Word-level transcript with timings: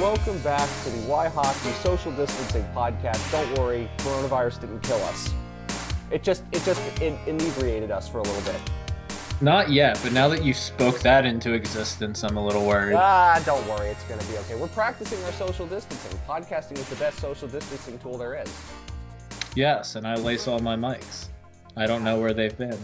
welcome 0.00 0.38
back 0.38 0.66
to 0.82 0.88
the 0.88 0.98
Why 1.02 1.28
Hockey 1.28 1.72
Social 1.82 2.10
Distancing 2.12 2.64
Podcast. 2.74 3.30
Don't 3.30 3.58
worry, 3.58 3.86
coronavirus 3.98 4.62
didn't 4.62 4.80
kill 4.80 4.96
us. 5.04 5.30
It 6.10 6.22
just 6.22 6.42
it 6.52 6.64
just 6.64 6.80
it 7.02 7.18
inebriated 7.28 7.90
us 7.90 8.08
for 8.08 8.18
a 8.18 8.22
little 8.22 8.52
bit. 8.52 8.58
Not 9.42 9.70
yet, 9.70 10.00
but 10.02 10.12
now 10.12 10.26
that 10.28 10.42
you 10.42 10.54
spoke 10.54 11.00
that 11.00 11.26
into 11.26 11.52
existence, 11.52 12.24
I'm 12.24 12.38
a 12.38 12.44
little 12.44 12.66
worried. 12.66 12.94
Ah, 12.96 13.42
don't 13.44 13.66
worry, 13.68 13.88
it's 13.88 14.02
gonna 14.04 14.24
be 14.24 14.38
okay. 14.38 14.54
We're 14.54 14.68
practicing 14.68 15.22
our 15.24 15.32
social 15.32 15.66
distancing. 15.66 16.18
Podcasting 16.26 16.78
is 16.78 16.88
the 16.88 16.96
best 16.96 17.18
social 17.18 17.46
distancing 17.48 17.98
tool 17.98 18.16
there 18.16 18.40
is. 18.40 18.50
Yes, 19.54 19.96
and 19.96 20.06
I 20.06 20.14
lace 20.14 20.48
all 20.48 20.60
my 20.60 20.76
mics. 20.76 21.28
I 21.76 21.84
don't 21.84 22.04
know 22.04 22.18
where 22.18 22.32
they've 22.32 22.56
been. 22.56 22.78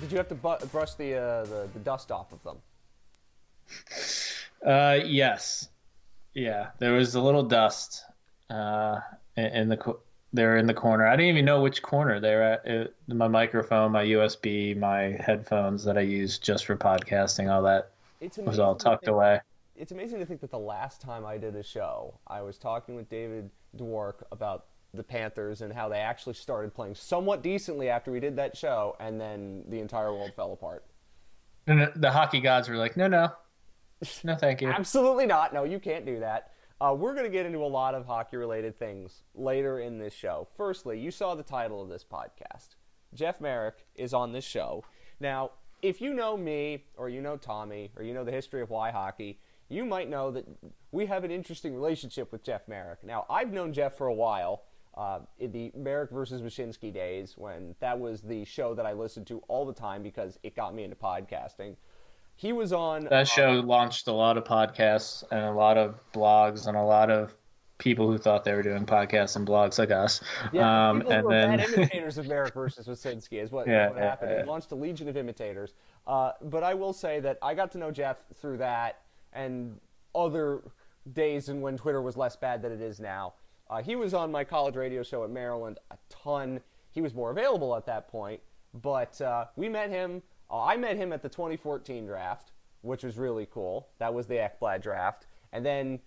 Did 0.00 0.10
you 0.10 0.18
have 0.18 0.28
to 0.28 0.34
bu- 0.34 0.66
brush 0.72 0.94
the, 0.94 1.14
uh, 1.14 1.44
the 1.44 1.68
the 1.74 1.80
dust 1.80 2.10
off 2.10 2.32
of 2.32 2.42
them? 2.42 2.56
Uh, 4.66 4.98
yes, 5.04 5.68
yeah. 6.38 6.68
There 6.78 6.92
was 6.92 7.14
a 7.14 7.20
little 7.20 7.42
dust 7.42 8.04
uh, 8.48 9.00
in, 9.36 9.68
the 9.68 9.96
they're 10.32 10.56
in 10.56 10.66
the 10.66 10.74
corner. 10.74 11.06
I 11.06 11.16
didn't 11.16 11.30
even 11.30 11.44
know 11.44 11.60
which 11.60 11.82
corner 11.82 12.20
they 12.20 12.34
were 12.34 12.42
at. 12.42 12.66
It, 12.66 12.94
my 13.08 13.28
microphone, 13.28 13.92
my 13.92 14.04
USB, 14.04 14.76
my 14.76 15.18
headphones 15.20 15.84
that 15.84 15.98
I 15.98 16.02
use 16.02 16.38
just 16.38 16.66
for 16.66 16.76
podcasting, 16.76 17.50
all 17.52 17.62
that 17.62 17.90
was 18.44 18.58
all 18.58 18.74
tucked 18.74 19.04
think- 19.04 19.14
away. 19.14 19.40
It's 19.76 19.92
amazing 19.92 20.18
to 20.18 20.26
think 20.26 20.40
that 20.40 20.50
the 20.50 20.58
last 20.58 21.00
time 21.00 21.24
I 21.24 21.38
did 21.38 21.54
a 21.54 21.62
show, 21.62 22.18
I 22.26 22.42
was 22.42 22.58
talking 22.58 22.96
with 22.96 23.08
David 23.08 23.48
Dwork 23.76 24.24
about 24.32 24.66
the 24.92 25.04
Panthers 25.04 25.60
and 25.60 25.72
how 25.72 25.88
they 25.88 25.98
actually 25.98 26.34
started 26.34 26.74
playing 26.74 26.96
somewhat 26.96 27.42
decently 27.42 27.88
after 27.88 28.10
we 28.10 28.18
did 28.18 28.34
that 28.36 28.56
show, 28.56 28.96
and 28.98 29.20
then 29.20 29.62
the 29.68 29.78
entire 29.78 30.12
world 30.12 30.32
fell 30.34 30.52
apart. 30.52 30.84
And 31.68 31.92
the 31.94 32.10
hockey 32.10 32.40
gods 32.40 32.68
were 32.68 32.76
like, 32.76 32.96
no, 32.96 33.06
no, 33.06 33.30
no, 34.24 34.34
thank 34.34 34.60
you. 34.60 34.68
Absolutely 34.68 35.26
not. 35.26 35.52
No, 35.52 35.64
you 35.64 35.78
can't 35.78 36.06
do 36.06 36.20
that. 36.20 36.52
Uh, 36.80 36.94
we're 36.96 37.12
going 37.12 37.26
to 37.26 37.30
get 37.30 37.44
into 37.44 37.58
a 37.58 37.66
lot 37.66 37.94
of 37.94 38.06
hockey 38.06 38.36
related 38.36 38.78
things 38.78 39.22
later 39.34 39.80
in 39.80 39.98
this 39.98 40.14
show. 40.14 40.46
Firstly, 40.56 40.98
you 40.98 41.10
saw 41.10 41.34
the 41.34 41.42
title 41.42 41.82
of 41.82 41.88
this 41.88 42.04
podcast. 42.04 42.76
Jeff 43.14 43.40
Marek 43.40 43.84
is 43.96 44.14
on 44.14 44.32
this 44.32 44.44
show. 44.44 44.84
Now, 45.18 45.50
if 45.82 46.00
you 46.00 46.14
know 46.14 46.36
me, 46.36 46.84
or 46.96 47.08
you 47.08 47.20
know 47.20 47.36
Tommy, 47.36 47.90
or 47.96 48.04
you 48.04 48.14
know 48.14 48.24
the 48.24 48.30
history 48.30 48.62
of 48.62 48.70
why 48.70 48.90
hockey, 48.90 49.40
you 49.68 49.84
might 49.84 50.08
know 50.08 50.30
that 50.30 50.46
we 50.92 51.06
have 51.06 51.24
an 51.24 51.30
interesting 51.30 51.74
relationship 51.74 52.30
with 52.30 52.44
Jeff 52.44 52.68
Marek. 52.68 53.02
Now, 53.02 53.26
I've 53.28 53.52
known 53.52 53.72
Jeff 53.72 53.96
for 53.96 54.06
a 54.06 54.14
while. 54.14 54.62
Uh, 54.96 55.20
in 55.38 55.52
the 55.52 55.70
Marek 55.76 56.10
versus 56.10 56.42
Wyshynski 56.42 56.92
days, 56.92 57.34
when 57.36 57.76
that 57.78 57.96
was 57.96 58.20
the 58.20 58.44
show 58.44 58.74
that 58.74 58.84
I 58.84 58.92
listened 58.94 59.28
to 59.28 59.38
all 59.46 59.64
the 59.64 59.72
time 59.72 60.02
because 60.02 60.40
it 60.42 60.56
got 60.56 60.74
me 60.74 60.82
into 60.82 60.96
podcasting. 60.96 61.76
He 62.38 62.52
was 62.52 62.72
on 62.72 63.08
That 63.10 63.26
show 63.26 63.50
launched 63.54 64.06
a 64.06 64.12
lot 64.12 64.38
of 64.38 64.44
podcasts 64.44 65.24
and 65.32 65.40
a 65.40 65.50
lot 65.50 65.76
of 65.76 65.96
blogs 66.14 66.68
and 66.68 66.76
a 66.76 66.82
lot 66.84 67.10
of 67.10 67.34
people 67.78 68.06
who 68.08 68.16
thought 68.16 68.44
they 68.44 68.52
were 68.52 68.62
doing 68.62 68.86
podcasts 68.86 69.34
and 69.34 69.44
blogs 69.44 69.76
like 69.76 69.90
us. 69.90 70.20
Yeah, 70.52 70.90
um, 70.90 71.00
people 71.00 71.12
and 71.12 71.22
who 71.22 71.26
are 71.26 71.30
bad 71.30 71.58
then 71.60 71.68
imitators 71.74 72.16
of 72.16 72.28
Marek 72.28 72.54
versus 72.54 72.86
Wyshynski 72.86 73.42
is 73.42 73.50
what, 73.50 73.66
Yeah, 73.66 73.88
what 73.88 73.98
yeah, 73.98 74.04
happened. 74.04 74.30
yeah. 74.30 74.42
He 74.44 74.48
launched 74.48 74.70
a 74.70 74.76
legion 74.76 75.08
of 75.08 75.16
imitators. 75.16 75.74
Uh, 76.06 76.30
but 76.42 76.62
I 76.62 76.74
will 76.74 76.92
say 76.92 77.18
that 77.18 77.38
I 77.42 77.54
got 77.54 77.72
to 77.72 77.78
know 77.78 77.90
Jeff 77.90 78.18
through 78.36 78.58
that 78.58 79.00
and 79.32 79.76
other 80.14 80.62
days 81.12 81.48
and 81.48 81.60
when 81.60 81.76
Twitter 81.76 82.00
was 82.00 82.16
less 82.16 82.36
bad 82.36 82.62
than 82.62 82.70
it 82.70 82.80
is 82.80 83.00
now. 83.00 83.34
Uh, 83.68 83.82
he 83.82 83.96
was 83.96 84.14
on 84.14 84.30
my 84.30 84.44
college 84.44 84.76
radio 84.76 85.02
show 85.02 85.24
at 85.24 85.30
Maryland 85.30 85.80
a 85.90 85.96
ton. 86.08 86.60
He 86.92 87.00
was 87.00 87.14
more 87.14 87.32
available 87.32 87.74
at 87.74 87.84
that 87.86 88.06
point, 88.06 88.40
but 88.74 89.20
uh, 89.20 89.46
we 89.56 89.68
met 89.68 89.90
him. 89.90 90.22
Uh, 90.50 90.62
I 90.64 90.76
met 90.76 90.96
him 90.96 91.12
at 91.12 91.22
the 91.22 91.28
2014 91.28 92.06
draft, 92.06 92.52
which 92.82 93.04
was 93.04 93.18
really 93.18 93.46
cool. 93.46 93.88
That 93.98 94.12
was 94.14 94.26
the 94.26 94.34
Ekblad 94.36 94.82
draft, 94.82 95.26
and 95.52 95.64
then 95.64 96.00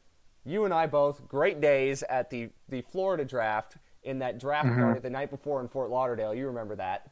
you 0.44 0.66
and 0.66 0.74
I 0.74 0.88
both 0.88 1.28
great 1.28 1.62
days 1.62 2.04
at 2.04 2.30
the 2.30 2.50
the 2.70 2.82
Florida 2.82 3.26
draft 3.26 3.78
in 4.04 4.20
that 4.20 4.40
draft 4.40 4.74
Mm-hmm. 4.74 4.80
party 4.80 5.00
the 5.00 5.10
night 5.10 5.30
before 5.30 5.62
in 5.62 5.68
Fort 5.68 5.90
Lauderdale. 5.92 6.34
You 6.34 6.48
remember 6.48 6.76
that? 6.78 7.12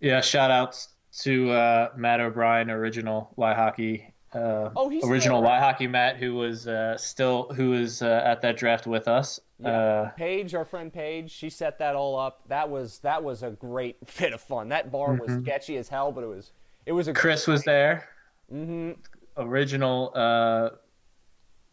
yeah, 0.00 0.20
shout 0.20 0.50
outs 0.50 0.88
to 1.20 1.50
uh, 1.50 1.88
Matt 1.96 2.20
O'Brien, 2.20 2.70
original 2.70 3.32
Y 3.36 3.54
Hockey. 3.54 4.14
Uh, 4.32 4.70
Oh, 4.76 4.90
original 5.08 5.42
Y. 5.42 5.58
Hockey 5.58 5.86
Matt, 5.88 6.16
who 6.16 6.34
was 6.34 6.68
uh, 6.68 6.96
still 6.96 7.48
who 7.54 7.70
was 7.70 8.00
uh, 8.02 8.22
at 8.24 8.40
that 8.42 8.56
draft 8.56 8.86
with 8.86 9.08
us. 9.08 9.40
Uh, 9.64 10.10
Paige, 10.16 10.54
our 10.54 10.64
friend 10.64 10.92
Paige, 10.92 11.30
she 11.30 11.50
set 11.50 11.78
that 11.80 11.96
all 11.96 12.18
up. 12.18 12.42
That 12.48 12.70
was 12.70 13.00
that 13.00 13.22
was 13.22 13.42
a 13.42 13.50
great 13.50 13.96
bit 14.18 14.32
of 14.32 14.40
fun. 14.40 14.68
That 14.68 14.90
bar 14.92 15.12
was 15.14 15.30
Mm-hmm. 15.30 15.42
sketchy 15.42 15.76
as 15.78 15.88
hell, 15.88 16.12
but 16.12 16.22
it 16.24 16.28
was 16.28 16.52
it 16.86 16.92
was 16.92 17.08
a 17.08 17.12
Chris 17.12 17.46
was 17.46 17.64
there. 17.64 18.08
Mm-hmm. 18.52 18.92
Original 19.36 20.12
uh, 20.14 20.70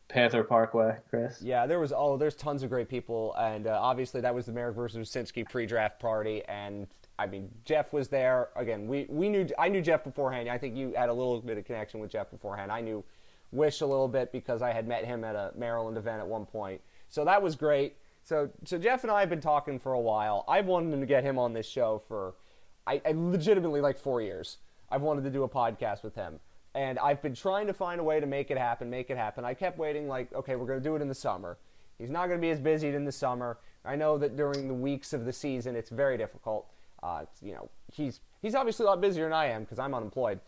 Panther 0.09 0.43
Parkway, 0.43 0.97
Chris. 1.09 1.41
Yeah, 1.41 1.65
there 1.67 1.79
was 1.79 1.93
oh, 1.95 2.17
there's 2.17 2.35
tons 2.35 2.63
of 2.63 2.69
great 2.69 2.87
people, 2.89 3.35
and 3.37 3.67
uh, 3.67 3.77
obviously 3.81 4.21
that 4.21 4.33
was 4.33 4.45
the 4.45 4.51
Marek 4.51 4.75
versus 4.75 5.07
Wyshynski 5.09 5.47
pre-draft 5.49 5.99
party, 5.99 6.43
and 6.47 6.87
I 7.19 7.25
mean 7.25 7.49
Jeff 7.65 7.93
was 7.93 8.07
there 8.07 8.49
again. 8.55 8.87
We 8.87 9.05
we 9.09 9.29
knew 9.29 9.47
I 9.57 9.69
knew 9.69 9.81
Jeff 9.81 10.03
beforehand. 10.03 10.49
I 10.49 10.57
think 10.57 10.75
you 10.75 10.93
had 10.95 11.09
a 11.09 11.13
little 11.13 11.41
bit 11.41 11.57
of 11.57 11.65
connection 11.65 11.99
with 11.99 12.11
Jeff 12.11 12.29
beforehand. 12.31 12.71
I 12.71 12.81
knew 12.81 13.03
Wish 13.51 13.79
a 13.79 13.85
little 13.85 14.09
bit 14.09 14.33
because 14.33 14.61
I 14.61 14.73
had 14.73 14.89
met 14.89 15.05
him 15.05 15.23
at 15.23 15.33
a 15.33 15.53
Maryland 15.55 15.97
event 15.97 16.19
at 16.19 16.27
one 16.27 16.45
point, 16.45 16.81
so 17.07 17.23
that 17.23 17.41
was 17.41 17.55
great. 17.55 17.95
So 18.23 18.49
so 18.65 18.77
Jeff 18.77 19.03
and 19.03 19.11
I 19.11 19.21
have 19.21 19.29
been 19.29 19.39
talking 19.39 19.79
for 19.79 19.93
a 19.93 19.99
while. 19.99 20.43
I've 20.49 20.65
wanted 20.65 20.99
to 20.99 21.05
get 21.05 21.23
him 21.23 21.39
on 21.39 21.53
this 21.53 21.65
show 21.65 22.01
for 22.09 22.35
I, 22.85 23.01
I 23.05 23.13
legitimately 23.15 23.79
like 23.79 23.97
four 23.97 24.21
years. 24.21 24.57
I've 24.89 25.01
wanted 25.01 25.23
to 25.25 25.29
do 25.29 25.43
a 25.43 25.49
podcast 25.49 26.03
with 26.03 26.15
him. 26.15 26.39
And 26.73 26.99
I've 26.99 27.21
been 27.21 27.33
trying 27.33 27.67
to 27.67 27.73
find 27.73 27.99
a 27.99 28.03
way 28.03 28.19
to 28.19 28.25
make 28.25 28.51
it 28.51 28.57
happen, 28.57 28.89
make 28.89 29.09
it 29.09 29.17
happen. 29.17 29.43
I 29.43 29.53
kept 29.53 29.77
waiting, 29.77 30.07
like, 30.07 30.31
okay, 30.33 30.55
we're 30.55 30.67
going 30.67 30.79
to 30.79 30.83
do 30.83 30.95
it 30.95 31.01
in 31.01 31.07
the 31.07 31.15
summer. 31.15 31.57
He's 31.97 32.09
not 32.09 32.27
going 32.27 32.39
to 32.39 32.41
be 32.41 32.51
as 32.51 32.59
busy 32.59 32.89
in 32.89 33.03
the 33.03 33.11
summer. 33.11 33.57
I 33.83 33.95
know 33.95 34.17
that 34.19 34.37
during 34.37 34.67
the 34.67 34.73
weeks 34.73 35.11
of 35.11 35.25
the 35.25 35.33
season, 35.33 35.75
it's 35.75 35.89
very 35.89 36.17
difficult. 36.17 36.67
Uh, 37.03 37.25
you 37.41 37.53
know, 37.53 37.69
he's 37.91 38.21
he's 38.41 38.55
obviously 38.55 38.85
a 38.85 38.89
lot 38.89 39.01
busier 39.01 39.23
than 39.25 39.33
I 39.33 39.47
am 39.47 39.63
because 39.63 39.79
I'm 39.79 39.93
unemployed. 39.93 40.39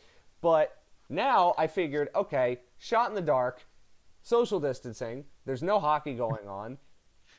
But 0.42 0.78
now 1.10 1.54
I 1.58 1.68
figured, 1.68 2.10
okay, 2.16 2.60
shot 2.78 3.10
in 3.10 3.16
the 3.16 3.22
dark, 3.22 3.66
social 4.24 4.60
distancing. 4.60 5.26
There's 5.46 5.64
no 5.64 5.80
hockey 5.80 6.14
going 6.14 6.48
on. 6.48 6.78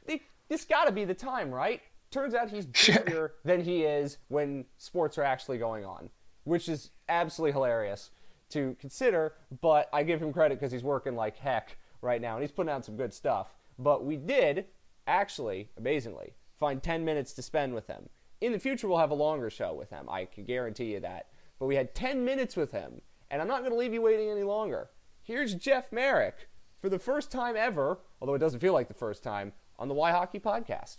Th- 0.06 0.22
This 0.48 0.64
got 0.64 0.84
to 0.84 0.92
be 0.92 1.04
the 1.04 1.14
time, 1.14 1.50
right? 1.50 1.80
Turns 2.10 2.34
out 2.34 2.50
he's 2.50 2.66
busier 2.86 3.34
than 3.44 3.62
he 3.62 3.82
is 3.84 4.18
when 4.28 4.64
sports 4.78 5.16
are 5.18 5.22
actually 5.22 5.58
going 5.58 5.84
on, 5.84 6.10
which 6.44 6.68
is 6.68 6.90
absolutely 7.08 7.52
hilarious 7.52 8.10
to 8.50 8.76
consider. 8.80 9.34
But 9.60 9.88
I 9.92 10.02
give 10.02 10.20
him 10.20 10.32
credit 10.32 10.58
because 10.58 10.72
he's 10.72 10.82
working 10.82 11.14
like 11.14 11.36
heck 11.36 11.76
right 12.02 12.20
now, 12.20 12.34
and 12.34 12.42
he's 12.42 12.50
putting 12.52 12.70
out 12.72 12.84
some 12.84 12.96
good 12.96 13.14
stuff. 13.14 13.54
But 13.78 14.04
we 14.04 14.16
did 14.16 14.66
actually, 15.06 15.68
amazingly, 15.78 16.34
find 16.58 16.82
10 16.82 17.04
minutes 17.04 17.32
to 17.34 17.42
spend 17.42 17.74
with 17.74 17.86
him. 17.86 18.08
In 18.40 18.52
the 18.52 18.58
future, 18.58 18.88
we'll 18.88 18.98
have 18.98 19.10
a 19.10 19.14
longer 19.14 19.50
show 19.50 19.74
with 19.74 19.90
him. 19.90 20.08
I 20.08 20.24
can 20.24 20.44
guarantee 20.44 20.92
you 20.92 21.00
that. 21.00 21.26
But 21.58 21.66
we 21.66 21.76
had 21.76 21.94
10 21.94 22.24
minutes 22.24 22.56
with 22.56 22.72
him, 22.72 23.02
and 23.30 23.42
I'm 23.42 23.48
not 23.48 23.60
going 23.60 23.72
to 23.72 23.76
leave 23.76 23.92
you 23.92 24.00
waiting 24.00 24.30
any 24.30 24.42
longer. 24.42 24.88
Here's 25.22 25.54
Jeff 25.54 25.92
Marek 25.92 26.48
for 26.80 26.88
the 26.88 26.98
first 26.98 27.30
time 27.30 27.54
ever, 27.56 27.98
although 28.20 28.34
it 28.34 28.38
doesn't 28.38 28.60
feel 28.60 28.72
like 28.72 28.88
the 28.88 28.94
first 28.94 29.22
time, 29.22 29.52
on 29.78 29.88
the 29.88 29.94
Why 29.94 30.10
Hockey 30.10 30.40
podcast. 30.40 30.98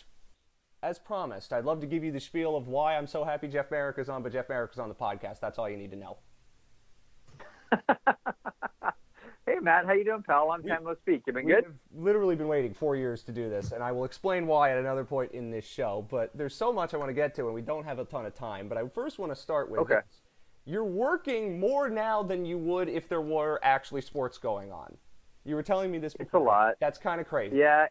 As 0.83 0.99
promised, 0.99 1.51
I'd 1.51 1.65
love 1.65 1.81
to 1.81 1.87
give 1.87 2.03
you 2.03 2.11
the 2.11 2.19
spiel 2.19 2.55
of 2.55 2.67
why 2.67 2.95
I'm 2.95 3.07
so 3.07 3.23
happy 3.23 3.47
Jeff 3.47 3.71
Marek 3.71 3.97
is 3.97 4.09
on, 4.09 4.21
but 4.21 4.31
Jeff 4.31 4.49
Marek 4.49 4.71
is 4.73 4.79
on 4.79 4.89
the 4.89 4.95
podcast. 4.95 5.39
That's 5.39 5.57
all 5.57 5.69
you 5.69 5.77
need 5.77 5.91
to 5.91 5.97
know. 5.97 6.17
Hey 9.51 9.59
Matt, 9.59 9.85
how 9.85 9.91
you 9.91 10.05
doing, 10.05 10.23
pal? 10.23 10.47
Long 10.47 10.63
time 10.63 10.85
no 10.85 10.95
speak. 11.01 11.23
You 11.27 11.33
been 11.33 11.45
good? 11.45 11.65
Literally 11.93 12.37
been 12.37 12.47
waiting 12.47 12.73
four 12.73 12.95
years 12.95 13.21
to 13.23 13.33
do 13.33 13.49
this, 13.49 13.73
and 13.73 13.83
I 13.83 13.91
will 13.91 14.05
explain 14.05 14.47
why 14.47 14.71
at 14.71 14.77
another 14.77 15.03
point 15.03 15.33
in 15.33 15.51
this 15.51 15.65
show. 15.65 16.07
But 16.09 16.31
there's 16.33 16.55
so 16.55 16.71
much 16.71 16.93
I 16.93 16.97
want 16.97 17.09
to 17.09 17.13
get 17.13 17.35
to, 17.35 17.47
and 17.47 17.53
we 17.53 17.61
don't 17.61 17.83
have 17.83 17.99
a 17.99 18.05
ton 18.05 18.25
of 18.25 18.33
time. 18.33 18.69
But 18.69 18.77
I 18.77 18.87
first 18.87 19.19
want 19.19 19.29
to 19.29 19.35
start 19.35 19.69
with 19.69 19.81
Okay. 19.81 19.95
this. 19.95 20.21
You're 20.63 20.85
working 20.85 21.59
more 21.59 21.89
now 21.89 22.23
than 22.23 22.45
you 22.45 22.57
would 22.59 22.87
if 22.87 23.09
there 23.09 23.19
were 23.19 23.59
actually 23.61 23.99
sports 23.99 24.37
going 24.37 24.71
on. 24.71 24.95
You 25.43 25.55
were 25.55 25.63
telling 25.63 25.91
me 25.91 25.97
this 25.97 26.13
Before. 26.13 26.25
It's 26.27 26.33
a 26.33 26.39
lot. 26.39 26.75
That's 26.79 26.97
kind 26.97 27.19
of 27.19 27.27
crazy. 27.27 27.57
Yeah, 27.57 27.87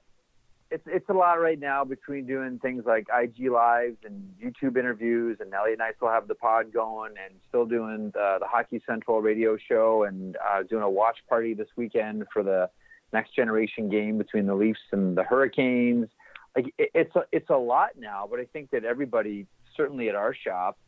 it's 0.70 0.84
it's 0.86 1.08
a 1.08 1.12
lot 1.12 1.34
right 1.34 1.58
now 1.58 1.84
between 1.84 2.26
doing 2.26 2.58
things 2.60 2.84
like 2.86 3.08
IG 3.12 3.50
lives 3.50 3.96
and 4.04 4.32
YouTube 4.42 4.76
interviews, 4.76 5.38
and 5.40 5.52
Elliotte 5.52 5.74
and 5.74 5.82
I 5.82 5.92
still 5.96 6.08
have 6.08 6.28
the 6.28 6.34
pod 6.34 6.72
going, 6.72 7.14
and 7.22 7.34
still 7.48 7.66
doing 7.66 8.10
the, 8.14 8.36
the 8.40 8.46
Hockey 8.46 8.80
Central 8.86 9.20
radio 9.20 9.56
show, 9.56 10.04
and 10.04 10.36
uh, 10.36 10.62
doing 10.62 10.82
a 10.82 10.90
watch 10.90 11.18
party 11.28 11.54
this 11.54 11.68
weekend 11.76 12.24
for 12.32 12.42
the 12.42 12.70
next 13.12 13.34
generation 13.34 13.88
game 13.88 14.16
between 14.16 14.46
the 14.46 14.54
Leafs 14.54 14.78
and 14.92 15.16
the 15.16 15.24
Hurricanes. 15.24 16.08
Like 16.54 16.72
it, 16.78 16.90
it's 16.94 17.16
a, 17.16 17.22
it's 17.32 17.50
a 17.50 17.58
lot 17.58 17.90
now, 17.98 18.28
but 18.30 18.38
I 18.38 18.44
think 18.44 18.70
that 18.70 18.84
everybody, 18.84 19.46
certainly 19.76 20.08
at 20.08 20.14
our 20.14 20.34
shop, 20.34 20.78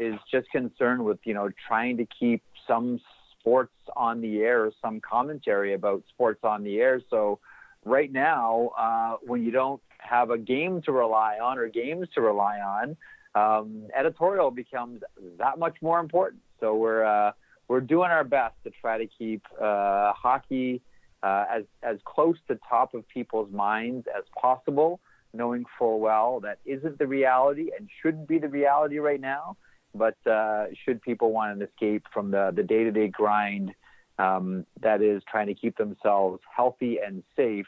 is 0.00 0.14
just 0.30 0.50
concerned 0.50 1.04
with 1.04 1.18
you 1.24 1.34
know 1.34 1.50
trying 1.68 1.98
to 1.98 2.06
keep 2.18 2.42
some 2.66 3.00
sports 3.38 3.74
on 3.96 4.22
the 4.22 4.38
air, 4.38 4.72
some 4.80 4.98
commentary 5.00 5.74
about 5.74 6.02
sports 6.08 6.40
on 6.42 6.64
the 6.64 6.78
air. 6.78 7.02
So 7.10 7.38
right 7.86 8.12
now, 8.12 8.70
uh, 8.76 9.16
when 9.22 9.44
you 9.44 9.50
don't 9.50 9.80
have 9.98 10.30
a 10.30 10.36
game 10.36 10.82
to 10.82 10.92
rely 10.92 11.38
on 11.42 11.58
or 11.58 11.68
games 11.68 12.08
to 12.14 12.20
rely 12.20 12.58
on, 12.58 12.96
um, 13.34 13.86
editorial 13.96 14.50
becomes 14.50 15.02
that 15.38 15.58
much 15.58 15.76
more 15.80 16.00
important. 16.00 16.42
So 16.60 16.74
we're 16.74 17.04
uh, 17.04 17.32
we're 17.68 17.80
doing 17.80 18.10
our 18.10 18.24
best 18.24 18.54
to 18.64 18.70
try 18.80 18.98
to 18.98 19.06
keep 19.06 19.42
uh, 19.60 20.12
hockey 20.12 20.82
uh, 21.22 21.44
as 21.50 21.64
as 21.82 21.98
close 22.04 22.36
to 22.48 22.58
top 22.68 22.94
of 22.94 23.06
people's 23.08 23.52
minds 23.52 24.06
as 24.16 24.24
possible, 24.40 25.00
knowing 25.32 25.64
full 25.78 26.00
well 26.00 26.40
that 26.40 26.58
isn't 26.64 26.98
the 26.98 27.06
reality 27.06 27.70
and 27.78 27.88
shouldn't 28.02 28.26
be 28.26 28.38
the 28.38 28.48
reality 28.48 28.98
right 28.98 29.20
now. 29.20 29.56
But 29.94 30.16
uh, 30.26 30.66
should 30.84 31.00
people 31.02 31.32
want 31.32 31.56
an 31.56 31.62
escape 31.62 32.04
from 32.12 32.30
the 32.30 32.52
the 32.54 32.62
day 32.62 32.84
to 32.84 32.90
day 32.90 33.08
grind 33.08 33.74
um, 34.18 34.66
that 34.80 35.02
is 35.02 35.22
trying 35.30 35.46
to 35.46 35.54
keep 35.54 35.76
themselves 35.76 36.40
healthy 36.54 36.98
and 37.04 37.22
safe, 37.36 37.66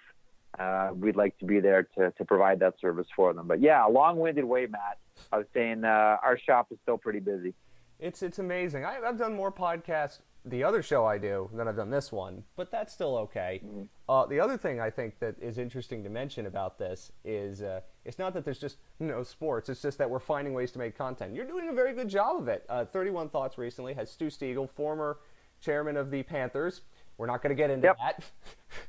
uh, 0.59 0.91
we'd 0.95 1.17
like 1.17 1.39
to 1.39 1.45
be 1.45 1.61
there 1.61 1.85
to, 1.97 2.11
to 2.13 2.25
provide 2.25 2.61
that 2.61 2.75
service 2.81 3.07
for 3.15 3.33
them. 3.33 3.47
But 3.47 3.61
yeah, 3.61 3.87
a 3.87 3.91
long-winded 3.91 4.45
way, 4.45 4.67
Matt. 4.67 4.99
I 5.33 5.39
was 5.39 5.47
saying 5.53 5.85
uh, 5.85 6.17
our 6.23 6.39
shop 6.39 6.69
is 6.71 6.79
still 6.83 6.99
pretty 6.99 7.21
busy. 7.21 7.55
It's 7.99 8.23
it's 8.23 8.39
amazing. 8.39 8.85
I, 8.85 9.01
have 9.05 9.19
done 9.19 9.35
more 9.35 9.51
podcasts 9.51 10.19
the 10.45 10.65
other 10.65 10.83
show 10.83 11.05
I 11.05 11.19
do 11.19 11.51
than 11.53 11.69
I've 11.69 11.77
done 11.77 11.91
this 11.91 12.13
one, 12.13 12.45
but 12.57 12.71
that's 12.71 12.93
still 12.93 13.17
okay. 13.17 13.61
Mm-hmm. 13.65 13.83
Uh, 14.09 14.27
the 14.27 14.41
other 14.41 14.57
thing 14.57 14.81
I 14.81 14.91
think 14.91 15.19
that 15.19 15.37
is 15.41 15.59
interesting 15.59 16.03
to 16.05 16.11
mention 16.11 16.47
about 16.47 16.79
this 16.79 17.13
is 17.25 17.63
uh, 17.63 17.81
it's 18.05 18.19
not 18.19 18.35
that 18.35 18.45
there's 18.45 18.59
just 18.59 18.79
you 18.99 19.07
know 19.07 19.23
sports. 19.23 19.69
It's 19.69 19.83
just 19.83 19.99
that 19.99 20.09
we're 20.09 20.19
finding 20.19 20.55
ways 20.55 20.71
to 20.73 20.79
make 20.79 20.97
content. 20.97 21.35
You're 21.35 21.45
doing 21.45 21.69
a 21.69 21.73
very 21.73 21.93
good 21.93 22.09
job 22.09 22.41
of 22.41 22.49
it. 22.49 22.65
Uh, 22.69 22.85
31 22.85 23.29
Thoughts 23.29 23.59
recently 23.59 23.95
has 23.95 24.11
Stu 24.11 24.31
Siegel, 24.31 24.67
former 24.67 25.19
chairman 25.61 25.97
of 25.97 26.11
the 26.11 26.23
Panthers. 26.23 26.83
We're 27.17 27.27
not 27.27 27.43
going 27.43 27.55
to 27.55 27.61
get 27.61 27.71
into 27.71 27.89
yep. 27.89 27.99
that. 27.99 28.25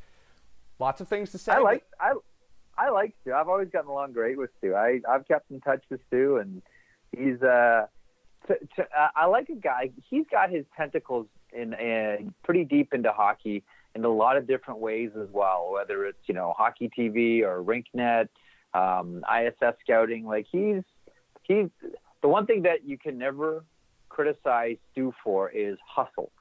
Lots 0.79 1.01
of 1.01 1.07
things 1.07 1.31
to 1.31 1.37
say. 1.37 1.51
I 1.51 1.59
like 1.59 1.83
I 1.99 2.13
I 2.77 2.89
like 2.89 3.13
Stu. 3.21 3.33
I've 3.33 3.49
always 3.49 3.69
gotten 3.69 3.89
along 3.89 4.13
great 4.13 4.37
with 4.37 4.49
Stu. 4.59 4.75
I 4.75 5.01
I've 5.09 5.27
kept 5.27 5.51
in 5.51 5.59
touch 5.59 5.83
with 5.89 5.99
Stu, 6.07 6.37
and 6.37 6.61
he's 7.11 7.41
uh, 7.41 7.87
uh 8.49 9.07
I 9.15 9.25
like 9.25 9.49
a 9.49 9.55
guy. 9.55 9.91
He's 10.09 10.25
got 10.31 10.49
his 10.49 10.63
tentacles 10.77 11.27
in, 11.51 11.73
in 11.73 12.33
pretty 12.43 12.63
deep 12.63 12.93
into 12.93 13.11
hockey 13.11 13.63
in 13.95 14.05
a 14.05 14.09
lot 14.09 14.37
of 14.37 14.47
different 14.47 14.79
ways 14.79 15.11
as 15.21 15.27
well. 15.31 15.71
Whether 15.73 16.05
it's 16.05 16.19
you 16.27 16.33
know 16.33 16.53
hockey 16.57 16.89
TV 16.97 17.41
or 17.41 17.61
RinkNet, 17.61 18.29
um, 18.73 19.23
ISS 19.29 19.75
scouting. 19.81 20.25
Like 20.25 20.45
he's 20.49 20.83
he's 21.43 21.67
the 22.21 22.29
one 22.29 22.45
thing 22.45 22.61
that 22.61 22.85
you 22.85 22.97
can 22.97 23.17
never 23.17 23.65
criticize 24.07 24.77
Stu 24.91 25.13
for 25.23 25.49
is 25.49 25.77
hustle 25.85 26.31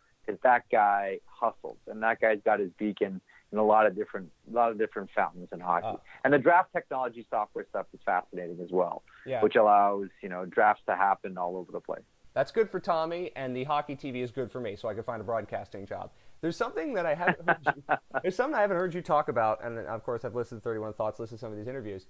that 0.42 0.64
guy 0.70 1.18
hustles 1.26 1.78
and 1.86 2.02
that 2.02 2.20
guy's 2.20 2.40
got 2.44 2.60
his 2.60 2.70
beacon 2.78 3.20
in 3.52 3.58
a 3.58 3.64
lot 3.64 3.86
of 3.86 3.96
different 3.96 4.30
a 4.50 4.54
lot 4.54 4.70
of 4.70 4.78
different 4.78 5.10
fountains 5.14 5.48
in 5.52 5.60
hockey. 5.60 5.86
Uh, 5.86 5.96
and 6.24 6.32
the 6.32 6.38
draft 6.38 6.72
technology 6.72 7.26
software 7.30 7.66
stuff 7.70 7.86
is 7.94 8.00
fascinating 8.04 8.58
as 8.62 8.70
well, 8.70 9.02
yeah. 9.26 9.42
which 9.42 9.56
allows 9.56 10.08
you 10.22 10.28
know 10.28 10.44
drafts 10.44 10.82
to 10.86 10.94
happen 10.94 11.38
all 11.38 11.56
over 11.56 11.72
the 11.72 11.80
place. 11.80 12.02
That's 12.34 12.52
good 12.52 12.70
for 12.70 12.78
Tommy, 12.78 13.32
and 13.34 13.56
the 13.56 13.64
hockey 13.64 13.96
TV 13.96 14.22
is 14.22 14.30
good 14.30 14.50
for 14.50 14.60
me, 14.60 14.76
so 14.76 14.88
I 14.88 14.94
can 14.94 15.02
find 15.02 15.20
a 15.20 15.24
broadcasting 15.24 15.86
job. 15.86 16.10
There's 16.40 16.56
something 16.56 16.94
that 16.94 17.04
I 17.04 17.14
haven't 17.14 17.48
heard 17.48 17.58
you, 17.74 17.96
there's 18.22 18.36
something 18.36 18.54
I 18.54 18.60
haven't 18.60 18.76
heard 18.76 18.94
you 18.94 19.02
talk 19.02 19.28
about, 19.28 19.64
and 19.64 19.78
of 19.78 20.04
course 20.04 20.24
I've 20.24 20.34
listened 20.34 20.60
to 20.60 20.64
31 20.64 20.92
Thoughts, 20.92 21.18
listened 21.18 21.38
to 21.38 21.40
some 21.40 21.52
of 21.52 21.58
these 21.58 21.66
interviews. 21.66 22.06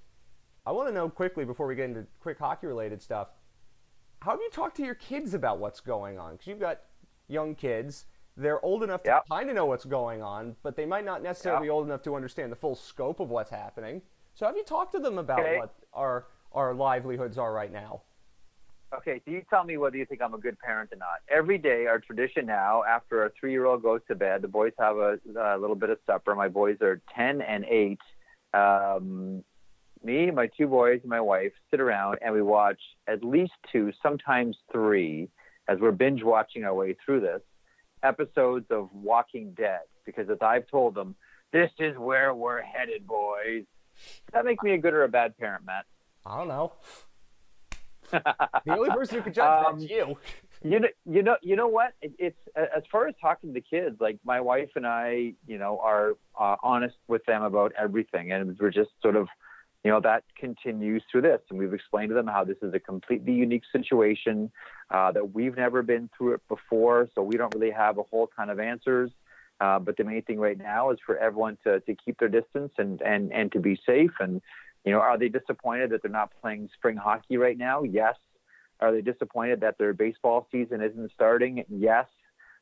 I 0.67 0.73
want 0.73 0.89
to 0.89 0.95
know 0.95 1.09
quickly 1.09 1.45
before 1.47 1.67
we 1.67 1.75
get 1.77 1.87
into 1.87 2.07
quick 2.21 2.39
hockey 2.39 2.67
related 2.67 3.01
stuff. 3.01 3.29
How 4.21 4.33
have 4.33 4.41
you 4.41 4.51
talked 4.51 4.77
to 4.79 4.85
your 4.85 4.97
kids 4.97 5.33
about 5.33 5.61
what's 5.61 5.81
going 5.81 6.19
on? 6.19 6.33
Because 6.33 6.49
you've 6.49 6.61
got 6.61 6.81
young 7.29 7.55
kids 7.55 8.07
they're 8.39 8.65
old 8.65 8.85
enough 8.85 9.03
to 9.03 9.11
yep. 9.11 9.25
kind 9.29 9.51
of 9.51 9.57
know 9.57 9.67
what's 9.67 9.85
going 9.85 10.23
on, 10.23 10.55
but 10.63 10.77
they 10.77 10.87
might 10.87 11.05
not 11.05 11.23
necessarily 11.23 11.67
yep. 11.67 11.67
be 11.67 11.71
old 11.71 11.87
enough 11.87 12.03
to 12.03 12.15
understand 12.15 12.53
the 12.53 12.57
full 12.57 12.77
scope 12.77 13.21
of 13.21 13.29
what's 13.31 13.51
happening. 13.51 14.01
So 14.35 14.47
have 14.47 14.57
you 14.57 14.65
talked 14.65 14.93
to 14.93 15.01
them 15.01 15.19
about 15.19 15.41
okay. 15.41 15.59
what 15.59 15.75
our 15.93 16.27
our 16.53 16.73
livelihoods 16.73 17.37
are 17.37 17.53
right 17.53 17.73
now? 17.73 18.03
Okay, 18.97 19.21
so 19.25 19.33
you 19.33 19.43
tell 19.51 19.65
me 19.65 19.77
whether 19.77 19.97
you 19.97 20.07
think 20.07 20.23
I'm 20.23 20.33
a 20.33 20.39
good 20.39 20.59
parent 20.61 20.91
or 20.93 20.97
not. 20.97 21.19
Every 21.29 21.59
day, 21.59 21.87
our 21.87 21.99
tradition 21.99 22.47
now, 22.47 22.85
after 22.89 23.23
our 23.23 23.33
three-year-old 23.39 23.83
goes 23.83 24.01
to 24.09 24.15
bed, 24.15 24.41
the 24.41 24.49
boys 24.49 24.73
have 24.79 24.97
a, 24.97 25.19
a 25.39 25.59
little 25.59 25.77
bit 25.77 25.91
of 25.91 25.99
supper. 26.07 26.35
My 26.35 26.49
boys 26.49 26.79
are 26.81 27.03
10 27.15 27.43
and 27.43 27.67
8. 27.67 27.99
Um, 28.55 29.45
me, 30.03 30.31
my 30.31 30.49
two 30.57 30.69
boys, 30.69 31.01
and 31.03 31.11
my 31.11 31.21
wife 31.21 31.53
sit 31.71 31.81
around 31.81 32.19
and 32.23 32.33
we 32.33 32.41
watch 32.41 32.81
at 33.07 33.23
least 33.23 33.53
two, 33.71 33.93
sometimes 34.03 34.57
three, 34.73 35.29
as 35.69 35.79
we're 35.79 35.93
binge 35.93 36.23
watching 36.23 36.65
our 36.65 36.75
way 36.75 36.97
through 37.05 37.21
this 37.21 37.43
episodes 38.03 38.67
of 38.71 38.89
Walking 38.93 39.53
Dead 39.57 39.81
because 40.05 40.31
as 40.31 40.39
I've 40.41 40.67
told 40.69 40.95
them, 40.95 41.15
this 41.53 41.71
is 41.79 41.97
where 41.99 42.35
we're 42.35 42.63
headed, 42.63 43.07
boys. 43.07 43.65
Does 43.97 44.33
that 44.33 44.45
make 44.45 44.63
me 44.63 44.73
a 44.73 44.79
good 44.79 44.95
or 44.95 45.05
a 45.05 45.09
bad 45.09 45.37
parent, 45.37 45.65
Matt? 45.67 45.85
I 46.25 46.39
don't 46.39 46.49
know. 46.49 46.73
the 48.11 48.23
only 48.69 48.91
person 48.91 49.17
who 49.17 49.23
can 49.23 49.33
judge 49.35 49.67
um, 49.67 49.79
that's 49.79 49.91
you. 49.91 50.17
you 50.63 50.81
know, 50.81 50.89
you 51.05 51.23
know, 51.23 51.37
you 51.43 51.57
know 51.57 51.69
what? 51.69 51.93
It, 52.01 52.13
it's 52.19 52.39
as 52.57 52.83
far 52.91 53.07
as 53.07 53.15
talking 53.21 53.53
to 53.53 53.61
kids. 53.61 53.97
Like 54.01 54.19
my 54.25 54.41
wife 54.41 54.71
and 54.77 54.87
I, 54.87 55.35
you 55.47 55.59
know, 55.59 55.79
are 55.83 56.13
uh, 56.39 56.57
honest 56.63 56.97
with 57.07 57.25
them 57.27 57.43
about 57.43 57.73
everything, 57.79 58.33
and 58.33 58.57
we're 58.59 58.71
just 58.71 58.91
sort 59.03 59.17
of 59.17 59.29
you 59.85 59.91
know, 59.91 60.01
that 60.01 60.25
continues 60.39 61.03
through 61.11 61.23
this. 61.23 61.41
And 61.51 61.59
we've 61.59 61.73
explained 61.73 62.09
to 62.11 62.15
them 62.15 62.27
how 62.27 62.45
this 62.45 62.57
is 62.63 62.75
a 62.75 62.81
completely 62.81 63.33
unique 63.33 63.63
situation, 63.71 64.51
uh, 64.91 65.13
that 65.13 65.35
we've 65.35 65.57
never 65.57 65.83
been 65.83 66.11
through 66.17 66.35
it 66.35 66.41
before. 66.49 67.09
So 67.15 67.23
we 67.23 67.37
don't 67.37 67.55
really 67.55 67.71
have 67.71 67.99
a 67.99 68.03
whole 68.03 68.29
ton 68.37 68.51
of 68.51 68.59
answers. 68.59 69.11
Uh, 69.61 69.79
but 69.79 69.97
the 69.97 70.05
main 70.05 70.23
thing 70.23 70.39
right 70.39 70.59
now 70.59 70.91
is 70.91 70.99
for 71.05 71.17
everyone 71.19 71.59
to, 71.65 71.81
to 71.81 71.95
keep 71.95 72.19
their 72.19 72.29
distance 72.29 72.73
and, 72.79 73.01
and, 73.03 73.33
and 73.33 73.51
to 73.53 73.61
be 73.61 73.79
safe. 73.87 74.13
And, 74.21 74.41
you 74.85 74.93
know, 74.93 75.01
are 75.01 75.19
they 75.19 75.29
disappointed 75.29 75.91
that 75.91 76.03
they're 76.03 76.11
not 76.11 76.33
playing 76.41 76.69
spring 76.75 76.97
hockey 76.97 77.37
right 77.37 77.59
now? 77.59 77.83
Yes. 77.83 78.15
Are 78.81 78.93
they 78.93 79.01
disappointed 79.01 79.61
that 79.61 79.77
their 79.79 79.93
baseball 79.93 80.47
season 80.53 80.81
isn't 80.83 81.11
starting? 81.13 81.65
Yes. 81.69 82.07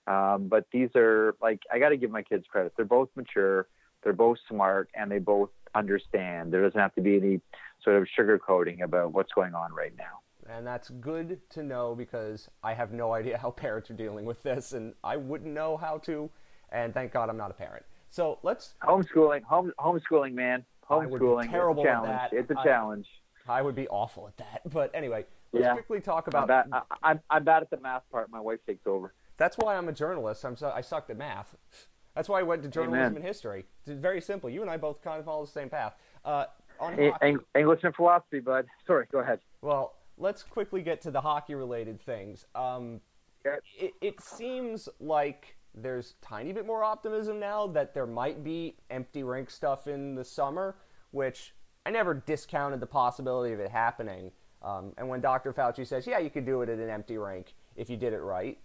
Um, 0.07 0.49
but 0.49 0.67
these 0.73 0.89
are 0.95 1.35
like, 1.43 1.61
I 1.73 1.79
got 1.79 1.91
to 1.91 1.97
give 1.97 2.11
my 2.11 2.23
kids 2.23 2.45
credit. 2.51 2.73
They're 2.77 2.87
both 2.87 3.11
mature, 3.17 3.67
they're 4.03 4.13
both 4.13 4.39
smart, 4.49 4.89
and 4.95 5.11
they 5.11 5.19
both 5.19 5.51
understand. 5.79 6.53
There 6.53 6.63
doesn't 6.63 6.81
have 6.81 6.95
to 6.95 7.01
be 7.01 7.17
any 7.17 7.41
sort 7.83 7.97
of 7.97 8.09
sugarcoating 8.19 8.83
about 8.83 9.13
what's 9.13 9.33
going 9.33 9.55
on 9.55 9.73
right 9.73 9.93
now. 9.97 10.21
And 10.49 10.67
that's 10.67 10.91
good 10.91 11.41
to 11.51 11.63
know 11.63 11.95
because 11.95 12.49
I 12.63 12.75
have 12.75 12.93
no 12.93 13.13
idea 13.13 13.39
how 13.39 13.51
parents 13.65 13.91
are 13.91 13.95
dealing 13.95 14.25
with 14.25 14.43
this, 14.43 14.73
and 14.73 14.95
I 15.03 15.17
wouldn't 15.17 15.53
know 15.53 15.77
how 15.77 15.99
to. 15.99 16.31
And 16.71 16.93
thank 16.93 17.13
God 17.13 17.29
I'm 17.29 17.37
not 17.37 17.51
a 17.51 17.55
parent. 17.55 17.85
So 18.11 18.39
let's 18.43 18.75
homeschooling. 18.83 19.43
Home 19.45 19.73
homeschooling, 19.79 20.35
man. 20.35 20.65
Homeschooling. 20.89 21.51
terrible 21.51 21.83
it's 21.83 21.89
a 21.89 21.93
challenge. 21.93 22.11
at 22.13 22.31
that. 22.31 22.37
It's 22.37 22.51
a 22.51 22.65
challenge. 22.65 23.07
I, 23.49 23.59
I, 23.59 23.63
would 23.63 23.75
be 23.75 23.89
awful 23.89 24.29
at 24.29 24.37
that. 24.39 24.63
But 24.73 24.91
anyway, 24.95 25.27
let's 25.53 25.65
yeah. 25.65 25.73
quickly 25.73 26.01
talk 26.01 26.29
about. 26.29 26.51
I'm 26.51 26.71
bad, 26.71 26.83
I, 27.03 27.11
am 27.11 27.21
I'm 27.31 27.45
bad 27.45 27.63
at 27.63 27.71
the 27.71 27.79
math 27.79 28.03
part. 28.11 28.31
My 28.31 28.41
wife 28.41 28.61
takes 28.67 28.87
over. 28.87 29.13
That's 29.37 29.59
why 29.59 29.77
I'm 29.77 29.89
a 29.89 29.93
journalist. 29.93 30.45
I'm 30.45 30.57
so, 30.57 30.73
I 30.75 30.81
sucked 30.81 31.11
at 31.11 31.19
math. 31.19 31.55
That's 32.17 32.31
why 32.31 32.41
I 32.41 32.43
went 32.43 32.63
to 32.63 32.69
journalism 32.69 32.99
Amen. 32.99 33.17
and 33.17 33.25
history. 33.25 33.67
It's 33.87 34.01
very 34.01 34.23
simple. 34.23 34.49
You 34.49 34.63
and 34.63 34.71
I 34.71 34.79
both 34.79 35.03
kind 35.03 35.21
of 35.21 35.27
follow 35.27 35.45
the 35.45 35.53
same 35.53 35.69
path. 35.69 35.95
Uh, 36.25 36.47
on 36.81 36.99
hockey, 36.99 37.37
English 37.55 37.81
and 37.85 37.95
philosophy, 37.95 38.41
bud. 38.41 38.67
Sorry, 38.87 39.07
go 39.13 39.19
ahead. 39.19 39.41
Well, 39.61 39.95
let's 40.17 40.43
quickly 40.43 40.81
get 40.81 41.03
to 41.03 41.11
the 41.11 41.21
hockey-related 41.21 42.01
things. 42.01 42.47
Um, 42.55 43.01
it, 43.45 43.93
it 44.01 44.21
seems 44.23 44.89
like 44.99 45.57
there's 45.75 46.15
tiny 46.23 46.53
bit 46.53 46.67
more 46.67 46.83
optimism 46.83 47.39
now 47.39 47.67
that 47.69 47.93
there 47.93 48.07
might 48.07 48.43
be 48.43 48.77
empty 48.91 49.23
rink 49.23 49.51
stuff 49.51 49.87
in 49.87 50.15
the 50.15 50.25
summer, 50.25 50.77
which 51.11 51.55
I 51.85 51.91
never 51.91 52.15
discounted 52.15 52.81
the 52.81 52.87
possibility 52.87 53.53
of 53.53 53.61
it 53.61 53.71
happening. 53.71 54.33
Um, 54.63 54.95
and 54.97 55.07
when 55.09 55.21
Dr. 55.21 55.53
Fauci 55.53 55.87
says, 55.87 56.07
yeah, 56.07 56.19
you 56.19 56.31
could 56.31 56.47
do 56.47 56.63
it 56.63 56.71
at 56.71 56.79
an 56.79 56.89
empty 56.89 57.19
rink 57.19 57.53
if 57.77 57.91
you 57.91 57.99
did 57.99 58.15
it 58.15 58.21
right, 58.21 58.59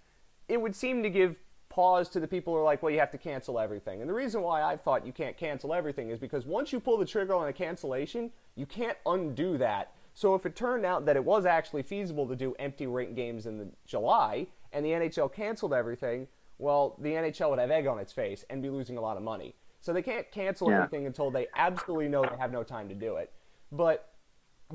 it 0.47 0.59
would 0.59 0.73
seem 0.73 1.03
to 1.03 1.09
give 1.09 1.41
pause 1.71 2.09
to 2.09 2.19
the 2.19 2.27
people 2.27 2.53
who 2.53 2.59
are 2.59 2.63
like, 2.63 2.83
well, 2.83 2.91
you 2.91 2.99
have 2.99 3.11
to 3.11 3.17
cancel 3.17 3.57
everything. 3.57 4.01
And 4.01 4.09
the 4.09 4.13
reason 4.13 4.41
why 4.41 4.61
I 4.61 4.75
thought 4.75 5.05
you 5.05 5.13
can't 5.13 5.37
cancel 5.37 5.73
everything 5.73 6.09
is 6.09 6.19
because 6.19 6.45
once 6.45 6.71
you 6.71 6.79
pull 6.79 6.97
the 6.97 7.05
trigger 7.05 7.33
on 7.33 7.47
a 7.47 7.53
cancellation, 7.53 8.29
you 8.55 8.65
can't 8.65 8.97
undo 9.05 9.57
that. 9.57 9.93
So 10.13 10.35
if 10.35 10.45
it 10.45 10.55
turned 10.55 10.85
out 10.85 11.05
that 11.05 11.15
it 11.15 11.23
was 11.23 11.45
actually 11.45 11.83
feasible 11.83 12.27
to 12.27 12.35
do 12.35 12.53
empty 12.59 12.85
rink 12.85 13.15
games 13.15 13.45
in 13.45 13.57
the 13.57 13.67
July 13.87 14.47
and 14.73 14.85
the 14.85 14.89
NHL 14.89 15.33
canceled 15.33 15.73
everything, 15.73 16.27
well, 16.57 16.95
the 16.99 17.11
NHL 17.11 17.49
would 17.49 17.59
have 17.59 17.71
egg 17.71 17.87
on 17.87 17.97
its 17.97 18.11
face 18.11 18.45
and 18.49 18.61
be 18.61 18.69
losing 18.69 18.97
a 18.97 19.01
lot 19.01 19.15
of 19.15 19.23
money. 19.23 19.55
So 19.79 19.93
they 19.93 20.01
can't 20.01 20.29
cancel 20.29 20.69
yeah. 20.69 20.75
everything 20.75 21.07
until 21.07 21.31
they 21.31 21.47
absolutely 21.55 22.09
know 22.09 22.21
they 22.21 22.37
have 22.37 22.51
no 22.51 22.63
time 22.63 22.89
to 22.89 22.95
do 22.95 23.15
it. 23.15 23.31
But 23.71 24.09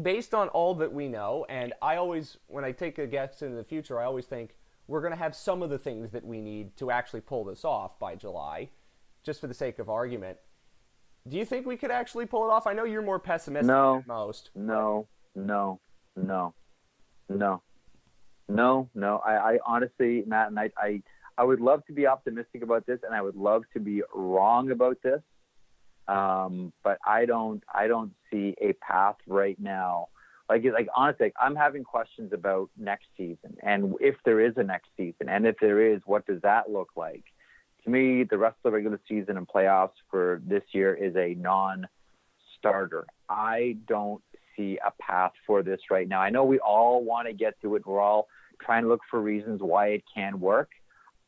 based 0.00 0.34
on 0.34 0.48
all 0.48 0.74
that 0.76 0.92
we 0.92 1.08
know, 1.08 1.46
and 1.48 1.74
I 1.82 1.96
always, 1.96 2.38
when 2.48 2.64
I 2.64 2.72
take 2.72 2.98
a 2.98 3.06
guess 3.06 3.42
into 3.42 3.56
the 3.56 3.64
future, 3.64 4.00
I 4.00 4.04
always 4.04 4.24
think, 4.24 4.56
we're 4.88 5.00
going 5.00 5.12
to 5.12 5.19
have 5.19 5.35
some 5.35 5.62
of 5.62 5.71
the 5.71 5.78
things 5.78 6.12
that 6.12 6.25
we 6.25 6.40
need 6.40 6.76
to 6.76 6.90
actually 6.90 7.21
pull 7.21 7.45
this 7.45 7.64
off 7.64 7.99
by 7.99 8.14
July, 8.14 8.71
just 9.25 9.40
for 9.40 9.47
the 9.47 9.55
sake 9.55 9.78
of 9.78 9.88
argument. 9.88 10.38
Do 11.28 11.37
you 11.37 11.45
think 11.45 11.66
we 11.66 11.76
could 11.76 11.90
actually 11.90 12.26
pull 12.26 12.49
it 12.49 12.52
off? 12.52 12.66
I 12.66 12.73
know 12.73 12.85
you're 12.85 13.02
more 13.02 13.19
pessimistic 13.19 13.66
no, 13.66 13.95
than 13.95 14.05
most. 14.07 14.50
No, 14.55 15.09
no, 15.35 15.81
no, 16.14 16.55
no, 17.28 17.62
no, 18.49 18.88
no. 18.95 19.23
I, 19.26 19.33
I 19.33 19.59
honestly, 19.66 20.23
Matt, 20.26 20.49
and 20.49 20.59
I, 20.59 20.71
I, 20.78 21.02
I 21.37 21.43
would 21.43 21.61
love 21.61 21.85
to 21.87 21.93
be 21.93 22.07
optimistic 22.07 22.62
about 22.62 22.87
this, 22.87 23.00
and 23.05 23.12
I 23.12 23.23
would 23.23 23.35
love 23.35 23.64
to 23.73 23.81
be 23.81 24.02
wrong 24.14 24.71
about 24.71 24.99
this. 25.02 25.21
Um, 26.07 26.73
but 26.85 26.99
I 27.05 27.26
don't, 27.26 27.64
I 27.75 27.88
don't 27.88 28.12
see 28.31 28.55
a 28.61 28.73
path 28.75 29.16
right 29.26 29.59
now 29.59 30.07
like 30.48 30.64
like 30.64 30.88
honestly, 30.94 31.26
like, 31.26 31.34
I'm 31.40 31.56
having 31.56 31.84
questions 31.84 32.32
about 32.32 32.70
next 32.76 33.06
season 33.16 33.56
and 33.62 33.94
if 34.00 34.16
there 34.24 34.40
is 34.40 34.54
a 34.56 34.62
next 34.62 34.88
season, 34.96 35.28
and 35.28 35.46
if 35.46 35.56
there 35.60 35.92
is, 35.92 36.00
what 36.04 36.26
does 36.26 36.40
that 36.42 36.70
look 36.70 36.90
like? 36.96 37.24
to 37.86 37.90
me, 37.90 38.24
the 38.24 38.36
rest 38.36 38.56
of 38.64 38.70
the 38.70 38.76
regular 38.76 39.00
season 39.08 39.36
and 39.36 39.48
playoffs 39.48 39.94
for 40.10 40.42
this 40.44 40.62
year 40.72 40.94
is 40.94 41.14
a 41.16 41.34
non-starter. 41.34 43.06
I 43.28 43.76
don't 43.86 44.22
see 44.56 44.78
a 44.84 44.90
path 45.00 45.32
for 45.46 45.62
this 45.62 45.80
right 45.90 46.08
now. 46.08 46.20
I 46.20 46.30
know 46.30 46.44
we 46.44 46.58
all 46.58 47.04
want 47.04 47.28
to 47.28 47.32
get 47.32 47.60
to 47.62 47.76
it. 47.76 47.86
We're 47.86 48.00
all 48.00 48.26
trying 48.60 48.82
to 48.82 48.88
look 48.88 49.02
for 49.08 49.20
reasons 49.20 49.60
why 49.62 49.88
it 49.88 50.04
can 50.12 50.40
work. 50.40 50.70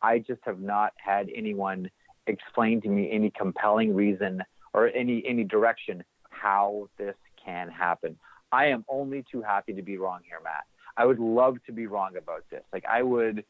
I 0.02 0.18
just 0.18 0.40
have 0.44 0.60
not 0.60 0.92
had 0.96 1.28
anyone 1.34 1.90
explain 2.26 2.80
to 2.82 2.88
me 2.88 3.08
any 3.10 3.30
compelling 3.30 3.94
reason 3.94 4.42
or 4.74 4.88
any 4.88 5.24
any 5.26 5.44
direction 5.44 6.04
how 6.30 6.88
this 6.98 7.16
can 7.44 7.68
happen. 7.68 8.18
I 8.52 8.66
am 8.66 8.84
only 8.88 9.24
too 9.30 9.42
happy 9.42 9.74
to 9.74 9.82
be 9.82 9.98
wrong 9.98 10.20
here, 10.26 10.38
Matt. 10.42 10.64
I 10.96 11.04
would 11.04 11.18
love 11.18 11.58
to 11.66 11.72
be 11.72 11.86
wrong 11.86 12.16
about 12.16 12.44
this. 12.50 12.62
Like 12.72 12.84
I 12.84 13.02
would 13.02 13.44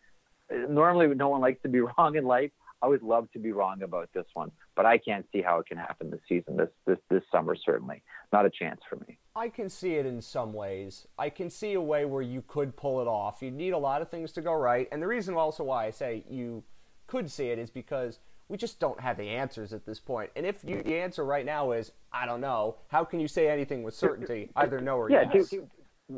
normally 0.69 1.15
no 1.15 1.29
one 1.29 1.41
likes 1.41 1.63
to 1.63 1.69
be 1.69 1.81
wrong 1.99 2.17
in 2.17 2.25
life. 2.25 2.51
I 2.81 2.87
would 2.87 3.03
love 3.03 3.29
to 3.33 3.41
be 3.41 3.51
wrong 3.51 3.83
about 3.83 4.09
this 4.15 4.27
one, 4.35 4.53
but 4.77 4.87
I 4.87 4.99
can't 4.99 5.27
see 5.33 5.43
how 5.43 5.59
it 5.59 5.67
can 5.67 5.79
happen 5.79 6.11
this 6.11 6.21
season, 6.29 6.57
this 6.57 6.69
this 6.87 6.99
this 7.11 7.23
summer 7.33 7.57
certainly. 7.57 8.03
Not 8.33 8.47
a 8.47 8.51
chance 8.51 8.81
for 8.89 8.97
me. 8.97 9.19
I 9.35 9.49
can 9.49 9.69
see 9.69 9.95
it 9.95 10.07
in 10.07 10.21
some 10.21 10.53
ways. 10.53 11.07
I 11.19 11.31
can 11.31 11.51
see 11.51 11.73
a 11.75 11.81
way 11.81 12.05
where 12.05 12.23
you 12.23 12.45
could 12.47 12.77
pull 12.77 13.01
it 13.01 13.09
off. 13.09 13.43
You 13.43 13.51
need 13.51 13.73
a 13.73 13.79
lot 13.79 14.03
of 14.03 14.11
things 14.11 14.33
to 14.33 14.43
go 14.43 14.53
right, 14.53 14.89
and 14.93 15.03
the 15.03 15.09
reason 15.09 15.35
also 15.35 15.65
why 15.65 15.87
I 15.87 15.91
say 15.91 16.25
you 16.29 16.63
could 17.07 17.31
see 17.31 17.49
it 17.49 17.59
is 17.59 17.71
because 17.71 18.21
we 18.49 18.57
just 18.57 18.81
don't 18.81 18.99
have 19.01 19.17
the 19.17 19.29
answers 19.29 19.73
at 19.73 19.85
this 19.85 20.01
point. 20.01 20.31
And 20.35 20.47
if 20.47 20.65
you, 20.65 20.83
the 20.83 20.97
answer 20.97 21.25
right 21.25 21.45
now 21.45 21.73
is 21.73 21.93
I 22.13 22.27
don't 22.27 22.41
know, 22.41 22.77
how 22.89 23.05
can 23.05 23.21
you 23.21 23.29
say 23.29 23.49
anything 23.49 23.83
with 23.83 23.95
certainty? 23.95 24.51
Either 24.57 24.81
no 24.81 24.97
or 24.97 25.11
yeah, 25.11 25.25
yes. 25.33 25.51
Do, 25.51 25.69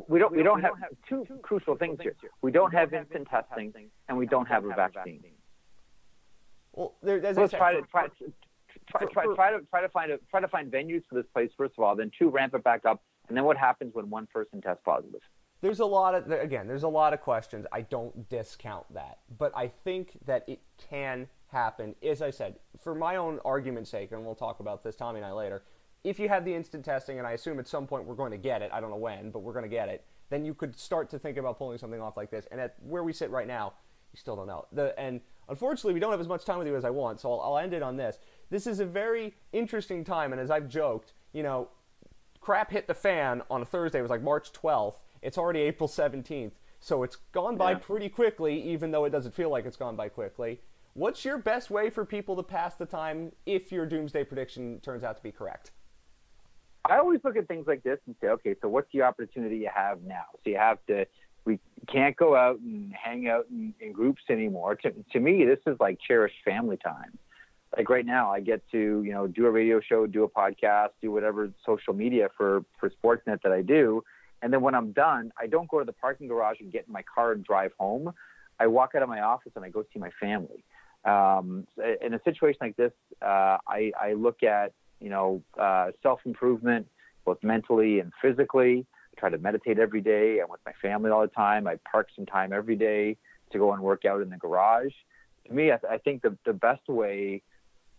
we 0.07 0.19
don't 0.19 0.33
we 0.33 0.41
don't 0.41 0.61
have 0.61 0.73
two 1.07 1.25
crucial 1.41 1.75
things 1.75 1.99
here. 2.01 2.15
We 2.41 2.51
don't 2.51 2.73
have 2.73 2.93
instant 2.93 3.27
testing, 3.29 3.73
and 4.07 4.17
we 4.17 4.25
don't 4.25 4.47
have 4.47 4.63
a 4.63 4.69
vaccine. 4.69 5.21
Well, 6.71 6.93
there, 7.03 7.23
as 7.25 7.35
Let's 7.35 7.51
try 7.51 7.73
to 7.73 7.81
try, 7.81 8.07
try, 8.89 9.05
try, 9.11 9.25
try 9.35 9.51
to 9.51 9.59
try 9.69 9.81
to 9.81 9.89
find 9.89 10.11
a 10.11 10.19
try 10.29 10.39
to 10.39 10.47
find 10.47 10.71
venues 10.71 11.03
for 11.09 11.15
this 11.15 11.25
place 11.33 11.51
first 11.57 11.73
of 11.77 11.83
all. 11.83 11.97
Then 11.97 12.09
two, 12.17 12.29
ramp 12.29 12.53
it 12.53 12.63
back 12.63 12.85
up, 12.85 13.01
and 13.27 13.35
then 13.35 13.43
what 13.43 13.57
happens 13.57 13.93
when 13.93 14.09
one 14.09 14.27
person 14.33 14.61
tests 14.61 14.81
positive? 14.85 15.21
there's 15.61 15.79
a 15.79 15.85
lot 15.85 16.15
of 16.15 16.31
again 16.31 16.67
there's 16.67 16.83
a 16.83 16.87
lot 16.87 17.13
of 17.13 17.21
questions 17.21 17.65
i 17.71 17.81
don't 17.81 18.27
discount 18.29 18.83
that 18.93 19.19
but 19.37 19.51
i 19.55 19.67
think 19.67 20.17
that 20.25 20.43
it 20.47 20.59
can 20.89 21.27
happen 21.51 21.95
as 22.03 22.21
i 22.21 22.29
said 22.29 22.55
for 22.79 22.95
my 22.95 23.15
own 23.15 23.39
argument's 23.45 23.89
sake 23.89 24.11
and 24.11 24.25
we'll 24.25 24.35
talk 24.35 24.59
about 24.59 24.83
this 24.83 24.95
tommy 24.95 25.19
and 25.19 25.25
i 25.25 25.31
later 25.31 25.63
if 26.03 26.19
you 26.19 26.27
have 26.29 26.45
the 26.45 26.53
instant 26.53 26.83
testing 26.83 27.17
and 27.17 27.27
i 27.27 27.31
assume 27.31 27.59
at 27.59 27.67
some 27.67 27.85
point 27.85 28.05
we're 28.05 28.15
going 28.15 28.31
to 28.31 28.37
get 28.37 28.61
it 28.61 28.69
i 28.73 28.79
don't 28.79 28.89
know 28.89 28.95
when 28.97 29.31
but 29.31 29.39
we're 29.39 29.53
going 29.53 29.63
to 29.63 29.69
get 29.69 29.89
it 29.89 30.05
then 30.29 30.45
you 30.45 30.53
could 30.53 30.77
start 30.77 31.09
to 31.09 31.19
think 31.19 31.37
about 31.37 31.57
pulling 31.57 31.77
something 31.77 32.01
off 32.01 32.15
like 32.17 32.31
this 32.31 32.47
and 32.51 32.59
at 32.61 32.75
where 32.81 33.03
we 33.03 33.11
sit 33.13 33.29
right 33.29 33.47
now 33.47 33.73
you 34.13 34.17
still 34.17 34.35
don't 34.35 34.47
know 34.47 34.65
the 34.71 34.97
and 34.99 35.21
unfortunately 35.49 35.93
we 35.93 35.99
don't 35.99 36.11
have 36.11 36.21
as 36.21 36.27
much 36.27 36.45
time 36.45 36.57
with 36.57 36.67
you 36.67 36.75
as 36.75 36.85
i 36.85 36.89
want 36.89 37.19
so 37.19 37.31
i'll, 37.31 37.41
I'll 37.41 37.57
end 37.57 37.73
it 37.73 37.83
on 37.83 37.97
this 37.97 38.17
this 38.49 38.65
is 38.67 38.79
a 38.79 38.85
very 38.85 39.33
interesting 39.51 40.03
time 40.03 40.31
and 40.31 40.41
as 40.41 40.49
i've 40.49 40.67
joked 40.69 41.13
you 41.33 41.43
know 41.43 41.69
crap 42.41 42.71
hit 42.71 42.87
the 42.87 42.93
fan 42.93 43.43
on 43.49 43.61
a 43.61 43.65
Thursday. 43.65 43.99
It 43.99 44.01
was 44.01 44.09
like 44.09 44.23
March 44.23 44.51
12th. 44.51 44.95
It's 45.21 45.37
already 45.37 45.59
April 45.59 45.87
17th. 45.87 46.53
So 46.79 47.03
it's 47.03 47.17
gone 47.31 47.55
by 47.55 47.73
Yeah. 47.73 47.77
pretty 47.77 48.09
quickly, 48.09 48.59
even 48.63 48.89
though 48.89 49.05
it 49.05 49.11
doesn't 49.11 49.33
feel 49.35 49.51
like 49.51 49.65
it's 49.65 49.77
gone 49.77 49.95
by 49.95 50.09
quickly. 50.09 50.59
What's 50.93 51.23
your 51.23 51.37
best 51.37 51.71
way 51.71 51.89
for 51.89 52.03
people 52.03 52.35
to 52.35 52.43
pass 52.43 52.75
the 52.75 52.85
time 52.85 53.31
if 53.45 53.71
your 53.71 53.85
doomsday 53.85 54.25
prediction 54.25 54.81
turns 54.81 55.03
out 55.03 55.15
to 55.15 55.23
be 55.23 55.31
correct? 55.31 55.71
I 56.83 56.97
always 56.97 57.21
look 57.23 57.37
at 57.37 57.47
things 57.47 57.65
like 57.65 57.81
this 57.83 57.99
and 58.07 58.15
say, 58.19 58.27
okay, 58.27 58.55
so 58.61 58.67
what's 58.67 58.91
the 58.91 59.03
opportunity 59.03 59.57
you 59.57 59.69
have 59.73 60.01
now? 60.03 60.25
So 60.43 60.49
you 60.49 60.57
have 60.57 60.79
to, 60.87 61.05
we 61.45 61.59
can't 61.87 62.17
go 62.17 62.35
out 62.35 62.59
and 62.59 62.91
hang 62.93 63.29
out 63.29 63.45
in, 63.49 63.73
in 63.79 63.93
groups 63.93 64.23
anymore. 64.29 64.75
To, 64.75 64.91
to 65.13 65.19
me, 65.21 65.45
this 65.45 65.59
is 65.65 65.79
like 65.79 65.97
cherished 66.05 66.35
family 66.43 66.75
time. 66.75 67.17
Like 67.77 67.89
right 67.89 68.05
now, 68.05 68.29
I 68.33 68.41
get 68.41 68.61
to, 68.71 68.77
you 68.77 69.13
know, 69.13 69.27
do 69.27 69.45
a 69.45 69.51
radio 69.51 69.79
show, 69.79 70.05
do 70.07 70.25
a 70.25 70.29
podcast, 70.29 70.89
do 71.01 71.09
whatever 71.09 71.49
social 71.65 71.93
media 71.93 72.27
for, 72.35 72.65
for 72.81 72.89
Sportsnet 72.89 73.43
that 73.43 73.53
I 73.53 73.61
do. 73.61 74.03
And 74.41 74.51
then 74.51 74.59
when 74.59 74.75
I'm 74.75 74.91
done, 74.91 75.31
I 75.39 75.47
don't 75.47 75.69
go 75.69 75.79
to 75.79 75.85
the 75.85 75.93
parking 75.93 76.27
garage 76.27 76.57
and 76.59 76.69
get 76.69 76.85
in 76.87 76.91
my 76.91 77.03
car 77.03 77.31
and 77.31 77.45
drive 77.45 77.71
home. 77.79 78.11
I 78.59 78.67
walk 78.67 78.91
out 78.93 79.03
of 79.03 79.07
my 79.07 79.21
office 79.21 79.53
and 79.55 79.63
I 79.63 79.69
go 79.69 79.85
see 79.93 79.99
my 79.99 80.11
family. 80.19 80.65
Um, 81.03 81.65
in 82.05 82.13
a 82.13 82.21
situation 82.23 82.59
like 82.61 82.77
this, 82.77 82.91
uh, 83.21 83.57
I, 83.67 83.91
I 83.99 84.13
look 84.13 84.43
at 84.43 84.73
you 85.01 85.09
know, 85.09 85.43
uh, 85.59 85.91
self 86.01 86.21
improvement, 86.25 86.87
both 87.25 87.39
mentally 87.43 87.99
and 87.99 88.13
physically. 88.21 88.85
I 89.17 89.19
try 89.19 89.29
to 89.29 89.37
meditate 89.39 89.79
every 89.79 90.01
day. 90.01 90.39
I'm 90.39 90.49
with 90.49 90.61
my 90.65 90.73
family 90.81 91.09
all 91.09 91.21
the 91.21 91.27
time. 91.27 91.67
I 91.67 91.77
park 91.91 92.07
some 92.15 92.25
time 92.25 92.53
every 92.53 92.75
day 92.75 93.17
to 93.51 93.57
go 93.57 93.73
and 93.73 93.81
work 93.81 94.05
out 94.05 94.21
in 94.21 94.29
the 94.29 94.37
garage. 94.37 94.93
To 95.47 95.53
me, 95.53 95.71
I, 95.71 95.77
th- 95.77 95.91
I 95.91 95.97
think 95.97 96.21
the, 96.21 96.37
the 96.45 96.53
best 96.53 96.87
way 96.87 97.41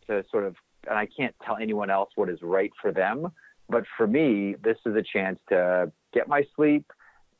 to 0.06 0.25
sort 0.30 0.44
of, 0.44 0.56
and 0.88 0.97
I 0.97 1.06
can't 1.06 1.35
tell 1.44 1.56
anyone 1.61 1.90
else 1.90 2.11
what 2.14 2.30
is 2.30 2.38
right 2.40 2.71
for 2.80 2.92
them, 2.92 3.28
but 3.68 3.85
for 3.97 4.06
me, 4.06 4.54
this 4.62 4.78
is 4.87 4.94
a 4.97 5.02
chance 5.02 5.38
to 5.49 5.92
get 6.14 6.28
my 6.28 6.44
sleep, 6.56 6.90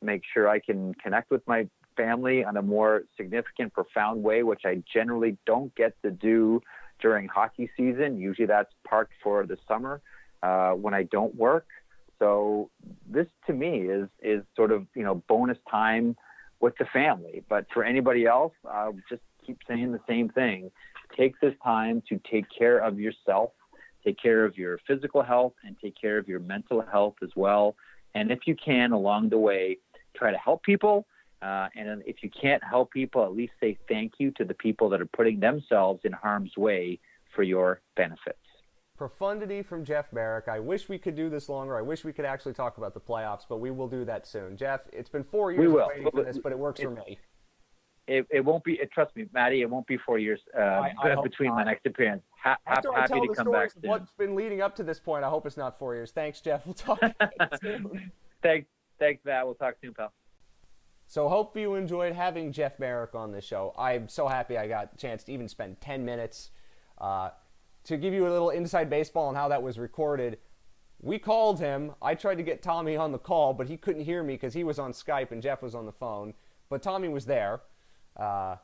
make 0.01 0.21
sure 0.33 0.47
I 0.47 0.59
can 0.59 0.93
connect 0.95 1.31
with 1.31 1.41
my 1.47 1.67
family 1.95 2.43
on 2.43 2.57
a 2.57 2.61
more 2.61 3.03
significant, 3.17 3.73
profound 3.73 4.23
way, 4.23 4.43
which 4.43 4.61
I 4.65 4.83
generally 4.91 5.37
don't 5.45 5.73
get 5.75 5.95
to 6.03 6.11
do 6.11 6.61
during 6.99 7.27
hockey 7.27 7.69
season. 7.75 8.19
Usually 8.19 8.47
that's 8.47 8.73
parked 8.87 9.13
for 9.23 9.45
the 9.45 9.57
summer 9.67 10.01
uh, 10.41 10.71
when 10.71 10.93
I 10.93 11.03
don't 11.03 11.35
work. 11.35 11.67
So 12.19 12.69
this 13.09 13.27
to 13.47 13.53
me 13.53 13.81
is 13.81 14.07
is 14.21 14.43
sort 14.55 14.71
of 14.71 14.87
you 14.95 15.03
know 15.03 15.15
bonus 15.27 15.57
time 15.69 16.15
with 16.59 16.75
the 16.77 16.85
family. 16.85 17.43
But 17.49 17.65
for 17.73 17.83
anybody 17.83 18.25
else, 18.25 18.53
I'll 18.69 18.95
just 19.09 19.21
keep 19.45 19.59
saying 19.67 19.91
the 19.91 19.99
same 20.07 20.29
thing. 20.29 20.71
Take 21.17 21.39
this 21.41 21.53
time 21.63 22.01
to 22.09 22.19
take 22.31 22.45
care 22.57 22.79
of 22.79 22.99
yourself, 22.99 23.51
take 24.03 24.17
care 24.17 24.45
of 24.45 24.57
your 24.57 24.79
physical 24.87 25.21
health, 25.21 25.53
and 25.65 25.75
take 25.81 25.95
care 25.99 26.17
of 26.17 26.27
your 26.27 26.39
mental 26.39 26.81
health 26.81 27.15
as 27.21 27.29
well. 27.35 27.75
And 28.15 28.31
if 28.31 28.39
you 28.45 28.55
can, 28.55 28.91
along 28.91 29.29
the 29.29 29.37
way, 29.37 29.79
try 30.15 30.31
to 30.31 30.37
help 30.37 30.63
people. 30.63 31.05
Uh, 31.43 31.67
and 31.75 32.01
if 32.05 32.23
you 32.23 32.29
can't 32.29 32.63
help 32.63 32.91
people, 32.91 33.23
at 33.23 33.33
least 33.35 33.51
say 33.59 33.77
thank 33.89 34.13
you 34.17 34.31
to 34.31 34.45
the 34.45 34.53
people 34.53 34.87
that 34.89 35.01
are 35.01 35.05
putting 35.07 35.39
themselves 35.39 35.99
in 36.05 36.11
harm's 36.13 36.55
way 36.55 36.97
for 37.35 37.43
your 37.43 37.81
benefits. 37.97 38.37
Profundity 38.97 39.61
from 39.61 39.83
Jeff 39.83 40.13
Marek. 40.13 40.47
I 40.47 40.59
wish 40.59 40.87
we 40.87 40.97
could 40.97 41.15
do 41.15 41.29
this 41.29 41.49
longer. 41.49 41.75
I 41.77 41.81
wish 41.81 42.05
we 42.05 42.13
could 42.13 42.25
actually 42.25 42.53
talk 42.53 42.77
about 42.77 42.93
the 42.93 43.01
playoffs, 43.01 43.41
but 43.49 43.57
we 43.57 43.71
will 43.71 43.87
do 43.89 44.05
that 44.05 44.25
soon. 44.25 44.55
Jeff, 44.55 44.81
it's 44.93 45.09
been 45.09 45.23
four 45.23 45.51
years 45.51 45.69
waiting 45.73 46.09
for 46.11 46.23
this, 46.23 46.37
but 46.37 46.51
it 46.53 46.59
works 46.59 46.79
for 46.79 46.91
me. 46.91 47.19
It, 48.05 48.25
it 48.29 48.41
won't 48.45 48.63
be. 48.63 48.79
Trust 48.93 49.15
me, 49.15 49.25
Maddie. 49.33 49.61
It 49.61 49.69
won't 49.69 49.87
be 49.87 49.97
four 49.97 50.19
years 50.19 50.39
uh, 50.57 50.59
I- 50.61 50.93
I 51.01 51.15
between 51.23 51.51
my 51.55 51.63
next 51.63 51.85
appearance. 51.85 52.21
Ha- 52.43 52.57
After 52.67 52.93
I 52.93 53.01
happy 53.01 53.13
tell 53.13 53.21
to 53.21 53.27
the 53.29 53.35
come 53.35 53.45
back 53.51 53.71
stories 53.71 53.75
of 53.77 53.81
soon. 53.81 53.89
what's 53.89 54.11
been 54.17 54.35
leading 54.35 54.61
up 54.61 54.75
to 54.75 54.83
this 54.83 54.99
point, 54.99 55.23
I 55.23 55.29
hope 55.29 55.45
it's 55.45 55.55
not 55.57 55.79
four 55.79 55.95
years. 55.95 56.11
Thanks, 56.11 56.41
Jeff. 56.41 56.65
We'll 56.65 56.73
talk 56.73 56.99
soon. 57.61 58.11
Thanks, 58.41 58.67
thanks, 58.99 59.23
Matt. 59.25 59.45
We'll 59.45 59.55
talk 59.55 59.75
soon, 59.81 59.93
pal. 59.93 60.11
So 61.13 61.29
hope 61.29 61.55
you 61.55 61.75
enjoyed 61.75 62.13
having 62.13 62.51
Jeff 62.51 62.79
Marek 62.79 63.13
on 63.13 63.31
the 63.31 63.39
show. 63.39 63.71
I'm 63.77 64.09
so 64.09 64.27
happy 64.27 64.57
I 64.57 64.67
got 64.67 64.93
a 64.95 64.97
chance 64.97 65.23
to 65.25 65.31
even 65.31 65.47
spend 65.47 65.79
10 65.79 66.03
minutes 66.03 66.49
uh, 66.97 67.29
to 67.83 67.97
give 67.97 68.15
you 68.15 68.27
a 68.27 68.31
little 68.31 68.49
inside 68.49 68.89
baseball 68.89 69.27
on 69.27 69.35
how 69.35 69.47
that 69.49 69.61
was 69.61 69.77
recorded. 69.77 70.39
We 71.03 71.19
called 71.19 71.59
him. 71.59 71.91
I 72.01 72.15
tried 72.15 72.37
to 72.37 72.43
get 72.43 72.63
Tommy 72.63 72.97
on 72.97 73.11
the 73.11 73.19
call, 73.19 73.53
but 73.53 73.67
he 73.67 73.77
couldn't 73.77 74.05
hear 74.05 74.23
me 74.23 74.33
because 74.33 74.55
he 74.55 74.63
was 74.63 74.79
on 74.79 74.91
Skype 74.91 75.29
and 75.29 75.39
Jeff 75.39 75.61
was 75.61 75.75
on 75.75 75.85
the 75.85 75.91
phone. 75.91 76.33
But 76.67 76.81
Tommy 76.81 77.09
was 77.09 77.27
there. 77.27 77.61
Uh, 78.17 78.55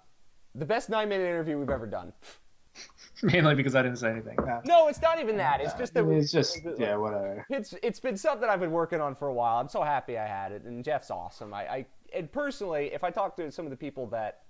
the 0.55 0.65
best 0.65 0.89
nine 0.89 1.07
minute 1.07 1.25
interview 1.25 1.59
we've 1.59 1.69
ever 1.69 1.85
done. 1.85 2.13
Mainly 3.21 3.53
because 3.53 3.75
I 3.75 3.83
didn't 3.83 3.99
say 3.99 4.09
anything. 4.09 4.37
No, 4.65 4.87
it's 4.87 5.03
not 5.03 5.19
even 5.19 5.37
that. 5.37 5.61
It's 5.61 5.75
just 5.75 5.93
that 5.93 6.03
it's 6.09 6.31
just 6.31 6.57
yeah, 6.79 6.95
whatever. 6.95 7.45
it's 7.51 7.75
it's 7.83 7.99
been 7.99 8.17
something 8.17 8.49
I've 8.49 8.59
been 8.59 8.71
working 8.71 9.01
on 9.01 9.13
for 9.13 9.27
a 9.27 9.33
while. 9.35 9.59
I'm 9.59 9.69
so 9.69 9.83
happy 9.83 10.17
I 10.17 10.25
had 10.25 10.51
it, 10.51 10.63
and 10.63 10.83
Jeff's 10.83 11.11
awesome. 11.11 11.53
I, 11.53 11.67
I 11.67 11.85
and 12.13 12.31
personally, 12.31 12.91
if 12.93 13.03
I 13.03 13.11
talk 13.11 13.35
to 13.37 13.51
some 13.51 13.65
of 13.65 13.71
the 13.71 13.77
people 13.77 14.07
that, 14.07 14.43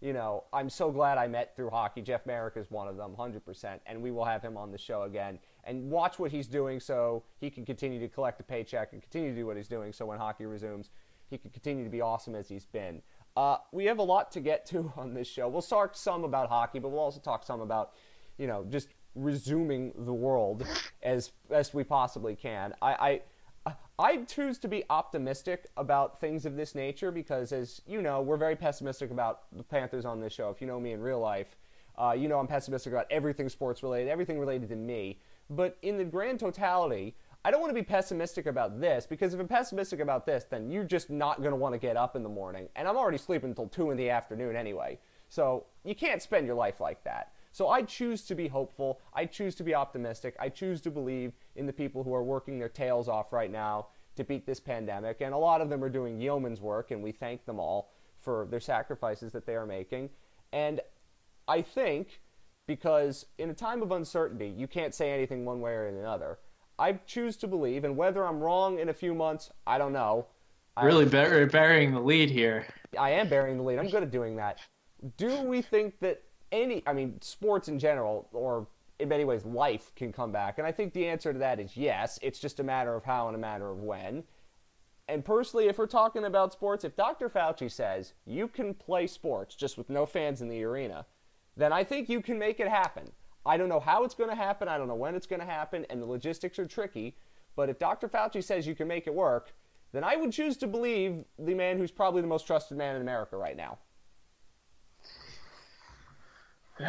you 0.00 0.12
know, 0.12 0.44
I'm 0.52 0.68
so 0.68 0.90
glad 0.90 1.18
I 1.18 1.26
met 1.26 1.56
through 1.56 1.70
hockey. 1.70 2.02
Jeff 2.02 2.26
Marek 2.26 2.56
is 2.56 2.70
one 2.70 2.86
of 2.86 2.96
them, 2.96 3.14
100%, 3.18 3.80
and 3.86 4.02
we 4.02 4.10
will 4.10 4.24
have 4.24 4.42
him 4.42 4.56
on 4.56 4.70
the 4.70 4.78
show 4.78 5.02
again 5.02 5.38
and 5.64 5.90
watch 5.90 6.18
what 6.18 6.30
he's 6.30 6.46
doing 6.46 6.80
so 6.80 7.24
he 7.38 7.50
can 7.50 7.64
continue 7.64 7.98
to 8.00 8.08
collect 8.08 8.40
a 8.40 8.44
paycheck 8.44 8.92
and 8.92 9.00
continue 9.00 9.30
to 9.30 9.36
do 9.36 9.46
what 9.46 9.56
he's 9.56 9.68
doing. 9.68 9.92
So 9.92 10.06
when 10.06 10.18
hockey 10.18 10.46
resumes, 10.46 10.90
he 11.28 11.38
can 11.38 11.50
continue 11.50 11.84
to 11.84 11.90
be 11.90 12.00
awesome 12.00 12.34
as 12.34 12.48
he's 12.48 12.66
been. 12.66 13.02
Uh, 13.36 13.58
we 13.72 13.84
have 13.86 13.98
a 13.98 14.02
lot 14.02 14.30
to 14.32 14.40
get 14.40 14.66
to 14.66 14.92
on 14.96 15.14
this 15.14 15.28
show. 15.28 15.48
We'll 15.48 15.62
talk 15.62 15.96
some 15.96 16.24
about 16.24 16.48
hockey, 16.48 16.78
but 16.78 16.90
we'll 16.90 17.00
also 17.00 17.20
talk 17.20 17.44
some 17.44 17.60
about, 17.60 17.92
you 18.38 18.46
know, 18.46 18.64
just 18.68 18.88
resuming 19.14 19.92
the 19.96 20.12
world 20.12 20.66
as 21.02 21.32
best 21.48 21.74
we 21.74 21.84
possibly 21.84 22.36
can. 22.36 22.74
I, 22.82 22.92
I 22.92 23.20
I 23.98 24.18
choose 24.18 24.58
to 24.58 24.68
be 24.68 24.84
optimistic 24.90 25.68
about 25.78 26.20
things 26.20 26.44
of 26.44 26.54
this 26.54 26.74
nature 26.74 27.10
because, 27.10 27.52
as 27.52 27.80
you 27.86 28.02
know, 28.02 28.20
we're 28.20 28.36
very 28.36 28.56
pessimistic 28.56 29.10
about 29.10 29.44
the 29.56 29.62
Panthers 29.62 30.04
on 30.04 30.20
this 30.20 30.34
show. 30.34 30.50
If 30.50 30.60
you 30.60 30.66
know 30.66 30.78
me 30.78 30.92
in 30.92 31.00
real 31.00 31.20
life, 31.20 31.56
uh, 31.96 32.14
you 32.16 32.28
know 32.28 32.38
I'm 32.38 32.46
pessimistic 32.46 32.92
about 32.92 33.06
everything 33.10 33.48
sports 33.48 33.82
related, 33.82 34.10
everything 34.10 34.38
related 34.38 34.68
to 34.68 34.76
me. 34.76 35.18
But 35.48 35.78
in 35.80 35.96
the 35.96 36.04
grand 36.04 36.40
totality, 36.40 37.16
I 37.42 37.50
don't 37.50 37.60
want 37.60 37.70
to 37.70 37.74
be 37.74 37.84
pessimistic 37.84 38.44
about 38.44 38.80
this 38.80 39.06
because 39.06 39.32
if 39.32 39.40
I'm 39.40 39.48
pessimistic 39.48 40.00
about 40.00 40.26
this, 40.26 40.44
then 40.44 40.70
you're 40.70 40.84
just 40.84 41.08
not 41.08 41.38
going 41.38 41.52
to 41.52 41.56
want 41.56 41.74
to 41.74 41.78
get 41.78 41.96
up 41.96 42.16
in 42.16 42.22
the 42.22 42.28
morning. 42.28 42.68
And 42.76 42.86
I'm 42.86 42.96
already 42.96 43.18
sleeping 43.18 43.50
until 43.50 43.68
2 43.68 43.92
in 43.92 43.96
the 43.96 44.10
afternoon 44.10 44.56
anyway. 44.56 44.98
So 45.30 45.64
you 45.84 45.94
can't 45.94 46.20
spend 46.20 46.46
your 46.46 46.56
life 46.56 46.80
like 46.80 47.02
that. 47.04 47.32
So 47.56 47.70
I 47.70 47.80
choose 47.80 48.20
to 48.24 48.34
be 48.34 48.48
hopeful. 48.48 49.00
I 49.14 49.24
choose 49.24 49.54
to 49.54 49.64
be 49.64 49.74
optimistic. 49.74 50.36
I 50.38 50.50
choose 50.50 50.82
to 50.82 50.90
believe 50.90 51.32
in 51.54 51.64
the 51.64 51.72
people 51.72 52.04
who 52.04 52.12
are 52.12 52.22
working 52.22 52.58
their 52.58 52.68
tails 52.68 53.08
off 53.08 53.32
right 53.32 53.50
now 53.50 53.86
to 54.16 54.24
beat 54.24 54.44
this 54.44 54.60
pandemic. 54.60 55.22
And 55.22 55.32
a 55.32 55.38
lot 55.38 55.62
of 55.62 55.70
them 55.70 55.82
are 55.82 55.88
doing 55.88 56.20
yeoman's 56.20 56.60
work, 56.60 56.90
and 56.90 57.02
we 57.02 57.12
thank 57.12 57.46
them 57.46 57.58
all 57.58 57.94
for 58.20 58.46
their 58.50 58.60
sacrifices 58.60 59.32
that 59.32 59.46
they 59.46 59.54
are 59.54 59.64
making. 59.64 60.10
And 60.52 60.82
I 61.48 61.62
think 61.62 62.20
because 62.66 63.24
in 63.38 63.48
a 63.48 63.54
time 63.54 63.80
of 63.80 63.90
uncertainty, 63.90 64.52
you 64.54 64.66
can't 64.66 64.94
say 64.94 65.10
anything 65.10 65.46
one 65.46 65.62
way 65.62 65.72
or 65.72 65.86
another. 65.86 66.38
I 66.78 66.92
choose 67.06 67.38
to 67.38 67.48
believe, 67.48 67.84
and 67.84 67.96
whether 67.96 68.26
I'm 68.26 68.40
wrong 68.40 68.78
in 68.78 68.90
a 68.90 68.94
few 68.94 69.14
months, 69.14 69.50
I 69.66 69.78
don't 69.78 69.94
know. 69.94 70.26
Really 70.82 71.06
bur- 71.06 71.46
burying 71.46 71.94
the 71.94 72.00
lead 72.00 72.28
here. 72.28 72.66
I 72.98 73.12
am 73.12 73.30
burying 73.30 73.56
the 73.56 73.62
lead. 73.62 73.78
I'm 73.78 73.88
good 73.88 74.02
at 74.02 74.10
doing 74.10 74.36
that. 74.36 74.58
Do 75.16 75.40
we 75.40 75.62
think 75.62 76.00
that 76.00 76.22
any, 76.62 76.82
I 76.86 76.92
mean, 76.92 77.20
sports 77.20 77.68
in 77.68 77.78
general, 77.78 78.28
or 78.32 78.66
in 78.98 79.08
many 79.08 79.24
ways, 79.24 79.44
life 79.44 79.92
can 79.94 80.12
come 80.12 80.32
back? 80.32 80.58
And 80.58 80.66
I 80.66 80.72
think 80.72 80.92
the 80.92 81.06
answer 81.06 81.32
to 81.32 81.38
that 81.38 81.60
is 81.60 81.76
yes. 81.76 82.18
It's 82.22 82.38
just 82.38 82.60
a 82.60 82.64
matter 82.64 82.94
of 82.94 83.04
how 83.04 83.26
and 83.26 83.36
a 83.36 83.38
matter 83.38 83.70
of 83.70 83.78
when. 83.78 84.24
And 85.08 85.24
personally, 85.24 85.68
if 85.68 85.78
we're 85.78 85.86
talking 85.86 86.24
about 86.24 86.52
sports, 86.52 86.84
if 86.84 86.96
Dr. 86.96 87.28
Fauci 87.28 87.70
says 87.70 88.14
you 88.24 88.48
can 88.48 88.74
play 88.74 89.06
sports 89.06 89.54
just 89.54 89.78
with 89.78 89.88
no 89.88 90.04
fans 90.04 90.42
in 90.42 90.48
the 90.48 90.64
arena, 90.64 91.06
then 91.56 91.72
I 91.72 91.84
think 91.84 92.08
you 92.08 92.20
can 92.20 92.38
make 92.38 92.58
it 92.58 92.68
happen. 92.68 93.12
I 93.44 93.56
don't 93.56 93.68
know 93.68 93.80
how 93.80 94.02
it's 94.02 94.14
going 94.14 94.30
to 94.30 94.36
happen. 94.36 94.66
I 94.66 94.76
don't 94.76 94.88
know 94.88 94.96
when 94.96 95.14
it's 95.14 95.26
going 95.26 95.40
to 95.40 95.46
happen, 95.46 95.86
and 95.88 96.02
the 96.02 96.06
logistics 96.06 96.58
are 96.58 96.66
tricky. 96.66 97.16
But 97.54 97.70
if 97.70 97.78
Dr. 97.78 98.08
Fauci 98.08 98.42
says 98.42 98.66
you 98.66 98.74
can 98.74 98.88
make 98.88 99.06
it 99.06 99.14
work, 99.14 99.54
then 99.92 100.02
I 100.02 100.16
would 100.16 100.32
choose 100.32 100.56
to 100.58 100.66
believe 100.66 101.24
the 101.38 101.54
man 101.54 101.78
who's 101.78 101.92
probably 101.92 102.20
the 102.20 102.26
most 102.26 102.46
trusted 102.46 102.76
man 102.76 102.96
in 102.96 103.02
America 103.02 103.36
right 103.36 103.56
now. 103.56 103.78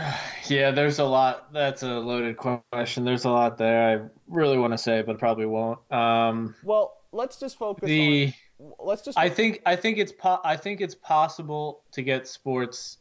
Yeah, 0.48 0.72
there's 0.72 1.00
a 1.00 1.04
lot. 1.04 1.52
That's 1.52 1.84
a 1.84 2.00
loaded 2.00 2.38
question. 2.38 3.04
There's 3.04 3.26
a 3.26 3.30
lot 3.30 3.58
there. 3.58 4.00
I 4.00 4.08
really 4.28 4.58
want 4.58 4.72
to 4.72 4.78
say, 4.78 5.02
but 5.02 5.20
probably 5.20 5.46
won't. 5.46 5.80
Um, 5.92 6.56
well, 6.64 6.98
let's 7.12 7.38
just 7.38 7.58
focus 7.58 7.88
the, 7.88 8.34
on. 8.60 8.74
Let's 8.80 9.02
just. 9.02 9.18
I 9.18 9.28
think. 9.28 9.62
I 9.66 9.76
think 9.76 9.98
it's. 9.98 10.14
Po- 10.14 10.40
I 10.46 10.56
think 10.56 10.80
it's 10.80 10.96
possible 10.96 11.82
to 11.92 12.02
get 12.02 12.28
sports 12.28 13.00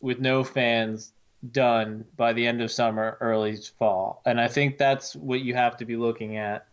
with 0.00 0.18
no 0.18 0.44
fans 0.44 1.12
done 1.52 2.04
by 2.16 2.32
the 2.32 2.46
end 2.46 2.62
of 2.62 2.70
summer, 2.70 3.18
early 3.20 3.56
fall, 3.78 4.22
and 4.24 4.40
I 4.40 4.48
think 4.48 4.78
that's 4.78 5.14
what 5.14 5.40
you 5.40 5.54
have 5.54 5.76
to 5.76 5.84
be 5.84 5.96
looking 5.96 6.38
at. 6.38 6.66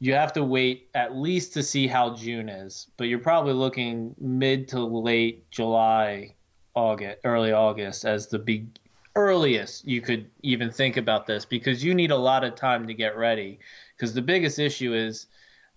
You 0.00 0.14
have 0.14 0.32
to 0.32 0.42
wait 0.42 0.88
at 0.94 1.16
least 1.16 1.52
to 1.54 1.62
see 1.62 1.86
how 1.86 2.14
June 2.14 2.48
is, 2.48 2.88
but 2.96 3.04
you're 3.04 3.18
probably 3.18 3.52
looking 3.52 4.14
mid 4.18 4.66
to 4.68 4.80
late 4.80 5.48
July 5.50 6.34
August, 6.78 7.18
early 7.24 7.52
August 7.52 8.04
as 8.04 8.28
the 8.28 8.38
big 8.38 8.68
earliest 9.16 9.84
you 9.84 10.00
could 10.00 10.30
even 10.42 10.70
think 10.70 10.96
about 10.96 11.26
this 11.26 11.44
because 11.44 11.82
you 11.82 11.92
need 11.92 12.12
a 12.12 12.16
lot 12.16 12.44
of 12.44 12.54
time 12.54 12.86
to 12.86 12.94
get 12.94 13.16
ready. 13.16 13.58
Because 13.96 14.14
the 14.14 14.22
biggest 14.22 14.60
issue 14.60 14.94
is, 14.94 15.26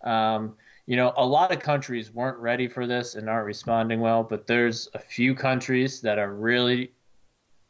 um, 0.03 0.53
you 0.85 0.95
know, 0.95 1.11
a 1.17 1.25
lot 1.25 1.51
of 1.51 1.59
countries 1.59 2.13
weren't 2.13 2.37
ready 2.37 2.67
for 2.67 2.85
this 2.85 3.15
and 3.15 3.27
aren't 3.27 3.47
responding 3.47 3.99
well, 3.99 4.23
but 4.23 4.45
there's 4.45 4.89
a 4.93 4.99
few 4.99 5.33
countries 5.33 6.01
that 6.01 6.19
are 6.19 6.35
really 6.35 6.91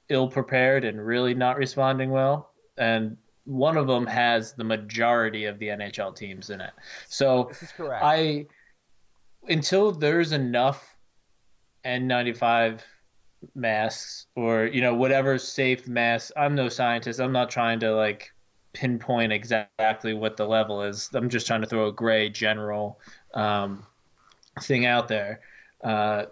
ill 0.10 0.28
prepared 0.28 0.84
and 0.84 1.06
really 1.06 1.34
not 1.34 1.56
responding 1.56 2.12
well. 2.12 2.52
And 2.78 3.16
one 3.46 3.78
of 3.78 3.88
them 3.88 4.06
has 4.08 4.54
the 4.54 4.66
majority 4.66 5.46
of 5.46 5.58
the 5.58 5.68
NHL 5.68 6.14
teams 6.14 6.50
in 6.50 6.60
it. 6.60 6.72
So 7.08 7.46
this 7.48 7.64
is 7.64 7.72
correct. 7.72 8.04
I 8.04 8.46
until 9.48 9.94
there's 9.94 10.34
enough 10.34 10.98
N95 11.86 12.82
masks 13.56 14.28
or 14.36 14.66
you 14.66 14.82
know 14.82 14.94
whatever 14.94 15.38
safe 15.38 15.88
mask 15.88 16.32
i'm 16.38 16.56
no 16.56 16.70
scientist. 16.70 17.20
I'm 17.20 17.32
not 17.32 17.50
trying 17.50 17.80
to 17.80 17.96
like 17.96 18.32
pinpoint 18.74 19.34
exactly 19.34 20.14
what 20.14 20.38
the 20.38 20.46
level 20.46 20.84
is. 20.84 21.10
I'm 21.14 21.30
just 21.30 21.48
trying 21.48 21.62
to 21.62 21.68
throw 21.68 21.88
a 21.88 21.92
gray 21.92 22.30
general 22.30 23.00
um, 23.34 23.86
thing 24.62 24.86
out 24.86 25.08
there. 25.08 25.42
Uh, 25.84 26.26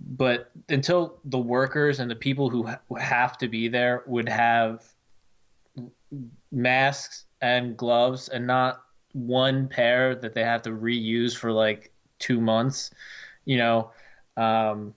but 0.00 0.50
until 0.68 1.18
the 1.24 1.38
workers 1.38 2.00
and 2.00 2.10
the 2.10 2.16
people 2.16 2.48
who 2.48 2.66
ha- 2.66 2.80
have 2.98 3.36
to 3.38 3.48
be 3.48 3.68
there 3.68 4.02
would 4.06 4.28
have 4.28 4.84
masks 6.50 7.24
and 7.40 7.76
gloves 7.76 8.28
and 8.28 8.46
not 8.46 8.82
one 9.12 9.68
pair 9.68 10.14
that 10.14 10.34
they 10.34 10.44
have 10.44 10.62
to 10.62 10.70
reuse 10.70 11.36
for 11.36 11.52
like 11.52 11.92
two 12.18 12.40
months 12.40 12.90
you 13.44 13.56
know 13.56 13.90
um, 14.36 14.94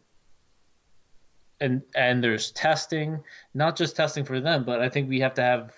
and 1.62 1.82
and 1.96 2.22
there's 2.24 2.52
testing, 2.52 3.24
not 3.54 3.78
just 3.78 3.96
testing 3.96 4.26
for 4.26 4.42
them, 4.42 4.66
but 4.66 4.82
I 4.82 4.90
think 4.90 5.08
we 5.08 5.20
have 5.22 5.36
to 5.36 5.42
have 5.42 5.74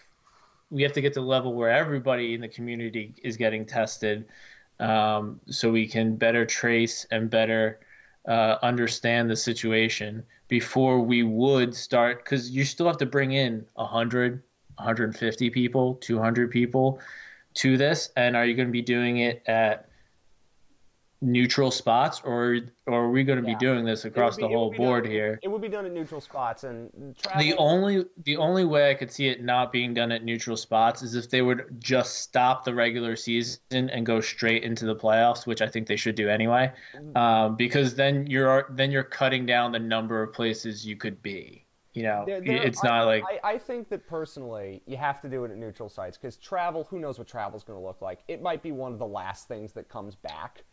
we 0.71 0.81
have 0.81 0.93
to 0.93 1.01
get 1.01 1.13
to 1.13 1.19
the 1.19 1.25
level 1.25 1.53
where 1.53 1.69
everybody 1.69 2.33
in 2.33 2.41
the 2.41 2.47
community 2.47 3.13
is 3.21 3.37
getting 3.37 3.65
tested, 3.65 4.25
um, 4.79 5.39
so 5.47 5.71
we 5.71 5.85
can 5.85 6.15
better 6.15 6.45
trace 6.45 7.05
and 7.11 7.29
better 7.29 7.79
uh, 8.27 8.57
understand 8.63 9.29
the 9.29 9.35
situation 9.35 10.23
before 10.47 10.99
we 11.01 11.21
would 11.21 11.75
start. 11.75 12.23
Because 12.23 12.49
you 12.49 12.63
still 12.65 12.87
have 12.87 12.97
to 12.97 13.05
bring 13.05 13.33
in 13.33 13.65
100, 13.75 14.41
150 14.77 15.49
people, 15.51 15.95
200 15.95 16.49
people 16.49 16.99
to 17.55 17.77
this, 17.77 18.09
and 18.15 18.35
are 18.35 18.45
you 18.45 18.55
going 18.55 18.69
to 18.69 18.71
be 18.71 18.81
doing 18.81 19.17
it 19.17 19.43
at 19.45 19.89
neutral 21.27 21.71
spots, 21.71 22.21
or 22.25 22.59
or 22.85 23.05
are 23.05 23.09
we 23.09 23.23
going 23.23 23.41
to 23.41 23.49
Yeah. 23.49 23.55
be 23.57 23.65
doing 23.65 23.85
this 23.85 24.03
across 24.03 24.35
be- 24.35 24.43
the 24.43 24.49
whole 24.49 24.71
board 24.73 25.05
done- 25.05 25.11
here? 25.13 25.39
It 25.41 25.47
would 25.47 25.61
be 25.61 25.69
done 25.69 25.85
at 25.85 25.93
neutral 25.93 26.19
spots, 26.19 26.65
and 26.65 27.15
travel, 27.17 27.41
The 27.41 27.53
only 27.57 28.05
the 28.25 28.35
only 28.37 28.65
way 28.65 28.91
I 28.91 28.93
could 28.93 29.09
see 29.11 29.29
it 29.29 29.41
not 29.41 29.71
being 29.71 29.93
done 29.93 30.11
at 30.11 30.23
neutral 30.23 30.57
spots 30.57 31.01
is 31.01 31.15
if 31.15 31.29
they 31.29 31.41
would 31.41 31.79
just 31.79 32.19
stop 32.19 32.65
the 32.65 32.73
regular 32.75 33.15
season 33.15 33.89
and 33.89 34.05
go 34.05 34.19
straight 34.19 34.63
into 34.63 34.85
the 34.85 34.95
playoffs, 34.95 35.47
which 35.47 35.61
I 35.61 35.67
think 35.67 35.87
they 35.87 35.95
should 35.95 36.15
do 36.15 36.29
anyway, 36.29 36.71
um, 37.15 37.55
because 37.55 37.95
then 37.95 38.27
you're 38.27 38.67
then 38.71 38.91
you're 38.91 39.03
cutting 39.03 39.45
down 39.45 39.71
the 39.71 39.79
number 39.79 40.21
of 40.21 40.33
places 40.33 40.85
you 40.85 40.97
could 40.97 41.21
be. 41.21 41.65
You 41.93 42.01
know, 42.03 42.23
There- 42.25 42.41
there- 42.41 42.63
it's 42.63 42.83
I- 42.83 42.87
not 42.87 43.05
like 43.05 43.23
I, 43.23 43.51
I 43.53 43.57
think 43.59 43.87
that 43.89 44.07
personally, 44.07 44.81
you 44.87 44.97
have 44.97 45.21
to 45.21 45.29
do 45.29 45.45
it 45.45 45.51
at 45.51 45.57
neutral 45.57 45.89
sites 45.89 46.17
because 46.17 46.35
travel. 46.37 46.83
Who 46.85 46.99
knows 46.99 47.17
what 47.19 47.27
travel's 47.27 47.63
going 47.63 47.79
to 47.79 47.85
look 47.85 48.01
like? 48.01 48.23
It 48.27 48.41
might 48.41 48.61
be 48.63 48.71
one 48.71 48.91
of 48.93 48.99
the 48.99 49.05
last 49.07 49.47
things 49.47 49.73
that 49.73 49.89
comes 49.89 50.15
back, 50.15 50.63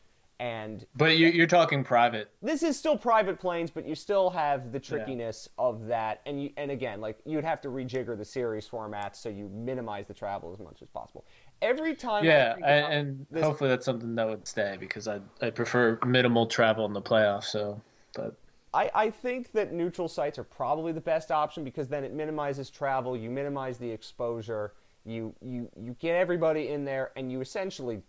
and 0.40 0.86
but 0.96 1.18
you're, 1.18 1.30
you're 1.30 1.46
talking 1.46 1.84
private. 1.84 2.30
this 2.40 2.62
is 2.62 2.76
still 2.76 2.96
private 2.96 3.38
planes, 3.38 3.70
but 3.70 3.86
you 3.86 3.94
still 3.94 4.30
have 4.30 4.72
the 4.72 4.80
trickiness 4.80 5.50
of 5.58 5.86
that. 5.86 6.22
And 6.24 6.42
you, 6.42 6.50
and 6.56 6.70
again, 6.70 7.00
like 7.00 7.18
you'd 7.26 7.44
have 7.44 7.60
to 7.60 7.68
rejigger 7.68 8.16
the 8.16 8.24
series 8.24 8.66
formats 8.66 9.16
so 9.16 9.28
you 9.28 9.50
minimize 9.50 10.06
the 10.06 10.14
travel 10.14 10.50
as 10.52 10.58
much 10.58 10.80
as 10.80 10.88
possible. 10.88 11.26
Every 11.60 11.94
time, 11.94 12.24
Yeah, 12.24 12.54
think 12.54 12.64
about 12.64 12.70
and, 12.70 12.94
and 12.94 13.26
this- 13.30 13.44
hopefully 13.44 13.68
that's 13.68 13.84
something 13.84 14.14
that 14.14 14.26
would 14.26 14.48
stay 14.48 14.78
because 14.80 15.06
I 15.06 15.20
I 15.42 15.50
prefer 15.50 15.98
minimal 16.06 16.46
travel 16.46 16.86
in 16.86 16.94
the 16.94 17.02
playoffs. 17.02 17.44
So, 17.44 17.78
but 18.14 18.34
I, 18.72 18.90
I 18.94 19.10
think 19.10 19.52
that 19.52 19.74
neutral 19.74 20.08
sites 20.08 20.38
are 20.38 20.44
probably 20.44 20.92
the 20.92 21.02
best 21.02 21.30
option 21.30 21.64
because 21.64 21.86
then 21.88 22.02
it 22.02 22.14
minimizes 22.14 22.70
travel, 22.70 23.14
you 23.14 23.28
minimize 23.28 23.76
the 23.76 23.90
exposure, 23.90 24.72
you 25.04 25.34
you 25.44 25.68
you 25.78 25.94
get 25.98 26.14
everybody 26.16 26.68
in 26.68 26.86
there, 26.86 27.10
and 27.14 27.30
you 27.30 27.42
essentially 27.42 28.00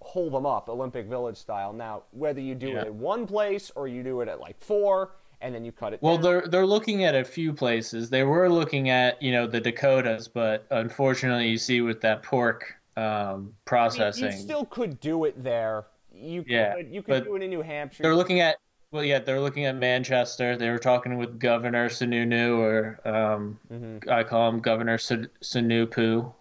hold 0.00 0.32
them 0.32 0.46
up 0.46 0.68
Olympic 0.68 1.06
Village 1.06 1.36
style. 1.36 1.72
Now, 1.72 2.02
whether 2.12 2.40
you 2.40 2.54
do 2.54 2.68
Yeah. 2.68 2.80
it 2.82 2.86
at 2.86 2.94
one 2.94 3.26
place 3.26 3.70
or 3.74 3.86
you 3.88 4.02
do 4.02 4.20
it 4.22 4.28
at 4.28 4.40
like 4.40 4.58
four, 4.60 5.12
and 5.42 5.54
then 5.54 5.64
you 5.64 5.72
cut 5.72 5.92
it. 5.94 6.02
Well, 6.02 6.16
down. 6.16 6.22
they're 6.22 6.46
they're 6.48 6.66
looking 6.66 7.04
at 7.04 7.14
a 7.14 7.24
few 7.24 7.52
places. 7.52 8.10
They 8.10 8.24
were 8.24 8.48
looking 8.50 8.90
at 8.90 9.20
you 9.22 9.32
know 9.32 9.46
the 9.46 9.60
Dakotas, 9.60 10.28
but 10.28 10.66
unfortunately, 10.70 11.48
you 11.48 11.58
see 11.58 11.80
with 11.80 12.00
that 12.02 12.22
pork 12.22 12.74
um, 12.96 13.54
processing, 13.64 14.26
You 14.26 14.32
still 14.32 14.64
could 14.66 15.00
do 15.00 15.24
it 15.24 15.42
there. 15.42 15.84
You 16.12 16.42
could 16.42 16.50
Yeah, 16.50 16.76
you 16.78 17.02
could 17.02 17.24
do 17.24 17.36
it 17.36 17.42
in 17.42 17.50
New 17.50 17.62
Hampshire. 17.62 18.02
they're 18.02 18.16
looking 18.16 18.40
at 18.40 18.56
well, 18.92 19.04
yeah, 19.04 19.20
they're 19.20 19.40
looking 19.40 19.66
at 19.66 19.76
Manchester. 19.76 20.56
They 20.56 20.68
were 20.68 20.78
talking 20.78 21.16
with 21.16 21.38
Governor 21.38 21.88
Sununu, 21.88 22.58
or 22.58 23.00
um, 23.08 23.58
Mm-hmm. 23.72 24.10
I 24.10 24.24
call 24.24 24.48
him 24.48 24.58
Governor 24.60 24.98
Sun- 24.98 25.30
Sunupu 25.42 26.32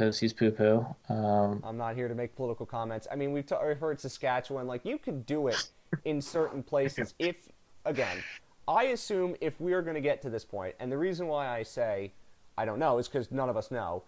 because 0.00 0.18
he's 0.18 0.32
poo 0.32 0.50
poo. 0.50 0.86
Um, 1.10 1.62
I'm 1.62 1.76
not 1.76 1.94
here 1.94 2.08
to 2.08 2.14
make 2.14 2.34
political 2.34 2.64
comments. 2.64 3.06
I 3.12 3.16
mean, 3.16 3.32
we've, 3.32 3.44
t- 3.44 3.54
heard 3.54 4.00
Saskatchewan. 4.00 4.66
Like, 4.66 4.82
you 4.86 4.96
could 4.96 5.26
do 5.26 5.48
it 5.48 5.68
in 6.06 6.22
certain 6.22 6.62
places. 6.62 7.14
If, 7.18 7.36
again, 7.84 8.16
I 8.66 8.84
assume 8.84 9.36
if 9.42 9.60
we 9.60 9.74
are 9.74 9.82
going 9.82 9.94
to 9.94 10.00
get 10.00 10.22
to 10.22 10.30
this 10.30 10.44
point, 10.44 10.74
and 10.80 10.90
the 10.90 10.96
reason 10.96 11.26
why 11.26 11.48
I 11.48 11.62
say 11.62 12.12
I 12.56 12.64
don't 12.64 12.78
know 12.78 12.96
is 12.98 13.08
because 13.08 13.30
none 13.30 13.50
of 13.50 13.58
us 13.58 13.70
know. 13.70 14.04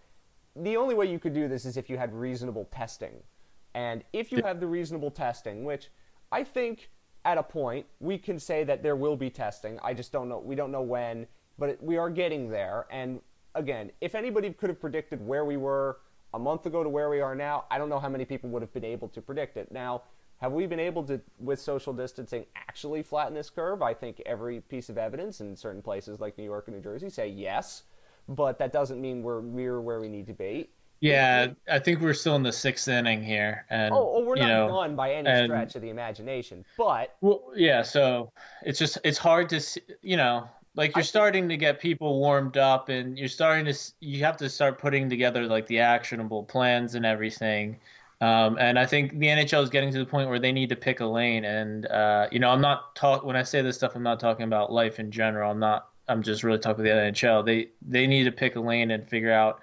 The 0.57 0.78
only 0.78 0.94
way 0.94 1.11
you 1.11 1.18
could 1.18 1.35
do 1.35 1.46
this 1.46 1.66
is 1.66 1.76
if 1.76 1.90
you 1.90 1.98
had 1.98 2.14
reasonable 2.14 2.68
testing. 2.72 3.22
And 3.74 4.02
if 4.14 4.33
you 4.33 4.42
have 4.42 4.61
the 4.61 4.66
reasonable 4.66 5.11
testing, 5.11 5.64
which 5.64 5.88
I 6.31 6.42
think 6.42 6.90
at 7.26 7.37
a 7.37 7.42
point 7.42 7.85
we 8.00 8.16
can 8.16 8.38
say 8.38 8.64
that 8.64 8.83
there 8.83 8.96
will 8.96 9.16
be 9.16 9.28
testing. 9.28 9.78
I 9.83 9.92
just 9.92 10.11
don't 10.11 10.28
know. 10.28 10.38
We 10.38 10.55
don't 10.55 10.72
know 10.72 10.83
when, 10.83 11.26
but 11.59 11.68
it, 11.70 11.83
we 11.83 11.98
are 11.98 12.11
getting 12.11 12.48
there. 12.48 12.87
And 12.90 13.20
again, 13.54 13.90
if 14.00 14.14
anybody 14.14 14.50
could 14.52 14.70
have 14.70 14.80
predicted 14.80 15.24
where 15.26 15.44
we 15.44 15.56
were 15.56 15.98
a 16.34 16.38
month 16.38 16.66
ago 16.66 16.82
to 16.82 16.88
where 16.88 17.10
we 17.10 17.20
are 17.20 17.34
now, 17.34 17.64
I 17.70 17.78
don't 17.78 17.88
know 17.88 17.98
how 18.00 18.08
many 18.08 18.24
people 18.24 18.48
would 18.50 18.62
have 18.62 18.72
been 18.72 18.84
able 18.84 19.08
to 19.08 19.20
predict 19.20 19.56
it. 19.56 19.70
Now, 19.70 20.02
have 20.40 20.52
we 20.52 20.66
been 20.66 20.80
able 20.80 21.04
to, 21.04 21.20
with 21.38 21.60
social 21.60 21.92
distancing, 21.92 22.46
actually 22.56 23.02
flatten 23.02 23.34
this 23.34 23.50
curve? 23.50 23.82
I 23.82 23.94
think 23.94 24.20
every 24.26 24.60
piece 24.60 24.88
of 24.88 24.98
evidence 24.98 25.40
in 25.40 25.54
certain 25.56 25.82
places 25.82 26.18
like 26.20 26.36
New 26.38 26.44
York 26.44 26.64
and 26.68 26.76
New 26.76 26.82
Jersey 26.82 27.10
say 27.10 27.28
yes. 27.28 27.84
but 28.28 28.58
that 28.58 28.72
doesn't 28.72 29.00
mean 29.00 29.20
we're 29.22 29.40
we're 29.40 29.80
where 29.80 30.00
we 30.00 30.08
need 30.08 30.26
to 30.28 30.32
be. 30.32 30.70
Yeah, 31.00 31.48
I 31.68 31.80
think 31.80 32.00
we're 32.00 32.14
still 32.14 32.36
in 32.36 32.44
the 32.44 32.52
sixth 32.52 32.86
inning 32.86 33.20
here, 33.24 33.66
and 33.70 33.92
Oh, 33.92 34.12
oh 34.18 34.24
we're 34.24 34.36
not 34.36 34.46
know, 34.46 34.68
done 34.68 34.94
by 34.94 35.12
any 35.14 35.28
and- 35.28 35.46
stretch 35.50 35.74
of 35.74 35.82
the 35.82 35.90
imagination, 35.90 36.64
but 36.78 37.16
Well, 37.20 37.50
yeah, 37.56 37.82
so 37.82 38.32
it's 38.64 38.78
just 38.78 38.98
it's 39.02 39.18
hard 39.18 39.48
to 39.48 39.58
see, 39.60 39.80
you 40.02 40.16
know, 40.16 40.48
like 40.74 40.96
you're 40.96 41.02
starting 41.02 41.48
to 41.48 41.56
get 41.56 41.80
people 41.80 42.18
warmed 42.18 42.56
up 42.56 42.88
and 42.88 43.18
you're 43.18 43.28
starting 43.28 43.66
to 43.66 43.78
you 44.00 44.24
have 44.24 44.37
to 44.38 44.48
start 44.48 44.78
putting 44.78 45.08
together 45.11 45.46
like 45.46 45.66
the 45.66 45.80
actionable 45.80 46.42
plans 46.42 46.94
and 46.94 47.04
everything. 47.04 47.78
Um, 48.20 48.56
and 48.58 48.78
I 48.78 48.87
think 48.87 49.18
the 49.18 49.26
NHL 49.26 49.64
is 49.64 49.70
getting 49.70 49.92
to 49.92 49.98
the 49.98 50.06
point 50.06 50.28
where 50.28 50.38
they 50.38 50.52
need 50.52 50.68
to 50.68 50.76
pick 50.76 51.00
a 51.00 51.06
lane. 51.06 51.44
And 51.44 51.87
uh, 51.87 52.28
you 52.30 52.38
know, 52.38 52.50
I'm 52.50 52.61
not 52.61 52.94
talk 52.94 53.24
when 53.24 53.37
I 53.37 53.42
say 53.42 53.62
this 53.62 53.76
stuff, 53.76 53.96
I'm 53.96 54.02
not 54.02 54.20
talking 54.20 54.44
about 54.44 54.72
life 54.72 54.98
in 54.98 55.11
general. 55.11 55.50
I'm 55.50 55.58
not. 55.58 55.88
I'm 56.08 56.22
just 56.22 56.42
really 56.42 56.58
talking 56.58 56.85
about 56.87 56.94
the 56.94 57.12
NHL. 57.12 57.44
They 57.44 57.68
they 57.87 58.06
need 58.06 58.24
to 58.24 58.32
pick 58.32 58.56
a 58.56 58.61
lane 58.61 58.90
and 58.90 59.06
figure 59.08 59.32
out 59.32 59.61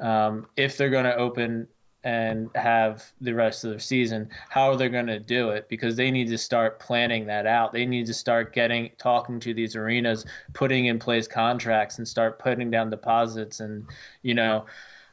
um, 0.00 0.46
if 0.56 0.76
they're 0.76 0.90
going 0.90 1.04
to 1.04 1.16
open 1.16 1.68
and 2.02 2.48
have 2.54 3.12
the 3.20 3.34
rest 3.34 3.64
of 3.64 3.72
the 3.72 3.80
season, 3.80 4.28
how 4.48 4.70
are 4.70 4.76
they 4.76 4.88
going 4.88 5.06
to 5.06 5.18
do 5.18 5.50
it? 5.50 5.68
Because 5.68 5.96
they 5.96 6.10
need 6.10 6.28
to 6.28 6.38
start 6.38 6.80
planning 6.80 7.26
that 7.26 7.46
out. 7.46 7.72
They 7.72 7.84
need 7.84 8.06
to 8.06 8.14
start 8.14 8.54
getting 8.54 8.90
talking 8.98 9.38
to 9.40 9.52
these 9.52 9.76
arenas, 9.76 10.24
putting 10.54 10.86
in 10.86 10.98
place 10.98 11.28
contracts, 11.28 11.98
and 11.98 12.08
start 12.08 12.38
putting 12.38 12.70
down 12.70 12.90
deposits, 12.90 13.60
and 13.60 13.86
you 14.22 14.34
know, 14.34 14.64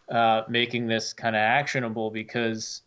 uh, 0.09 0.43
making 0.47 0.87
this 0.87 1.11
kind 1.11 1.35
of 1.35 1.41
actionable. 1.41 2.09
Because 2.09 2.83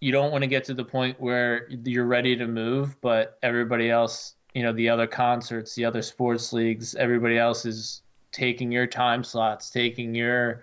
you 0.00 0.12
don't 0.12 0.30
want 0.30 0.42
to 0.42 0.48
get 0.48 0.64
to 0.64 0.74
the 0.74 0.84
point 0.84 1.18
where 1.20 1.68
you're 1.84 2.06
ready 2.06 2.36
to 2.36 2.46
move, 2.46 3.00
but 3.00 3.38
everybody 3.42 3.88
else, 3.88 4.34
you 4.52 4.62
know, 4.62 4.72
the 4.72 4.88
other 4.88 5.06
concerts, 5.06 5.74
the 5.74 5.84
other 5.84 6.02
sports 6.02 6.52
leagues, 6.52 6.94
everybody 6.96 7.38
else 7.38 7.64
is 7.64 8.02
taking 8.32 8.72
your 8.72 8.86
time 8.86 9.22
slots, 9.22 9.70
taking 9.70 10.14
your 10.14 10.62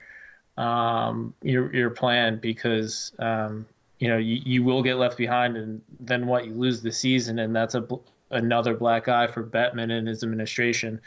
um, 0.59 1.33
your 1.41 1.73
your 1.73 1.89
plan 1.89 2.37
because 2.39 3.13
um, 3.19 3.65
you 3.99 4.07
know 4.07 4.17
you, 4.17 4.41
you 4.45 4.63
will 4.63 4.83
get 4.83 4.95
left 4.95 5.17
behind, 5.17 5.57
and 5.57 5.81
then 5.99 6.27
what? 6.27 6.45
You 6.45 6.53
lose 6.53 6.81
the 6.81 6.91
season, 6.91 7.39
and 7.39 7.55
that's 7.55 7.75
a 7.75 7.87
another 8.31 8.75
black 8.75 9.07
eye 9.07 9.27
for 9.27 9.43
Bettman 9.43 9.91
and 9.91 10.07
his 10.07 10.23
administration. 10.23 10.99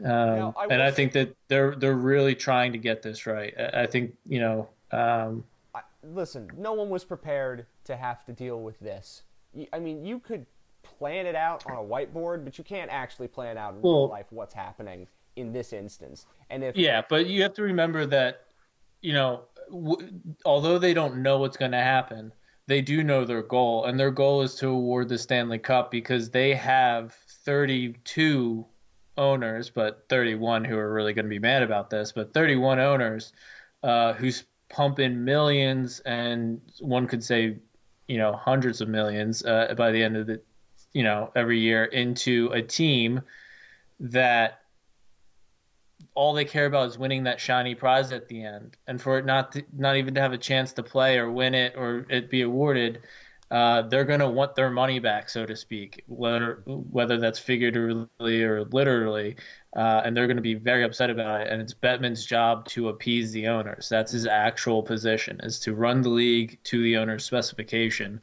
Um, 0.00 0.04
Now, 0.04 0.54
I 0.56 0.62
and 0.64 0.72
will 0.72 0.82
I 0.82 0.90
say- 0.90 0.96
think 0.96 1.12
that 1.12 1.36
they're 1.48 1.74
they're 1.76 1.94
really 1.94 2.34
trying 2.34 2.72
to 2.72 2.78
get 2.78 3.02
this 3.02 3.26
right. 3.26 3.54
I, 3.58 3.82
I 3.82 3.86
think 3.86 4.14
you 4.26 4.40
know. 4.40 4.68
Um, 4.90 5.44
I, 5.74 5.82
listen, 6.02 6.50
no 6.56 6.72
one 6.72 6.88
was 6.88 7.04
prepared 7.04 7.66
to 7.84 7.96
have 7.96 8.24
to 8.24 8.32
deal 8.32 8.62
with 8.62 8.80
this. 8.80 9.22
I 9.72 9.78
mean, 9.78 10.04
you 10.04 10.18
could 10.18 10.46
plan 10.82 11.26
it 11.26 11.34
out 11.34 11.66
on 11.66 11.76
a 11.76 11.82
whiteboard, 11.82 12.44
but 12.44 12.56
you 12.56 12.64
can't 12.64 12.90
actually 12.90 13.28
plan 13.28 13.58
out 13.58 13.74
in 13.74 13.82
real 13.82 14.08
life 14.08 14.26
what's 14.30 14.54
happening 14.54 15.06
in 15.36 15.52
this 15.52 15.72
instance. 15.74 16.26
And 16.48 16.64
if 16.64 16.76
Yeah, 16.76 17.02
but 17.08 17.26
you 17.26 17.42
have 17.42 17.52
to 17.54 17.62
remember 17.62 18.06
that, 18.06 18.44
you 19.02 19.12
know, 19.12 19.44
w- 19.70 20.10
although 20.44 20.78
they 20.78 20.94
don't 20.94 21.22
know 21.22 21.38
what's 21.38 21.56
going 21.56 21.72
to 21.72 21.78
happen, 21.78 22.32
they 22.66 22.80
do 22.82 23.02
know 23.02 23.24
their 23.24 23.42
goal, 23.42 23.86
and 23.86 23.98
their 23.98 24.10
goal 24.10 24.42
is 24.42 24.54
to 24.56 24.68
award 24.68 25.08
the 25.08 25.18
Stanley 25.18 25.58
Cup 25.58 25.90
because 25.90 26.30
they 26.30 26.54
have 26.54 27.12
32 27.44 28.66
owners, 29.16 29.70
but 29.70 30.04
31 30.08 30.64
who 30.64 30.76
are 30.78 30.92
really 30.92 31.12
going 31.14 31.24
to 31.24 31.30
be 31.30 31.38
mad 31.38 31.62
about 31.62 31.90
this, 31.90 32.12
but 32.12 32.34
31 32.34 32.78
owners 32.78 33.32
uh, 33.82 34.12
who 34.14 34.28
s- 34.28 34.44
pump 34.68 34.98
in 34.98 35.24
millions, 35.24 36.00
and 36.00 36.60
one 36.80 37.06
could 37.06 37.24
say, 37.24 37.56
you 38.06 38.18
know, 38.18 38.32
hundreds 38.34 38.80
of 38.80 38.88
millions 38.88 39.44
uh, 39.44 39.74
by 39.76 39.90
the 39.90 40.02
end 40.02 40.16
of 40.16 40.26
the, 40.26 40.40
you 40.92 41.02
know, 41.02 41.30
every 41.34 41.58
year 41.58 41.84
into 41.86 42.50
a 42.52 42.62
team 42.62 43.20
that 44.00 44.60
all 46.18 46.32
they 46.32 46.44
care 46.44 46.66
about 46.66 46.88
is 46.88 46.98
winning 46.98 47.22
that 47.24 47.40
shiny 47.40 47.76
prize 47.76 48.10
at 48.10 48.26
the 48.26 48.42
end, 48.42 48.76
and 48.88 49.00
for 49.00 49.18
it 49.18 49.24
not 49.24 49.52
to, 49.52 49.62
not 49.72 49.96
even 49.96 50.14
to 50.14 50.20
have 50.20 50.32
a 50.32 50.38
chance 50.38 50.72
to 50.72 50.82
play 50.82 51.16
or 51.16 51.30
win 51.30 51.54
it 51.54 51.74
or 51.76 52.04
it 52.10 52.28
be 52.28 52.42
awarded, 52.42 53.02
uh, 53.52 53.82
they're 53.82 54.04
going 54.04 54.18
to 54.18 54.28
want 54.28 54.56
their 54.56 54.68
money 54.68 54.98
back, 54.98 55.30
so 55.30 55.46
to 55.46 55.54
speak, 55.54 56.02
whether 56.08 56.60
whether 56.66 57.18
that's 57.18 57.38
figuratively 57.38 58.42
or 58.42 58.64
literally, 58.64 59.36
uh, 59.76 60.02
and 60.04 60.16
they're 60.16 60.26
going 60.26 60.36
to 60.36 60.42
be 60.42 60.54
very 60.54 60.82
upset 60.82 61.08
about 61.08 61.42
it. 61.42 61.48
And 61.52 61.62
it's 61.62 61.72
Bettman's 61.72 62.26
job 62.26 62.66
to 62.70 62.88
appease 62.88 63.30
the 63.30 63.46
owners. 63.46 63.88
That's 63.88 64.10
his 64.10 64.26
actual 64.26 64.82
position, 64.82 65.38
is 65.44 65.60
to 65.60 65.72
run 65.72 66.02
the 66.02 66.08
league 66.08 66.58
to 66.64 66.82
the 66.82 66.96
owner's 66.96 67.24
specification. 67.24 68.20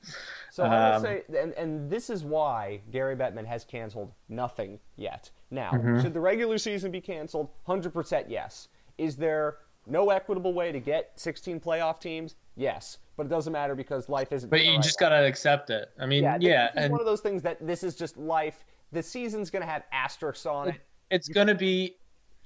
So 0.55 0.63
I 0.63 0.67
would 0.69 0.95
Um, 0.95 1.01
say, 1.01 1.23
and, 1.37 1.51
and 1.55 1.89
this 1.89 2.09
is 2.09 2.23
why 2.23 2.79
Gary 2.89 3.13
Bettman 3.13 3.45
has 3.45 3.65
canceled 3.65 4.13
nothing 4.29 4.79
yet. 4.95 5.29
Now, 5.51 5.71
Mm-hmm. 5.71 6.01
should 6.01 6.13
the 6.13 6.21
regular 6.21 6.57
season 6.57 6.91
be 6.91 7.01
canceled? 7.01 7.49
100% 7.67 8.29
yes. 8.29 8.69
Is 8.97 9.17
there 9.17 9.57
no 9.85 10.11
equitable 10.11 10.53
way 10.53 10.71
to 10.71 10.79
get 10.79 11.11
16 11.17 11.59
playoff 11.59 11.99
teams? 11.99 12.35
Yes. 12.55 12.99
But 13.17 13.25
it 13.25 13.29
doesn't 13.29 13.51
matter 13.51 13.75
because 13.75 14.07
life 14.07 14.31
isn't. 14.31 14.49
But 14.49 14.63
you 14.63 14.75
right 14.75 14.81
just 14.81 14.97
got 14.97 15.09
to 15.09 15.25
accept 15.25 15.71
it. 15.71 15.89
I 15.99 16.05
mean, 16.05 16.23
Yeah, 16.23 16.37
yeah, 16.39 16.69
and 16.77 16.89
one 16.89 17.01
of 17.01 17.05
those 17.05 17.19
things 17.19 17.41
that 17.41 17.57
this 17.67 17.83
is 17.83 17.93
just 17.93 18.15
life. 18.15 18.63
The 18.93 19.03
season's 19.03 19.49
going 19.49 19.61
to 19.61 19.69
have 19.69 19.83
asterisks 19.91 20.45
on 20.45 20.69
it. 20.69 20.75
it's 21.11 21.27
going 21.27 21.47
to 21.47 21.55
be 21.55 21.97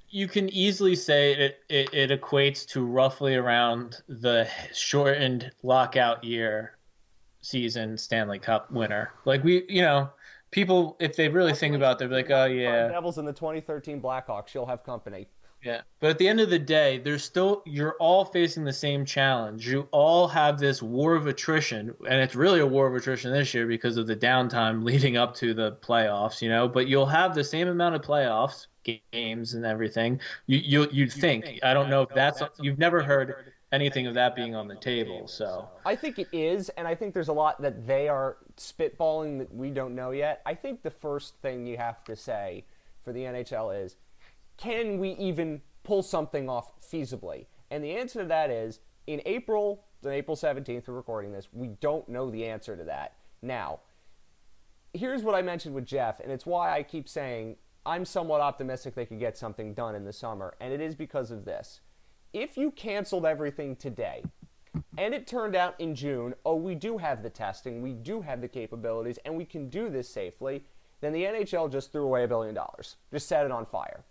you 0.09 0.27
can 0.27 0.49
easily 0.49 0.95
say 0.95 1.33
it, 1.33 1.59
it 1.69 1.93
it 1.93 2.21
equates 2.21 2.65
to 2.69 2.83
roughly 2.83 3.35
around 3.35 3.97
the 4.07 4.47
shortened 4.73 5.51
lockout 5.61 6.23
year 6.23 6.78
season 7.41 7.97
Stanley 7.97 8.39
Cup 8.39 8.71
winner. 8.71 9.12
Like 9.25 9.43
we, 9.43 9.65
you 9.67 9.82
know, 9.82 10.10
people 10.52 10.97
if 10.99 11.15
they 11.15 11.30
really 11.30 11.54
think 11.54 11.75
about 11.75 11.95
it, 11.95 11.99
they're 11.99 12.17
like, 12.17 12.32
"Oh 12.32 12.45
yeah." 12.45 12.88
Devils 12.88 13.17
and 13.17 13.28
the 13.28 13.34
2013 13.34 14.02
Blackhawks, 14.02 14.54
you'll 14.54 14.65
have 14.65 14.84
company. 14.84 15.28
Yeah. 15.63 15.82
But 15.99 16.12
at 16.12 16.17
the 16.17 16.28
end 16.28 16.39
of 16.39 16.49
the 16.49 16.60
day, 16.60 16.99
there's 16.99 17.23
still 17.23 17.62
you're 17.65 17.95
all 17.99 18.23
facing 18.23 18.63
the 18.63 18.73
same 18.73 19.04
challenge. 19.04 19.67
You 19.67 19.89
all 19.91 20.28
have 20.28 20.58
this 20.58 20.82
war 20.82 21.15
of 21.15 21.28
attrition, 21.28 21.93
and 22.08 22.21
it's 22.21 22.36
really 22.36 22.62
a 22.62 22.65
war 22.65 22.88
of 22.88 22.95
attrition 22.95 23.34
this 23.34 23.54
year 23.54 23.67
because 23.67 23.97
of 23.97 24.08
the 24.08 24.15
downtime 24.15 24.84
leading 24.86 25.17
up 25.17 25.36
to 25.36 25.54
the 25.54 25.73
playoffs, 25.73 26.41
you 26.41 26.49
know, 26.49 26.67
but 26.67 26.88
you'll 26.88 27.06
have 27.06 27.36
the 27.36 27.43
same 27.43 27.67
amount 27.67 27.95
of 27.95 28.02
playoffs 28.02 28.67
games 29.12 29.54
and 29.54 29.65
everything. 29.65 30.19
You 30.47 30.60
you 30.60 30.89
you'd 30.91 31.12
think. 31.12 31.60
I 31.63 31.73
don't 31.73 31.89
know 31.89 32.04
if 32.04 32.10
that's 32.10 32.41
you've 32.60 32.80
never 32.80 33.04
heard 33.04 33.48
anything 33.71 34.08
of 34.08 34.13
that 34.15 34.36
being 34.36 34.55
on 34.55 34.67
the 34.67 34.75
table, 34.75 35.27
so 35.27 35.69
I 35.86 35.95
think 35.95 36.19
it 36.19 36.27
is, 36.32 36.69
and 36.69 36.88
I 36.88 36.95
think 36.95 37.13
there's 37.13 37.27
a 37.27 37.34
lot 37.34 37.62
that 37.62 37.86
they 37.86 38.08
are 38.08 38.38
spitballing 38.58 39.39
that 39.39 39.53
we 39.53 39.69
don't 39.69 39.95
know 39.95 40.12
yet. 40.12 40.41
I 40.45 40.55
think 40.55 40.82
the 40.82 40.91
first 40.91 41.36
thing 41.41 41.65
you 41.65 41.77
have 41.77 42.03
to 42.05 42.15
say 42.15 42.65
for 43.03 43.13
the 43.13 43.21
NHL 43.21 43.84
is 43.84 43.97
can 44.58 44.99
we 44.99 45.12
even 45.12 45.62
pull 45.84 46.03
something 46.03 46.49
off 46.49 46.79
feasibly? 46.82 47.45
And 47.71 47.84
the 47.84 47.95
answer 47.95 48.21
to 48.21 48.27
that 48.27 48.49
is 48.49 48.79
in 49.08 49.21
April, 49.25 49.86
on 50.05 50.12
April 50.12 50.36
17th, 50.36 50.88
we're 50.88 50.95
recording 50.95 51.32
this, 51.32 51.47
we 51.53 51.67
don't 51.67 52.08
know 52.10 52.29
the 52.29 52.45
answer 52.45 52.75
to 52.75 52.84
that. 52.84 53.15
Now, 53.41 53.79
here's 54.93 55.23
what 55.23 55.36
I 55.36 55.41
mentioned 55.41 55.75
with 55.75 55.86
Jeff, 55.86 56.19
and 56.19 56.32
it's 56.32 56.45
why 56.45 56.75
I 56.75 56.84
keep 56.84 57.08
saying 57.08 57.55
I'm 57.86 58.05
somewhat 58.05 58.41
optimistic 58.41 58.95
they 58.95 59.05
could 59.05 59.19
get 59.19 59.38
something 59.38 59.73
done 59.73 59.95
in 59.95 60.03
the 60.03 60.13
summer, 60.13 60.55
and 60.60 60.73
it 60.73 60.82
is 60.82 60.95
because 60.95 61.32
of 61.32 61.45
this. 61.45 61.79
If 62.33 62.57
you 62.57 62.71
canceled 62.71 63.25
everything 63.25 63.75
today, 63.75 64.23
and 64.97 65.13
it 65.15 65.25
turned 65.25 65.55
out 65.55 65.75
in 65.79 65.95
June, 65.95 66.35
oh, 66.45 66.55
we 66.55 66.75
do 66.75 66.97
have 66.97 67.23
the 67.23 67.29
testing, 67.29 67.81
we 67.81 67.93
do 67.93 68.21
have 68.21 68.41
the 68.41 68.47
capabilities, 68.47 69.17
and 69.25 69.35
we 69.35 69.45
can 69.45 69.67
do 69.69 69.89
this 69.89 70.07
safely, 70.07 70.63
then 71.01 71.11
the 71.11 71.23
NHL 71.23 71.71
just 71.71 71.91
threw 71.91 72.03
away 72.03 72.23
a 72.23 72.27
billion 72.27 72.53
dollars, 72.53 72.97
just 73.11 73.27
set 73.27 73.45
it 73.45 73.51
on 73.51 73.65
fire. 73.65 74.03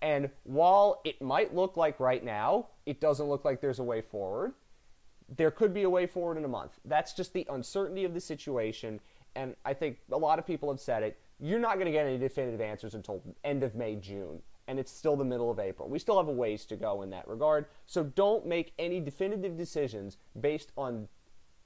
And 0.00 0.30
while 0.44 1.00
it 1.04 1.20
might 1.20 1.54
look 1.54 1.76
like 1.76 2.00
right 2.00 2.24
now, 2.24 2.68
it 2.86 3.00
doesn't 3.00 3.26
look 3.26 3.44
like 3.44 3.60
there's 3.60 3.78
a 3.78 3.84
way 3.84 4.00
forward, 4.00 4.54
there 5.28 5.50
could 5.50 5.74
be 5.74 5.82
a 5.82 5.90
way 5.90 6.06
forward 6.06 6.38
in 6.38 6.44
a 6.44 6.48
month. 6.48 6.78
That's 6.84 7.12
just 7.12 7.32
the 7.32 7.46
uncertainty 7.50 8.04
of 8.04 8.14
the 8.14 8.20
situation. 8.20 9.00
And 9.34 9.54
I 9.64 9.74
think 9.74 9.98
a 10.12 10.16
lot 10.16 10.38
of 10.38 10.46
people 10.46 10.70
have 10.70 10.80
said 10.80 11.02
it. 11.02 11.18
You're 11.40 11.58
not 11.58 11.74
going 11.74 11.86
to 11.86 11.92
get 11.92 12.06
any 12.06 12.16
definitive 12.16 12.60
answers 12.60 12.94
until 12.94 13.22
end 13.44 13.62
of 13.62 13.74
May, 13.74 13.96
June. 13.96 14.40
And 14.68 14.78
it's 14.78 14.90
still 14.90 15.16
the 15.16 15.24
middle 15.24 15.50
of 15.50 15.60
April. 15.60 15.88
We 15.88 15.98
still 15.98 16.16
have 16.16 16.28
a 16.28 16.32
ways 16.32 16.64
to 16.66 16.76
go 16.76 17.02
in 17.02 17.10
that 17.10 17.28
regard. 17.28 17.66
So 17.86 18.02
don't 18.02 18.46
make 18.46 18.72
any 18.78 19.00
definitive 19.00 19.56
decisions 19.56 20.16
based 20.40 20.72
on 20.76 21.08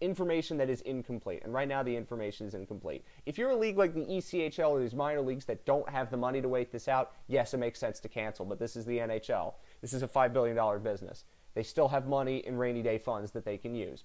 information 0.01 0.57
that 0.59 0.71
is 0.71 0.81
incomplete. 0.83 1.43
And 1.45 1.53
right 1.53 1.69
now, 1.69 1.83
the 1.83 1.95
information 1.95 2.47
is 2.47 2.55
incomplete. 2.55 3.05
If 3.27 3.37
you're 3.39 3.51
a 3.51 3.57
league 3.57 3.79
like 3.79 3.95
the 3.95 4.05
ECHL 4.05 4.71
or 4.71 4.81
these 4.81 4.95
minor 4.95 5.21
leagues 5.21 5.45
that 5.47 5.65
don't 5.67 5.89
have 5.89 6.11
the 6.11 6.17
money 6.17 6.41
to 6.41 6.49
wait 6.49 6.73
this 6.73 6.89
out, 6.89 7.13
yes, 7.27 7.55
it 7.55 7.59
makes 7.59 7.79
sense 7.79 8.01
to 8.01 8.09
cancel. 8.09 8.45
But 8.47 8.59
this 8.59 8.77
is 8.77 8.87
the 8.87 8.99
NHL. 8.99 9.55
This 9.81 9.93
is 9.93 10.03
a 10.03 10.09
$5 10.09 10.33
billion 10.33 10.83
business. 10.83 11.25
They 11.55 11.63
still 11.63 11.89
have 11.89 12.07
money 12.07 12.39
in 12.39 12.57
rainy 12.57 12.83
day 12.83 12.99
funds 12.99 13.33
that 13.33 13.45
they 13.45 13.59
can 13.59 13.75
use. 13.75 14.05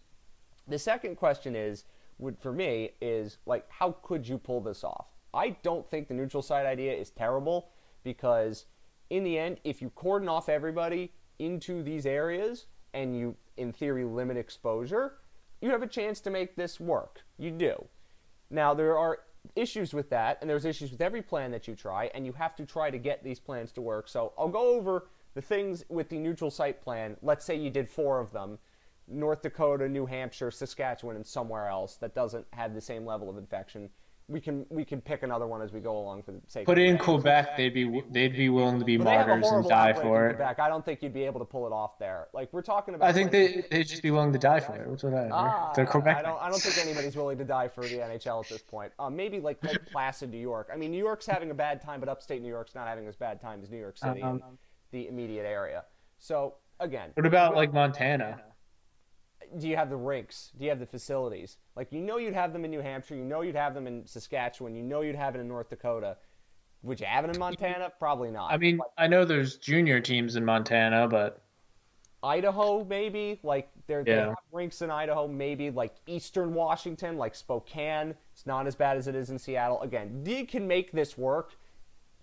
The 0.67 0.79
second 0.79 1.15
question 1.15 1.55
is, 1.55 1.85
would 2.17 2.39
for 2.39 2.51
me, 2.51 2.91
is 3.01 3.37
like, 3.45 3.65
how 3.69 3.97
could 4.01 4.27
you 4.27 4.37
pull 4.37 4.61
this 4.61 4.83
off? 4.83 5.07
I 5.33 5.49
don't 5.63 5.87
think 5.89 6.07
the 6.07 6.13
neutral 6.13 6.41
site 6.41 6.65
idea 6.65 6.93
is 6.93 7.09
terrible 7.09 7.69
because, 8.03 8.65
in 9.09 9.23
the 9.23 9.37
end, 9.37 9.59
if 9.63 9.81
you 9.81 9.89
cordon 9.91 10.29
off 10.29 10.49
everybody 10.49 11.13
into 11.39 11.83
these 11.83 12.05
areas 12.05 12.65
and 12.93 13.17
you, 13.17 13.35
in 13.57 13.71
theory, 13.71 14.03
limit 14.05 14.37
exposure, 14.37 15.13
you 15.61 15.69
have 15.69 15.83
a 15.83 15.87
chance 15.87 16.19
to 16.21 16.29
make 16.29 16.55
this 16.55 16.79
work. 16.79 17.21
You 17.37 17.51
do. 17.51 17.85
Now, 18.49 18.73
there 18.73 18.97
are 18.97 19.19
issues 19.55 19.93
with 19.93 20.09
that, 20.09 20.37
and 20.41 20.49
there's 20.49 20.65
issues 20.65 20.91
with 20.91 21.01
every 21.01 21.21
plan 21.21 21.51
that 21.51 21.67
you 21.67 21.75
try, 21.75 22.09
and 22.13 22.25
you 22.25 22.33
have 22.33 22.55
to 22.55 22.65
try 22.65 22.89
to 22.89 22.97
get 22.97 23.23
these 23.23 23.39
plans 23.39 23.71
to 23.73 23.81
work. 23.81 24.07
So 24.07 24.33
I'll 24.37 24.47
go 24.47 24.75
over 24.75 25.07
the 25.35 25.41
things 25.41 25.83
with 25.89 26.09
the 26.09 26.17
neutral 26.17 26.49
site 26.49 26.81
plan, 26.81 27.17
let's 27.21 27.45
say 27.45 27.55
you 27.55 27.69
did 27.69 27.89
four 27.89 28.19
of 28.19 28.31
them 28.31 28.57
North 29.07 29.43
Dakota, 29.43 29.87
New 29.87 30.07
Hampshire, 30.07 30.49
Saskatchewan, 30.49 31.15
and 31.15 31.27
somewhere 31.27 31.67
else 31.67 31.95
that 31.97 32.15
doesn't 32.15 32.47
have 32.53 32.73
the 32.73 32.81
same 32.81 33.05
level 33.05 33.29
of 33.29 33.37
infection. 33.37 33.89
We 34.27 34.41
can 34.41 34.65
we 34.69 34.83
can 34.83 35.01
pick 35.01 35.21
another 35.21 35.45
one 35.45 35.61
as 35.61 35.71
we 35.71 35.79
go 35.79 35.97
along 35.99 36.23
for 36.23 36.31
the 36.31 36.41
sake. 36.47 36.65
Put 36.65 36.79
of 36.79 36.83
it 36.83 36.87
in 36.87 36.97
Quebec, 36.97 37.55
they'd 37.57 37.73
be 37.73 38.01
they'd 38.09 38.35
be 38.35 38.49
willing 38.49 38.79
to 38.79 38.85
be 38.85 38.97
But 38.97 39.03
they 39.03 39.11
have 39.11 39.27
a 39.27 39.37
martyrs 39.37 39.51
and 39.51 39.69
die 39.69 39.93
for 39.93 40.27
it. 40.29 40.33
Quebec. 40.37 40.57
I 40.59 40.67
don't 40.67 40.83
think 40.83 41.03
you'd 41.03 41.13
be 41.13 41.25
able 41.25 41.39
to 41.39 41.45
pull 41.45 41.67
it 41.67 41.71
off 41.71 41.99
there. 41.99 42.27
Like 42.33 42.51
we're 42.51 42.63
talking 42.63 42.95
about. 42.95 43.07
I 43.07 43.13
think 43.13 43.29
places- 43.29 43.65
they 43.69 43.77
they'd 43.77 43.87
just 43.87 44.01
be 44.01 44.09
willing 44.09 44.33
to 44.33 44.39
die 44.39 44.59
for 44.61 44.75
it. 44.75 44.87
What's 44.89 45.03
what 45.03 45.13
I 45.13 45.29
Ah, 45.31 45.73
They're 45.75 45.85
Quebec. 45.85 46.17
I 46.17 46.21
don't. 46.23 46.41
I 46.41 46.49
don't 46.49 46.59
think 46.59 46.83
anybody's 46.83 47.15
willing 47.15 47.37
to 47.37 47.43
die 47.45 47.67
for 47.67 47.81
the 47.81 47.97
NHL 47.99 48.43
at 48.43 48.49
this 48.49 48.63
point. 48.63 48.91
Um, 48.97 49.15
maybe 49.15 49.39
like 49.39 49.63
Lake 49.63 49.85
Placid, 49.91 50.31
New 50.31 50.39
York. 50.39 50.71
I 50.73 50.75
mean, 50.75 50.89
New 50.89 51.03
York's 51.03 51.27
having 51.27 51.51
a 51.51 51.55
bad 51.55 51.79
time, 51.79 51.99
but 51.99 52.09
upstate 52.09 52.41
New 52.41 52.49
York's 52.49 52.73
not 52.73 52.87
having 52.87 53.05
as 53.07 53.15
bad 53.15 53.39
time 53.39 53.61
as 53.61 53.69
New 53.69 53.77
York 53.77 53.97
City 53.97 54.23
Um, 54.23 54.41
the 54.89 55.07
immediate 55.07 55.45
area. 55.45 55.83
So 56.17 56.55
again, 56.79 57.11
What 57.13 57.27
about 57.27 57.55
like 57.55 57.73
Montana? 57.73 58.41
Do 59.57 59.67
you 59.67 59.75
have 59.75 59.89
the 59.89 59.97
rinks? 59.97 60.51
Do 60.57 60.63
you 60.63 60.69
have 60.69 60.79
the 60.79 60.85
facilities? 60.85 61.57
Like 61.75 61.91
you 61.91 62.01
know 62.01 62.17
you'd 62.17 62.33
have 62.33 62.53
them 62.53 62.65
in 62.65 62.71
New 62.71 62.81
Hampshire, 62.81 63.15
you 63.15 63.25
know 63.25 63.41
you'd 63.41 63.55
have 63.55 63.73
them 63.73 63.87
in 63.87 64.05
Saskatchewan, 64.05 64.75
you 64.75 64.83
know 64.83 65.01
you'd 65.01 65.15
have 65.15 65.35
it 65.35 65.39
in 65.39 65.47
North 65.47 65.69
Dakota. 65.69 66.17
Would 66.83 66.99
you 66.99 67.07
have 67.07 67.25
it 67.25 67.33
in 67.33 67.39
Montana? 67.39 67.91
Probably 67.97 68.29
not. 68.29 68.51
I 68.51 68.57
mean, 68.57 68.79
I 68.97 69.07
know 69.07 69.25
there's 69.25 69.57
junior 69.57 69.99
teams 69.99 70.35
in 70.35 70.45
Montana, 70.45 71.07
but 71.07 71.41
Idaho, 72.21 72.83
maybe 72.85 73.39
like 73.43 73.69
they're, 73.87 74.03
they 74.03 74.13
have 74.13 74.35
rinks 74.51 74.81
in 74.81 74.91
Idaho, 74.91 75.27
maybe 75.27 75.69
like 75.71 75.95
Eastern 76.07 76.53
Washington, 76.53 77.17
like 77.17 77.35
Spokane. 77.35 78.15
It's 78.33 78.45
not 78.45 78.67
as 78.67 78.75
bad 78.75 78.97
as 78.97 79.07
it 79.07 79.15
is 79.15 79.29
in 79.29 79.39
Seattle. 79.39 79.81
Again, 79.81 80.23
you 80.25 80.45
can 80.45 80.67
make 80.67 80.91
this 80.91 81.17
work 81.17 81.55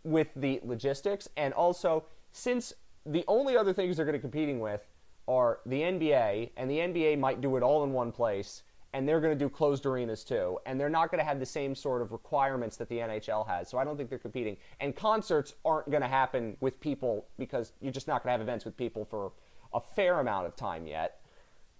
with 0.04 0.28
the 0.34 0.60
logistics, 0.64 1.28
and 1.36 1.54
also 1.54 2.04
since 2.32 2.72
the 3.06 3.24
only 3.28 3.56
other 3.56 3.72
things 3.72 3.96
they're 3.96 4.06
going 4.06 4.14
to 4.14 4.18
be 4.18 4.22
competing 4.22 4.60
with 4.60 4.86
are 5.28 5.60
the 5.66 5.80
NBA, 5.80 6.50
and 6.56 6.70
the 6.70 6.78
NBA 6.78 7.18
might 7.18 7.40
do 7.40 7.56
it 7.56 7.62
all 7.62 7.84
in 7.84 7.92
one 7.92 8.12
place, 8.12 8.62
and 8.92 9.08
they're 9.08 9.20
going 9.20 9.36
to 9.36 9.38
do 9.38 9.48
closed 9.48 9.86
arenas 9.86 10.24
too, 10.24 10.58
and 10.66 10.78
they're 10.78 10.90
not 10.90 11.10
going 11.10 11.18
to 11.18 11.24
have 11.24 11.40
the 11.40 11.46
same 11.46 11.74
sort 11.74 12.02
of 12.02 12.12
requirements 12.12 12.76
that 12.76 12.88
the 12.88 12.98
NHL 12.98 13.46
has. 13.46 13.68
So 13.68 13.78
I 13.78 13.84
don't 13.84 13.96
think 13.96 14.10
they're 14.10 14.18
competing. 14.18 14.56
And 14.80 14.94
concerts 14.94 15.54
aren't 15.64 15.90
going 15.90 16.02
to 16.02 16.08
happen 16.08 16.56
with 16.60 16.80
people 16.80 17.26
because 17.38 17.72
you're 17.80 17.92
just 17.92 18.08
not 18.08 18.22
going 18.22 18.28
to 18.28 18.32
have 18.32 18.40
events 18.40 18.64
with 18.64 18.76
people 18.76 19.04
for 19.04 19.32
a 19.72 19.80
fair 19.80 20.20
amount 20.20 20.46
of 20.46 20.56
time 20.56 20.86
yet. 20.86 21.20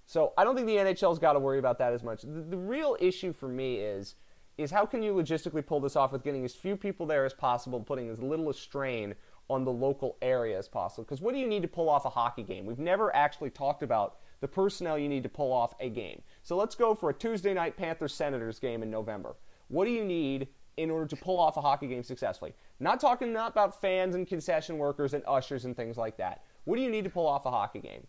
So 0.07 0.33
I 0.37 0.45
don't 0.45 0.55
think 0.55 0.67
the 0.67 0.77
NHL's 0.77 1.19
got 1.19 1.35
to 1.35 1.39
worry 1.39 1.59
about 1.59 1.79
that 1.79 1.93
as 1.93 2.03
much. 2.03 2.23
The, 2.23 2.41
the 2.41 2.57
real 2.57 2.97
issue 3.01 3.33
for 3.33 3.49
me 3.49 3.77
is 3.77 4.15
is 4.59 4.71
how 4.71 4.85
can 4.85 5.03
you 5.03 5.15
logistically 5.15 5.65
pull 5.65 5.81
this 5.81 5.97
off 5.97 6.13
with 6.13 6.23
getting 6.23 6.45
as 6.45 6.55
few 6.55 6.77
people 6.77 7.07
there 7.07 7.25
as 7.25 7.33
possible, 7.33 7.81
putting 7.81 8.11
as 8.11 8.21
little 8.21 8.51
a 8.51 8.55
strain 8.55 9.15
on 9.53 9.65
the 9.65 9.71
local 9.73 10.17
area 10.23 10.59
as 10.59 10.67
possible? 10.69 11.05
Because 11.05 11.21
what 11.21 11.35
do 11.35 11.41
you 11.41 11.47
need 11.47 11.63
to 11.63 11.69
pull 11.69 11.89
off 11.89 12.05
a 12.05 12.11
hockey 12.11 12.43
game? 12.43 12.65
We've 12.67 12.79
never 12.79 13.15
actually 13.15 13.51
talked 13.51 13.83
about 13.83 14.17
the 14.41 14.49
personnel 14.49 14.99
you 14.99 15.09
need 15.09 15.23
to 15.23 15.29
pull 15.29 15.53
off 15.53 15.75
a 15.79 15.89
game. 15.89 16.23
So 16.43 16.57
let's 16.57 16.75
go 16.75 16.95
for 16.95 17.11
a 17.11 17.15
Tuesday 17.15 17.55
night 17.55 17.77
Panthers 17.77 18.15
Senators 18.15 18.59
game 18.59 18.83
in 18.83 18.91
November. 18.91 19.37
What 19.69 19.85
do 19.85 19.91
you 19.91 20.05
need 20.05 20.49
in 20.79 20.91
order 20.91 21.07
to 21.07 21.17
pull 21.17 21.39
off 21.39 21.57
a 21.57 21.61
hockey 21.61 21.87
game 21.87 22.03
successfully? 22.03 22.55
Not 22.81 22.99
talking 22.99 23.33
not 23.33 23.53
about 23.53 23.81
fans 23.81 24.15
and 24.15 24.27
concession 24.27 24.79
workers 24.79 25.15
and 25.15 25.23
ushers 25.29 25.65
and 25.65 25.77
things 25.77 25.97
like 25.97 26.17
that. 26.17 26.43
What 26.65 26.77
do 26.77 26.83
you 26.83 26.91
need 26.91 27.05
to 27.05 27.11
pull 27.11 27.27
off 27.27 27.47
a 27.47 27.51
hockey 27.51 27.81
game? 27.81 28.07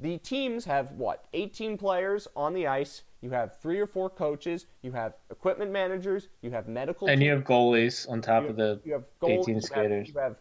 The 0.00 0.18
teams 0.18 0.64
have 0.64 0.92
what? 0.92 1.24
18 1.34 1.76
players 1.76 2.28
on 2.36 2.54
the 2.54 2.66
ice. 2.68 3.02
You 3.20 3.30
have 3.30 3.60
three 3.60 3.80
or 3.80 3.86
four 3.86 4.08
coaches. 4.08 4.66
You 4.82 4.92
have 4.92 5.14
equipment 5.28 5.72
managers. 5.72 6.28
You 6.40 6.52
have 6.52 6.68
medical. 6.68 7.08
and 7.08 7.18
team- 7.18 7.26
you 7.26 7.34
have 7.34 7.44
goalies 7.44 8.08
on 8.08 8.20
top 8.22 8.44
you 8.44 8.50
of 8.50 8.56
the 8.56 8.80
you 8.84 8.92
have 8.92 9.04
goals, 9.18 9.40
18 9.48 9.48
you 9.48 9.54
have- 9.56 9.64
skaters. 9.64 10.08
you 10.08 10.20
have- 10.20 10.36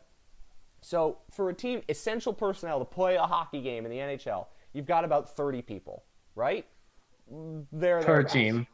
so 0.82 1.20
for 1.32 1.50
a 1.50 1.54
team, 1.54 1.82
essential 1.90 2.34
personnel 2.34 2.80
to 2.80 2.86
play 2.86 3.16
a 3.16 3.24
hockey 3.24 3.62
game 3.62 3.86
in 3.86 3.92
the 3.92 3.98
NHL, 3.98 4.48
you've 4.74 4.86
got 4.86 5.04
about 5.04 5.36
30 5.36 5.62
people, 5.62 6.04
right? 6.36 6.66
There, 7.72 8.02
per 8.02 8.24
team. 8.24 8.68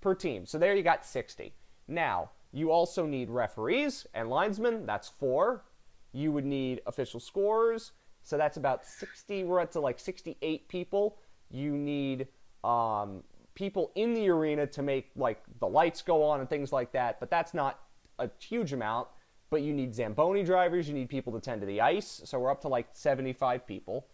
Per 0.00 0.14
team. 0.14 0.46
So 0.46 0.58
there 0.58 0.74
you 0.74 0.82
got 0.82 1.06
60. 1.06 1.54
Now, 1.88 2.30
you 2.52 2.70
also 2.70 3.06
need 3.06 3.30
referees 3.30 4.06
and 4.14 4.30
linesmen. 4.30 4.86
That's 4.86 5.08
four. 5.08 5.64
You 6.12 6.32
would 6.32 6.44
need 6.44 6.80
official 6.86 7.20
scorers. 7.20 7.92
So 8.22 8.38
that's 8.38 8.56
about 8.56 8.84
60. 8.84 9.44
We're 9.44 9.60
up 9.60 9.70
to 9.72 9.80
like 9.80 9.98
68 9.98 10.68
people. 10.68 11.18
You 11.50 11.72
need 11.72 12.28
um, 12.62 13.22
people 13.54 13.92
in 13.94 14.14
the 14.14 14.28
arena 14.28 14.66
to 14.66 14.82
make 14.82 15.10
like 15.16 15.42
the 15.60 15.66
lights 15.66 16.02
go 16.02 16.22
on 16.22 16.40
and 16.40 16.48
things 16.48 16.72
like 16.72 16.92
that. 16.92 17.20
But 17.20 17.30
that's 17.30 17.54
not 17.54 17.80
a 18.18 18.30
huge 18.38 18.72
amount. 18.72 19.08
But 19.54 19.62
you 19.62 19.72
need 19.72 19.94
Zamboni 19.94 20.42
drivers. 20.42 20.88
You 20.88 20.94
need 20.94 21.08
people 21.08 21.32
to 21.32 21.38
tend 21.38 21.60
to 21.60 21.66
the 21.68 21.80
ice. 21.80 22.20
So 22.24 22.40
we're 22.40 22.50
up 22.50 22.60
to 22.62 22.68
like 22.68 22.88
75 22.92 23.64
people. 23.68 24.04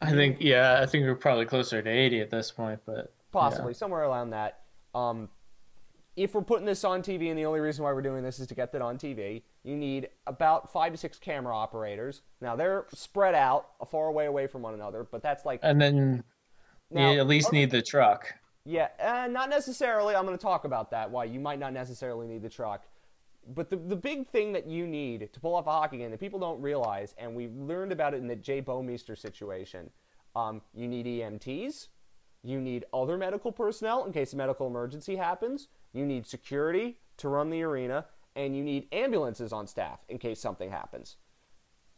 I 0.00 0.12
think 0.12 0.36
yeah, 0.38 0.78
I 0.80 0.86
think 0.86 1.04
we're 1.06 1.16
probably 1.16 1.44
closer 1.44 1.82
to 1.82 1.90
80 1.90 2.20
at 2.20 2.30
this 2.30 2.52
point, 2.52 2.78
but 2.86 3.12
possibly 3.32 3.74
somewhere 3.74 4.04
around 4.04 4.30
that. 4.30 4.60
Um, 4.94 5.28
if 6.14 6.36
we're 6.36 6.42
putting 6.42 6.66
this 6.66 6.84
on 6.84 7.02
TV, 7.02 7.30
and 7.30 7.36
the 7.36 7.46
only 7.46 7.58
reason 7.58 7.82
why 7.82 7.92
we're 7.92 8.00
doing 8.00 8.22
this 8.22 8.38
is 8.38 8.46
to 8.46 8.54
get 8.54 8.70
that 8.74 8.80
on 8.80 8.96
TV, 8.96 9.42
you 9.64 9.74
need 9.76 10.08
about 10.28 10.72
five 10.72 10.92
to 10.92 10.98
six 10.98 11.18
camera 11.18 11.56
operators. 11.56 12.22
Now 12.40 12.54
they're 12.54 12.86
spread 12.94 13.34
out, 13.34 13.66
far 13.90 14.06
away 14.06 14.26
away 14.26 14.46
from 14.46 14.62
one 14.62 14.74
another, 14.74 15.02
but 15.10 15.20
that's 15.20 15.44
like 15.44 15.58
and 15.64 15.80
then 15.80 16.22
Now, 16.92 17.10
you 17.10 17.18
at 17.18 17.26
least 17.26 17.48
other- 17.48 17.56
need 17.56 17.72
the 17.72 17.82
truck. 17.82 18.32
yeah, 18.64 18.90
uh, 19.00 19.26
not 19.26 19.50
necessarily. 19.50 20.14
I'm 20.14 20.26
going 20.26 20.38
to 20.38 20.42
talk 20.42 20.64
about 20.64 20.92
that. 20.92 21.10
Why 21.10 21.24
you 21.24 21.40
might 21.40 21.58
not 21.58 21.72
necessarily 21.72 22.28
need 22.28 22.42
the 22.42 22.48
truck, 22.50 22.86
but 23.54 23.70
the 23.70 23.76
the 23.76 23.96
big 23.96 24.26
thing 24.28 24.52
that 24.52 24.66
you 24.66 24.86
need 24.86 25.32
to 25.32 25.40
pull 25.40 25.54
off 25.54 25.66
a 25.66 25.70
hockey 25.70 25.98
game 25.98 26.10
that 26.10 26.20
people 26.20 26.38
don't 26.38 26.60
realize, 26.60 27.14
and 27.18 27.34
we 27.34 27.48
learned 27.48 27.92
about 27.92 28.14
it 28.14 28.18
in 28.18 28.26
the 28.26 28.36
Jay 28.36 28.60
Bouwmeester 28.60 29.16
situation. 29.16 29.90
Um, 30.34 30.62
you 30.74 30.88
need 30.88 31.06
EMTs. 31.06 31.88
You 32.42 32.60
need 32.60 32.84
other 32.92 33.16
medical 33.16 33.50
personnel 33.50 34.04
in 34.04 34.12
case 34.12 34.32
a 34.32 34.36
medical 34.36 34.66
emergency 34.66 35.16
happens. 35.16 35.68
You 35.92 36.04
need 36.06 36.26
security 36.26 36.98
to 37.16 37.28
run 37.28 37.50
the 37.50 37.62
arena, 37.62 38.06
and 38.34 38.56
you 38.56 38.62
need 38.62 38.88
ambulances 38.92 39.52
on 39.52 39.66
staff 39.66 40.00
in 40.08 40.18
case 40.18 40.40
something 40.40 40.70
happens. 40.70 41.16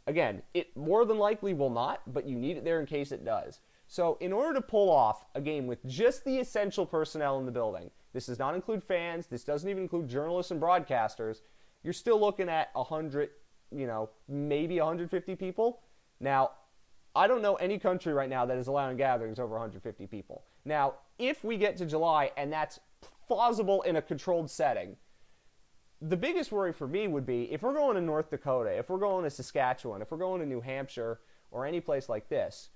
Again, 0.07 0.43
it 0.55 0.75
more 0.75 1.05
than 1.05 1.19
likely 1.19 1.53
will 1.53 1.71
not, 1.71 2.01
but 2.07 2.27
you 2.27 2.37
need 2.37 2.57
it 2.57 2.65
there 2.65 2.81
in 2.81 2.87
case 2.87 3.13
it 3.13 3.25
does. 3.25 3.61
So, 3.89 4.17
in 4.21 4.33
order 4.33 4.55
to 4.55 4.63
pull 4.63 4.91
off 4.91 5.27
a 5.35 5.41
game 5.41 5.67
with 5.67 5.85
just 5.87 6.25
the 6.25 6.39
essential 6.39 6.87
personnel 6.87 7.39
in 7.39 7.47
the 7.47 7.53
building, 7.53 7.91
this 8.12 8.27
does 8.27 8.38
not 8.38 8.55
include 8.55 8.83
fans, 8.83 9.27
this 9.27 9.44
doesn't 9.44 9.68
even 9.68 9.83
include 9.83 10.09
journalists 10.09 10.51
and 10.51 10.61
broadcasters, 10.61 11.40
you're 11.83 11.92
still 11.92 12.18
looking 12.21 12.49
at 12.49 12.71
100, 12.75 13.31
you 13.71 13.87
know, 13.87 14.11
maybe 14.29 14.79
150 14.79 15.37
people. 15.37 15.81
Now, 16.21 16.53
I 17.14 17.27
don't 17.27 17.42
know 17.42 17.55
any 17.57 17.79
country 17.79 18.12
right 18.12 18.29
now 18.29 18.47
that 18.47 18.59
is 18.59 18.66
allowing 18.66 18.97
gatherings 18.97 19.38
over 19.38 19.53
150 19.53 20.07
people. 20.07 20.44
Now, 20.64 20.94
if 21.18 21.44
we 21.44 21.57
get 21.57 21.77
to 21.79 21.87
July 21.87 22.31
and 22.37 22.53
that's 22.53 22.81
plausible 23.27 23.83
in 23.83 23.97
a 23.97 24.03
controlled 24.03 24.51
setting, 24.51 24.97
the 26.01 26.16
biggest 26.16 26.53
worry 26.53 26.73
for 26.73 26.87
me 26.87 27.09
would 27.09 27.27
be 27.27 27.53
if 27.53 27.62
we're 27.62 27.75
going 27.75 27.97
to 27.97 28.01
North 28.01 28.31
Dakota, 28.31 28.71
if 28.71 28.88
we're 28.88 28.99
going 28.99 29.25
to 29.25 29.31
Saskatchewan, 29.31 30.01
if 30.01 30.11
we're 30.11 30.18
going 30.18 30.40
to 30.40 30.47
New 30.47 30.61
Hampshire 30.61 31.21
or 31.51 31.66
any 31.66 31.81
place 31.81 32.09
like 32.09 32.29
this, 32.29 32.71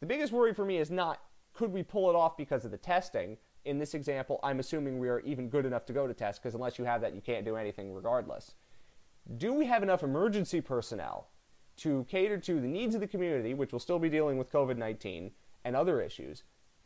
the 0.00 0.06
biggest 0.06 0.32
worry 0.32 0.54
for 0.54 0.64
me 0.64 0.78
is 0.78 0.90
not 0.90 1.20
could 1.52 1.72
we 1.72 1.82
pull 1.82 2.08
it 2.08 2.16
off 2.16 2.36
because 2.36 2.64
of 2.64 2.70
the 2.70 2.78
testing. 2.78 3.36
In 3.64 3.78
this 3.78 3.94
example, 3.94 4.40
I'm 4.42 4.58
assuming 4.58 4.98
we 4.98 5.08
are 5.08 5.20
even 5.20 5.48
good 5.48 5.66
enough 5.66 5.84
to 5.86 5.92
go 5.92 6.06
to 6.06 6.14
test 6.14 6.42
because 6.42 6.54
unless 6.54 6.78
you 6.78 6.84
have 6.84 7.00
that, 7.02 7.14
you 7.14 7.20
can't 7.20 7.44
do 7.44 7.56
anything 7.56 7.92
regardless. 7.92 8.54
Do 9.36 9.52
we 9.52 9.66
have 9.66 9.82
enough 9.82 10.02
emergency 10.02 10.60
personnel 10.60 11.28
to 11.76 12.04
cater 12.08 12.38
to 12.38 12.60
the 12.60 12.66
needs 12.66 12.94
of 12.94 13.00
the 13.00 13.06
community, 13.06 13.54
which 13.54 13.72
will 13.72 13.78
still 13.78 13.98
be 13.98 14.08
dealing 14.08 14.36
with 14.36 14.52
COVID 14.52 14.76
19 14.76 15.30
and 15.64 15.76
other 15.76 16.00
issues, 16.00 16.42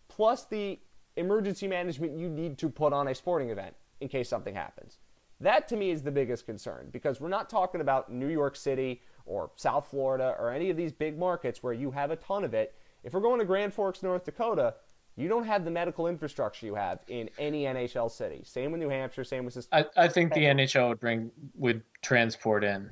plus 0.09 0.45
the 0.45 0.79
emergency 1.17 1.67
management 1.67 2.19
you 2.19 2.29
need 2.29 2.59
to 2.59 2.69
put 2.69 2.93
on 2.93 3.09
a 3.09 3.15
sporting 3.15 3.51
event 3.51 3.75
in 4.01 4.09
case 4.09 4.29
something 4.29 4.55
happens? 4.55 4.99
That 5.41 5.69
to 5.69 5.77
me 5.77 5.91
is 5.91 6.03
the 6.03 6.11
biggest 6.11 6.47
concern 6.47 6.89
because 6.93 7.21
we're 7.21 7.29
not 7.29 7.51
talking 7.51 7.81
about 7.81 8.13
New 8.13 8.29
York 8.29 8.57
City 8.57 9.03
or 9.27 9.51
South 9.57 9.89
Florida 9.91 10.35
or 10.39 10.51
any 10.51 10.71
of 10.71 10.77
these 10.77 10.93
big 10.93 11.19
markets 11.19 11.63
where 11.63 11.73
you 11.73 11.91
have 11.91 12.11
a 12.11 12.17
ton 12.17 12.45
of 12.45 12.55
it. 12.55 12.75
If 13.03 13.13
we're 13.13 13.21
going 13.21 13.39
to 13.39 13.45
Grand 13.45 13.75
Forks, 13.75 14.03
North 14.03 14.25
Dakota, 14.25 14.75
you 15.17 15.29
don't 15.29 15.45
have 15.45 15.65
the 15.65 15.71
medical 15.71 16.07
infrastructure 16.09 16.67
you 16.67 16.75
have 16.75 17.01
in 17.09 17.31
any 17.39 17.65
NHL 17.65 18.11
city. 18.11 18.43
Same 18.45 18.71
with 18.71 18.81
New 18.81 18.91
Hampshire, 18.91 19.25
same 19.25 19.47
with 19.47 19.67
I, 19.73 19.87
I 19.97 20.09
think 20.09 20.35
the 20.35 20.45
NHL 20.45 20.91
would 20.91 21.01
bring 21.01 21.31
would 21.55 21.83
transport 22.03 22.65
in. 22.65 22.91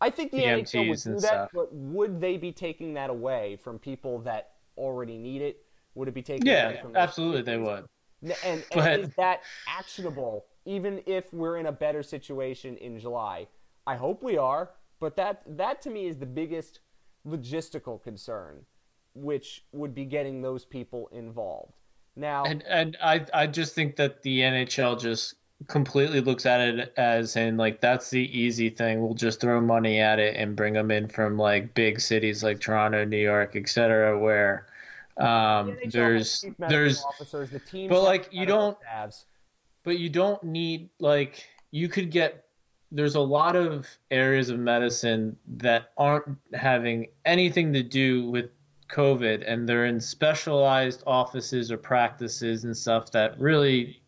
I 0.00 0.10
think 0.10 0.30
the 0.30 0.38
NHL 0.38 0.88
would 0.88 0.98
do 1.02 1.10
and 1.10 1.20
that, 1.20 1.22
stuff. 1.22 1.50
but 1.52 1.72
would 1.74 2.20
they 2.20 2.36
be 2.36 2.52
taking 2.52 2.94
that 2.94 3.10
away 3.10 3.56
from 3.56 3.78
people 3.78 4.20
that 4.20 4.52
already 4.76 5.18
need 5.18 5.42
it? 5.42 5.64
Would 5.94 6.08
it 6.08 6.14
be 6.14 6.22
taken 6.22 6.46
Yeah, 6.46 6.68
away 6.68 6.80
from 6.80 6.92
those 6.92 7.02
absolutely 7.02 7.42
they 7.42 7.56
would. 7.56 7.86
And, 8.22 8.34
and 8.44 8.64
But- 8.74 9.00
is 9.00 9.08
that 9.16 9.40
actionable, 9.68 10.46
even 10.64 11.02
if 11.06 11.32
we're 11.32 11.56
in 11.58 11.66
a 11.66 11.72
better 11.72 12.02
situation 12.02 12.76
in 12.76 12.98
July? 12.98 13.48
I 13.86 13.96
hope 13.96 14.22
we 14.22 14.38
are, 14.38 14.70
but 15.00 15.16
that 15.16 15.42
that 15.46 15.82
to 15.82 15.90
me 15.90 16.06
is 16.06 16.18
the 16.18 16.26
biggest 16.26 16.80
logistical 17.26 18.02
concern, 18.02 18.64
which 19.14 19.64
would 19.72 19.94
be 19.94 20.04
getting 20.04 20.42
those 20.42 20.64
people 20.64 21.08
involved. 21.12 21.72
Now, 22.16 22.44
And 22.44 22.62
and 22.64 22.96
I 23.02 23.24
I 23.34 23.46
just 23.46 23.74
think 23.74 23.96
that 23.96 24.22
the 24.22 24.40
NHL 24.40 25.00
just 25.00 25.34
completely 25.68 26.20
looks 26.20 26.46
at 26.46 26.60
it 26.60 26.92
as 26.96 27.36
in 27.36 27.56
like 27.56 27.80
that's 27.80 28.10
the 28.10 28.38
easy 28.38 28.70
thing. 28.70 29.00
We'll 29.00 29.14
just 29.14 29.40
throw 29.40 29.60
money 29.60 30.00
at 30.00 30.18
it 30.18 30.36
and 30.36 30.54
bring 30.54 30.74
them 30.74 30.90
in 30.90 31.08
from 31.08 31.36
like 31.38 31.74
big 31.74 32.00
cities 32.00 32.44
like 32.44 32.60
Toronto, 32.60 33.04
New 33.04 33.16
York, 33.18 33.56
etc. 33.56 34.18
Where 34.18 34.66
um, 35.16 35.76
The 35.82 35.90
there's 35.90 36.20
has 36.32 36.40
chief 36.42 36.58
medical 36.58 36.78
there's 36.78 37.04
officers, 37.04 37.50
the 37.50 37.60
teams 37.60 37.88
but, 37.88 38.02
like, 38.02 38.28
you 38.32 38.46
don't- 38.46 38.76
staffs. 38.80 39.24
but 39.84 39.98
you 39.98 40.08
don't 40.08 40.42
need 40.42 40.90
like 40.98 41.44
you 41.70 41.88
could 41.88 42.10
get 42.10 42.44
there's 42.92 43.14
a 43.16 43.20
lot 43.20 43.56
of 43.56 43.88
areas 44.12 44.50
of 44.50 44.58
medicine 44.60 45.36
that 45.48 45.90
aren't 45.98 46.36
having 46.52 47.08
anything 47.24 47.72
to 47.72 47.82
do 47.82 48.30
with 48.30 48.50
covid 48.94 49.42
and 49.46 49.68
they're 49.68 49.86
in 49.86 50.00
specialized 50.00 51.02
offices 51.06 51.72
or 51.72 51.76
practices 51.76 52.64
and 52.64 52.76
stuff 52.76 53.10
that 53.10 53.38
really 53.40 54.00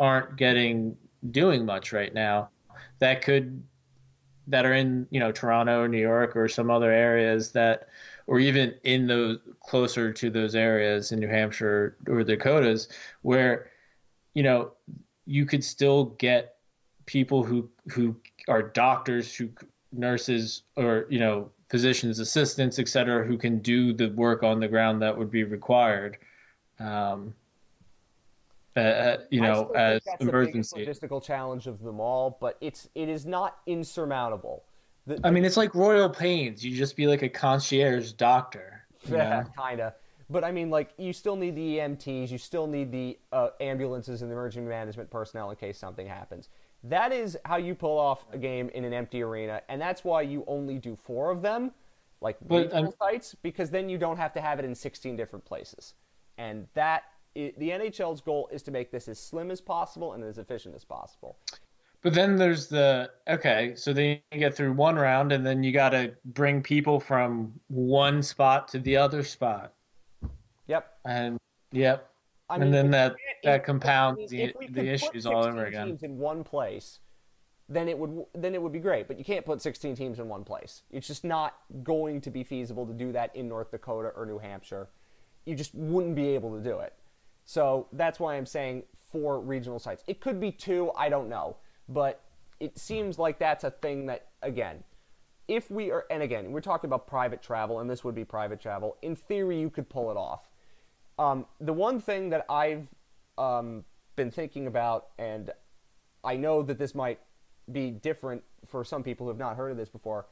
aren't 0.00 0.36
getting 0.36 0.96
doing 1.30 1.64
much 1.64 1.92
right 1.92 2.12
now 2.12 2.48
that 2.98 3.22
could 3.22 3.62
that 4.46 4.64
are 4.64 4.74
in 4.74 5.06
you 5.10 5.20
know 5.20 5.32
Toronto 5.32 5.80
or 5.80 5.88
New 5.88 6.00
York 6.00 6.36
or 6.36 6.48
some 6.48 6.70
other 6.70 6.92
areas 6.92 7.52
that 7.52 7.88
or 8.26 8.38
even 8.38 8.74
in 8.84 9.06
those 9.06 9.38
closer 9.60 10.12
to 10.12 10.30
those 10.30 10.54
areas 10.54 11.12
in 11.12 11.20
New 11.20 11.28
Hampshire 11.28 11.96
or 12.08 12.22
Dakotas 12.22 12.88
where 13.22 13.70
you 14.34 14.42
know 14.42 14.72
you 15.26 15.46
could 15.46 15.64
still 15.64 16.06
get 16.18 16.56
people 17.06 17.42
who 17.42 17.68
who 17.88 18.16
are 18.48 18.62
doctors 18.62 19.34
who 19.34 19.48
nurses 19.92 20.62
or 20.76 21.06
you 21.08 21.18
know 21.18 21.50
physicians 21.68 22.18
assistants 22.18 22.78
et 22.78 22.88
cetera 22.88 23.26
who 23.26 23.36
can 23.36 23.58
do 23.58 23.92
the 23.92 24.08
work 24.10 24.42
on 24.42 24.60
the 24.60 24.68
ground 24.68 25.02
that 25.02 25.16
would 25.16 25.30
be 25.30 25.44
required 25.44 26.16
um 26.78 27.34
uh, 28.76 29.16
you 29.30 29.40
know 29.40 29.70
as 29.74 30.02
that's 30.04 30.18
the 30.18 30.26
biggest 30.26 30.74
emergency 30.74 30.86
logistical 30.86 31.22
challenge 31.22 31.66
of 31.66 31.82
them 31.82 31.98
all, 31.98 32.36
but 32.40 32.58
it's 32.60 32.90
it 32.94 33.08
is 33.08 33.24
not 33.24 33.56
insurmountable. 33.66 34.64
The, 35.06 35.18
i 35.24 35.30
mean 35.30 35.44
it's 35.44 35.56
like 35.56 35.74
royal 35.74 36.10
pains 36.10 36.64
you 36.64 36.76
just 36.76 36.96
be 36.96 37.06
like 37.06 37.22
a 37.22 37.28
concierge 37.28 38.12
doctor 38.12 38.86
Yeah, 39.10 39.44
kind 39.56 39.80
of. 39.80 39.92
But 40.28 40.42
I 40.42 40.50
mean, 40.50 40.70
like, 40.70 40.90
you 40.98 41.12
still 41.12 41.36
need 41.36 41.54
the 41.54 41.76
EMTs, 41.76 42.30
you 42.30 42.38
still 42.38 42.66
need 42.66 42.90
the 42.90 43.18
uh, 43.32 43.50
ambulances 43.60 44.22
and 44.22 44.30
the 44.30 44.34
emergency 44.34 44.68
management 44.68 45.10
personnel 45.10 45.50
in 45.50 45.56
case 45.56 45.78
something 45.78 46.06
happens. 46.06 46.48
That 46.84 47.12
is 47.12 47.36
how 47.44 47.56
you 47.56 47.74
pull 47.74 47.98
off 47.98 48.24
a 48.32 48.38
game 48.38 48.68
in 48.70 48.84
an 48.84 48.92
empty 48.92 49.22
arena, 49.22 49.62
and 49.68 49.80
that's 49.80 50.04
why 50.04 50.22
you 50.22 50.44
only 50.46 50.78
do 50.78 50.94
four 50.96 51.30
of 51.30 51.42
them, 51.42 51.72
like 52.20 52.36
But, 52.46 52.64
regional 52.64 52.94
sites, 52.98 53.34
because 53.42 53.70
then 53.70 53.88
you 53.88 53.98
don't 53.98 54.16
have 54.16 54.32
to 54.34 54.40
have 54.40 54.58
it 54.58 54.64
in 54.64 54.74
16 54.74 55.16
different 55.16 55.44
places. 55.44 55.94
And 56.38 56.68
that 56.74 57.04
the 57.34 57.52
NHL's 57.70 58.20
goal 58.20 58.48
is 58.52 58.62
to 58.62 58.70
make 58.70 58.90
this 58.90 59.08
as 59.08 59.18
slim 59.18 59.50
as 59.50 59.60
possible 59.60 60.12
and 60.14 60.24
as 60.24 60.38
efficient 60.38 60.74
as 60.74 60.84
possible. 60.84 61.36
But 62.02 62.14
then 62.14 62.36
there's 62.36 62.68
the 62.68 63.10
okay, 63.26 63.74
so 63.74 63.92
then 63.92 64.20
you 64.30 64.38
get 64.38 64.54
through 64.54 64.72
one 64.72 64.96
round, 64.96 65.32
and 65.32 65.44
then 65.44 65.62
you 65.62 65.72
got 65.72 65.90
to 65.90 66.14
bring 66.26 66.62
people 66.62 67.00
from 67.00 67.52
one 67.68 68.22
spot 68.22 68.68
to 68.68 68.78
the 68.78 68.96
other 68.96 69.24
spot, 69.24 69.72
Yep. 70.68 70.98
and 71.04 71.38
yep, 71.72 72.10
I 72.48 72.56
and 72.56 72.72
then 72.72 72.90
that 72.92 73.16
that 73.42 73.64
compounds 73.64 74.30
mean, 74.30 74.52
the 74.58 74.82
the 74.82 74.88
issues 74.88 75.26
all 75.26 75.42
16 75.42 75.58
over 75.58 75.66
again. 75.66 75.86
Teams 75.88 76.02
in 76.02 76.18
one 76.18 76.44
place, 76.44 77.00
then 77.68 77.88
it 77.88 77.98
would 77.98 78.24
then 78.34 78.54
it 78.54 78.62
would 78.62 78.72
be 78.72 78.78
great. 78.78 79.08
But 79.08 79.18
you 79.18 79.24
can't 79.24 79.44
put 79.44 79.60
16 79.60 79.96
teams 79.96 80.18
in 80.18 80.28
one 80.28 80.44
place. 80.44 80.82
It's 80.90 81.06
just 81.06 81.24
not 81.24 81.56
going 81.82 82.20
to 82.20 82.30
be 82.30 82.44
feasible 82.44 82.86
to 82.86 82.92
do 82.92 83.12
that 83.12 83.34
in 83.34 83.48
North 83.48 83.70
Dakota 83.72 84.12
or 84.16 84.26
New 84.26 84.38
Hampshire. 84.38 84.88
You 85.44 85.54
just 85.54 85.74
wouldn't 85.74 86.14
be 86.14 86.28
able 86.28 86.56
to 86.56 86.62
do 86.62 86.78
it. 86.78 86.92
So 87.44 87.88
that's 87.92 88.20
why 88.20 88.36
I'm 88.36 88.46
saying 88.46 88.84
four 89.10 89.40
regional 89.40 89.78
sites. 89.78 90.02
It 90.06 90.20
could 90.20 90.40
be 90.40 90.52
two. 90.52 90.90
I 90.96 91.08
don't 91.08 91.28
know, 91.28 91.56
but 91.88 92.20
it 92.60 92.78
seems 92.78 93.18
like 93.18 93.38
that's 93.38 93.64
a 93.64 93.70
thing 93.70 94.06
that 94.06 94.28
again. 94.42 94.84
If 95.48 95.70
we 95.70 95.92
are, 95.92 96.04
and 96.10 96.24
again, 96.24 96.50
we're 96.50 96.60
talking 96.60 96.88
about 96.88 97.06
private 97.06 97.40
travel, 97.40 97.78
and 97.78 97.88
this 97.88 98.02
would 98.02 98.16
be 98.16 98.24
private 98.24 98.60
travel. 98.60 98.96
In 99.02 99.14
theory, 99.14 99.60
you 99.60 99.70
could 99.70 99.88
pull 99.88 100.10
it 100.10 100.16
off. 100.16 100.48
Um, 101.18 101.46
the 101.60 101.72
one 101.72 102.00
thing 102.00 102.30
that 102.30 102.44
I've 102.48 102.88
um, 103.38 103.84
been 104.16 104.30
thinking 104.30 104.66
about, 104.66 105.08
and 105.18 105.50
I 106.24 106.36
know 106.36 106.62
that 106.62 106.78
this 106.78 106.94
might 106.94 107.20
be 107.70 107.90
different 107.90 108.42
for 108.66 108.84
some 108.84 109.02
people 109.02 109.26
who 109.26 109.30
have 109.30 109.38
not 109.38 109.56
heard 109.56 109.70
of 109.70 109.76
this 109.76 109.88
before. 109.88 110.26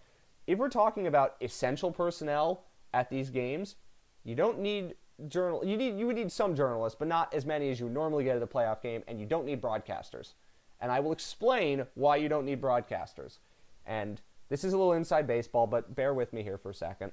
If 0.47 0.59
we're 0.59 0.69
talking 0.69 1.07
about 1.07 1.37
essential 1.41 1.91
personnel 1.91 2.65
at 2.93 3.09
these 3.09 3.31
games, 3.31 3.77
you 4.25 4.35
don't 4.35 4.59
need 4.59 4.95
journal. 5.29 5.65
You 5.65 5.77
need 5.77 5.99
you 5.99 6.07
would 6.07 6.17
need 6.17 6.31
some 6.31 6.55
journalists, 6.55 6.97
but 6.99 7.09
not 7.09 7.33
as 7.33 7.47
many 7.47 7.71
as 7.71 7.81
you 7.81 7.89
normally 7.89 8.25
get 8.25 8.37
at 8.37 8.43
a 8.43 8.47
playoff 8.47 8.83
game, 8.83 9.03
and 9.09 9.19
you 9.19 9.27
don't 9.27 9.47
need 9.47 9.63
broadcasters. 9.63 10.35
And 10.81 10.93
I 10.93 11.01
will 11.01 11.13
explain 11.13 11.87
why 11.95 12.17
you 12.17 12.29
don't 12.29 12.45
need 12.45 12.61
broadcasters. 12.61 13.39
And 13.87 14.21
this 14.49 14.65
is 14.65 14.73
a 14.73 14.77
little 14.77 14.93
inside 14.93 15.27
baseball, 15.27 15.67
but 15.67 15.95
bear 15.95 16.13
with 16.13 16.33
me 16.33 16.43
here 16.43 16.59
for 16.59 16.71
a 16.71 16.75
second 16.75 17.13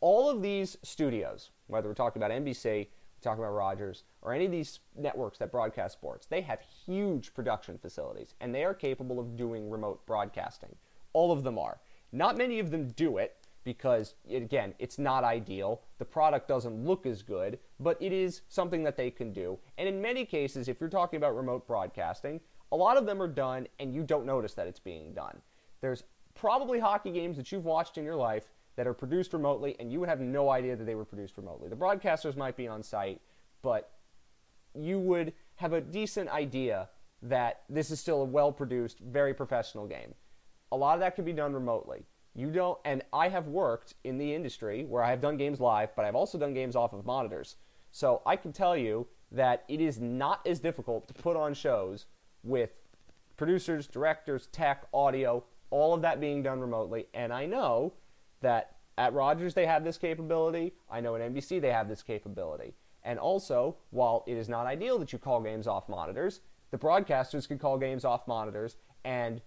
all 0.00 0.30
of 0.30 0.42
these 0.42 0.76
studios, 0.82 1.50
whether 1.66 1.88
we're 1.88 1.94
talking 1.94 2.22
about 2.22 2.34
NBC, 2.34 2.64
we're 2.64 3.22
talking 3.22 3.42
about 3.42 3.54
Rogers, 3.54 4.04
or 4.22 4.32
any 4.32 4.46
of 4.46 4.50
these 4.50 4.80
networks 4.96 5.38
that 5.38 5.52
broadcast 5.52 5.94
sports, 5.94 6.26
they 6.26 6.40
have 6.40 6.60
huge 6.86 7.34
production 7.34 7.78
facilities 7.78 8.34
and 8.40 8.54
they 8.54 8.64
are 8.64 8.74
capable 8.74 9.20
of 9.20 9.36
doing 9.36 9.70
remote 9.70 10.04
broadcasting. 10.06 10.74
All 11.12 11.32
of 11.32 11.42
them 11.42 11.58
are. 11.58 11.80
Not 12.12 12.36
many 12.36 12.58
of 12.58 12.70
them 12.70 12.88
do 12.88 13.18
it 13.18 13.36
because, 13.62 14.14
again, 14.30 14.74
it's 14.78 14.98
not 14.98 15.22
ideal. 15.22 15.82
The 15.98 16.04
product 16.04 16.48
doesn't 16.48 16.84
look 16.84 17.04
as 17.04 17.22
good, 17.22 17.58
but 17.78 18.00
it 18.00 18.12
is 18.12 18.40
something 18.48 18.82
that 18.84 18.96
they 18.96 19.10
can 19.10 19.32
do. 19.32 19.58
And 19.76 19.88
in 19.88 20.00
many 20.00 20.24
cases, 20.24 20.66
if 20.66 20.80
you're 20.80 20.88
talking 20.88 21.18
about 21.18 21.36
remote 21.36 21.66
broadcasting, 21.66 22.40
a 22.72 22.76
lot 22.76 22.96
of 22.96 23.06
them 23.06 23.20
are 23.20 23.28
done 23.28 23.66
and 23.78 23.94
you 23.94 24.02
don't 24.02 24.24
notice 24.24 24.54
that 24.54 24.66
it's 24.66 24.80
being 24.80 25.12
done. 25.12 25.40
There's 25.80 26.04
probably 26.34 26.78
hockey 26.78 27.10
games 27.10 27.36
that 27.36 27.52
you've 27.52 27.64
watched 27.64 27.98
in 27.98 28.04
your 28.04 28.16
life 28.16 28.44
that 28.80 28.86
are 28.86 28.94
produced 28.94 29.34
remotely 29.34 29.76
and 29.78 29.92
you 29.92 30.00
would 30.00 30.08
have 30.08 30.20
no 30.20 30.48
idea 30.48 30.74
that 30.74 30.84
they 30.84 30.94
were 30.94 31.04
produced 31.04 31.36
remotely. 31.36 31.68
The 31.68 31.76
broadcasters 31.76 32.34
might 32.34 32.56
be 32.56 32.66
on 32.66 32.82
site, 32.82 33.20
but 33.60 33.92
you 34.74 34.98
would 34.98 35.34
have 35.56 35.74
a 35.74 35.82
decent 35.82 36.30
idea 36.30 36.88
that 37.20 37.60
this 37.68 37.90
is 37.90 38.00
still 38.00 38.22
a 38.22 38.24
well 38.24 38.50
produced, 38.50 38.98
very 39.00 39.34
professional 39.34 39.86
game. 39.86 40.14
A 40.72 40.76
lot 40.78 40.94
of 40.94 41.00
that 41.00 41.14
can 41.14 41.26
be 41.26 41.34
done 41.34 41.52
remotely. 41.52 42.06
You 42.34 42.50
don't, 42.50 42.78
and 42.86 43.02
I 43.12 43.28
have 43.28 43.48
worked 43.48 43.96
in 44.04 44.16
the 44.16 44.34
industry 44.34 44.86
where 44.86 45.02
I 45.02 45.10
have 45.10 45.20
done 45.20 45.36
games 45.36 45.60
live, 45.60 45.94
but 45.94 46.06
I've 46.06 46.16
also 46.16 46.38
done 46.38 46.54
games 46.54 46.74
off 46.74 46.94
of 46.94 47.04
monitors. 47.04 47.56
So 47.90 48.22
I 48.24 48.34
can 48.34 48.50
tell 48.50 48.78
you 48.78 49.06
that 49.30 49.64
it 49.68 49.82
is 49.82 50.00
not 50.00 50.40
as 50.46 50.58
difficult 50.58 51.06
to 51.08 51.12
put 51.12 51.36
on 51.36 51.52
shows 51.52 52.06
with 52.42 52.70
producers, 53.36 53.86
directors, 53.86 54.46
tech, 54.46 54.86
audio, 54.94 55.44
all 55.68 55.92
of 55.92 56.00
that 56.00 56.18
being 56.18 56.42
done 56.42 56.60
remotely. 56.60 57.08
And 57.12 57.30
I 57.30 57.44
know 57.44 57.92
that 58.40 58.76
at 58.98 59.12
Rogers 59.12 59.54
they 59.54 59.66
have 59.66 59.84
this 59.84 59.98
capability. 59.98 60.74
I 60.90 61.00
know 61.00 61.16
at 61.16 61.22
NBC 61.32 61.60
they 61.60 61.72
have 61.72 61.88
this 61.88 62.02
capability. 62.02 62.74
And 63.02 63.18
also, 63.18 63.76
while 63.90 64.24
it 64.26 64.36
is 64.36 64.48
not 64.48 64.66
ideal 64.66 64.98
that 64.98 65.12
you 65.12 65.18
call 65.18 65.40
games 65.40 65.66
off 65.66 65.88
monitors, 65.88 66.40
the 66.70 66.78
broadcasters 66.78 67.48
could 67.48 67.60
call 67.60 67.78
games 67.78 68.04
off 68.04 68.26
monitors 68.28 68.76
and 69.04 69.40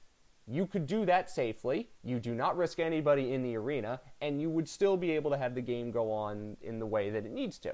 you 0.47 0.67
could 0.67 0.87
do 0.87 1.05
that 1.05 1.29
safely. 1.29 1.89
You 2.03 2.19
do 2.19 2.33
not 2.35 2.57
risk 2.57 2.79
anybody 2.79 3.33
in 3.33 3.43
the 3.43 3.55
arena, 3.55 4.01
and 4.21 4.41
you 4.41 4.49
would 4.49 4.67
still 4.67 4.97
be 4.97 5.11
able 5.11 5.31
to 5.31 5.37
have 5.37 5.55
the 5.55 5.61
game 5.61 5.91
go 5.91 6.11
on 6.11 6.57
in 6.61 6.79
the 6.79 6.85
way 6.85 7.09
that 7.09 7.25
it 7.25 7.31
needs 7.31 7.57
to. 7.59 7.73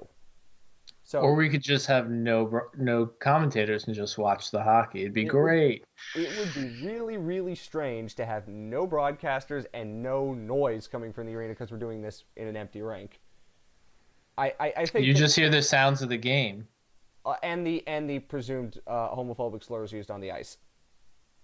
So, 1.10 1.22
Or 1.22 1.34
we 1.34 1.50
could 1.50 1.64
just 1.64 1.88
have 1.88 2.12
no 2.12 2.62
no 2.78 3.08
commentators 3.08 3.88
and 3.88 3.96
just 3.96 4.20
watch 4.20 4.52
the 4.52 4.62
hockey. 4.62 5.02
It'd 5.02 5.12
be 5.16 5.22
It 5.22 5.34
would- 5.34 5.40
great. 5.42 5.86
it 6.16 6.38
would 6.38 6.54
be 6.54 6.86
really, 6.86 7.18
really 7.18 7.56
strange 7.56 8.14
to 8.18 8.28
have 8.28 8.48
no 8.48 8.88
broadcasters 8.88 9.66
and 9.74 10.04
no 10.04 10.36
noise 10.36 10.86
coming 10.88 11.12
from 11.12 11.26
the 11.26 11.34
arena 11.34 11.54
because 11.54 11.72
we're 11.72 11.80
doing 11.80 12.04
this 12.04 12.26
in 12.36 12.48
an 12.48 12.56
empty 12.56 12.84
rink. 12.84 13.20
I, 14.38 14.54
I, 14.60 14.74
I 14.78 14.86
think 14.86 15.04
You 15.08 15.16
just 15.16 15.36
hear 15.36 15.50
the 15.50 15.64
sounds 15.64 16.04
of 16.04 16.10
the 16.10 16.18
game. 16.18 16.68
uh, 17.26 17.34
and 17.42 17.66
the 17.66 17.84
and 17.88 18.08
the 18.08 18.20
presumed 18.20 18.80
uh, 18.86 19.10
homophobic 19.10 19.64
slurs 19.64 19.92
used 19.92 20.12
on 20.12 20.22
the 20.22 20.32
ice. 20.32 20.60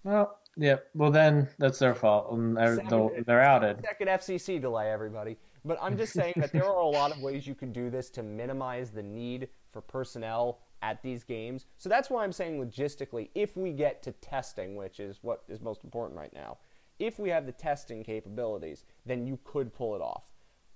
Well, 0.04 0.38
yeah. 0.58 0.76
Well, 0.94 1.10
then 1.10 1.50
that's 1.58 1.80
their 1.80 1.96
fault. 1.96 2.32
and 2.34 2.56
They're, 2.56 2.76
they'll- 2.88 3.16
they're 3.26 3.42
outed. 3.42 3.82
Second 3.84 4.10
FCC 4.10 4.62
delay, 4.62 4.92
everybody. 4.92 5.38
But 5.66 5.80
I'm 5.82 5.98
just 5.98 6.14
saying 6.14 6.36
that 6.38 6.52
there 6.54 6.66
are 6.66 6.80
a 6.80 6.88
lot 6.88 7.12
of 7.12 7.22
ways 7.22 7.48
you 7.48 7.56
can 7.56 7.72
do 7.72 7.90
this 7.90 8.10
to 8.12 8.24
minimize 8.24 8.92
the 8.92 9.02
need 9.02 9.50
for 9.74 9.82
personnel 9.82 10.60
at 10.82 11.02
these 11.02 11.24
games. 11.24 11.66
So 11.78 11.90
that's 11.90 12.10
why 12.10 12.24
I'm 12.24 12.32
saying 12.32 12.64
logistically, 12.64 13.30
if 13.34 13.58
we 13.58 13.72
get 13.72 14.04
to 14.04 14.12
testing, 14.14 14.76
which 14.76 15.00
is 15.00 15.18
what 15.24 15.44
is 15.50 15.62
most 15.62 15.84
important 15.84 16.18
right 16.18 16.34
now, 16.34 16.58
if 17.00 17.18
we 17.20 17.30
have 17.30 17.46
the 17.46 17.52
testing 17.52 18.04
capabilities, 18.04 18.86
then 19.06 19.26
you 19.26 19.40
could 19.44 19.74
pull 19.74 19.96
it 19.96 20.02
off. 20.02 20.24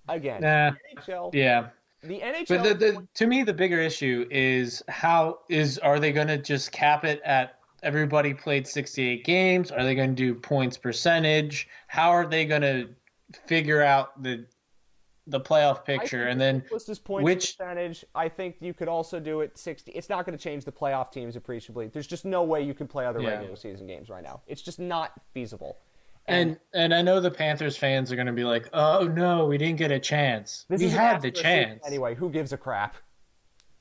Again, 0.07 0.41
Nah. 0.41 0.71
NHL, 0.97 1.29
Yeah. 1.33 1.69
the 2.01 2.19
NHL, 2.21 2.47
But 2.47 2.63
the, 2.63 2.73
the, 2.73 3.07
to 3.13 3.27
me, 3.27 3.43
the 3.43 3.53
bigger 3.53 3.79
issue 3.79 4.25
is 4.31 4.81
how 4.89 5.39
is 5.49 5.77
are 5.77 5.99
they 5.99 6.11
going 6.11 6.27
to 6.27 6.37
just 6.37 6.71
cap 6.71 7.05
it 7.05 7.21
at 7.23 7.59
everybody 7.83 8.33
played 8.33 8.67
68 8.67 9.23
games? 9.23 9.71
Are 9.71 9.83
they 9.83 9.93
going 9.93 10.09
to 10.09 10.15
do 10.15 10.33
points 10.33 10.77
percentage? 10.77 11.67
How 11.87 12.09
are 12.09 12.25
they 12.25 12.45
going 12.45 12.63
to 12.63 12.89
figure 13.45 13.83
out 13.83 14.21
the 14.23 14.45
the 15.29 15.39
playoff 15.39 15.85
picture, 15.85 16.27
and 16.27 16.39
then 16.39 16.61
points 16.61 16.99
which- 17.07 17.57
percentage. 17.57 18.03
I 18.15 18.29
think 18.29 18.57
you 18.59 18.73
could 18.73 18.87
also 18.87 19.19
do 19.19 19.41
it 19.41 19.57
sixty. 19.57 19.91
It's 19.93 20.09
not 20.09 20.25
going 20.25 20.37
to 20.37 20.43
change 20.43 20.65
the 20.65 20.71
playoff 20.71 21.11
teams 21.11 21.35
appreciably. 21.35 21.87
There's 21.87 22.07
just 22.07 22.25
no 22.25 22.43
way 22.43 22.61
you 22.61 22.73
can 22.73 22.87
play 22.87 23.05
other 23.05 23.21
Yeah. 23.21 23.29
regular 23.31 23.55
season 23.55 23.87
games 23.87 24.09
right 24.09 24.23
now. 24.23 24.41
It's 24.47 24.61
just 24.61 24.79
not 24.79 25.11
feasible. 25.33 25.77
and 26.27 26.59
and 26.73 26.93
I 26.93 27.01
know 27.01 27.19
the 27.19 27.31
Panthers 27.31 27.75
fans 27.77 28.11
are 28.11 28.15
going 28.15 28.27
to 28.27 28.33
be 28.33 28.43
like, 28.43 28.69
"Oh 28.73 29.07
no, 29.07 29.45
we 29.47 29.57
didn't 29.57 29.77
get 29.77 29.91
a 29.91 29.99
chance. 29.99 30.65
This 30.69 30.81
we 30.81 30.89
had 30.89 31.21
the 31.21 31.31
chance." 31.31 31.81
anyway. 31.87 32.13
Who 32.15 32.29
gives 32.29 32.53
a 32.53 32.57
crap? 32.57 32.97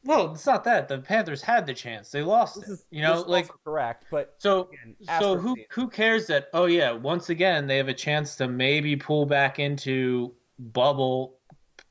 Well, 0.05 0.32
it's 0.32 0.46
not 0.46 0.64
that 0.64 0.88
the 0.88 0.99
Panthers 0.99 1.42
had 1.42 1.66
the 1.66 1.74
chance; 1.74 2.11
they 2.11 2.22
lost 2.22 2.55
This 2.61 2.68
it. 2.68 2.72
is 2.72 2.84
you 2.90 3.03
know, 3.03 3.22
like 3.26 3.46
also 3.46 3.61
correct, 3.64 4.07
but 4.11 4.34
so. 4.38 4.68
again, 4.68 4.96
So 5.20 5.36
who 5.36 5.57
season. 5.57 5.66
who 5.70 5.88
cares 5.88 6.26
that? 6.28 6.49
Oh 6.55 6.64
yeah, 6.66 6.92
once 6.92 7.28
again 7.28 7.66
they 7.66 7.76
have 7.76 7.88
a 7.88 7.94
chance 7.94 8.36
to 8.36 8.49
maybe 8.49 8.96
pull 8.96 9.26
back 9.26 9.59
into 9.59 10.32
bubble 10.59 11.38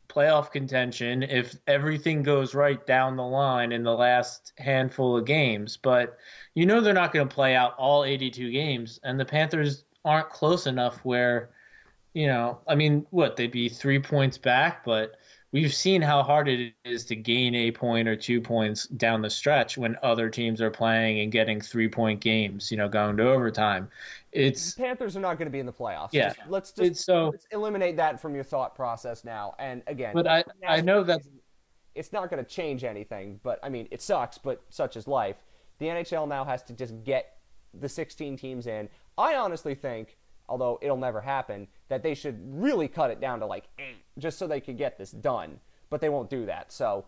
playoff 0.10 0.52
contention 0.52 1.24
if 1.24 1.56
everything 1.68 2.24
goes 2.24 2.56
right 2.56 2.86
down 2.88 3.16
the 3.16 3.26
line 3.26 3.72
in 3.72 3.84
the 3.84 3.94
last 3.94 4.54
handful 4.58 5.18
of 5.18 5.26
games. 5.26 5.78
But 5.78 6.18
you 6.54 6.66
know 6.66 6.82
they're 6.82 6.94
not 6.94 7.14
going 7.14 7.28
to 7.28 7.34
play 7.34 7.56
out 7.56 7.76
all 7.78 8.04
82 8.04 8.52
games, 8.52 9.00
and 9.04 9.20
the 9.20 9.26
Panthers 9.26 9.84
aren't 10.06 10.30
close 10.30 10.68
enough 10.68 10.98
where, 11.04 11.50
you 12.14 12.28
know, 12.28 12.60
I 12.68 12.76
mean, 12.76 13.06
what 13.10 13.36
they'd 13.36 13.52
be 13.52 13.70
three 13.70 14.00
points 14.00 14.38
back, 14.38 14.86
but 14.86 15.16
we've 15.52 15.74
seen 15.74 16.02
how 16.02 16.24
hard 16.24 16.48
it 16.48 16.74
is 16.84 17.06
to 17.06 17.16
gain 17.16 17.56
a 17.56 17.72
point 17.72 18.08
or 18.08 18.16
two 18.16 18.42
points 18.42 18.88
down 18.88 19.22
the 19.22 19.30
stretch 19.30 19.78
when 19.78 19.96
other 20.04 20.30
teams 20.30 20.62
are 20.62 20.70
playing 20.70 21.20
and 21.22 21.32
getting 21.32 21.62
three 21.62 21.88
point 21.88 22.20
games, 22.20 22.72
you 22.72 22.78
know, 22.78 22.90
going 22.90 23.18
to 23.18 23.30
overtime. 23.30 23.90
It's 24.32 24.74
Panthers 24.74 25.16
are 25.16 25.22
not 25.22 25.38
going 25.38 25.48
to 25.48 25.52
be 25.52 25.60
in 25.60 25.66
the 25.66 25.74
playoffs. 25.74 26.10
Yeah. 26.12 26.34
Just- 26.34 26.50
let's 26.50 26.72
just 26.72 27.06
so 27.06 27.30
let's 27.30 27.48
eliminate 27.52 27.98
that 27.98 28.20
from 28.20 28.36
your 28.36 28.44
thought 28.44 28.76
process 28.76 29.24
now. 29.24 29.56
And 29.60 29.84
again, 29.88 30.14
but 30.14 30.28
I 30.28 30.44
I 30.68 30.82
know 30.82 31.04
that 31.04 31.22
it's 31.96 32.14
not 32.14 32.30
going 32.30 32.44
to 32.44 32.50
change 32.50 32.84
anything. 32.84 33.40
But 33.44 33.60
I 33.64 33.70
mean, 33.70 33.88
it 33.92 34.02
sucks, 34.02 34.38
but 34.38 34.62
such 34.70 34.96
is 34.96 35.08
life. 35.08 35.38
The 35.80 35.88
NHL 35.88 36.28
now 36.28 36.44
has 36.46 36.64
to 36.64 36.74
just 36.74 37.04
get 37.04 37.38
the 37.74 37.90
16 37.90 38.38
teams 38.38 38.68
in. 38.68 38.90
I 39.18 39.36
honestly 39.36 39.76
think, 39.76 40.18
although 40.50 40.80
it'll 40.82 40.98
never 40.98 41.22
happen, 41.22 41.68
that 41.90 42.04
they 42.04 42.14
should 42.14 42.40
really 42.54 42.88
cut 42.88 43.12
it 43.12 43.20
down 43.20 43.40
to 43.40 43.46
like 43.46 43.66
eight, 43.80 43.98
just 44.18 44.38
so 44.38 44.48
they 44.48 44.62
could 44.62 44.78
get 44.78 44.98
this 44.98 45.12
done. 45.12 45.60
But 45.90 46.02
they 46.02 46.10
won't 46.10 46.30
do 46.30 46.46
that. 46.46 46.72
So, 46.72 47.06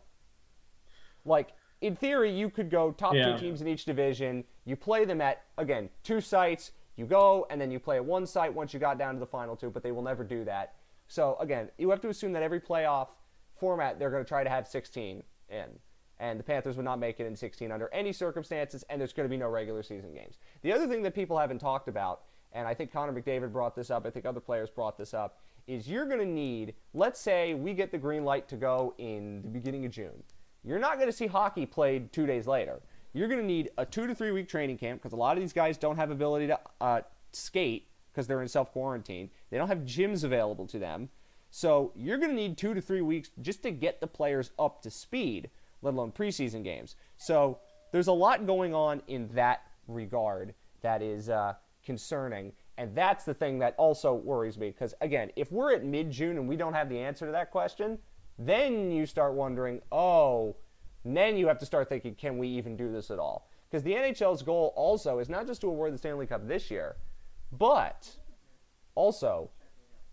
like 1.25 1.49
in 1.81 1.95
theory, 1.95 2.31
you 2.31 2.49
could 2.49 2.69
go 2.69 2.91
top 2.91 3.13
Yeah. 3.13 3.31
two 3.33 3.37
teams 3.39 3.61
in 3.61 3.67
each 3.67 3.85
division. 3.85 4.43
You 4.65 4.75
play 4.75 5.05
them 5.05 5.21
at 5.21 5.43
again 5.57 5.89
two 6.03 6.21
sites. 6.21 6.71
You 6.95 7.05
go 7.05 7.47
and 7.49 7.59
then 7.61 7.71
you 7.71 7.79
play 7.79 7.95
at 7.95 8.05
one 8.05 8.25
site 8.25 8.53
once 8.53 8.73
you 8.73 8.79
got 8.79 8.97
down 8.97 9.13
to 9.13 9.19
the 9.19 9.25
final 9.27 9.55
two. 9.55 9.69
But 9.69 9.83
they 9.83 9.91
will 9.91 10.01
never 10.01 10.23
do 10.23 10.43
that. 10.45 10.75
So 11.07 11.37
again, 11.39 11.71
you 11.77 11.89
have 11.89 12.01
to 12.01 12.09
assume 12.09 12.33
that 12.33 12.43
every 12.43 12.59
playoff 12.59 13.07
format 13.55 13.99
they're 13.99 14.11
going 14.11 14.23
to 14.23 14.27
try 14.27 14.43
to 14.43 14.49
have 14.49 14.67
16 14.67 15.23
in. 15.49 15.79
And 16.21 16.37
the 16.37 16.43
Panthers 16.43 16.75
would 16.75 16.83
not 16.83 16.99
make 16.99 17.19
it 17.21 17.25
in 17.25 17.35
16 17.35 17.71
under 17.71 17.89
any 17.93 18.11
circumstances, 18.11 18.83
and 18.89 18.99
there's 18.99 19.13
going 19.13 19.23
to 19.27 19.29
be 19.29 19.37
no 19.37 19.47
regular 19.47 19.81
season 19.81 20.13
games. 20.13 20.37
The 20.61 20.73
other 20.73 20.85
thing 20.85 21.01
that 21.03 21.15
people 21.15 21.37
haven't 21.37 21.59
talked 21.59 21.87
about, 21.87 22.23
and 22.53 22.67
I 22.67 22.73
think 22.73 22.91
Connor 22.91 23.13
McDavid 23.13 23.51
brought 23.51 23.75
this 23.75 23.89
up, 23.89 24.05
I 24.05 24.09
think 24.09 24.25
other 24.25 24.39
players 24.39 24.69
brought 24.69 24.97
this 24.97 25.13
up, 25.13 25.39
is 25.67 25.87
you're 25.87 26.05
going 26.05 26.19
to 26.19 26.25
need, 26.25 26.73
let's 26.93 27.19
say 27.19 27.53
we 27.53 27.73
get 27.73 27.91
the 27.91 27.97
green 27.97 28.23
light 28.23 28.47
to 28.49 28.55
go 28.55 28.95
in 28.97 29.41
the 29.43 29.49
beginning 29.49 29.85
of 29.85 29.91
June. 29.91 30.23
You're 30.63 30.79
not 30.79 30.95
going 30.95 31.07
to 31.07 31.15
see 31.15 31.27
hockey 31.27 31.65
played 31.65 32.11
two 32.11 32.25
days 32.25 32.47
later. 32.47 32.81
You're 33.13 33.27
going 33.27 33.39
to 33.39 33.45
need 33.45 33.69
a 33.77 33.85
two 33.85 34.07
to 34.07 34.15
three 34.15 34.31
week 34.31 34.47
training 34.49 34.77
camp 34.77 35.01
because 35.01 35.13
a 35.13 35.17
lot 35.17 35.37
of 35.37 35.41
these 35.41 35.53
guys 35.53 35.77
don't 35.77 35.95
have 35.95 36.11
ability 36.11 36.47
to 36.47 36.59
uh, 36.81 37.01
skate 37.31 37.87
because 38.11 38.27
they're 38.27 38.41
in 38.41 38.47
self 38.47 38.71
quarantine. 38.71 39.29
They 39.49 39.57
don't 39.57 39.67
have 39.67 39.79
gyms 39.79 40.23
available 40.23 40.67
to 40.67 40.79
them. 40.79 41.09
So 41.51 41.91
you're 41.95 42.17
going 42.17 42.29
to 42.29 42.35
need 42.35 42.57
two 42.57 42.73
to 42.73 42.81
three 42.81 43.01
weeks 43.01 43.31
just 43.41 43.63
to 43.63 43.71
get 43.71 44.01
the 44.01 44.07
players 44.07 44.51
up 44.59 44.81
to 44.83 44.91
speed, 44.91 45.49
let 45.81 45.93
alone 45.93 46.11
preseason 46.11 46.63
games. 46.63 46.95
So 47.17 47.59
there's 47.91 48.07
a 48.07 48.13
lot 48.13 48.45
going 48.45 48.73
on 48.73 49.01
in 49.07 49.29
that 49.33 49.63
regard 49.87 50.53
that 50.81 51.01
is 51.01 51.29
uh, 51.29 51.53
concerning. 51.89 52.51
And 52.77 52.95
that's 52.95 53.23
the 53.23 53.33
thing 53.33 53.57
that 53.59 53.73
also 53.79 54.13
worries 54.13 54.59
me 54.59 54.67
because, 54.69 54.93
again, 55.01 55.31
if 55.35 55.51
we're 55.51 55.73
at 55.73 55.83
mid 55.83 56.11
June 56.11 56.37
and 56.37 56.47
we 56.47 56.55
don't 56.55 56.73
have 56.73 56.87
the 56.87 56.99
answer 56.99 57.25
to 57.25 57.31
that 57.31 57.49
question, 57.49 57.97
then 58.37 58.91
you 58.91 59.07
start 59.07 59.33
wondering, 59.33 59.81
oh, 59.91 60.55
then 61.03 61.35
you 61.35 61.47
have 61.47 61.57
to 61.57 61.65
start 61.65 61.89
thinking, 61.89 62.13
can 62.13 62.37
we 62.37 62.47
even 62.47 62.77
do 62.77 62.91
this 62.91 63.09
at 63.09 63.17
all? 63.17 63.49
Because 63.67 63.81
the 63.81 63.93
NHL's 63.93 64.43
goal 64.43 64.71
also 64.75 65.17
is 65.17 65.29
not 65.29 65.47
just 65.47 65.61
to 65.61 65.67
award 65.67 65.91
the 65.95 65.97
Stanley 65.97 66.27
Cup 66.27 66.47
this 66.47 66.69
year, 66.69 66.95
but 67.51 68.07
also 68.93 69.49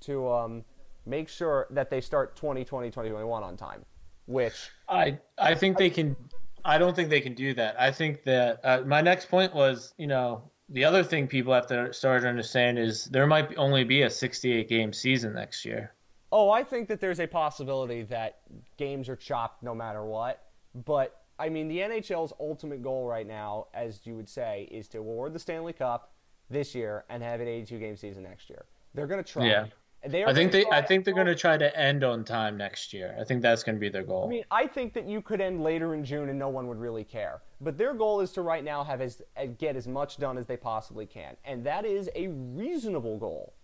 to 0.01 0.33
um, 0.33 0.64
make 1.05 1.29
sure 1.29 1.66
that 1.70 1.91
they 1.91 2.01
start 2.01 2.37
2020 2.37 2.89
2021 2.89 3.43
on 3.43 3.55
time, 3.55 3.85
which 4.24 4.70
I 4.89 5.18
I 5.37 5.55
think 5.55 5.77
they 5.77 5.91
can. 5.91 6.16
I 6.64 6.79
don't 6.79 6.97
think 6.97 7.11
they 7.11 7.20
can 7.20 7.35
do 7.35 7.53
that. 7.55 7.79
I 7.79 7.93
think 7.93 8.24
that 8.24 8.61
uh, 8.64 8.81
my 8.87 9.03
next 9.03 9.27
point 9.27 9.55
was, 9.55 9.93
you 9.99 10.07
know, 10.07 10.51
the 10.68 10.84
other 10.84 11.02
thing 11.02 11.26
people 11.26 11.52
have 11.52 11.66
to 11.68 11.92
start 11.92 12.22
to 12.22 12.28
understand 12.28 12.78
is 12.78 13.04
there 13.06 13.26
might 13.26 13.56
only 13.56 13.84
be 13.84 14.02
a 14.02 14.10
68 14.10 14.68
game 14.68 14.92
season 14.92 15.34
next 15.34 15.64
year. 15.64 15.92
Oh, 16.32 16.50
I 16.50 16.64
think 16.64 16.88
that 16.88 17.00
there's 17.00 17.20
a 17.20 17.26
possibility 17.26 18.02
that 18.02 18.40
games 18.76 19.08
are 19.08 19.16
chopped 19.16 19.62
no 19.62 19.74
matter 19.74 20.04
what. 20.04 20.42
But 20.84 21.22
I 21.38 21.48
mean, 21.48 21.68
the 21.68 21.78
NHL's 21.78 22.32
ultimate 22.40 22.82
goal 22.82 23.06
right 23.06 23.26
now, 23.26 23.66
as 23.74 24.00
you 24.04 24.16
would 24.16 24.28
say, 24.28 24.68
is 24.70 24.88
to 24.88 24.98
award 24.98 25.32
the 25.32 25.38
Stanley 25.38 25.72
Cup 25.72 26.12
this 26.50 26.74
year 26.74 27.04
and 27.08 27.22
have 27.22 27.40
an 27.40 27.48
82 27.48 27.78
game 27.78 27.96
season 27.96 28.24
next 28.24 28.50
year. 28.50 28.64
They're 28.94 29.06
going 29.06 29.22
to 29.22 29.30
try. 29.32 29.46
Yeah. 29.46 29.66
They 30.05 30.24
I 30.24 30.32
think 30.32 30.53
they. 30.53 30.64
I 30.66 30.82
think 30.82 31.05
they're 31.05 31.14
going 31.14 31.26
to 31.26 31.34
try 31.34 31.57
to 31.57 31.76
end 31.78 32.05
on 32.05 32.24
time 32.24 32.57
next 32.57 32.92
year. 32.92 33.16
I 33.18 33.24
think 33.24 33.42
that's 33.42 33.62
going 33.62 33.74
to 33.74 33.80
be 33.80 33.88
their 33.88 34.05
goal. 34.05 34.24
I 34.24 34.28
mean, 34.28 34.44
I 34.51 34.66
think 34.66 34.92
that 34.94 35.09
you 35.09 35.20
could 35.20 35.40
end 35.40 35.62
later 35.62 35.94
in 35.94 36.05
June 36.05 36.28
and 36.28 36.38
no 36.38 36.49
one 36.49 36.68
would 36.68 36.78
really 36.78 37.03
care. 37.03 37.42
But 37.61 37.76
their 37.76 37.94
goal 37.94 38.20
is 38.20 38.30
to 38.32 38.42
right 38.42 38.62
now 38.62 38.84
have 38.84 39.01
as 39.01 39.22
get 39.59 39.74
as 39.74 39.88
much 39.88 40.18
done 40.18 40.38
as 40.38 40.47
they 40.47 40.57
possibly 40.57 41.07
can, 41.07 41.36
and 41.44 41.64
that 41.64 41.84
is 41.84 42.09
a 42.14 42.28
reasonable 42.28 43.18
goal. 43.18 43.55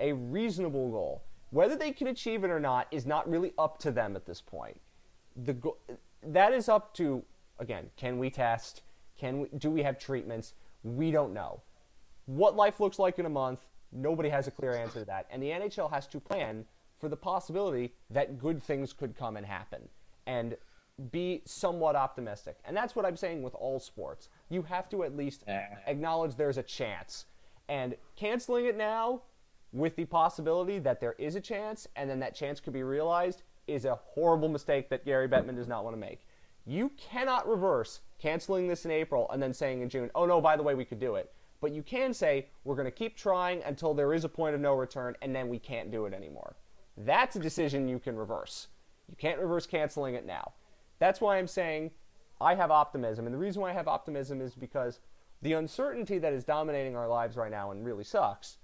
A 0.00 0.12
reasonable 0.12 0.90
goal. 0.90 1.24
Whether 1.50 1.76
they 1.76 1.92
can 1.92 2.08
achieve 2.08 2.44
it 2.44 2.50
or 2.50 2.60
not 2.60 2.88
is 2.90 3.06
not 3.06 3.28
really 3.28 3.52
up 3.58 3.78
to 3.80 3.90
them 3.90 4.16
at 4.16 4.26
this 4.26 4.40
point. 4.40 4.80
The 5.36 5.54
go- 5.54 5.78
that 6.22 6.52
is 6.52 6.68
up 6.68 6.94
to 6.94 7.22
again, 7.58 7.90
can 7.96 8.18
we 8.18 8.30
test? 8.30 8.82
Can 9.18 9.40
we 9.40 9.48
do 9.58 9.70
we 9.70 9.82
have 9.82 9.98
treatments? 9.98 10.54
We 10.82 11.10
don't 11.10 11.32
know. 11.32 11.62
What 12.26 12.56
life 12.56 12.80
looks 12.80 12.98
like 12.98 13.18
in 13.18 13.26
a 13.26 13.30
month, 13.30 13.60
nobody 13.92 14.28
has 14.28 14.46
a 14.46 14.50
clear 14.50 14.74
answer 14.74 15.00
to 15.00 15.04
that. 15.06 15.26
And 15.30 15.42
the 15.42 15.48
NHL 15.48 15.90
has 15.90 16.06
to 16.08 16.20
plan 16.20 16.64
for 16.98 17.08
the 17.08 17.16
possibility 17.16 17.94
that 18.10 18.38
good 18.38 18.62
things 18.62 18.92
could 18.92 19.16
come 19.16 19.36
and 19.36 19.46
happen 19.46 19.88
and 20.26 20.56
be 21.12 21.42
somewhat 21.44 21.94
optimistic. 21.94 22.58
And 22.64 22.76
that's 22.76 22.96
what 22.96 23.06
I'm 23.06 23.16
saying 23.16 23.42
with 23.42 23.54
all 23.54 23.78
sports. 23.78 24.28
You 24.48 24.62
have 24.62 24.88
to 24.90 25.04
at 25.04 25.16
least 25.16 25.44
acknowledge 25.86 26.34
there's 26.36 26.58
a 26.58 26.62
chance. 26.62 27.26
And 27.68 27.94
canceling 28.16 28.66
it 28.66 28.76
now 28.76 29.22
with 29.72 29.96
the 29.96 30.06
possibility 30.06 30.78
that 30.80 31.00
there 31.00 31.14
is 31.18 31.36
a 31.36 31.40
chance 31.40 31.86
and 31.94 32.08
then 32.08 32.18
that 32.20 32.34
chance 32.34 32.58
could 32.58 32.72
be 32.72 32.82
realized 32.82 33.42
is 33.66 33.84
a 33.84 33.94
horrible 33.94 34.48
mistake 34.48 34.88
that 34.88 35.04
Gary 35.04 35.28
Bettman 35.28 35.54
does 35.54 35.68
not 35.68 35.84
want 35.84 35.94
to 35.94 36.00
make. 36.00 36.26
You 36.66 36.90
cannot 36.96 37.48
reverse 37.48 38.00
canceling 38.18 38.66
this 38.66 38.84
in 38.84 38.90
April 38.90 39.30
and 39.30 39.42
then 39.42 39.54
saying 39.54 39.82
in 39.82 39.88
June, 39.88 40.10
oh 40.14 40.26
no, 40.26 40.40
by 40.40 40.56
the 40.56 40.62
way, 40.62 40.74
we 40.74 40.84
could 40.84 40.98
do 40.98 41.14
it. 41.14 41.32
But 41.60 41.72
you 41.72 41.82
can 41.82 42.14
say, 42.14 42.46
we're 42.64 42.76
going 42.76 42.84
to 42.86 42.90
keep 42.90 43.16
trying 43.16 43.62
until 43.64 43.94
there 43.94 44.14
is 44.14 44.24
a 44.24 44.28
point 44.28 44.54
of 44.54 44.60
no 44.60 44.74
return 44.74 45.16
and 45.22 45.34
then 45.34 45.48
we 45.48 45.58
can't 45.58 45.90
do 45.90 46.06
it 46.06 46.14
anymore. 46.14 46.56
That's 46.96 47.36
a 47.36 47.40
decision 47.40 47.88
you 47.88 47.98
can 47.98 48.16
reverse. 48.16 48.68
You 49.08 49.16
can't 49.16 49.40
reverse 49.40 49.66
canceling 49.66 50.14
it 50.14 50.26
now. 50.26 50.52
That's 50.98 51.20
why 51.20 51.38
I'm 51.38 51.46
saying 51.46 51.90
I 52.40 52.54
have 52.54 52.70
optimism. 52.70 53.26
And 53.26 53.34
the 53.34 53.38
reason 53.38 53.62
why 53.62 53.70
I 53.70 53.74
have 53.74 53.88
optimism 53.88 54.40
is 54.40 54.54
because 54.54 55.00
the 55.42 55.52
uncertainty 55.54 56.18
that 56.18 56.32
is 56.32 56.44
dominating 56.44 56.96
our 56.96 57.08
lives 57.08 57.36
right 57.36 57.50
now 57.50 57.70
and 57.70 57.84
really 57.84 58.04
sucks, 58.04 58.58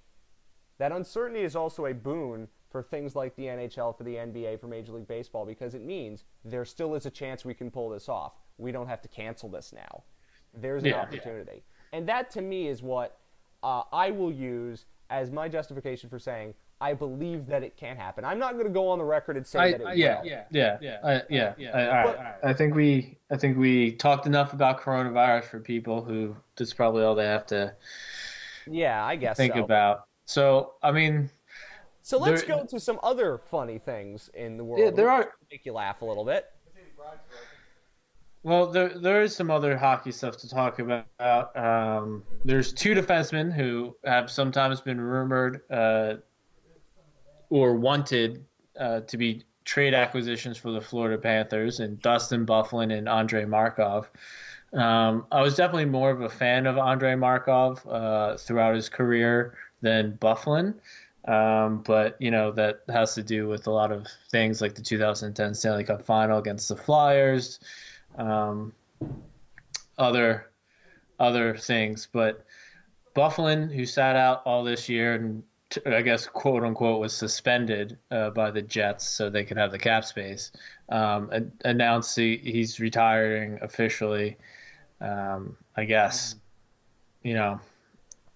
that 0.79 0.93
uncertainty 0.93 1.43
is 1.43 1.55
also 1.57 1.87
a 1.87 1.95
boon 1.95 2.49
for 2.71 2.83
things 2.83 3.15
like 3.15 3.37
the 3.37 3.45
NHL, 3.45 3.97
for 3.97 4.03
the 4.03 4.17
NBA, 4.17 4.59
for 4.61 4.67
Major 4.67 4.93
League 4.93 5.07
Baseball, 5.07 5.47
because 5.47 5.75
it 5.75 5.83
means 5.85 6.25
there 6.45 6.65
still 6.65 6.97
is 6.97 7.07
a 7.07 7.11
chance 7.11 7.45
we 7.45 7.55
can 7.55 7.71
pull 7.71 7.89
this 7.89 8.09
off. 8.09 8.33
We 8.59 8.73
don't 8.73 8.89
have 8.89 9.01
to 9.03 9.09
cancel 9.09 9.49
this 9.49 9.73
now. 9.73 10.03
There's 10.53 10.83
an 10.83 10.91
Yeah. 10.91 11.01
opportunity. 11.03 11.63
And 11.95 12.09
that 12.09 12.29
to 12.33 12.43
me 12.43 12.67
is 12.67 12.83
what 12.83 13.19
uh, 13.63 13.83
I 13.93 14.11
will 14.11 14.33
use 14.33 14.85
as 15.11 15.31
my 15.31 15.49
justification 15.49 16.11
for 16.11 16.19
saying 16.19 16.55
I 16.81 16.93
believe 16.93 17.47
that 17.47 17.63
it 17.63 17.77
can 17.77 17.97
happen. 17.97 18.25
I'm 18.25 18.41
not 18.41 18.55
going 18.55 18.67
to 18.67 18.73
go 18.73 18.89
on 18.89 18.99
the 18.99 19.05
record 19.05 19.37
and 19.37 19.47
say 19.47 19.59
I, 19.61 19.71
that 19.73 19.81
it 19.93 19.97
yeah, 19.97 20.21
will. 20.21 20.27
yeah, 20.29 20.45
yeah, 20.51 20.79
yeah, 20.81 20.99
I, 21.05 21.23
yeah. 21.31 21.55
yeah. 21.57 21.71
I, 21.71 21.87
all 21.87 21.93
right, 21.93 22.05
But- 22.07 22.17
all 22.19 22.25
right. 22.25 22.35
I 22.43 22.53
think 22.53 22.75
we, 22.75 23.17
I 23.31 23.37
think 23.37 23.57
we 23.57 23.93
talked 23.93 24.27
enough 24.27 24.53
about 24.55 24.81
coronavirus 24.81 25.45
for 25.45 25.61
people 25.61 26.03
who 26.03 26.35
that's 26.57 26.73
probably 26.75 27.05
all 27.05 27.15
they 27.15 27.27
have 27.27 27.47
to 27.47 27.73
Yeah, 28.67 29.05
I 29.05 29.15
guess 29.15 29.37
think 29.37 29.55
so. 29.55 29.63
about. 29.63 30.07
So, 30.27 30.73
I 30.83 30.91
mean, 30.91 31.31
So 32.03 32.19
let's 32.19 32.43
There- 32.43 32.57
go 32.57 32.65
to 32.65 32.81
some 32.81 32.99
other 33.05 33.39
funny 33.39 33.79
things 33.79 34.31
in 34.35 34.57
the 34.57 34.65
world. 34.65 34.83
Yeah, 34.83 34.91
there 34.91 35.09
are- 35.09 35.33
make 35.51 35.65
you 35.65 35.73
laugh 35.73 36.03
a 36.03 36.05
little 36.05 36.25
bit. 36.25 36.51
Well, 38.45 38.67
there 38.67 38.91
there 38.91 39.23
is 39.23 39.35
some 39.35 39.51
other 39.51 39.75
hockey 39.75 40.13
stuff 40.13 40.37
to 40.37 40.49
talk 40.51 40.79
about. 40.79 41.57
Um, 41.57 42.23
there's 42.45 42.75
two 42.75 42.95
defensemen 42.95 43.51
who 43.51 43.97
have 44.05 44.31
sometimes 44.31 44.83
been 44.83 45.01
rumored 45.01 45.63
uh, 45.71 46.17
or 47.49 47.75
wanted 47.75 48.45
uh, 48.79 49.01
to 49.01 49.17
be 49.17 49.45
trade 49.65 49.95
acquisitions 49.95 50.59
for 50.59 50.73
the 50.73 50.81
Florida 50.81 51.17
Panthers 51.17 51.81
and 51.81 51.99
Dustin 52.03 52.45
Byfuglien 52.45 52.93
and 52.93 53.09
Andre 53.09 53.47
Markov. 53.47 54.11
Um, 54.75 55.25
I 55.33 55.41
was 55.41 55.57
definitely 55.57 55.87
more 55.87 56.11
of 56.11 56.21
a 56.21 56.29
fan 56.29 56.67
of 56.67 56.77
Andre 56.77 57.15
Markov 57.15 57.87
uh, 57.87 58.37
throughout 58.37 58.75
his 58.75 58.91
career 58.91 59.55
than 59.81 60.19
Byfuglien. 60.21 60.75
Um, 61.27 61.79
but 61.79 62.21
you 62.21 62.31
know 62.31 62.53
that 62.53 62.83
has 62.91 63.15
to 63.15 63.23
do 63.23 63.49
with 63.49 63.67
a 63.67 63.71
lot 63.71 63.91
of 63.91 64.07
things 64.31 64.61
like 64.61 64.75
the 64.75 64.83
2010 64.83 65.55
Stanley 65.55 65.85
Cup 65.85 66.05
Final 66.05 66.37
against 66.37 66.69
the 66.69 66.77
Flyers, 66.77 67.59
um, 68.17 68.73
other 69.99 70.51
other 71.19 71.57
things. 71.57 72.09
But 72.13 72.45
Byfuglien, 73.15 73.73
who 73.73 73.87
sat 73.87 74.17
out 74.17 74.43
all 74.45 74.65
this 74.65 74.89
year 74.89 75.15
and 75.15 75.43
I 75.87 76.03
guess 76.03 76.27
quote 76.27 76.63
unquote 76.63 77.01
was 77.01 77.13
suspended 77.13 77.99
uh, 78.11 78.31
by 78.31 78.51
the 78.51 78.63
Jets 78.63 79.09
so 79.09 79.31
they 79.31 79.45
could 79.45 79.57
have 79.57 79.73
the 79.73 79.79
cap 79.79 80.05
space, 80.05 80.53
um, 80.89 81.53
announced 81.65 82.17
he, 82.17 82.37
he's 82.39 82.81
retiring 82.81 83.59
officially. 83.63 84.37
Um, 85.01 85.57
I 85.77 85.85
guess, 85.85 86.37
you 87.23 87.35
know, 87.35 87.61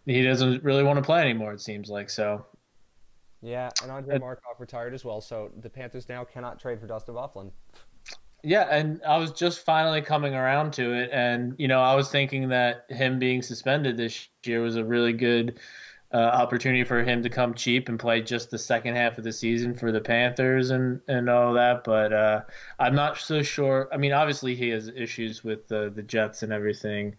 he 0.07 0.23
doesn't 0.23 0.65
really 0.65 0.83
want 0.83 0.97
to 0.97 1.03
play 1.03 1.21
anymore. 1.21 1.53
It 1.53 1.61
seems 1.61 1.89
like 1.89 2.11
so. 2.11 2.45
Yeah, 3.41 3.71
and 3.83 3.93
Andre 3.93 4.19
Markov 4.19 4.59
retired 4.59 4.95
as 4.95 5.05
well, 5.05 5.21
so 5.21 5.53
the 5.61 5.71
Panthers 5.71 6.09
now 6.09 6.25
cannot 6.25 6.59
trade 6.59 6.81
for 6.81 6.89
Dustin 6.89 7.15
Byfuglien. 7.15 7.53
Yeah, 8.43 8.69
and 8.71 9.03
I 9.05 9.17
was 9.17 9.33
just 9.33 9.65
finally 9.65 10.01
coming 10.01 10.35
around 10.35 10.73
to 10.75 10.93
it, 10.93 11.11
and 11.13 11.55
you 11.59 11.67
know, 11.67 11.81
I 11.81 11.95
was 11.97 12.11
thinking 12.11 12.49
that 12.51 12.87
him 12.89 13.19
being 13.19 13.43
suspended 13.43 13.97
this 13.97 14.29
year 14.45 14.63
was 14.63 14.77
a 14.77 14.85
really 14.85 15.13
good 15.13 15.59
uh, 16.15 16.19
opportunity 16.19 16.85
for 16.85 17.03
him 17.03 17.23
to 17.23 17.29
come 17.29 17.53
cheap 17.53 17.89
and 17.89 17.99
play 17.99 18.23
just 18.23 18.51
the 18.51 18.59
second 18.59 18.95
half 18.95 19.19
of 19.19 19.25
the 19.25 19.33
season 19.33 19.75
for 19.75 19.91
the 19.91 20.01
Panthers 20.01 20.71
and 20.71 21.01
and 21.09 21.29
all 21.29 21.53
that. 21.55 21.83
But 21.85 22.13
uh, 22.13 22.43
I'm 22.79 22.95
not 22.95 23.19
so 23.19 23.43
sure. 23.43 23.89
I 23.93 23.97
mean, 23.97 24.13
obviously 24.13 24.55
he 24.55 24.69
has 24.71 24.89
issues 24.89 25.43
with 25.43 25.67
the 25.69 25.93
the 25.95 26.03
Jets 26.03 26.43
and 26.43 26.53
everything. 26.53 27.17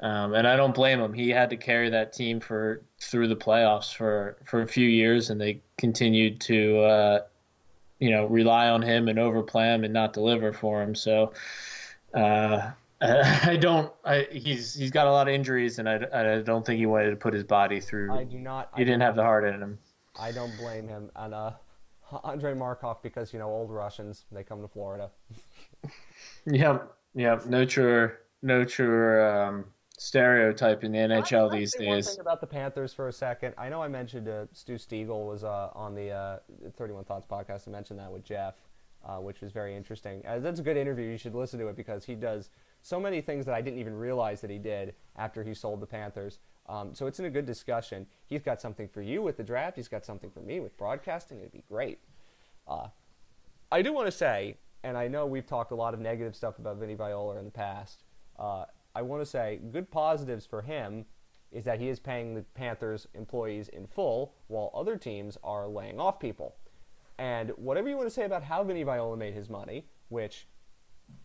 Um, 0.00 0.32
and 0.34 0.46
I 0.48 0.56
don't 0.56 0.74
blame 0.74 1.00
him. 1.00 1.12
He 1.12 1.28
had 1.28 1.50
to 1.50 1.56
carry 1.56 1.90
that 1.90 2.12
team 2.12 2.40
for 2.40 2.82
through 2.98 3.28
the 3.28 3.36
playoffs 3.36 3.94
for, 3.94 4.38
for 4.46 4.62
a 4.62 4.66
few 4.66 4.88
years, 4.88 5.28
and 5.28 5.40
they 5.40 5.60
continued 5.76 6.40
to, 6.42 6.78
uh, 6.80 7.18
you 8.00 8.10
know, 8.10 8.26
rely 8.26 8.68
on 8.68 8.82
him 8.82 9.08
and 9.08 9.18
overplay 9.18 9.66
him 9.72 9.84
and 9.84 9.92
not 9.92 10.12
deliver 10.12 10.52
for 10.52 10.82
him. 10.82 10.94
So 10.94 11.32
uh, 12.14 12.70
I 13.00 13.56
don't. 13.60 13.92
I, 14.04 14.26
he's 14.30 14.74
he's 14.74 14.90
got 14.90 15.06
a 15.06 15.10
lot 15.10 15.28
of 15.28 15.34
injuries, 15.34 15.78
and 15.78 15.88
I, 15.88 16.00
I 16.12 16.42
don't 16.42 16.66
think 16.66 16.78
he 16.78 16.86
wanted 16.86 17.10
to 17.10 17.16
put 17.16 17.32
his 17.32 17.44
body 17.44 17.80
through. 17.80 18.12
I 18.12 18.24
do 18.24 18.38
not. 18.38 18.70
He 18.74 18.82
I 18.82 18.84
didn't 18.84 19.02
have 19.02 19.16
the 19.16 19.22
heart 19.22 19.44
in 19.44 19.62
him. 19.62 19.78
I 20.18 20.32
don't 20.32 20.56
blame 20.58 20.88
him. 20.88 21.10
And 21.14 21.34
uh, 21.34 21.52
Andrei 22.24 22.54
Markov, 22.54 23.02
because 23.02 23.32
you 23.32 23.38
know 23.38 23.48
old 23.48 23.70
Russians, 23.70 24.24
they 24.32 24.42
come 24.42 24.60
to 24.62 24.68
Florida. 24.68 25.10
yep, 26.46 26.92
yep. 27.14 27.46
No 27.46 27.64
true, 27.64 28.12
no 28.42 28.64
true 28.64 29.24
um, 29.24 29.64
stereotype 30.00 30.82
in 30.82 30.92
the 30.92 30.98
NHL 30.98 31.52
these 31.52 31.74
days. 31.74 32.18
About 32.18 32.40
the 32.40 32.46
Panthers 32.46 32.94
for 32.94 33.08
a 33.08 33.12
second. 33.12 33.52
I 33.58 33.68
know 33.68 33.82
I 33.82 33.88
mentioned 33.88 34.28
uh, 34.28 34.46
Stu 34.50 34.78
Siegel 34.78 35.26
was 35.26 35.44
uh, 35.44 35.68
on 35.74 35.94
the 35.94 36.10
uh, 36.10 36.38
31 36.78 37.04
Thoughts 37.04 37.26
podcast. 37.30 37.68
I 37.68 37.70
mentioned 37.70 37.98
that 37.98 38.10
with 38.10 38.24
Jeff, 38.24 38.54
uh, 39.06 39.16
which 39.16 39.42
was 39.42 39.52
very 39.52 39.76
interesting. 39.76 40.22
Uh, 40.26 40.38
that's 40.38 40.58
a 40.58 40.62
good 40.62 40.78
interview. 40.78 41.04
You 41.04 41.18
should 41.18 41.34
listen 41.34 41.60
to 41.60 41.68
it 41.68 41.76
because 41.76 42.02
he 42.02 42.14
does 42.14 42.48
so 42.80 42.98
many 42.98 43.20
things 43.20 43.44
that 43.44 43.54
I 43.54 43.60
didn't 43.60 43.78
even 43.78 43.94
realize 43.94 44.40
that 44.40 44.48
he 44.48 44.56
did 44.56 44.94
after 45.16 45.44
he 45.44 45.52
sold 45.52 45.80
the 45.80 45.86
Panthers. 45.86 46.38
Um, 46.66 46.94
so 46.94 47.06
it's 47.06 47.18
in 47.18 47.26
a 47.26 47.30
good 47.30 47.44
discussion. 47.44 48.06
He's 48.24 48.42
got 48.42 48.58
something 48.58 48.88
for 48.88 49.02
you 49.02 49.20
with 49.20 49.36
the 49.36 49.44
draft. 49.44 49.76
He's 49.76 49.88
got 49.88 50.06
something 50.06 50.30
for 50.30 50.40
me 50.40 50.60
with 50.60 50.74
broadcasting. 50.78 51.40
It'd 51.40 51.52
be 51.52 51.64
great. 51.68 51.98
Uh, 52.66 52.88
I 53.70 53.82
do 53.82 53.92
want 53.92 54.06
to 54.06 54.12
say, 54.12 54.56
and 54.82 54.96
I 54.96 55.08
know 55.08 55.26
we've 55.26 55.46
talked 55.46 55.72
a 55.72 55.76
lot 55.76 55.92
of 55.92 56.00
negative 56.00 56.34
stuff 56.34 56.58
about 56.58 56.78
Vinny 56.78 56.94
Viola 56.94 57.36
in 57.36 57.44
the 57.44 57.50
past. 57.50 58.04
I 58.94 59.02
want 59.02 59.22
to 59.22 59.26
say 59.26 59.60
good 59.70 59.90
positives 59.90 60.46
for 60.46 60.62
him 60.62 61.04
is 61.52 61.64
that 61.64 61.80
he 61.80 61.88
is 61.88 61.98
paying 61.98 62.34
the 62.34 62.42
Panthers 62.54 63.06
employees 63.14 63.68
in 63.68 63.86
full 63.86 64.34
while 64.48 64.70
other 64.74 64.96
teams 64.96 65.36
are 65.42 65.68
laying 65.68 66.00
off 66.00 66.20
people. 66.20 66.56
And 67.18 67.50
whatever 67.56 67.88
you 67.88 67.96
want 67.96 68.08
to 68.08 68.14
say 68.14 68.24
about 68.24 68.42
how 68.42 68.64
Vinny 68.64 68.82
Viola 68.82 69.16
made 69.16 69.34
his 69.34 69.50
money, 69.50 69.86
which, 70.08 70.46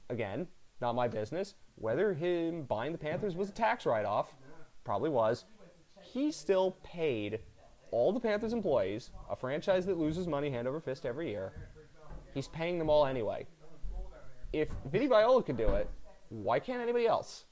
again, 0.09 0.47
not 0.81 0.93
my 0.93 1.07
business, 1.07 1.55
whether 1.75 2.13
him 2.13 2.63
buying 2.63 2.91
the 2.91 2.97
Panthers 2.97 3.35
was 3.35 3.49
a 3.49 3.53
tax 3.53 3.85
write 3.85 4.05
off, 4.05 4.35
probably 4.83 5.09
was, 5.09 5.45
he 6.01 6.31
still 6.31 6.71
paid 6.83 7.39
all 7.91 8.11
the 8.11 8.19
Panthers 8.19 8.51
employees, 8.53 9.11
a 9.29 9.35
franchise 9.35 9.85
that 9.85 9.97
loses 9.97 10.27
money 10.27 10.49
hand 10.49 10.67
over 10.67 10.79
fist 10.79 11.05
every 11.05 11.29
year. 11.29 11.53
He's 12.33 12.47
paying 12.49 12.77
them 12.77 12.89
all 12.89 13.05
anyway. 13.05 13.47
If 14.51 14.69
Vinny 14.91 15.07
Viola 15.07 15.41
could 15.43 15.57
do 15.57 15.69
it, 15.75 15.89
why 16.29 16.59
can't 16.59 16.81
anybody 16.81 17.07
else? 17.07 17.45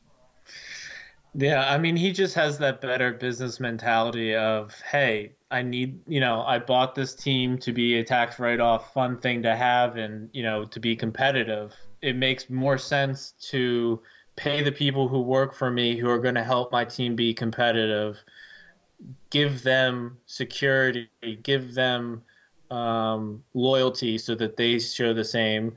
Yeah, 1.36 1.68
I 1.68 1.80
mean, 1.80 1.96
he 1.96 2.12
just 2.12 2.36
has 2.36 2.60
that 2.60 2.80
better 2.80 3.12
business 3.12 3.60
mentality 3.60 4.36
of, 4.36 4.80
hey, 4.82 5.32
I 5.50 5.64
need, 5.64 6.00
you 6.08 6.20
know, 6.20 6.44
I 6.44 6.60
bought 6.60 6.94
this 6.94 7.16
team 7.16 7.58
to 7.60 7.74
be 7.74 7.98
a 7.98 8.04
tax 8.04 8.38
write 8.38 8.60
off, 8.60 8.94
fun 8.94 9.18
thing 9.18 9.42
to 9.42 9.56
have, 9.56 9.98
and, 9.98 10.30
you 10.32 10.44
know, 10.44 10.66
to 10.66 10.80
be 10.80 10.96
competitive. 10.96 11.74
It 12.04 12.16
makes 12.16 12.52
more 12.52 12.78
sense 12.78 13.34
to 13.50 14.00
pay 14.36 14.62
the 14.62 14.72
people 14.72 15.08
who 15.08 15.22
work 15.22 15.56
for 15.56 15.72
me 15.72 15.98
who 15.98 16.08
are 16.08 16.20
going 16.20 16.36
to 16.36 16.44
help 16.44 16.72
my 16.72 16.86
team 16.86 17.16
be 17.16 17.34
competitive, 17.34 18.24
give 19.32 19.64
them 19.64 20.20
security, 20.28 21.10
give 21.42 21.74
them 21.74 22.22
um, 22.70 23.44
loyalty 23.56 24.20
so 24.20 24.36
that 24.36 24.56
they 24.56 24.78
show 24.78 25.16
the 25.16 25.26
same 25.26 25.74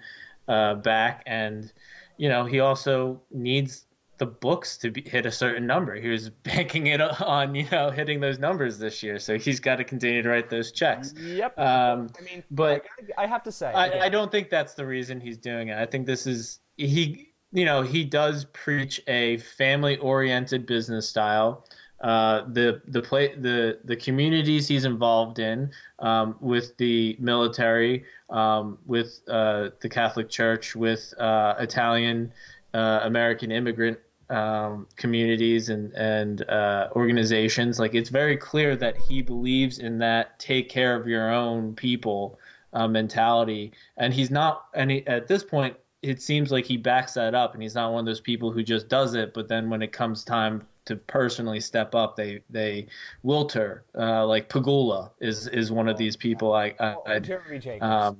uh, 0.49 0.75
back. 0.75 1.23
And, 1.25 1.73
you 2.19 2.29
know, 2.29 2.45
he 2.45 2.61
also 2.61 3.23
needs 3.31 3.86
the 4.19 4.27
books 4.27 4.77
to 4.79 4.91
be, 4.91 5.03
hit 5.03 5.27
a 5.27 5.31
certain 5.31 5.67
number. 5.67 5.95
He 5.95 6.09
was 6.09 6.31
banking 6.45 6.87
it 6.89 7.01
on, 7.01 7.55
you 7.55 7.67
know, 7.71 7.91
hitting 7.91 8.21
those 8.21 8.39
numbers 8.39 8.79
this 8.79 9.03
year. 9.03 9.19
So 9.19 9.39
he's 9.39 9.61
got 9.61 9.77
to 9.77 9.85
continue 9.85 10.23
to 10.23 10.29
write 10.29 10.51
those 10.51 10.73
checks. 10.73 11.15
Yep. 11.15 11.59
Um, 11.59 12.09
I 12.19 12.23
mean, 12.23 12.45
but 12.51 12.85
I, 13.17 13.25
I 13.25 13.27
have 13.27 13.43
to 13.45 13.53
say, 13.53 13.73
I, 13.73 14.07
I, 14.07 14.09
don't 14.09 14.31
think 14.31 14.51
that's 14.51 14.75
the 14.75 14.87
reason 14.87 15.21
he's 15.21 15.39
doing 15.39 15.69
it. 15.69 15.79
I 15.79 15.87
think 15.87 16.07
this 16.07 16.27
is 16.27 16.61
he, 16.77 17.29
you 17.53 17.65
know, 17.65 17.83
he 17.83 18.05
does 18.05 18.47
preach 18.47 19.01
a 19.07 19.39
family-oriented 19.39 20.67
business 20.67 21.09
style. 21.09 21.65
Uh, 22.03 22.45
the 22.53 22.83
the 22.89 23.01
play 23.01 23.35
the 23.37 23.79
the 23.85 23.97
communities 23.97 24.69
he's 24.69 24.85
involved 24.85 25.39
in 25.39 25.71
um, 25.99 26.37
with 26.41 26.77
the 26.77 27.17
military, 27.19 28.05
um, 28.29 28.77
with 28.85 29.21
uh, 29.29 29.71
the 29.81 29.89
Catholic 29.89 30.29
Church, 30.29 30.77
with 30.77 31.15
uh, 31.19 31.55
Italian 31.59 32.31
uh, 32.75 33.01
American 33.05 33.51
immigrant 33.51 33.99
um, 34.31 34.87
communities 34.97 35.69
and 35.69 35.93
and 35.95 36.49
uh, 36.49 36.89
organizations. 36.97 37.79
Like 37.79 37.95
it's 37.95 38.11
very 38.11 38.37
clear 38.37 38.77
that 38.77 38.97
he 38.97 39.23
believes 39.23 39.79
in 39.79 39.99
that 39.99 40.39
take 40.39 40.69
care 40.69 40.97
of 40.97 41.07
your 41.07 41.31
own 41.33 41.75
people 41.75 42.39
uh, 42.73 42.89
mentality, 42.89 43.73
and 43.97 44.13
he's 44.13 44.31
not. 44.31 44.67
And 44.75 44.91
he, 44.91 45.07
at 45.07 45.29
this 45.29 45.43
point, 45.43 45.77
it 46.03 46.21
seems 46.21 46.51
like 46.51 46.65
he 46.65 46.77
backs 46.77 47.15
that 47.15 47.35
up, 47.35 47.55
and 47.55 47.63
he's 47.63 47.75
not 47.75 47.93
one 47.93 48.01
of 48.01 48.07
those 48.07 48.21
people 48.21 48.51
who 48.51 48.63
just 48.63 48.89
does 48.89 49.15
it. 49.15 49.35
But 49.35 49.49
then 49.49 49.71
when 49.71 49.83
it 49.83 49.93
comes 49.93 50.25
time 50.25 50.67
to 50.87 50.97
personally 50.97 51.61
step 51.61 51.95
up, 51.95 52.17
they 52.17 52.43
they 52.51 52.87
wilter. 53.25 53.81
Uh, 53.97 54.27
like 54.27 54.49
Pegula 54.49 55.11
is 55.21 55.47
is 55.49 55.71
one 55.71 55.89
of 55.89 55.97
these 55.97 56.17
people. 56.17 56.53
I, 56.53 56.75
I 56.79 56.97
oh, 57.07 57.19
Jeremy 57.21 57.59
Jacobs. 57.59 57.83
Um, 57.83 58.19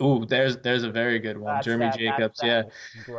Oh, 0.00 0.24
there's 0.24 0.56
there's 0.58 0.82
a 0.82 0.90
very 0.90 1.18
good 1.18 1.38
one, 1.38 1.54
that's 1.54 1.64
Jeremy 1.64 1.86
that, 1.86 1.98
Jacobs. 1.98 2.40
yeah, 2.42 2.62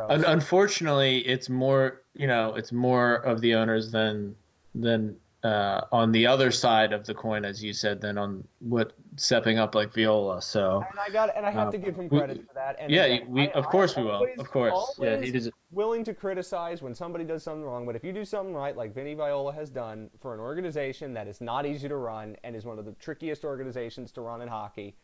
Un- 0.09 0.25
unfortunately, 0.25 1.19
it's 1.19 1.49
more 1.49 2.01
you 2.13 2.27
know 2.27 2.55
it's 2.55 2.71
more 2.71 3.15
of 3.15 3.41
the 3.41 3.55
owners 3.55 3.91
than 3.91 4.35
than 4.75 5.15
uh, 5.43 5.81
on 5.91 6.11
the 6.11 6.27
other 6.27 6.51
side 6.51 6.93
of 6.93 7.05
the 7.05 7.13
coin, 7.13 7.45
as 7.45 7.63
you 7.63 7.73
said, 7.73 7.99
than 7.99 8.17
on 8.17 8.43
what 8.59 8.93
stepping 9.15 9.57
up 9.57 9.73
like 9.73 9.93
Viola. 9.93 10.41
So 10.41 10.83
and 10.89 10.99
I 10.99 11.09
got 11.09 11.35
and 11.35 11.45
I 11.45 11.51
have 11.51 11.71
to 11.71 11.77
give 11.77 11.95
him 11.95 12.09
credit 12.09 12.37
we, 12.37 12.43
for 12.43 12.53
that. 12.53 12.75
And 12.79 12.91
yeah, 12.91 13.05
again, 13.05 13.27
we 13.29 13.49
I, 13.49 13.51
of 13.51 13.65
course 13.67 13.97
I 13.97 14.01
we 14.01 14.07
will, 14.07 14.27
of 14.37 14.51
course. 14.51 14.99
Yeah, 14.99 15.19
he 15.19 15.31
does. 15.31 15.49
Willing 15.71 16.03
to 16.03 16.13
criticize 16.13 16.81
when 16.81 16.93
somebody 16.93 17.23
does 17.23 17.43
something 17.43 17.63
wrong, 17.63 17.85
but 17.85 17.95
if 17.95 18.03
you 18.03 18.11
do 18.11 18.25
something 18.25 18.53
right, 18.53 18.75
like 18.75 18.93
Vinny 18.93 19.13
Viola 19.13 19.53
has 19.53 19.69
done 19.69 20.09
for 20.19 20.33
an 20.33 20.39
organization 20.39 21.13
that 21.13 21.27
is 21.27 21.41
not 21.41 21.65
easy 21.65 21.87
to 21.87 21.95
run 21.95 22.35
and 22.43 22.55
is 22.55 22.65
one 22.65 22.77
of 22.77 22.85
the 22.85 22.91
trickiest 22.93 23.45
organizations 23.45 24.11
to 24.11 24.21
run 24.21 24.41
in 24.41 24.47
hockey 24.47 24.95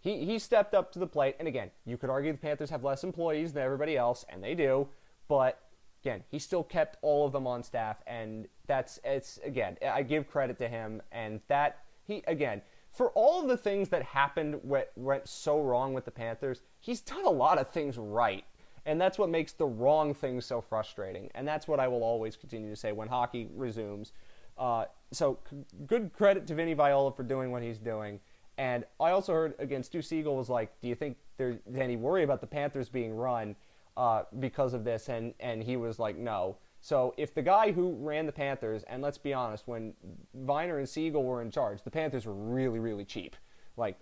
he, 0.00 0.24
he 0.24 0.38
stepped 0.38 0.74
up 0.74 0.92
to 0.92 0.98
the 0.98 1.06
plate. 1.06 1.36
And 1.38 1.48
again, 1.48 1.70
you 1.84 1.96
could 1.96 2.10
argue 2.10 2.32
the 2.32 2.38
Panthers 2.38 2.70
have 2.70 2.84
less 2.84 3.04
employees 3.04 3.52
than 3.52 3.62
everybody 3.62 3.96
else, 3.96 4.24
and 4.28 4.42
they 4.42 4.54
do. 4.54 4.88
But 5.28 5.60
again, 6.02 6.24
he 6.30 6.38
still 6.38 6.62
kept 6.62 6.96
all 7.02 7.26
of 7.26 7.32
them 7.32 7.46
on 7.46 7.62
staff, 7.62 8.02
and 8.06 8.48
that's 8.66 8.98
it's 9.04 9.38
again, 9.44 9.76
I 9.86 10.02
give 10.02 10.28
credit 10.28 10.58
to 10.58 10.68
him, 10.68 11.02
and 11.12 11.40
that 11.48 11.78
he 12.04 12.22
again 12.26 12.62
for 12.90 13.10
all 13.10 13.40
of 13.42 13.48
the 13.48 13.56
things 13.56 13.88
that 13.90 14.02
happened 14.02 14.58
went, 14.62 14.88
went 14.96 15.28
so 15.28 15.60
wrong 15.60 15.94
with 15.94 16.04
the 16.04 16.10
Panthers, 16.10 16.62
he's 16.80 17.00
done 17.00 17.24
a 17.24 17.30
lot 17.30 17.58
of 17.58 17.70
things 17.70 17.96
right. 17.96 18.44
And 18.86 19.00
that's 19.00 19.18
what 19.18 19.28
makes 19.28 19.52
the 19.52 19.66
wrong 19.66 20.14
things 20.14 20.46
so 20.46 20.60
frustrating. 20.60 21.30
And 21.34 21.46
that's 21.46 21.68
what 21.68 21.78
I 21.78 21.88
will 21.88 22.02
always 22.02 22.36
continue 22.36 22.70
to 22.70 22.76
say 22.76 22.92
when 22.92 23.08
hockey 23.08 23.48
resumes. 23.54 24.12
Uh, 24.56 24.86
so, 25.12 25.38
c- 25.48 25.58
good 25.86 26.12
credit 26.12 26.46
to 26.48 26.54
Vinny 26.54 26.74
Viola 26.74 27.12
for 27.12 27.22
doing 27.22 27.52
what 27.52 27.62
he's 27.62 27.78
doing. 27.78 28.18
And 28.58 28.84
I 29.00 29.10
also 29.12 29.32
heard 29.32 29.54
again, 29.58 29.82
Stu 29.82 30.02
Siegel 30.02 30.36
was 30.36 30.50
like, 30.50 30.78
"Do 30.80 30.88
you 30.88 30.94
think 30.94 31.16
there's 31.36 31.56
any 31.74 31.96
worry 31.96 32.24
about 32.24 32.40
the 32.40 32.46
Panthers 32.46 32.88
being 32.88 33.14
run 33.14 33.54
uh, 33.96 34.24
because 34.40 34.74
of 34.74 34.84
this?" 34.84 35.08
And 35.08 35.32
and 35.40 35.62
he 35.62 35.76
was 35.76 35.98
like, 35.98 36.18
"No." 36.18 36.58
So 36.80 37.14
if 37.16 37.34
the 37.34 37.42
guy 37.42 37.72
who 37.72 37.92
ran 37.92 38.26
the 38.26 38.32
Panthers, 38.32 38.82
and 38.84 39.00
let's 39.00 39.18
be 39.18 39.32
honest, 39.32 39.66
when 39.66 39.94
Viner 40.34 40.78
and 40.78 40.88
Siegel 40.88 41.24
were 41.24 41.40
in 41.40 41.50
charge, 41.50 41.82
the 41.82 41.90
Panthers 41.90 42.26
were 42.26 42.34
really 42.34 42.80
really 42.80 43.04
cheap, 43.04 43.36
like 43.76 43.96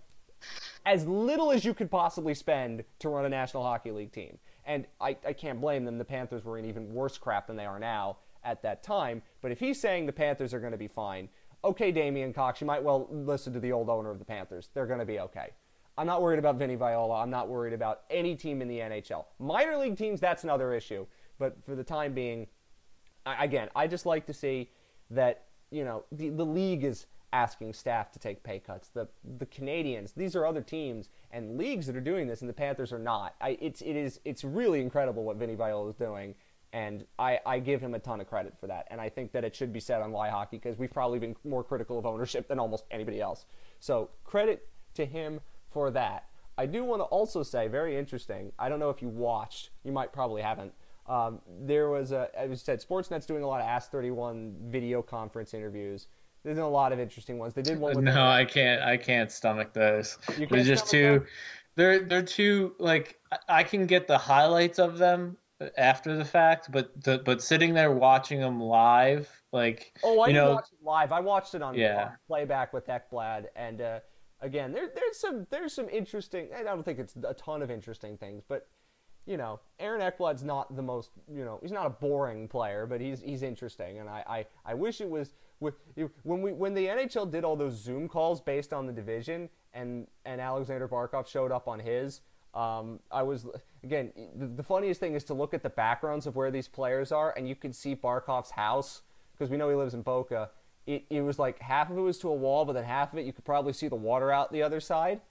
as 0.85 1.05
little 1.05 1.51
as 1.51 1.63
you 1.63 1.73
could 1.73 1.91
possibly 1.91 2.33
spend 2.33 2.83
to 2.99 3.09
run 3.09 3.25
a 3.25 3.29
National 3.29 3.63
Hockey 3.63 3.91
League 3.91 4.11
team. 4.11 4.37
And 4.65 4.85
I, 4.99 5.17
I 5.25 5.33
can't 5.33 5.61
blame 5.61 5.85
them. 5.85 5.97
The 5.97 6.05
Panthers 6.05 6.43
were 6.43 6.57
in 6.57 6.65
even 6.65 6.93
worse 6.93 7.17
crap 7.17 7.47
than 7.47 7.55
they 7.55 7.65
are 7.65 7.79
now 7.79 8.17
at 8.43 8.61
that 8.63 8.83
time. 8.83 9.21
But 9.41 9.51
if 9.51 9.59
he's 9.59 9.79
saying 9.79 10.05
the 10.05 10.13
Panthers 10.13 10.53
are 10.53 10.59
going 10.59 10.71
to 10.71 10.77
be 10.77 10.87
fine, 10.87 11.29
okay, 11.63 11.91
Damien 11.91 12.33
Cox, 12.33 12.61
you 12.61 12.67
might 12.67 12.83
well 12.83 13.07
listen 13.11 13.53
to 13.53 13.59
the 13.59 13.71
old 13.71 13.89
owner 13.89 14.11
of 14.11 14.19
the 14.19 14.25
Panthers. 14.25 14.69
They're 14.73 14.85
going 14.85 14.99
to 14.99 15.05
be 15.05 15.19
okay. 15.19 15.49
I'm 15.97 16.05
not 16.05 16.21
worried 16.21 16.39
about 16.39 16.57
Vinny 16.57 16.75
Viola. 16.75 17.21
I'm 17.21 17.29
not 17.29 17.49
worried 17.49 17.73
about 17.73 18.01
any 18.09 18.35
team 18.35 18.61
in 18.61 18.67
the 18.67 18.79
NHL. 18.79 19.25
Minor 19.39 19.77
league 19.77 19.97
teams, 19.97 20.19
that's 20.19 20.43
another 20.43 20.73
issue. 20.73 21.07
But 21.39 21.63
for 21.63 21.75
the 21.75 21.83
time 21.83 22.13
being, 22.13 22.47
I, 23.25 23.43
again, 23.43 23.69
I 23.75 23.87
just 23.87 24.05
like 24.05 24.25
to 24.27 24.33
see 24.33 24.69
that, 25.09 25.45
you 25.71 25.83
know, 25.83 26.05
the, 26.11 26.29
the 26.29 26.45
league 26.45 26.83
is 26.83 27.07
asking 27.33 27.73
staff 27.73 28.11
to 28.11 28.19
take 28.19 28.43
pay 28.43 28.59
cuts. 28.59 28.89
The 28.89 29.07
the 29.37 29.45
Canadiens, 29.45 30.13
these 30.15 30.35
are 30.35 30.45
other 30.45 30.61
teams 30.61 31.09
and 31.31 31.57
leagues 31.57 31.87
that 31.87 31.95
are 31.95 32.01
doing 32.01 32.27
this, 32.27 32.41
and 32.41 32.49
the 32.49 32.53
Panthers 32.53 32.93
are 32.93 32.99
not. 32.99 33.35
I, 33.41 33.57
it's 33.61 33.81
it 33.81 33.95
is 33.95 34.19
it's 34.23 34.43
really 34.43 34.81
incredible 34.81 35.23
what 35.23 35.37
Vinny 35.37 35.55
Viola 35.55 35.89
is 35.89 35.95
doing, 35.95 36.35
and 36.73 37.05
I, 37.17 37.39
I 37.45 37.59
give 37.59 37.81
him 37.81 37.93
a 37.93 37.99
ton 37.99 38.19
of 38.19 38.27
credit 38.27 38.53
for 38.59 38.67
that. 38.67 38.87
And 38.91 38.99
I 38.99 39.09
think 39.09 39.31
that 39.31 39.43
it 39.43 39.55
should 39.55 39.71
be 39.71 39.79
said 39.79 40.01
on 40.01 40.11
Why 40.11 40.29
Hockey 40.29 40.57
because 40.57 40.77
we've 40.77 40.91
probably 40.91 41.19
been 41.19 41.35
more 41.43 41.63
critical 41.63 41.97
of 41.97 42.05
ownership 42.05 42.47
than 42.47 42.59
almost 42.59 42.85
anybody 42.91 43.21
else. 43.21 43.45
So 43.79 44.09
credit 44.23 44.67
to 44.95 45.05
him 45.05 45.39
for 45.69 45.91
that. 45.91 46.25
I 46.57 46.65
do 46.65 46.83
want 46.83 47.01
to 47.01 47.05
also 47.05 47.43
say, 47.43 47.67
very 47.67 47.97
interesting. 47.97 48.51
I 48.57 48.67
don't 48.67 48.79
know 48.79 48.89
if 48.89 49.01
you 49.01 49.09
watched. 49.09 49.69
You 49.83 49.91
might 49.91 50.11
probably 50.11 50.41
haven't. 50.41 50.73
Um, 51.07 51.39
there 51.61 51.89
was 51.89 52.11
a, 52.11 52.29
as 52.37 52.49
you 52.49 52.55
said, 52.55 52.81
Sportsnet's 52.81 53.25
doing 53.25 53.43
a 53.43 53.47
lot 53.47 53.61
of 53.61 53.67
Ask 53.67 53.91
31 53.91 54.55
video 54.65 55.01
conference 55.01 55.53
interviews. 55.53 56.07
There's 56.43 56.57
a 56.57 56.65
lot 56.65 56.91
of 56.91 56.99
interesting 56.99 57.37
ones. 57.37 57.53
They 57.53 57.61
did 57.61 57.79
one. 57.79 57.95
With 57.95 58.03
no, 58.03 58.25
I 58.25 58.45
can't. 58.45 58.81
I 58.81 58.97
can't 58.97 59.31
stomach 59.31 59.73
those. 59.73 60.17
They're 60.49 60.63
just 60.63 60.89
too. 60.89 61.19
Those? 61.19 61.27
They're 61.75 61.99
they're 62.05 62.23
too 62.23 62.73
like 62.79 63.19
I 63.49 63.63
can 63.63 63.85
get 63.85 64.07
the 64.07 64.17
highlights 64.17 64.79
of 64.79 64.97
them 64.97 65.37
after 65.77 66.15
the 66.15 66.25
fact, 66.25 66.71
but 66.71 66.91
the, 67.03 67.19
but 67.19 67.41
sitting 67.41 67.73
there 67.73 67.91
watching 67.91 68.39
them 68.39 68.59
live, 68.59 69.29
like 69.51 69.93
oh, 70.03 70.21
I 70.21 70.27
you 70.27 70.33
know, 70.33 70.53
watch 70.53 70.67
it 70.71 70.85
live. 70.85 71.11
I 71.11 71.19
watched 71.19 71.55
it 71.55 71.61
on, 71.61 71.75
yeah. 71.75 72.11
playback 72.27 72.73
with 72.73 72.87
Ekblad, 72.87 73.45
and 73.55 73.81
uh, 73.81 73.99
again, 74.41 74.71
there 74.71 74.89
there's 74.93 75.19
some 75.19 75.47
there's 75.49 75.73
some 75.73 75.89
interesting. 75.89 76.49
I 76.55 76.63
don't 76.63 76.83
think 76.83 76.99
it's 76.99 77.15
a 77.15 77.33
ton 77.33 77.61
of 77.61 77.71
interesting 77.71 78.17
things, 78.17 78.43
but 78.47 78.67
you 79.25 79.37
know, 79.37 79.59
Aaron 79.79 80.01
Ekblad's 80.01 80.43
not 80.43 80.75
the 80.75 80.81
most 80.81 81.11
you 81.31 81.43
know 81.43 81.59
he's 81.61 81.71
not 81.71 81.85
a 81.85 81.91
boring 81.91 82.47
player, 82.47 82.85
but 82.85 83.01
he's 83.01 83.21
he's 83.21 83.41
interesting, 83.41 83.99
and 83.99 84.09
I 84.09 84.23
I, 84.27 84.45
I 84.65 84.73
wish 84.73 85.01
it 85.01 85.09
was 85.09 85.33
with 85.59 85.75
when 86.23 86.41
we 86.41 86.53
when 86.53 86.73
the 86.73 86.85
NHL 86.85 87.31
did 87.31 87.43
all 87.43 87.55
those 87.55 87.73
Zoom 87.73 88.07
calls 88.07 88.41
based 88.41 88.73
on 88.73 88.85
the 88.85 88.93
division, 88.93 89.49
and 89.73 90.07
and 90.25 90.39
Alexander 90.39 90.87
Barkov 90.87 91.27
showed 91.27 91.51
up 91.51 91.67
on 91.67 91.79
his. 91.79 92.21
Um, 92.53 92.99
I 93.11 93.23
was 93.23 93.45
again. 93.87 94.11
The, 94.35 94.63
funniest 94.63 94.99
thing 94.99 95.15
is 95.15 95.23
to 95.25 95.33
look 95.33 95.53
at 95.53 95.63
the 95.63 95.69
backgrounds 95.69 96.27
of 96.27 96.35
where 96.35 96.51
these 96.51 96.67
players 96.67 97.11
are, 97.11 97.33
and 97.37 97.47
you 97.47 97.55
can 97.55 97.71
see 97.73 97.95
Barkov's 97.95 98.51
house 98.51 99.01
because 99.31 99.49
we 99.49 99.57
know 99.57 99.69
he 99.69 99.75
lives 99.75 99.93
in 99.93 100.01
Boca. 100.01 100.49
It, 100.85 101.05
it 101.09 101.21
was 101.21 101.39
like 101.39 101.59
half 101.59 101.89
of 101.89 101.97
it 101.97 102.01
was 102.01 102.17
to 102.19 102.29
a 102.29 102.35
wall, 102.35 102.65
but 102.65 102.73
then 102.73 102.83
half 102.83 103.13
of 103.13 103.19
it 103.19 103.25
you 103.25 103.33
could 103.33 103.45
probably 103.45 103.73
see 103.73 103.87
the 103.87 103.95
water 103.95 104.31
out 104.31 104.51
the 104.51 104.63
other 104.63 104.79
side. 104.79 105.21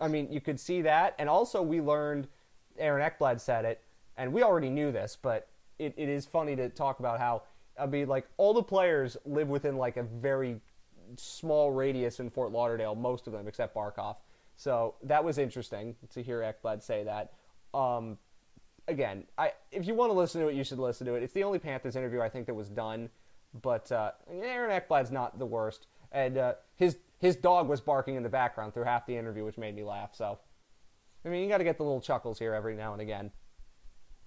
I 0.00 0.08
mean, 0.08 0.30
you 0.30 0.40
could 0.40 0.58
see 0.58 0.82
that, 0.82 1.14
and 1.18 1.28
also 1.28 1.62
we 1.62 1.80
learned. 1.80 2.28
Aaron 2.78 3.02
Ekblad 3.10 3.40
said 3.40 3.64
it, 3.64 3.82
and 4.16 4.32
we 4.32 4.44
already 4.44 4.70
knew 4.70 4.92
this, 4.92 5.18
but 5.20 5.48
it, 5.80 5.94
it 5.96 6.08
is 6.08 6.24
funny 6.24 6.54
to 6.54 6.68
talk 6.68 7.00
about 7.00 7.18
how 7.18 7.42
I 7.78 7.86
mean, 7.86 8.08
like 8.08 8.26
all 8.36 8.54
the 8.54 8.62
players 8.62 9.16
live 9.24 9.48
within 9.48 9.76
like 9.76 9.96
a 9.96 10.02
very 10.02 10.60
small 11.16 11.72
radius 11.72 12.20
in 12.20 12.30
Fort 12.30 12.52
Lauderdale, 12.52 12.94
most 12.94 13.26
of 13.26 13.32
them 13.32 13.48
except 13.48 13.74
Barkov. 13.74 14.16
So 14.58 14.96
that 15.04 15.22
was 15.22 15.38
interesting 15.38 15.94
to 16.10 16.20
hear 16.20 16.40
Ekblad 16.40 16.82
say 16.82 17.04
that. 17.04 17.32
Um, 17.72 18.18
again, 18.88 19.24
I 19.38 19.52
if 19.70 19.86
you 19.86 19.94
want 19.94 20.10
to 20.10 20.18
listen 20.18 20.40
to 20.40 20.48
it, 20.48 20.56
you 20.56 20.64
should 20.64 20.80
listen 20.80 21.06
to 21.06 21.14
it. 21.14 21.22
It's 21.22 21.32
the 21.32 21.44
only 21.44 21.60
Panthers 21.60 21.94
interview 21.94 22.20
I 22.20 22.28
think 22.28 22.46
that 22.46 22.54
was 22.54 22.68
done, 22.68 23.08
but 23.62 23.90
uh, 23.92 24.10
Aaron 24.28 24.70
Ekblad's 24.70 25.12
not 25.12 25.38
the 25.38 25.46
worst, 25.46 25.86
and 26.10 26.36
uh, 26.36 26.54
his 26.74 26.96
his 27.18 27.36
dog 27.36 27.68
was 27.68 27.80
barking 27.80 28.16
in 28.16 28.24
the 28.24 28.28
background 28.28 28.74
through 28.74 28.82
half 28.82 29.06
the 29.06 29.16
interview, 29.16 29.44
which 29.44 29.58
made 29.58 29.76
me 29.76 29.84
laugh. 29.84 30.10
So, 30.16 30.40
I 31.24 31.28
mean, 31.28 31.44
you 31.44 31.48
got 31.48 31.58
to 31.58 31.64
get 31.64 31.78
the 31.78 31.84
little 31.84 32.00
chuckles 32.00 32.36
here 32.36 32.52
every 32.52 32.74
now 32.74 32.92
and 32.92 33.00
again. 33.00 33.30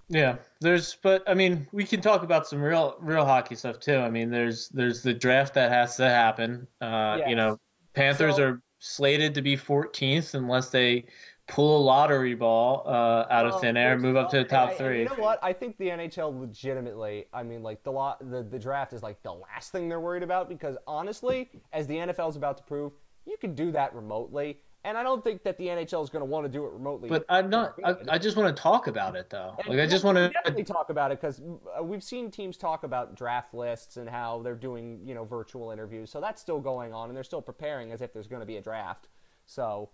Yeah, 0.07 0.35
there's, 0.59 0.95
but 0.95 1.23
I 1.27 1.33
mean, 1.33 1.67
we 1.71 1.85
can 1.85 2.01
talk 2.01 2.23
about 2.23 2.45
some 2.45 2.61
real, 2.61 2.97
real 2.99 3.23
hockey 3.23 3.55
stuff 3.55 3.79
too. 3.79 3.95
I 3.95 4.09
mean, 4.09 4.29
there's, 4.29 4.67
there's 4.69 5.01
the 5.01 5.13
draft 5.13 5.53
that 5.53 5.71
has 5.71 5.95
to 5.97 6.09
happen. 6.09 6.67
Uh, 6.81 7.15
yes. 7.19 7.29
You 7.29 7.35
know, 7.37 7.57
Panthers 7.93 8.35
so, 8.35 8.43
are 8.43 8.61
slated 8.81 9.35
to 9.35 9.43
be 9.43 9.55
14th 9.55 10.33
unless 10.33 10.69
they 10.69 11.05
pull 11.47 11.77
a 11.77 11.81
lottery 11.83 12.33
ball 12.33 12.83
uh, 12.87 13.27
out 13.29 13.45
of 13.45 13.61
thin 13.61 13.77
air 13.77 13.93
and 13.93 14.01
move 14.01 14.15
up 14.15 14.29
to 14.31 14.37
the 14.37 14.43
top 14.43 14.73
three. 14.73 14.99
you 14.99 15.05
know 15.05 15.15
what? 15.15 15.37
I 15.43 15.53
think 15.53 15.77
the 15.77 15.87
NHL 15.87 16.39
legitimately. 16.39 17.25
I 17.31 17.43
mean, 17.43 17.61
like 17.61 17.83
the 17.83 17.91
lot, 17.91 18.19
the, 18.31 18.41
the 18.41 18.57
draft 18.57 18.93
is 18.93 19.03
like 19.03 19.21
the 19.21 19.33
last 19.33 19.71
thing 19.71 19.87
they're 19.87 19.99
worried 19.99 20.23
about 20.23 20.49
because 20.49 20.77
honestly, 20.87 21.49
as 21.73 21.85
the 21.85 21.95
NFL 21.95 22.29
is 22.31 22.35
about 22.37 22.57
to 22.57 22.63
prove, 22.63 22.93
you 23.25 23.37
can 23.37 23.53
do 23.53 23.71
that 23.71 23.93
remotely. 23.93 24.61
And 24.83 24.97
I 24.97 25.03
don't 25.03 25.23
think 25.23 25.43
that 25.43 25.57
the 25.59 25.67
NHL 25.67 26.03
is 26.03 26.09
going 26.09 26.21
to 26.21 26.25
want 26.25 26.45
to 26.45 26.49
do 26.49 26.65
it 26.65 26.71
remotely. 26.71 27.07
But 27.07 27.23
I'm 27.29 27.51
not. 27.51 27.75
I, 27.83 27.95
I 28.09 28.17
just 28.17 28.35
want 28.35 28.55
to 28.55 28.61
talk 28.61 28.87
about 28.87 29.15
it, 29.15 29.29
though. 29.29 29.55
And 29.59 29.77
like 29.77 29.79
I 29.79 29.89
just 29.89 30.03
want 30.03 30.17
to 30.17 30.29
definitely 30.29 30.63
talk 30.63 30.89
about 30.89 31.11
it 31.11 31.21
because 31.21 31.39
uh, 31.77 31.83
we've 31.83 32.03
seen 32.03 32.31
teams 32.31 32.57
talk 32.57 32.83
about 32.83 33.15
draft 33.15 33.53
lists 33.53 33.97
and 33.97 34.09
how 34.09 34.41
they're 34.41 34.55
doing, 34.55 34.99
you 35.05 35.13
know, 35.13 35.23
virtual 35.23 35.69
interviews. 35.69 36.09
So 36.09 36.19
that's 36.19 36.41
still 36.41 36.59
going 36.59 36.93
on, 36.93 37.09
and 37.09 37.15
they're 37.15 37.23
still 37.23 37.43
preparing 37.43 37.91
as 37.91 38.01
if 38.01 38.11
there's 38.11 38.27
going 38.27 38.39
to 38.39 38.45
be 38.45 38.57
a 38.57 38.61
draft. 38.61 39.07
So 39.45 39.91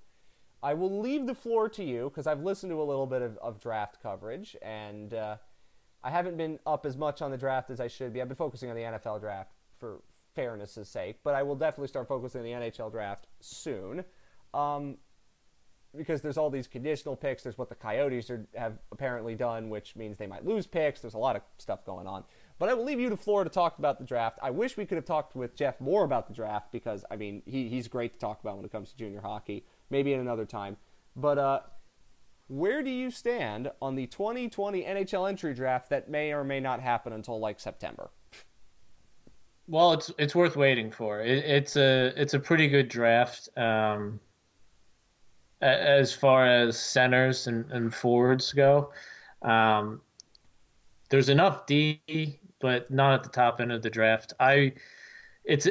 I 0.63 0.73
will 0.73 1.01
leave 1.01 1.27
the 1.27 1.35
floor 1.35 1.67
to 1.69 1.83
you 1.83 2.09
because 2.09 2.25
I've 2.25 2.41
listened 2.41 2.71
to 2.71 2.81
a 2.81 2.83
little 2.83 3.07
bit 3.07 3.21
of, 3.21 3.37
of 3.37 3.59
draft 3.59 4.01
coverage, 4.01 4.55
and 4.61 5.13
uh, 5.13 5.37
I 6.03 6.11
haven't 6.11 6.37
been 6.37 6.59
up 6.65 6.85
as 6.85 6.95
much 6.95 7.21
on 7.21 7.31
the 7.31 7.37
draft 7.37 7.69
as 7.69 7.79
I 7.79 7.87
should 7.87 8.13
be. 8.13 8.21
I've 8.21 8.29
been 8.29 8.37
focusing 8.37 8.69
on 8.69 8.75
the 8.75 8.83
NFL 8.83 9.19
draft 9.19 9.51
for 9.77 10.01
fairness' 10.33 10.87
sake, 10.87 11.17
but 11.23 11.35
I 11.35 11.43
will 11.43 11.55
definitely 11.55 11.89
start 11.89 12.07
focusing 12.07 12.39
on 12.39 12.45
the 12.45 12.67
NHL 12.69 12.91
draft 12.91 13.27
soon. 13.39 14.05
Um, 14.57 14.97
because 15.95 16.21
there's 16.21 16.37
all 16.37 16.49
these 16.49 16.67
conditional 16.67 17.15
picks. 17.15 17.43
There's 17.43 17.57
what 17.57 17.69
the 17.69 17.75
Coyotes 17.75 18.29
are, 18.29 18.45
have 18.55 18.77
apparently 18.91 19.35
done, 19.35 19.69
which 19.69 19.95
means 19.95 20.17
they 20.17 20.27
might 20.27 20.45
lose 20.45 20.67
picks. 20.67 21.01
There's 21.01 21.13
a 21.13 21.19
lot 21.19 21.35
of 21.35 21.41
stuff 21.57 21.85
going 21.85 22.07
on. 22.07 22.23
But 22.59 22.69
I 22.69 22.73
will 22.73 22.83
leave 22.83 22.99
you 22.99 23.09
to 23.09 23.17
Florida 23.17 23.49
to 23.49 23.53
talk 23.53 23.77
about 23.79 23.99
the 23.99 24.05
draft. 24.05 24.39
I 24.41 24.49
wish 24.49 24.77
we 24.77 24.85
could 24.85 24.95
have 24.95 25.05
talked 25.05 25.35
with 25.35 25.55
Jeff 25.55 25.79
more 25.79 26.03
about 26.03 26.27
the 26.27 26.33
draft 26.33 26.71
because, 26.71 27.05
I 27.11 27.15
mean, 27.15 27.41
he, 27.45 27.69
he's 27.69 27.87
great 27.87 28.13
to 28.13 28.19
talk 28.19 28.41
about 28.41 28.57
when 28.57 28.65
it 28.65 28.71
comes 28.71 28.91
to 28.91 28.97
junior 28.97 29.21
hockey. 29.21 29.63
Maybe 29.89 30.13
in 30.13 30.19
another 30.19 30.45
time. 30.45 30.77
But 31.15 31.37
uh, 31.37 31.59
where 32.47 32.83
do 32.83 32.89
you 32.89 33.11
stand 33.11 33.71
on 33.81 33.95
the 33.95 34.07
2020 34.07 34.83
NHL 34.83 35.29
entry 35.29 35.53
draft 35.53 35.89
that 35.89 36.09
may 36.09 36.33
or 36.33 36.43
may 36.43 36.59
not 36.59 36.81
happen 36.81 37.13
until 37.13 37.39
like 37.39 37.59
September? 37.59 38.09
Well, 39.69 39.91
it's 39.91 40.11
it's 40.17 40.33
worth 40.33 40.55
waiting 40.55 40.91
for. 40.91 41.19
It, 41.19 41.43
it's 41.43 41.75
a 41.75 42.13
it's 42.15 42.33
a 42.33 42.39
pretty 42.39 42.69
good 42.69 42.87
draft. 42.87 43.49
Um, 43.57 44.19
as 45.61 46.13
far 46.13 46.45
as 46.45 46.79
centers 46.79 47.47
and, 47.47 47.69
and 47.71 47.93
forwards 47.93 48.53
go. 48.53 48.91
Um, 49.41 50.01
there's 51.09 51.29
enough 51.29 51.65
D, 51.65 52.39
but 52.59 52.89
not 52.91 53.13
at 53.13 53.23
the 53.23 53.29
top 53.29 53.61
end 53.61 53.71
of 53.71 53.81
the 53.81 53.89
draft. 53.89 54.33
I, 54.39 54.73
it's 55.43 55.67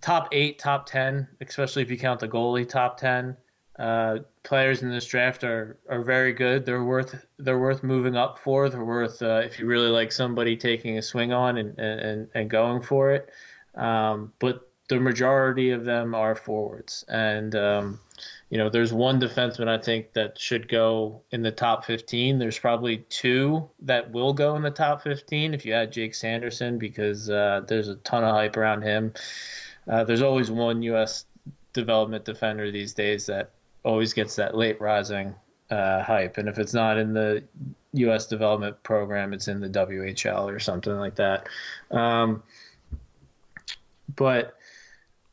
top 0.00 0.28
eight, 0.32 0.58
top 0.58 0.86
ten, 0.86 1.28
especially 1.40 1.82
if 1.82 1.90
you 1.90 1.98
count 1.98 2.20
the 2.20 2.28
goalie 2.28 2.68
top 2.68 2.98
ten. 2.98 3.36
Uh, 3.78 4.18
players 4.42 4.82
in 4.82 4.90
this 4.90 5.06
draft 5.06 5.42
are 5.42 5.78
are 5.88 6.02
very 6.02 6.32
good. 6.32 6.66
They're 6.66 6.84
worth 6.84 7.24
they're 7.38 7.58
worth 7.58 7.82
moving 7.82 8.14
up 8.14 8.38
for. 8.38 8.68
They're 8.68 8.84
worth 8.84 9.22
uh, 9.22 9.40
if 9.44 9.58
you 9.58 9.66
really 9.66 9.88
like 9.88 10.12
somebody 10.12 10.56
taking 10.56 10.98
a 10.98 11.02
swing 11.02 11.32
on 11.32 11.56
and 11.56 11.78
and, 11.78 12.28
and 12.34 12.50
going 12.50 12.82
for 12.82 13.10
it. 13.12 13.30
Um, 13.74 14.32
but 14.38 14.68
the 14.88 15.00
majority 15.00 15.70
of 15.70 15.84
them 15.84 16.14
are 16.14 16.34
forwards, 16.34 17.04
and 17.08 17.54
um, 17.54 18.00
you 18.50 18.58
know, 18.58 18.68
there's 18.68 18.92
one 18.92 19.20
defenseman 19.20 19.68
I 19.68 19.78
think 19.78 20.12
that 20.14 20.38
should 20.38 20.68
go 20.68 21.22
in 21.30 21.42
the 21.42 21.52
top 21.52 21.84
15. 21.84 22.38
There's 22.38 22.58
probably 22.58 22.98
two 23.08 23.68
that 23.82 24.10
will 24.10 24.32
go 24.32 24.56
in 24.56 24.62
the 24.62 24.70
top 24.70 25.02
15 25.02 25.54
if 25.54 25.64
you 25.64 25.72
add 25.72 25.92
Jake 25.92 26.14
Sanderson 26.14 26.78
because 26.78 27.30
uh, 27.30 27.62
there's 27.66 27.88
a 27.88 27.96
ton 27.96 28.24
of 28.24 28.30
hype 28.30 28.56
around 28.56 28.82
him. 28.82 29.12
Uh, 29.88 30.04
there's 30.04 30.22
always 30.22 30.50
one 30.50 30.82
U.S. 30.82 31.26
development 31.72 32.24
defender 32.24 32.70
these 32.70 32.92
days 32.92 33.26
that 33.26 33.50
always 33.84 34.12
gets 34.12 34.36
that 34.36 34.56
late 34.56 34.80
rising 34.80 35.34
uh, 35.70 36.02
hype, 36.02 36.36
and 36.36 36.48
if 36.48 36.58
it's 36.58 36.74
not 36.74 36.98
in 36.98 37.14
the 37.14 37.44
U.S. 37.92 38.26
development 38.26 38.82
program, 38.82 39.32
it's 39.32 39.48
in 39.48 39.60
the 39.60 39.68
WHL 39.68 40.52
or 40.52 40.58
something 40.58 40.96
like 40.96 41.14
that. 41.14 41.48
Um, 41.90 42.42
but 44.16 44.56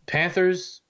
Panthers 0.05 0.81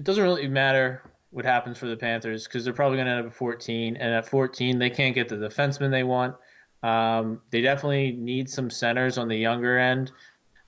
it 0.00 0.04
doesn't 0.04 0.22
really 0.22 0.48
matter 0.48 1.02
what 1.30 1.44
happens 1.44 1.78
for 1.78 1.86
the 1.86 1.96
Panthers 1.96 2.44
because 2.44 2.64
they're 2.64 2.74
probably 2.74 2.96
going 2.96 3.06
to 3.06 3.12
end 3.12 3.20
up 3.20 3.32
at 3.32 3.36
14, 3.36 3.96
and 3.96 4.14
at 4.14 4.28
14 4.28 4.78
they 4.78 4.90
can't 4.90 5.14
get 5.14 5.28
the 5.28 5.36
defenseman 5.36 5.90
they 5.90 6.02
want. 6.02 6.34
Um, 6.82 7.40
they 7.50 7.60
definitely 7.60 8.12
need 8.12 8.48
some 8.48 8.70
centers 8.70 9.18
on 9.18 9.28
the 9.28 9.36
younger 9.36 9.78
end 9.78 10.12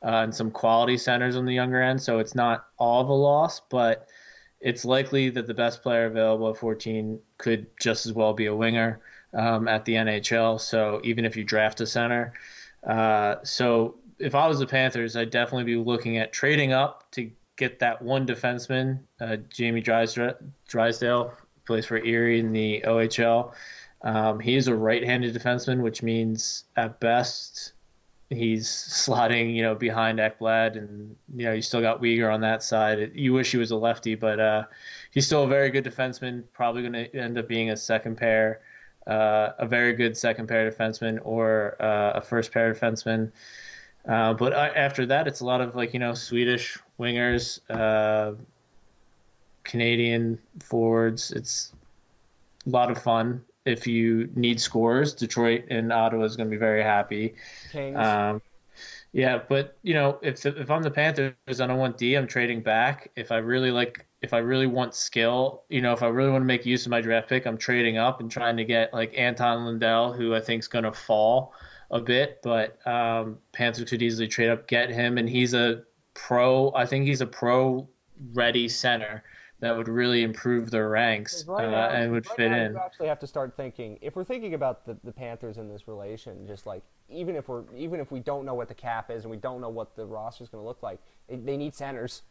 uh, 0.04 0.22
and 0.22 0.34
some 0.34 0.50
quality 0.50 0.98
centers 0.98 1.36
on 1.36 1.46
the 1.46 1.54
younger 1.54 1.80
end, 1.80 2.00
so 2.00 2.18
it's 2.18 2.34
not 2.34 2.66
all 2.78 3.00
of 3.00 3.08
a 3.08 3.14
loss, 3.14 3.60
but 3.60 4.08
it's 4.60 4.84
likely 4.84 5.30
that 5.30 5.46
the 5.46 5.54
best 5.54 5.82
player 5.82 6.06
available 6.06 6.50
at 6.50 6.56
14 6.56 7.18
could 7.38 7.66
just 7.80 8.06
as 8.06 8.12
well 8.12 8.32
be 8.32 8.46
a 8.46 8.54
winger 8.54 9.00
um, 9.34 9.66
at 9.66 9.84
the 9.84 9.94
NHL. 9.94 10.60
So 10.60 11.00
even 11.02 11.24
if 11.24 11.36
you 11.36 11.44
draft 11.44 11.80
a 11.80 11.86
center, 11.86 12.32
uh, 12.86 13.36
so 13.42 13.96
if 14.18 14.34
I 14.36 14.46
was 14.46 14.60
the 14.60 14.66
Panthers, 14.66 15.16
I'd 15.16 15.30
definitely 15.30 15.64
be 15.64 15.76
looking 15.76 16.18
at 16.18 16.32
trading 16.32 16.72
up 16.72 17.10
to 17.12 17.30
get 17.56 17.78
that 17.80 18.02
one 18.02 18.26
defenseman, 18.26 19.00
uh, 19.20 19.36
Jamie 19.48 19.80
Drysdale, 19.80 21.32
plays 21.66 21.86
for 21.86 21.98
Erie 21.98 22.40
in 22.40 22.52
the 22.52 22.82
OHL. 22.86 23.52
Um, 24.02 24.40
he 24.40 24.56
is 24.56 24.68
a 24.68 24.74
right-handed 24.74 25.34
defenseman, 25.34 25.80
which 25.80 26.02
means 26.02 26.64
at 26.76 26.98
best 26.98 27.72
he's 28.34 28.66
slotting, 28.68 29.54
you 29.54 29.62
know, 29.62 29.74
behind 29.74 30.18
Ekblad, 30.18 30.76
and 30.76 31.14
you 31.34 31.44
know 31.46 31.52
you 31.52 31.62
still 31.62 31.80
got 31.80 32.00
Weegar 32.00 32.32
on 32.32 32.40
that 32.40 32.62
side. 32.62 33.12
You 33.14 33.32
wish 33.32 33.52
he 33.52 33.58
was 33.58 33.70
a 33.70 33.76
lefty, 33.76 34.14
but 34.14 34.40
uh, 34.40 34.64
he's 35.10 35.26
still 35.26 35.44
a 35.44 35.48
very 35.48 35.70
good 35.70 35.84
defenseman. 35.84 36.44
Probably 36.52 36.82
going 36.82 36.92
to 36.92 37.16
end 37.16 37.38
up 37.38 37.48
being 37.48 37.70
a 37.70 37.76
second 37.76 38.16
pair, 38.16 38.60
uh, 39.06 39.50
a 39.58 39.66
very 39.66 39.92
good 39.92 40.16
second 40.16 40.48
pair 40.48 40.70
defenseman, 40.70 41.18
or 41.22 41.76
uh, 41.80 42.12
a 42.14 42.20
first 42.20 42.52
pair 42.52 42.74
defenseman. 42.74 43.30
Uh, 44.08 44.34
but 44.34 44.52
uh, 44.52 44.70
after 44.74 45.06
that, 45.06 45.28
it's 45.28 45.40
a 45.40 45.44
lot 45.44 45.60
of 45.60 45.76
like 45.76 45.92
you 45.92 46.00
know 46.00 46.14
Swedish 46.14 46.78
wingers, 47.02 47.60
uh, 47.68 48.34
Canadian 49.64 50.38
forwards. 50.60 51.32
It's 51.32 51.72
a 52.66 52.70
lot 52.70 52.90
of 52.90 53.02
fun. 53.02 53.42
If 53.64 53.86
you 53.86 54.28
need 54.34 54.60
scores, 54.60 55.14
Detroit 55.14 55.64
and 55.70 55.92
Ottawa 55.92 56.24
is 56.24 56.36
going 56.36 56.48
to 56.48 56.50
be 56.50 56.58
very 56.58 56.82
happy. 56.82 57.34
Um, 57.94 58.42
yeah, 59.12 59.40
but 59.48 59.76
you 59.82 59.94
know, 59.94 60.18
if 60.22 60.44
if 60.46 60.70
I'm 60.70 60.82
the 60.82 60.90
Panthers, 60.90 61.60
I 61.60 61.66
don't 61.66 61.78
want 61.78 61.98
D. 61.98 62.14
I'm 62.14 62.26
trading 62.26 62.62
back. 62.62 63.10
If 63.14 63.30
I 63.30 63.38
really 63.38 63.70
like, 63.70 64.06
if 64.22 64.32
I 64.32 64.38
really 64.38 64.66
want 64.66 64.94
skill, 64.94 65.64
you 65.68 65.82
know, 65.82 65.92
if 65.92 66.02
I 66.02 66.08
really 66.08 66.30
want 66.30 66.42
to 66.42 66.46
make 66.46 66.64
use 66.64 66.86
of 66.86 66.90
my 66.90 67.00
draft 67.02 67.28
pick, 67.28 67.46
I'm 67.46 67.58
trading 67.58 67.98
up 67.98 68.20
and 68.20 68.30
trying 68.30 68.56
to 68.56 68.64
get 68.64 68.92
like 68.94 69.12
Anton 69.16 69.66
Lundell, 69.66 70.12
who 70.14 70.34
I 70.34 70.40
think 70.40 70.60
is 70.60 70.68
going 70.68 70.84
to 70.84 70.92
fall 70.92 71.52
a 71.90 72.00
bit, 72.00 72.40
but 72.42 72.84
um, 72.86 73.38
Panthers 73.52 73.90
could 73.90 74.02
easily 74.02 74.26
trade 74.26 74.48
up, 74.48 74.66
get 74.66 74.88
him, 74.90 75.18
and 75.18 75.28
he's 75.28 75.52
a 75.52 75.82
pro. 76.14 76.72
I 76.74 76.86
think 76.86 77.06
he's 77.06 77.20
a 77.20 77.26
pro 77.26 77.88
ready 78.32 78.68
center 78.68 79.22
that 79.60 79.76
would 79.76 79.86
really 79.86 80.24
improve 80.24 80.72
their 80.72 80.88
ranks 80.88 81.44
right 81.46 81.64
uh, 81.64 81.94
and 81.94 82.10
would 82.10 82.26
right 82.26 82.36
fit 82.36 82.50
now 82.50 82.64
in. 82.64 82.72
You 82.72 82.78
actually 82.78 83.08
have 83.08 83.20
to 83.20 83.28
start 83.28 83.56
thinking 83.56 83.96
if 84.00 84.16
we're 84.16 84.24
thinking 84.24 84.54
about 84.54 84.84
the, 84.84 84.96
the 85.04 85.12
Panthers 85.12 85.56
in 85.56 85.68
this 85.68 85.86
relation, 85.86 86.46
just 86.48 86.66
like 86.66 86.82
even 87.08 87.36
if 87.36 87.48
we're 87.48 87.62
even 87.74 88.00
if 88.00 88.10
we 88.10 88.20
don't 88.20 88.44
know 88.44 88.54
what 88.54 88.68
the 88.68 88.74
cap 88.74 89.10
is 89.10 89.22
and 89.22 89.30
we 89.30 89.36
don't 89.36 89.60
know 89.60 89.68
what 89.68 89.94
the 89.94 90.04
roster 90.04 90.42
is 90.42 90.50
going 90.50 90.62
to 90.62 90.66
look 90.66 90.82
like, 90.82 90.98
it, 91.28 91.46
they 91.46 91.56
need 91.56 91.74
centers. 91.74 92.22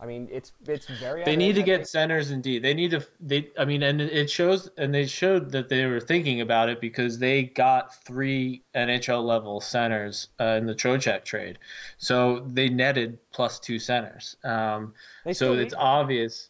I 0.00 0.06
mean, 0.06 0.28
it's 0.32 0.52
it's 0.66 0.86
very. 0.86 1.24
They 1.24 1.36
need 1.36 1.56
to 1.56 1.62
get 1.62 1.86
centers 1.86 2.30
indeed. 2.30 2.62
They 2.62 2.72
need 2.72 2.92
to. 2.92 3.06
They. 3.20 3.50
I 3.58 3.66
mean, 3.66 3.82
and 3.82 4.00
it 4.00 4.30
shows, 4.30 4.70
and 4.78 4.94
they 4.94 5.04
showed 5.04 5.50
that 5.50 5.68
they 5.68 5.84
were 5.84 6.00
thinking 6.00 6.40
about 6.40 6.70
it 6.70 6.80
because 6.80 7.18
they 7.18 7.42
got 7.42 7.94
three 8.04 8.62
NHL 8.74 9.22
level 9.22 9.60
centers 9.60 10.28
uh, 10.40 10.56
in 10.58 10.64
the 10.64 10.74
Trocheck 10.74 11.24
trade, 11.24 11.58
so 11.98 12.40
they 12.48 12.70
netted 12.70 13.18
plus 13.30 13.60
two 13.60 13.78
centers. 13.78 14.36
Um, 14.42 14.94
so 15.32 15.52
it's 15.52 15.74
obvious, 15.76 16.48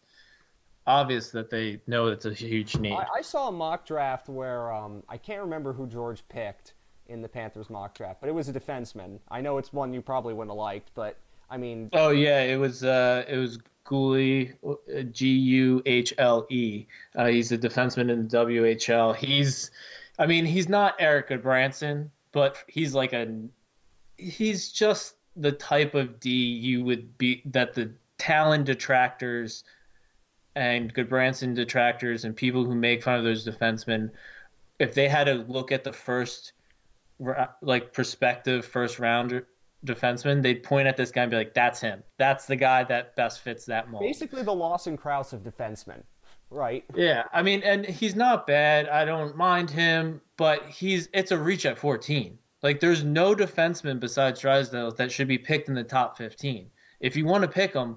obvious 0.87 1.31
that 1.31 1.51
they 1.51 1.81
know 1.89 2.07
it's 2.07 2.27
a 2.27 2.33
huge 2.33 2.77
need. 2.77 2.93
I, 2.93 3.07
I 3.17 3.21
saw 3.23 3.49
a 3.49 3.53
mock 3.53 3.85
draft 3.85 4.29
where 4.29 4.73
um, 4.73 5.03
I 5.09 5.17
can't 5.17 5.41
remember 5.41 5.73
who 5.73 5.89
George 5.89 6.23
picked 6.29 6.75
in 7.09 7.21
the 7.21 7.29
Panthers 7.29 7.69
mock 7.69 7.95
draft, 7.95 8.21
but 8.21 8.29
it 8.29 8.33
was 8.33 8.49
a 8.49 8.53
defenseman. 8.53 9.19
I 9.29 9.41
know 9.41 9.59
it's 9.59 9.73
one 9.73 9.93
you 9.93 10.03
probably 10.03 10.35
wouldn't 10.35 10.53
have 10.53 10.59
liked, 10.59 10.93
but 10.95 11.17
I 11.51 11.57
mean. 11.57 11.91
Oh 11.93 12.11
yeah, 12.11 12.43
it 12.43 12.57
was 12.57 12.85
uh, 12.85 13.25
it 13.29 13.37
was 13.37 13.59
Guhle, 13.85 14.53
G 15.13 15.29
U 15.29 15.83
H 15.85 16.15
L 16.17 16.47
E. 16.49 16.87
Uh, 17.17 17.27
he's 17.27 17.51
a 17.51 17.59
defenseman 17.59 18.11
in 18.11 18.29
the 18.29 18.37
WHL. 18.37 19.17
He's, 19.17 19.71
I 20.19 20.27
mean, 20.27 20.47
he's 20.47 20.69
not 20.69 20.95
Erik 21.01 21.29
Gudbranson, 21.29 22.09
but 22.31 22.57
he's 22.69 22.95
like 22.95 23.13
a, 23.13 23.37
he's 24.17 24.71
just 24.71 25.17
the 25.37 25.53
type 25.53 25.95
of 25.95 26.21
D 26.21 26.31
you 26.31 26.85
would 26.85 27.19
be 27.19 27.43
that 27.47 27.75
the 27.75 27.91
talent 28.19 28.67
detractors 28.67 29.65
and 30.55 30.95
Gudbranson 30.95 31.55
detractors 31.55 32.25
and 32.25 32.37
people 32.37 32.65
who 32.65 32.75
make 32.75 33.03
fun 33.03 33.19
of 33.19 33.25
those 33.25 33.47
defensemen, 33.47 34.11
if 34.79 34.95
they 34.95 35.09
had 35.09 35.25
to 35.25 35.35
look 35.35 35.73
at 35.73 35.83
the 35.83 35.93
first, 35.93 36.53
like 37.61 37.93
prospective 37.93 38.65
first 38.65 38.99
rounder 38.99 39.47
defenseman, 39.87 40.43
they'd 40.43 40.63
point 40.63 40.87
at 40.87 40.97
this 40.97 41.11
guy 41.11 41.23
and 41.23 41.31
be 41.31 41.37
like, 41.37 41.55
"That's 41.55 41.81
him. 41.81 42.03
That's 42.19 42.47
the 42.47 42.57
guy 42.57 42.85
that 42.85 43.17
best 43.17 43.41
fits 43.41 43.65
that 43.67 43.91
mold." 43.91 44.03
Basically, 44.03 44.43
the 44.43 44.55
Lawson 44.55 44.97
Crouse 44.97 45.33
of 45.33 45.43
defensemen, 45.43 46.03
right? 46.51 46.85
Yeah, 46.95 47.25
I 47.33 47.43
mean, 47.43 47.63
and 47.63 47.85
he's 47.87 48.15
not 48.15 48.47
bad. 48.47 48.89
I 48.89 49.05
don't 49.05 49.37
mind 49.37 49.71
him, 49.71 50.21
but 50.37 50.65
he's 50.67 51.09
it's 51.13 51.31
a 51.33 51.39
reach 51.39 51.67
at 51.67 51.79
14. 51.79 52.39
Like, 52.63 52.81
there's 52.81 53.05
no 53.05 53.35
defenseman 53.35 53.99
besides 54.01 54.41
Drysdale 54.41 54.93
that 54.93 55.11
should 55.11 55.29
be 55.29 55.39
picked 55.39 55.69
in 55.69 55.75
the 55.75 55.83
top 55.85 56.19
15. 56.19 56.71
If 57.01 57.17
you 57.17 57.25
want 57.25 57.43
to 57.43 57.49
pick 57.49 57.73
him, 57.73 57.97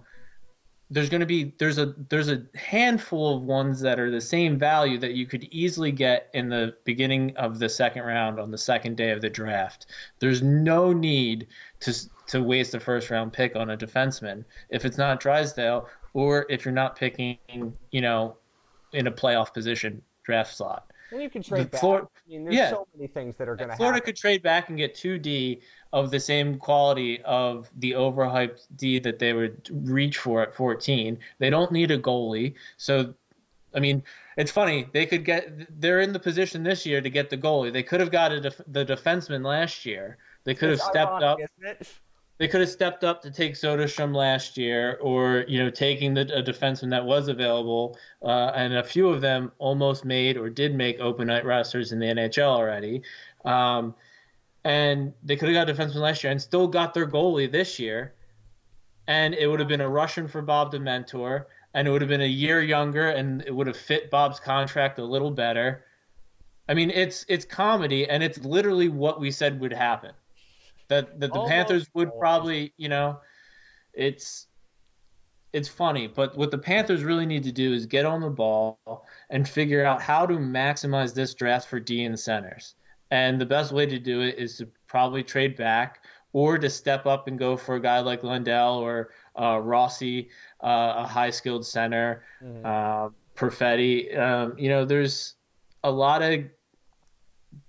there's 0.89 1.09
going 1.09 1.21
to 1.21 1.25
be 1.25 1.53
there's 1.57 1.77
a 1.77 1.95
there's 2.09 2.29
a 2.29 2.43
handful 2.55 3.35
of 3.35 3.43
ones 3.43 3.79
that 3.81 3.99
are 3.99 4.11
the 4.11 4.21
same 4.21 4.59
value 4.59 4.97
that 4.99 5.13
you 5.13 5.25
could 5.25 5.43
easily 5.45 5.91
get 5.91 6.29
in 6.33 6.49
the 6.49 6.75
beginning 6.83 7.35
of 7.37 7.57
the 7.59 7.69
second 7.69 8.03
round 8.03 8.39
on 8.39 8.51
the 8.51 8.57
second 8.57 8.97
day 8.97 9.11
of 9.11 9.21
the 9.21 9.29
draft. 9.29 9.87
There's 10.19 10.41
no 10.41 10.93
need 10.93 11.47
to 11.81 12.09
to 12.27 12.43
waste 12.43 12.75
a 12.75 12.79
first 12.79 13.09
round 13.09 13.33
pick 13.33 13.55
on 13.55 13.71
a 13.71 13.77
defenseman 13.77 14.43
if 14.69 14.85
it's 14.85 14.97
not 14.97 15.19
Drysdale 15.19 15.87
or 16.13 16.45
if 16.49 16.63
you're 16.63 16.73
not 16.73 16.95
picking, 16.95 17.37
you 17.91 18.01
know, 18.01 18.37
in 18.91 19.07
a 19.07 19.11
playoff 19.11 19.53
position 19.53 20.01
draft 20.23 20.55
slot. 20.55 20.92
Well, 21.13 21.21
you 21.21 21.29
can 21.29 21.43
trade 21.43 21.69
back. 21.69 21.79
Florida, 21.79 22.07
I 22.25 22.29
mean, 22.29 22.43
there's 22.43 22.55
yeah, 22.55 22.71
so 22.71 22.87
many 22.95 23.07
things 23.07 23.35
that 23.37 23.47
are 23.47 23.55
going 23.55 23.69
to 23.69 23.75
Florida 23.75 23.97
happen. 23.97 24.05
could 24.07 24.15
trade 24.15 24.41
back 24.41 24.69
and 24.69 24.77
get 24.79 24.95
2D 24.95 25.61
of 25.91 26.09
the 26.09 26.19
same 26.19 26.57
quality 26.57 27.21
of 27.21 27.69
the 27.77 27.91
overhyped 27.91 28.65
D 28.75 28.97
that 28.97 29.19
they 29.19 29.31
would 29.31 29.69
reach 29.71 30.17
for 30.17 30.41
at 30.41 30.55
14. 30.55 31.19
They 31.37 31.51
don't 31.51 31.71
need 31.71 31.91
a 31.91 31.99
goalie. 31.99 32.55
So, 32.77 33.13
I 33.75 33.79
mean, 33.79 34.01
it's 34.37 34.51
funny. 34.51 34.87
They 34.91 35.05
could 35.05 35.23
get, 35.23 35.79
they're 35.79 35.99
in 35.99 36.13
the 36.13 36.19
position 36.19 36.63
this 36.63 36.83
year 36.83 36.99
to 36.99 37.09
get 37.11 37.29
the 37.29 37.37
goalie. 37.37 37.71
They 37.71 37.83
could 37.83 37.99
have 37.99 38.11
got 38.11 38.31
a 38.31 38.41
def, 38.41 38.59
the 38.65 38.83
defenseman 38.83 39.45
last 39.45 39.85
year. 39.85 40.17
They 40.45 40.55
could 40.55 40.71
it's 40.71 40.81
have 40.81 40.89
stepped 40.89 41.21
ironic, 41.21 41.47
up. 41.69 41.77
They 42.39 42.47
could 42.47 42.61
have 42.61 42.69
stepped 42.69 43.03
up 43.03 43.21
to 43.21 43.31
take 43.31 43.53
Soderstrom 43.53 44.15
last 44.15 44.57
year, 44.57 44.97
or 45.01 45.45
you 45.47 45.59
know, 45.63 45.69
taking 45.69 46.13
the 46.13 46.21
a 46.21 46.41
defenseman 46.41 46.89
that 46.89 47.05
was 47.05 47.27
available, 47.27 47.97
uh, 48.23 48.51
and 48.55 48.73
a 48.73 48.83
few 48.83 49.09
of 49.09 49.21
them 49.21 49.51
almost 49.59 50.03
made 50.03 50.37
or 50.37 50.49
did 50.49 50.73
make 50.73 50.99
open 50.99 51.27
night 51.27 51.45
rosters 51.45 51.91
in 51.91 51.99
the 51.99 52.07
NHL 52.07 52.47
already. 52.47 53.03
Um, 53.45 53.93
and 54.63 55.13
they 55.23 55.35
could 55.35 55.49
have 55.49 55.67
got 55.67 55.69
a 55.69 55.73
defenseman 55.73 56.01
last 56.01 56.23
year 56.23 56.31
and 56.31 56.41
still 56.41 56.67
got 56.67 56.93
their 56.93 57.07
goalie 57.07 57.51
this 57.51 57.79
year. 57.79 58.13
And 59.07 59.33
it 59.35 59.47
would 59.47 59.59
have 59.59 59.67
been 59.67 59.81
a 59.81 59.89
Russian 59.89 60.27
for 60.27 60.41
Bob 60.41 60.71
Dementor, 60.71 61.45
and 61.73 61.87
it 61.87 61.91
would 61.91 62.01
have 62.01 62.09
been 62.09 62.21
a 62.21 62.25
year 62.25 62.61
younger, 62.61 63.09
and 63.09 63.41
it 63.41 63.53
would 63.53 63.67
have 63.67 63.77
fit 63.77 64.09
Bob's 64.09 64.39
contract 64.39 64.97
a 64.99 65.03
little 65.03 65.31
better. 65.31 65.83
I 66.69 66.73
mean, 66.73 66.89
it's 66.89 67.25
it's 67.27 67.45
comedy, 67.45 68.07
and 68.07 68.23
it's 68.23 68.39
literally 68.39 68.87
what 68.87 69.19
we 69.19 69.29
said 69.29 69.59
would 69.59 69.73
happen. 69.73 70.13
That 70.93 71.19
that 71.19 71.33
the 71.33 71.39
Almost 71.39 71.51
Panthers 71.51 71.89
would 71.93 72.09
always. 72.09 72.19
probably, 72.19 72.73
you 72.77 72.89
know, 72.89 73.19
it's 73.93 74.47
it's 75.53 75.69
funny, 75.69 76.07
but 76.07 76.35
what 76.35 76.49
the 76.49 76.57
Panthers 76.57 77.03
really 77.03 77.27
need 77.27 77.43
to 77.43 77.51
do 77.51 77.73
is 77.73 77.85
get 77.85 78.05
on 78.05 78.21
the 78.21 78.29
ball 78.29 79.05
and 79.29 79.47
figure 79.47 79.85
out 79.85 80.01
how 80.01 80.25
to 80.25 80.33
maximize 80.33 81.13
this 81.13 81.33
draft 81.35 81.67
for 81.67 81.79
D 81.79 82.05
and 82.05 82.19
centers. 82.19 82.75
And 83.11 83.39
the 83.39 83.45
best 83.45 83.71
way 83.71 83.85
to 83.85 83.99
do 83.99 84.21
it 84.21 84.39
is 84.39 84.57
to 84.57 84.67
probably 84.87 85.23
trade 85.23 85.55
back 85.55 86.05
or 86.33 86.57
to 86.57 86.69
step 86.69 87.05
up 87.05 87.27
and 87.27 87.37
go 87.37 87.55
for 87.55 87.75
a 87.75 87.79
guy 87.79 87.99
like 87.99 88.23
Lundell 88.23 88.79
or 88.79 89.11
uh, 89.39 89.59
Rossi, 89.61 90.29
uh, 90.63 90.93
a 90.97 91.07
high 91.07 91.29
skilled 91.29 91.65
center, 91.65 92.23
mm-hmm. 92.43 92.65
uh, 92.65 93.09
Perfetti. 93.35 94.17
Um, 94.17 94.55
you 94.57 94.69
know, 94.69 94.85
there's 94.85 95.35
a 95.83 95.91
lot 95.91 96.23
of 96.23 96.45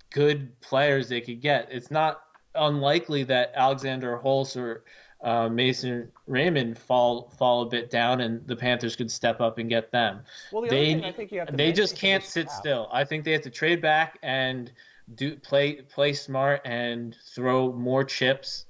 good 0.09 0.59
players 0.61 1.07
they 1.07 1.21
could 1.21 1.41
get. 1.41 1.67
It's 1.69 1.91
not 1.91 2.21
unlikely 2.55 3.23
that 3.23 3.51
Alexander 3.55 4.17
Holtz 4.17 4.55
or 4.55 4.83
uh, 5.21 5.49
Mason 5.49 6.11
Raymond 6.27 6.77
fall 6.77 7.31
fall 7.37 7.63
a 7.63 7.65
bit 7.65 7.89
down, 7.89 8.21
and 8.21 8.45
the 8.47 8.55
Panthers 8.55 8.95
could 8.95 9.11
step 9.11 9.41
up 9.41 9.57
and 9.57 9.69
get 9.69 9.91
them. 9.91 10.21
Well, 10.51 10.61
the 10.61 10.69
they 10.69 11.15
they 11.51 11.71
just 11.71 11.97
can't 11.97 12.23
sit 12.23 12.49
still. 12.51 12.89
I 12.91 13.03
think 13.03 13.23
they 13.23 13.31
have 13.31 13.41
to 13.41 13.49
trade 13.49 13.81
back 13.81 14.19
and 14.21 14.71
do 15.15 15.35
play 15.35 15.81
play 15.81 16.13
smart 16.13 16.61
and 16.65 17.15
throw 17.33 17.71
more 17.71 18.03
chips 18.03 18.65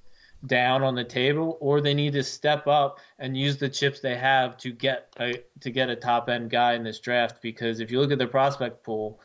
down 0.46 0.84
on 0.84 0.96
the 0.96 1.04
table, 1.04 1.58
or 1.60 1.82
they 1.82 1.94
need 1.94 2.14
to 2.14 2.24
step 2.24 2.68
up 2.68 3.00
and 3.20 3.36
use 3.36 3.58
the 3.58 3.70
chips 3.70 4.00
they 4.00 4.16
have 4.16 4.58
to 4.58 4.72
get 4.72 5.14
a 5.20 5.44
to 5.62 5.72
get 5.72 5.90
a 5.90 5.96
top 5.96 6.30
end 6.30 6.50
guy 6.50 6.74
in 6.74 6.84
this 6.84 7.00
draft. 7.00 7.42
Because 7.42 7.80
if 7.80 7.92
you 7.92 8.00
look 8.00 8.12
at 8.12 8.18
their 8.18 8.28
prospect 8.28 8.84
pool, 8.84 9.20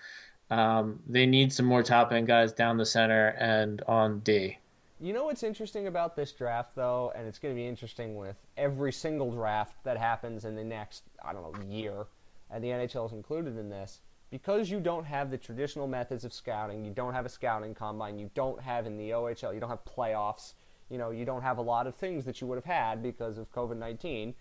um, 0.51 1.01
they 1.07 1.27
need 1.27 1.53
some 1.53 1.67
more 1.67 1.83
top 1.83 2.13
end 2.13 2.27
guys 2.27 2.53
down 2.53 2.77
the 2.77 2.87
center 2.87 3.29
and 3.39 3.83
on 3.87 4.21
D. 4.21 4.59
You 5.03 5.15
know 5.15 5.25
what's 5.25 5.43
interesting 5.43 5.87
about 5.87 6.15
this 6.15 6.33
draft, 6.33 6.75
though, 6.75 7.13
and 7.17 7.27
it's 7.27 7.39
going 7.39 7.55
to 7.55 7.59
be 7.59 7.67
interesting 7.67 8.17
with 8.17 8.37
every 8.59 8.93
single 8.93 9.31
draft 9.31 9.83
that 9.85 9.97
happens 9.97 10.45
in 10.45 10.55
the 10.55 10.65
next, 10.65 11.05
I 11.25 11.33
don't 11.33 11.43
know, 11.43 11.75
year, 11.75 12.05
and 12.51 12.63
the 12.63 12.69
NHL 12.69 13.07
is 13.07 13.13
included 13.13 13.57
in 13.57 13.71
this, 13.71 14.01
because 14.31 14.71
you 14.71 14.79
don't 14.79 15.05
have 15.05 15.31
the 15.31 15.39
traditional 15.39 15.87
methods 15.87 16.25
of 16.25 16.35
scouting, 16.35 16.85
you 16.85 16.91
don't 16.91 17.15
have 17.15 17.25
a 17.25 17.31
scouting 17.31 17.75
combine, 17.75 18.19
you 18.19 18.31
don't 18.35 18.61
have 18.61 18.87
in 18.87 18.99
the 18.99 19.11
OHL, 19.11 19.55
you 19.55 19.61
don't 19.61 19.71
have 19.71 19.85
playoffs, 19.87 20.53
you 20.91 20.99
know, 20.99 21.11
you 21.11 21.25
don't 21.25 21.43
have 21.43 21.57
a 21.57 21.63
lot 21.63 21.87
of 21.87 21.95
things 21.95 22.25
that 22.27 22.41
you 22.41 22.47
would 22.49 22.57
have 22.57 22.65
had 22.65 23.03
because 23.03 23.39
of 23.39 23.51
COVID 23.53 23.79
19. 23.79 24.35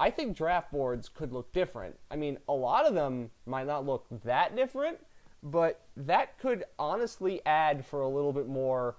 I 0.00 0.10
think 0.10 0.36
draft 0.36 0.72
boards 0.72 1.08
could 1.08 1.32
look 1.32 1.52
different. 1.52 1.96
I 2.10 2.16
mean, 2.16 2.38
a 2.48 2.52
lot 2.52 2.86
of 2.86 2.94
them 2.94 3.30
might 3.46 3.66
not 3.66 3.84
look 3.84 4.06
that 4.24 4.56
different, 4.56 4.98
but 5.42 5.82
that 5.96 6.38
could 6.38 6.64
honestly 6.78 7.40
add 7.46 7.84
for 7.84 8.00
a 8.00 8.08
little 8.08 8.32
bit 8.32 8.48
more 8.48 8.96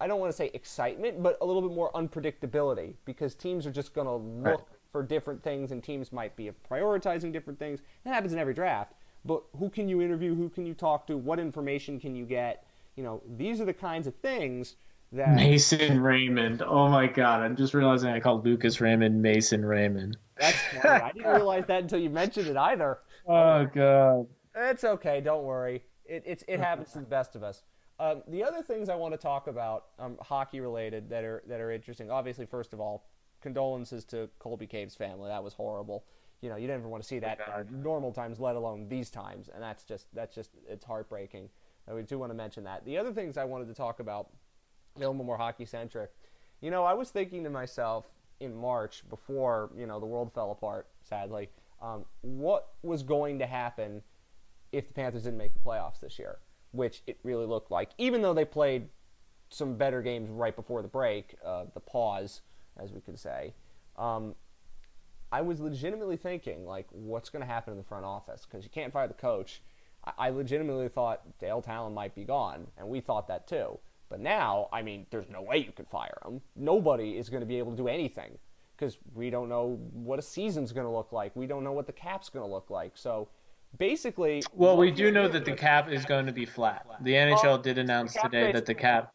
I 0.00 0.06
don't 0.06 0.20
want 0.20 0.30
to 0.30 0.36
say 0.36 0.50
excitement, 0.52 1.22
but 1.22 1.38
a 1.40 1.46
little 1.46 1.62
bit 1.62 1.74
more 1.74 1.90
unpredictability 1.92 2.94
because 3.04 3.34
teams 3.34 3.66
are 3.66 3.70
just 3.70 3.94
going 3.94 4.06
to 4.06 4.14
look 4.14 4.60
right. 4.60 4.78
for 4.92 5.02
different 5.02 5.42
things 5.42 5.72
and 5.72 5.82
teams 5.82 6.12
might 6.12 6.36
be 6.36 6.50
prioritizing 6.70 7.32
different 7.32 7.58
things. 7.58 7.80
That 8.04 8.12
happens 8.12 8.32
in 8.32 8.38
every 8.38 8.52
draft. 8.52 8.92
But 9.24 9.42
who 9.58 9.70
can 9.70 9.88
you 9.88 10.02
interview? 10.02 10.34
Who 10.34 10.48
can 10.50 10.66
you 10.66 10.74
talk 10.74 11.06
to? 11.06 11.16
What 11.16 11.38
information 11.38 11.98
can 11.98 12.14
you 12.14 12.26
get? 12.26 12.66
You 12.96 13.04
know, 13.04 13.22
these 13.36 13.60
are 13.60 13.64
the 13.64 13.72
kinds 13.72 14.06
of 14.06 14.14
things 14.16 14.76
that 15.12 15.34
Mason 15.34 16.00
Raymond. 16.00 16.62
Oh 16.62 16.88
my 16.88 17.06
god, 17.06 17.42
I'm 17.42 17.56
just 17.56 17.74
realizing 17.74 18.10
I 18.10 18.20
called 18.20 18.44
Lucas 18.44 18.80
Raymond 18.80 19.20
Mason 19.20 19.64
Raymond. 19.64 20.16
That's 20.38 20.58
funny. 20.82 21.02
I 21.02 21.12
didn't 21.12 21.32
realize 21.32 21.64
that 21.66 21.82
until 21.82 21.98
you 21.98 22.10
mentioned 22.10 22.48
it 22.48 22.56
either. 22.56 22.98
Oh 23.28 23.66
god. 23.74 24.28
It's 24.56 24.84
okay, 24.84 25.20
don't 25.20 25.44
worry. 25.44 25.84
It, 26.06 26.22
it's 26.26 26.44
it 26.48 26.58
happens 26.68 26.92
to 26.92 27.00
the 27.00 27.06
best 27.06 27.36
of 27.36 27.42
us. 27.42 27.62
Um, 27.98 28.22
the 28.28 28.44
other 28.44 28.62
things 28.62 28.88
I 28.88 28.94
want 28.94 29.14
to 29.14 29.18
talk 29.18 29.46
about, 29.46 29.86
um, 29.98 30.18
hockey 30.20 30.60
related, 30.60 31.08
that 31.10 31.24
are 31.24 31.42
that 31.46 31.60
are 31.60 31.70
interesting. 31.70 32.10
Obviously, 32.10 32.46
first 32.46 32.72
of 32.72 32.80
all, 32.80 33.06
condolences 33.40 34.04
to 34.06 34.28
Colby 34.38 34.66
Cave's 34.66 34.94
family. 34.94 35.28
That 35.28 35.42
was 35.42 35.54
horrible. 35.54 36.04
You 36.42 36.50
know, 36.50 36.56
you 36.56 36.68
never 36.68 36.88
want 36.88 37.02
to 37.02 37.08
see 37.08 37.18
that 37.20 37.38
normal 37.70 38.12
times, 38.12 38.38
let 38.38 38.56
alone 38.56 38.88
these 38.88 39.10
times, 39.10 39.48
and 39.52 39.62
that's 39.62 39.84
just 39.84 40.06
that's 40.14 40.34
just 40.34 40.50
it's 40.68 40.84
heartbreaking. 40.84 41.48
And 41.86 41.96
we 41.96 42.02
do 42.02 42.18
want 42.18 42.30
to 42.30 42.34
mention 42.34 42.64
that. 42.64 42.84
The 42.84 42.98
other 42.98 43.12
things 43.12 43.36
I 43.36 43.44
wanted 43.44 43.68
to 43.68 43.74
talk 43.74 44.00
about, 44.00 44.30
a 44.96 44.98
little 44.98 45.14
more 45.14 45.36
hockey 45.36 45.64
centric. 45.64 46.10
You 46.60 46.70
know, 46.70 46.84
I 46.84 46.94
was 46.94 47.10
thinking 47.10 47.44
to 47.44 47.50
myself 47.50 48.06
in 48.40 48.54
March 48.54 49.02
before 49.08 49.70
you 49.76 49.86
know 49.86 49.98
the 49.98 50.06
world 50.06 50.32
fell 50.34 50.50
apart, 50.50 50.88
sadly, 51.02 51.48
um, 51.80 52.04
what 52.20 52.68
was 52.82 53.02
going 53.02 53.38
to 53.38 53.46
happen 53.46 54.02
if 54.72 54.88
the 54.88 54.94
Panthers 54.94 55.24
didn't 55.24 55.38
make 55.38 55.54
the 55.54 55.60
playoffs 55.60 56.00
this 56.00 56.18
year 56.18 56.38
which 56.76 57.02
it 57.06 57.18
really 57.22 57.46
looked 57.46 57.70
like, 57.70 57.90
even 57.98 58.22
though 58.22 58.34
they 58.34 58.44
played 58.44 58.88
some 59.48 59.76
better 59.76 60.02
games 60.02 60.28
right 60.30 60.54
before 60.54 60.82
the 60.82 60.88
break, 60.88 61.34
uh, 61.44 61.64
the 61.74 61.80
pause, 61.80 62.42
as 62.76 62.92
we 62.92 63.00
could 63.00 63.18
say. 63.18 63.54
Um, 63.96 64.34
I 65.32 65.40
was 65.40 65.60
legitimately 65.60 66.16
thinking, 66.16 66.66
like, 66.66 66.86
what's 66.90 67.30
going 67.30 67.40
to 67.40 67.46
happen 67.46 67.72
in 67.72 67.78
the 67.78 67.84
front 67.84 68.04
office? 68.04 68.46
Because 68.46 68.64
you 68.64 68.70
can't 68.70 68.92
fire 68.92 69.08
the 69.08 69.14
coach. 69.14 69.62
I-, 70.04 70.12
I 70.18 70.28
legitimately 70.30 70.88
thought 70.88 71.38
Dale 71.38 71.62
Tallon 71.62 71.94
might 71.94 72.14
be 72.14 72.24
gone, 72.24 72.68
and 72.76 72.88
we 72.88 73.00
thought 73.00 73.28
that 73.28 73.48
too. 73.48 73.78
But 74.08 74.20
now, 74.20 74.68
I 74.72 74.82
mean, 74.82 75.06
there's 75.10 75.28
no 75.28 75.42
way 75.42 75.58
you 75.58 75.72
could 75.72 75.88
fire 75.88 76.18
him. 76.24 76.40
Nobody 76.54 77.18
is 77.18 77.28
going 77.28 77.40
to 77.40 77.46
be 77.46 77.58
able 77.58 77.72
to 77.72 77.76
do 77.76 77.88
anything 77.88 78.38
because 78.76 78.98
we 79.14 79.30
don't 79.30 79.48
know 79.48 79.80
what 79.92 80.18
a 80.18 80.22
season's 80.22 80.70
going 80.70 80.86
to 80.86 80.92
look 80.92 81.10
like. 81.10 81.34
We 81.34 81.46
don't 81.46 81.64
know 81.64 81.72
what 81.72 81.86
the 81.86 81.92
cap's 81.92 82.28
going 82.28 82.46
to 82.46 82.52
look 82.52 82.70
like. 82.70 82.92
So 82.94 83.28
basically. 83.78 84.42
Well, 84.52 84.76
we 84.76 84.90
do 84.90 85.10
know 85.10 85.28
that 85.28 85.44
the 85.44 85.52
cap 85.52 85.90
is 85.90 86.04
going 86.04 86.26
to 86.26 86.32
be 86.32 86.44
flat. 86.44 86.86
The 87.02 87.12
NHL 87.12 87.62
did 87.62 87.78
announce 87.78 88.14
today 88.14 88.52
that 88.52 88.66
the 88.66 88.74
cap. 88.74 89.12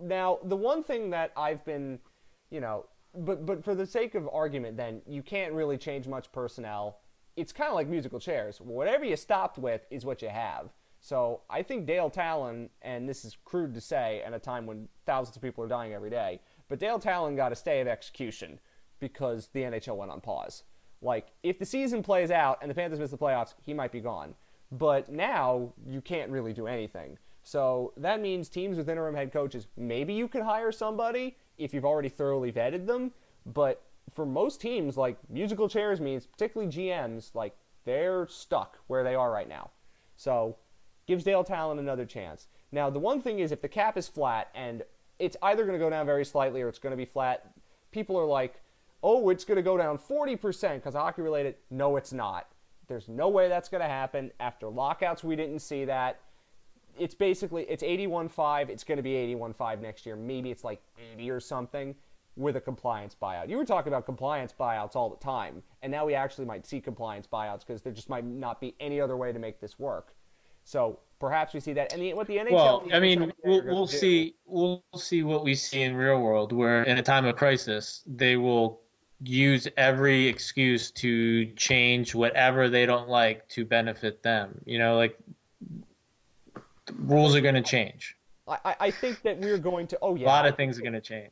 Now, 0.00 0.38
the 0.44 0.56
one 0.56 0.82
thing 0.82 1.10
that 1.10 1.32
I've 1.36 1.64
been, 1.64 1.98
you 2.50 2.60
know, 2.60 2.86
but 3.14 3.44
but 3.44 3.64
for 3.64 3.74
the 3.74 3.86
sake 3.86 4.14
of 4.14 4.28
argument, 4.32 4.76
then 4.76 5.02
you 5.06 5.22
can't 5.22 5.52
really 5.52 5.76
change 5.76 6.08
much 6.08 6.32
personnel. 6.32 6.98
It's 7.36 7.52
kind 7.52 7.68
of 7.68 7.74
like 7.74 7.88
musical 7.88 8.20
chairs. 8.20 8.60
Whatever 8.60 9.04
you 9.04 9.16
stopped 9.16 9.58
with 9.58 9.86
is 9.90 10.04
what 10.04 10.22
you 10.22 10.28
have. 10.28 10.72
So 11.00 11.40
I 11.50 11.62
think 11.62 11.86
Dale 11.86 12.10
Tallon, 12.10 12.70
and 12.80 13.08
this 13.08 13.24
is 13.24 13.36
crude 13.44 13.74
to 13.74 13.80
say 13.80 14.22
at 14.24 14.32
a 14.32 14.38
time 14.38 14.66
when 14.66 14.88
thousands 15.04 15.36
of 15.36 15.42
people 15.42 15.64
are 15.64 15.68
dying 15.68 15.92
every 15.92 16.10
day, 16.10 16.40
but 16.68 16.78
Dale 16.78 17.00
Tallon 17.00 17.34
got 17.34 17.50
a 17.50 17.56
stay 17.56 17.80
of 17.80 17.88
execution 17.88 18.60
because 19.00 19.48
the 19.48 19.62
NHL 19.62 19.96
went 19.96 20.12
on 20.12 20.20
pause. 20.20 20.62
Like, 21.02 21.28
if 21.42 21.58
the 21.58 21.66
season 21.66 22.02
plays 22.02 22.30
out 22.30 22.58
and 22.62 22.70
the 22.70 22.74
Panthers 22.74 23.00
miss 23.00 23.10
the 23.10 23.18
playoffs, 23.18 23.54
he 23.60 23.74
might 23.74 23.92
be 23.92 24.00
gone. 24.00 24.34
But 24.70 25.10
now 25.10 25.72
you 25.86 26.00
can't 26.00 26.30
really 26.30 26.52
do 26.52 26.66
anything. 26.66 27.18
So 27.42 27.92
that 27.96 28.20
means 28.20 28.48
teams 28.48 28.76
with 28.76 28.88
interim 28.88 29.14
head 29.14 29.32
coaches, 29.32 29.66
maybe 29.76 30.14
you 30.14 30.28
could 30.28 30.42
hire 30.42 30.72
somebody 30.72 31.36
if 31.58 31.74
you've 31.74 31.84
already 31.84 32.08
thoroughly 32.08 32.52
vetted 32.52 32.86
them. 32.86 33.12
But 33.44 33.82
for 34.10 34.24
most 34.24 34.60
teams, 34.60 34.96
like 34.96 35.18
musical 35.28 35.68
chairs 35.68 36.00
means, 36.00 36.26
particularly 36.26 36.72
GMs, 36.72 37.34
like 37.34 37.56
they're 37.84 38.26
stuck 38.28 38.78
where 38.86 39.02
they 39.02 39.14
are 39.14 39.30
right 39.30 39.48
now. 39.48 39.70
So 40.16 40.56
gives 41.06 41.24
Dale 41.24 41.44
Tallon 41.44 41.78
another 41.78 42.06
chance. 42.06 42.46
Now, 42.70 42.88
the 42.88 42.98
one 42.98 43.20
thing 43.20 43.40
is 43.40 43.50
if 43.52 43.60
the 43.60 43.68
cap 43.68 43.98
is 43.98 44.06
flat 44.06 44.48
and 44.54 44.82
it's 45.18 45.36
either 45.42 45.64
going 45.64 45.78
to 45.78 45.84
go 45.84 45.90
down 45.90 46.06
very 46.06 46.24
slightly 46.24 46.62
or 46.62 46.68
it's 46.68 46.78
going 46.78 46.92
to 46.92 46.96
be 46.96 47.04
flat, 47.04 47.52
people 47.90 48.18
are 48.18 48.24
like, 48.24 48.60
oh, 49.02 49.28
it's 49.30 49.44
going 49.44 49.56
to 49.56 49.62
go 49.62 49.76
down 49.76 49.98
40% 49.98 50.74
because 50.76 50.94
hockey 50.94 51.22
related. 51.22 51.56
No, 51.70 51.96
it's 51.96 52.12
not. 52.12 52.48
There's 52.88 53.08
no 53.08 53.28
way 53.28 53.48
that's 53.48 53.68
going 53.68 53.82
to 53.82 53.88
happen. 53.88 54.30
After 54.40 54.68
lockouts, 54.68 55.24
we 55.24 55.36
didn't 55.36 55.60
see 55.60 55.84
that. 55.86 56.20
It's 56.98 57.14
basically 57.14 57.64
it's 57.64 57.82
81.5. 57.82 58.68
It's 58.68 58.84
going 58.84 58.96
to 58.96 59.02
be 59.02 59.14
81.5 59.34 59.80
next 59.80 60.04
year. 60.04 60.14
Maybe 60.14 60.50
it's 60.50 60.62
like 60.62 60.82
80 61.14 61.30
or 61.30 61.40
something 61.40 61.94
with 62.36 62.56
a 62.56 62.60
compliance 62.60 63.16
buyout. 63.20 63.48
You 63.48 63.56
were 63.56 63.64
talking 63.64 63.92
about 63.92 64.06
compliance 64.06 64.54
buyouts 64.58 64.96
all 64.96 65.10
the 65.10 65.16
time, 65.16 65.62
and 65.82 65.90
now 65.90 66.06
we 66.06 66.14
actually 66.14 66.44
might 66.44 66.66
see 66.66 66.80
compliance 66.80 67.26
buyouts 67.26 67.60
because 67.60 67.82
there 67.82 67.92
just 67.92 68.08
might 68.08 68.24
not 68.24 68.60
be 68.60 68.74
any 68.80 69.00
other 69.00 69.16
way 69.16 69.32
to 69.32 69.38
make 69.38 69.60
this 69.60 69.78
work. 69.78 70.14
So 70.64 71.00
perhaps 71.18 71.54
we 71.54 71.60
see 71.60 71.72
that. 71.74 71.92
And 71.92 72.02
the, 72.02 72.14
what 72.14 72.26
the 72.26 72.36
NHL. 72.36 72.52
Well, 72.52 72.86
I 72.92 73.00
mean, 73.00 73.32
we'll, 73.44 73.64
we'll 73.64 73.86
see. 73.86 74.36
We'll 74.46 74.82
see 74.96 75.22
what 75.22 75.44
we 75.44 75.54
see 75.54 75.82
in 75.82 75.96
real 75.96 76.20
world, 76.20 76.52
where 76.52 76.84
in 76.84 76.98
a 76.98 77.02
time 77.02 77.24
of 77.24 77.36
crisis, 77.36 78.02
they 78.06 78.36
will 78.36 78.80
use 79.24 79.68
every 79.76 80.26
excuse 80.26 80.90
to 80.90 81.46
change 81.54 82.14
whatever 82.14 82.68
they 82.68 82.86
don't 82.86 83.08
like 83.08 83.48
to 83.48 83.64
benefit 83.64 84.22
them. 84.22 84.60
You 84.64 84.78
know, 84.78 84.96
like 84.96 85.18
rules 86.98 87.34
are 87.34 87.40
going 87.40 87.54
to 87.54 87.62
change. 87.62 88.16
I, 88.48 88.76
I 88.80 88.90
think 88.90 89.22
that 89.22 89.38
we're 89.38 89.58
going 89.58 89.86
to. 89.88 89.98
Oh 90.02 90.14
yeah, 90.14 90.26
a 90.26 90.28
lot 90.28 90.46
of 90.46 90.56
things 90.56 90.78
are 90.78 90.82
going 90.82 90.94
to 90.94 91.00
change. 91.00 91.30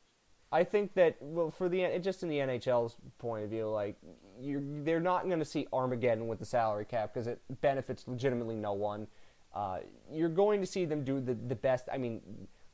I 0.52 0.64
think 0.64 0.94
that 0.94 1.16
well, 1.20 1.50
for 1.50 1.68
the 1.68 1.98
just 2.00 2.22
in 2.22 2.28
the 2.28 2.38
NHL's 2.38 2.96
point 3.18 3.44
of 3.44 3.50
view, 3.50 3.68
like 3.68 3.96
you're, 4.40 4.62
they're 4.82 5.00
not 5.00 5.26
going 5.26 5.38
to 5.38 5.44
see 5.44 5.66
Armageddon 5.72 6.28
with 6.28 6.38
the 6.38 6.44
salary 6.44 6.84
cap 6.84 7.12
because 7.12 7.26
it 7.26 7.40
benefits 7.60 8.06
legitimately 8.06 8.56
no 8.56 8.72
one. 8.72 9.06
Uh, 9.54 9.78
you're 10.12 10.28
going 10.28 10.60
to 10.60 10.66
see 10.66 10.84
them 10.84 11.04
do 11.04 11.20
the 11.20 11.34
the 11.34 11.54
best. 11.54 11.88
I 11.92 11.98
mean 11.98 12.20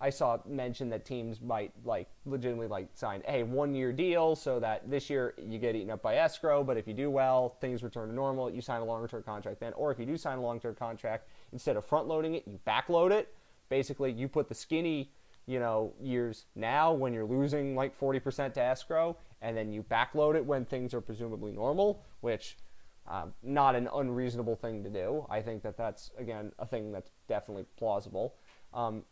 I 0.00 0.10
saw 0.10 0.38
mention 0.46 0.90
that 0.90 1.06
teams 1.06 1.40
might 1.40 1.72
like 1.84 2.08
legitimately 2.26 2.68
like 2.68 2.88
sign 2.94 3.22
a 3.26 3.44
one 3.44 3.74
year 3.74 3.92
deal 3.92 4.36
so 4.36 4.60
that 4.60 4.90
this 4.90 5.08
year 5.08 5.34
you 5.38 5.58
get 5.58 5.74
eaten 5.74 5.90
up 5.90 6.02
by 6.02 6.16
escrow, 6.16 6.62
but 6.62 6.76
if 6.76 6.86
you 6.86 6.92
do 6.92 7.10
well, 7.10 7.56
things 7.60 7.82
return 7.82 8.08
to 8.08 8.14
normal, 8.14 8.50
you 8.50 8.60
sign 8.60 8.82
a 8.82 8.84
longer 8.84 9.08
term 9.08 9.22
contract 9.22 9.60
then. 9.60 9.72
Or 9.72 9.90
if 9.90 9.98
you 9.98 10.04
do 10.04 10.16
sign 10.16 10.38
a 10.38 10.42
long 10.42 10.60
term 10.60 10.74
contract, 10.74 11.28
instead 11.52 11.76
of 11.76 11.84
front 11.84 12.08
loading 12.08 12.34
it, 12.34 12.46
you 12.46 12.60
backload 12.66 13.10
it. 13.10 13.34
Basically, 13.68 14.12
you 14.12 14.28
put 14.28 14.48
the 14.48 14.54
skinny, 14.54 15.12
you 15.46 15.58
know, 15.58 15.94
years 16.00 16.44
now 16.54 16.92
when 16.92 17.14
you're 17.14 17.24
losing 17.24 17.74
like 17.74 17.98
40% 17.98 18.52
to 18.54 18.62
escrow, 18.62 19.16
and 19.40 19.56
then 19.56 19.72
you 19.72 19.82
backload 19.82 20.34
it 20.34 20.44
when 20.44 20.66
things 20.66 20.92
are 20.92 21.00
presumably 21.00 21.52
normal, 21.52 22.04
which 22.20 22.58
um, 23.08 23.32
not 23.42 23.74
an 23.74 23.88
unreasonable 23.94 24.56
thing 24.56 24.84
to 24.84 24.90
do. 24.90 25.26
I 25.30 25.40
think 25.40 25.62
that 25.62 25.78
that's 25.78 26.10
again 26.18 26.52
a 26.58 26.66
thing 26.66 26.92
that's 26.92 27.10
definitely 27.28 27.64
plausible. 27.78 28.34
Um, 28.74 29.04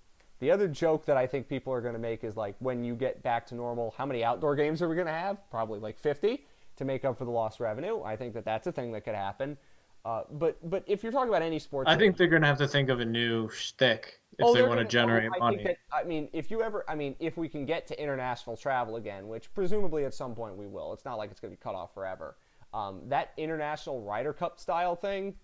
the 0.44 0.50
other 0.50 0.68
joke 0.68 1.06
that 1.06 1.16
I 1.16 1.26
think 1.26 1.48
people 1.48 1.72
are 1.72 1.80
going 1.80 1.94
to 1.94 1.98
make 1.98 2.22
is 2.22 2.36
like 2.36 2.54
when 2.58 2.84
you 2.84 2.94
get 2.94 3.22
back 3.22 3.46
to 3.46 3.54
normal, 3.54 3.94
how 3.96 4.04
many 4.04 4.22
outdoor 4.22 4.54
games 4.54 4.82
are 4.82 4.88
we 4.90 4.94
going 4.94 5.06
to 5.06 5.12
have? 5.12 5.38
Probably 5.50 5.80
like 5.80 5.98
50 5.98 6.44
to 6.76 6.84
make 6.84 7.02
up 7.02 7.16
for 7.16 7.24
the 7.24 7.30
lost 7.30 7.60
revenue. 7.60 8.02
I 8.02 8.14
think 8.16 8.34
that 8.34 8.44
that's 8.44 8.66
a 8.66 8.72
thing 8.72 8.92
that 8.92 9.04
could 9.04 9.14
happen. 9.14 9.56
Uh, 10.04 10.24
but 10.32 10.58
but 10.68 10.84
if 10.86 11.02
you're 11.02 11.12
talking 11.12 11.30
about 11.30 11.40
any 11.40 11.58
sports, 11.58 11.88
I 11.88 11.96
think 11.96 12.18
they're 12.18 12.28
going 12.28 12.42
to 12.42 12.48
have 12.48 12.58
to 12.58 12.68
think 12.68 12.90
of 12.90 13.00
a 13.00 13.06
new 13.06 13.48
shtick 13.48 14.20
if 14.38 14.44
oh, 14.44 14.52
they 14.52 14.62
want 14.62 14.80
to 14.80 14.84
generate 14.84 15.30
oh, 15.32 15.36
I 15.36 15.38
money. 15.38 15.64
That, 15.64 15.78
I 15.90 16.04
mean, 16.04 16.28
if 16.34 16.50
you 16.50 16.62
ever, 16.62 16.84
I 16.86 16.94
mean, 16.94 17.16
if 17.20 17.38
we 17.38 17.48
can 17.48 17.64
get 17.64 17.86
to 17.86 17.98
international 17.98 18.54
travel 18.54 18.96
again, 18.96 19.26
which 19.28 19.52
presumably 19.54 20.04
at 20.04 20.12
some 20.12 20.34
point 20.34 20.58
we 20.58 20.66
will, 20.66 20.92
it's 20.92 21.06
not 21.06 21.16
like 21.16 21.30
it's 21.30 21.40
going 21.40 21.54
to 21.54 21.58
be 21.58 21.62
cut 21.62 21.74
off 21.74 21.94
forever. 21.94 22.36
Um, 22.74 23.00
that 23.06 23.32
international 23.38 24.02
Ryder 24.02 24.34
Cup 24.34 24.60
style 24.60 24.94
thing, 24.94 25.36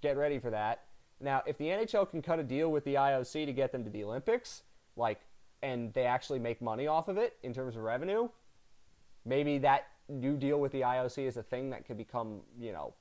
get 0.00 0.16
ready 0.16 0.40
for 0.40 0.50
that. 0.50 0.82
Now, 1.22 1.42
if 1.46 1.56
the 1.56 1.66
NHL 1.66 2.10
can 2.10 2.20
cut 2.20 2.38
a 2.38 2.42
deal 2.42 2.70
with 2.70 2.84
the 2.84 2.94
IOC 2.94 3.46
to 3.46 3.52
get 3.52 3.72
them 3.72 3.84
to 3.84 3.90
the 3.90 4.04
Olympics, 4.04 4.62
like 4.96 5.20
and 5.62 5.92
they 5.94 6.04
actually 6.04 6.40
make 6.40 6.60
money 6.60 6.86
off 6.86 7.08
of 7.08 7.16
it 7.16 7.36
in 7.42 7.54
terms 7.54 7.76
of 7.76 7.82
revenue, 7.82 8.28
maybe 9.24 9.58
that 9.58 9.86
new 10.08 10.36
deal 10.36 10.60
with 10.60 10.72
the 10.72 10.80
IOC 10.80 11.26
is 11.26 11.36
a 11.36 11.42
thing 11.42 11.70
that 11.70 11.86
could 11.86 11.96
become, 11.96 12.40
you 12.58 12.72
know, 12.72 12.94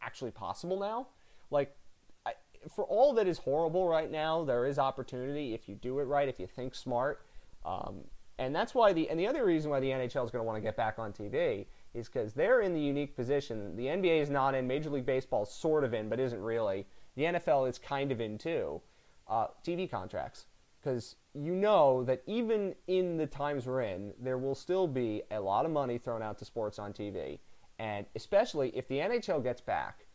actually 0.00 0.30
possible 0.30 0.78
now. 0.78 1.08
Like, 1.50 1.76
I, 2.24 2.34
for 2.72 2.84
all 2.84 3.12
that 3.14 3.26
is 3.26 3.38
horrible 3.38 3.88
right 3.88 4.10
now, 4.10 4.44
there 4.44 4.64
is 4.66 4.78
opportunity 4.78 5.54
if 5.54 5.68
you 5.68 5.74
do 5.74 5.98
it 5.98 6.04
right, 6.04 6.28
if 6.28 6.38
you 6.38 6.46
think 6.46 6.74
smart. 6.74 7.22
Um, 7.64 8.04
and 8.38 8.54
that's 8.54 8.74
why 8.74 8.92
the 8.92 9.10
and 9.10 9.18
the 9.18 9.26
other 9.26 9.44
reason 9.44 9.70
why 9.70 9.80
the 9.80 9.88
NHL 9.88 10.24
is 10.24 10.30
going 10.30 10.40
to 10.40 10.44
want 10.44 10.56
to 10.56 10.60
get 10.60 10.76
back 10.76 10.98
on 10.98 11.12
TV 11.12 11.66
is 11.92 12.08
because 12.08 12.32
they're 12.32 12.60
in 12.60 12.72
the 12.72 12.80
unique 12.80 13.16
position. 13.16 13.74
The 13.74 13.86
NBA 13.86 14.22
is 14.22 14.30
not 14.30 14.54
in, 14.54 14.68
Major 14.68 14.90
League 14.90 15.06
Baseball 15.06 15.42
is 15.42 15.48
sort 15.48 15.82
of 15.82 15.92
in, 15.92 16.08
but 16.08 16.20
isn't 16.20 16.40
really. 16.40 16.86
The 17.18 17.24
NFL 17.24 17.68
is 17.68 17.78
kind 17.78 18.12
of 18.12 18.20
in 18.20 18.38
too. 18.38 18.80
Uh, 19.26 19.48
TV 19.66 19.90
contracts, 19.90 20.46
because 20.80 21.16
you 21.34 21.52
know 21.52 22.04
that 22.04 22.22
even 22.26 22.76
in 22.86 23.16
the 23.16 23.26
times 23.26 23.66
we're 23.66 23.82
in, 23.82 24.14
there 24.20 24.38
will 24.38 24.54
still 24.54 24.86
be 24.86 25.22
a 25.32 25.40
lot 25.40 25.66
of 25.66 25.72
money 25.72 25.98
thrown 25.98 26.22
out 26.22 26.38
to 26.38 26.44
sports 26.44 26.78
on 26.78 26.92
TV, 26.92 27.40
and 27.80 28.06
especially 28.14 28.68
if 28.68 28.86
the 28.86 28.98
NHL 28.98 29.42
gets 29.42 29.60
back, 29.60 30.06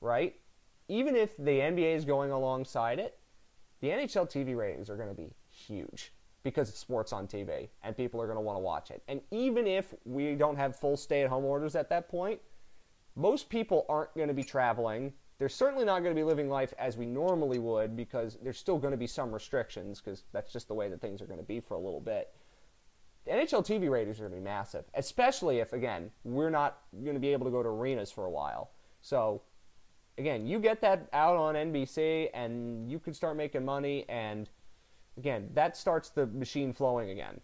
right? 0.00 0.34
Even 0.88 1.14
if 1.14 1.36
the 1.36 1.60
NBA 1.60 1.94
is 1.94 2.04
going 2.04 2.32
alongside 2.32 2.98
it, 2.98 3.20
the 3.80 3.90
NHL 3.90 4.28
TV 4.28 4.56
ratings 4.56 4.90
are 4.90 4.96
going 4.96 5.08
to 5.08 5.14
be 5.14 5.32
huge 5.48 6.12
because 6.42 6.68
it's 6.68 6.80
sports 6.80 7.12
on 7.12 7.28
TV 7.28 7.68
and 7.84 7.96
people 7.96 8.20
are 8.20 8.26
going 8.26 8.36
to 8.36 8.42
want 8.42 8.56
to 8.56 8.60
watch 8.60 8.90
it. 8.90 9.04
And 9.06 9.20
even 9.30 9.68
if 9.68 9.94
we 10.04 10.34
don't 10.34 10.56
have 10.56 10.74
full 10.74 10.96
stay 10.96 11.22
at 11.22 11.30
home 11.30 11.44
orders 11.44 11.76
at 11.76 11.88
that 11.90 12.08
point, 12.08 12.40
most 13.14 13.48
people 13.48 13.86
aren't 13.88 14.12
going 14.16 14.26
to 14.26 14.34
be 14.34 14.42
traveling. 14.42 15.12
They're 15.40 15.48
certainly 15.48 15.84
not 15.84 16.04
going 16.04 16.14
to 16.14 16.20
be 16.20 16.22
living 16.22 16.48
life 16.48 16.72
as 16.78 16.96
we 16.96 17.06
normally 17.06 17.58
would 17.58 17.96
because 17.96 18.38
there's 18.40 18.58
still 18.58 18.78
going 18.78 18.92
to 18.92 18.96
be 18.96 19.08
some 19.08 19.32
restrictions 19.32 20.00
because 20.00 20.22
that's 20.32 20.52
just 20.52 20.68
the 20.68 20.74
way 20.74 20.88
that 20.88 21.00
things 21.00 21.20
are 21.20 21.26
going 21.26 21.40
to 21.40 21.44
be 21.44 21.58
for 21.58 21.74
a 21.74 21.80
little 21.80 22.00
bit. 22.00 22.32
The 23.24 23.32
NHL 23.32 23.66
TV 23.66 23.90
ratings 23.90 24.20
are 24.20 24.28
going 24.28 24.34
to 24.34 24.38
be 24.38 24.44
massive, 24.44 24.84
especially 24.94 25.58
if, 25.58 25.72
again, 25.72 26.12
we're 26.22 26.50
not 26.50 26.78
going 27.02 27.14
to 27.14 27.20
be 27.20 27.32
able 27.32 27.46
to 27.46 27.50
go 27.50 27.62
to 27.62 27.68
arenas 27.68 28.12
for 28.12 28.24
a 28.24 28.30
while. 28.30 28.70
So, 29.00 29.42
again, 30.16 30.46
you 30.46 30.60
get 30.60 30.80
that 30.82 31.08
out 31.12 31.36
on 31.36 31.56
NBC 31.56 32.28
and 32.32 32.88
you 32.88 33.00
can 33.00 33.14
start 33.14 33.36
making 33.36 33.64
money 33.64 34.04
and– 34.08 34.48
Again, 35.20 35.50
that 35.52 35.76
starts 35.76 36.08
the 36.08 36.26
machine 36.26 36.72
flowing 36.72 37.10
again. 37.10 37.40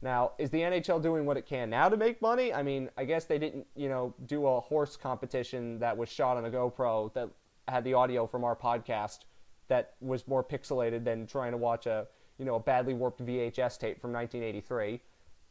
Now, 0.00 0.32
is 0.38 0.48
the 0.48 0.60
NHL 0.60 1.02
doing 1.02 1.26
what 1.26 1.36
it 1.36 1.44
can 1.44 1.68
now 1.68 1.90
to 1.90 1.96
make 1.96 2.22
money? 2.22 2.54
I 2.54 2.62
mean, 2.62 2.88
I 2.96 3.04
guess 3.04 3.26
they 3.26 3.38
didn't, 3.38 3.66
you 3.74 3.90
know, 3.90 4.14
do 4.24 4.46
a 4.46 4.60
horse 4.60 4.96
competition 4.96 5.78
that 5.80 5.94
was 5.94 6.08
shot 6.08 6.38
on 6.38 6.46
a 6.46 6.50
GoPro 6.50 7.12
that 7.12 7.28
had 7.68 7.84
the 7.84 7.94
audio 7.94 8.26
from 8.26 8.44
our 8.44 8.56
podcast 8.56 9.20
that 9.68 9.94
was 10.00 10.26
more 10.26 10.42
pixelated 10.42 11.04
than 11.04 11.26
trying 11.26 11.52
to 11.52 11.58
watch 11.58 11.86
a, 11.86 12.06
you 12.38 12.44
know, 12.44 12.54
a 12.54 12.60
badly 12.60 12.94
warped 12.94 13.24
VHS 13.24 13.78
tape 13.78 14.00
from 14.00 14.12
1983. 14.12 15.00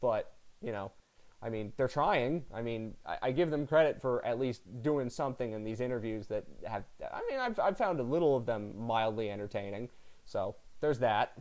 But, 0.00 0.32
you 0.60 0.72
know, 0.72 0.92
I 1.42 1.50
mean, 1.50 1.72
they're 1.76 1.88
trying. 1.88 2.44
I 2.52 2.62
mean, 2.62 2.94
I, 3.06 3.16
I, 3.22 3.30
give 3.30 3.50
them 3.50 3.66
credit 3.66 4.00
for 4.00 4.24
at 4.26 4.40
least 4.40 4.62
doing 4.82 5.08
something 5.08 5.52
in 5.52 5.62
these 5.62 5.80
interviews 5.80 6.26
that 6.26 6.44
have. 6.66 6.82
I 7.12 7.22
mean, 7.30 7.38
I've, 7.38 7.60
I've 7.60 7.78
found 7.78 8.00
a 8.00 8.02
little 8.02 8.36
of 8.36 8.44
them 8.44 8.76
mildly 8.76 9.30
entertaining. 9.30 9.88
So 10.24 10.56
there's 10.80 10.98
that. 10.98 11.38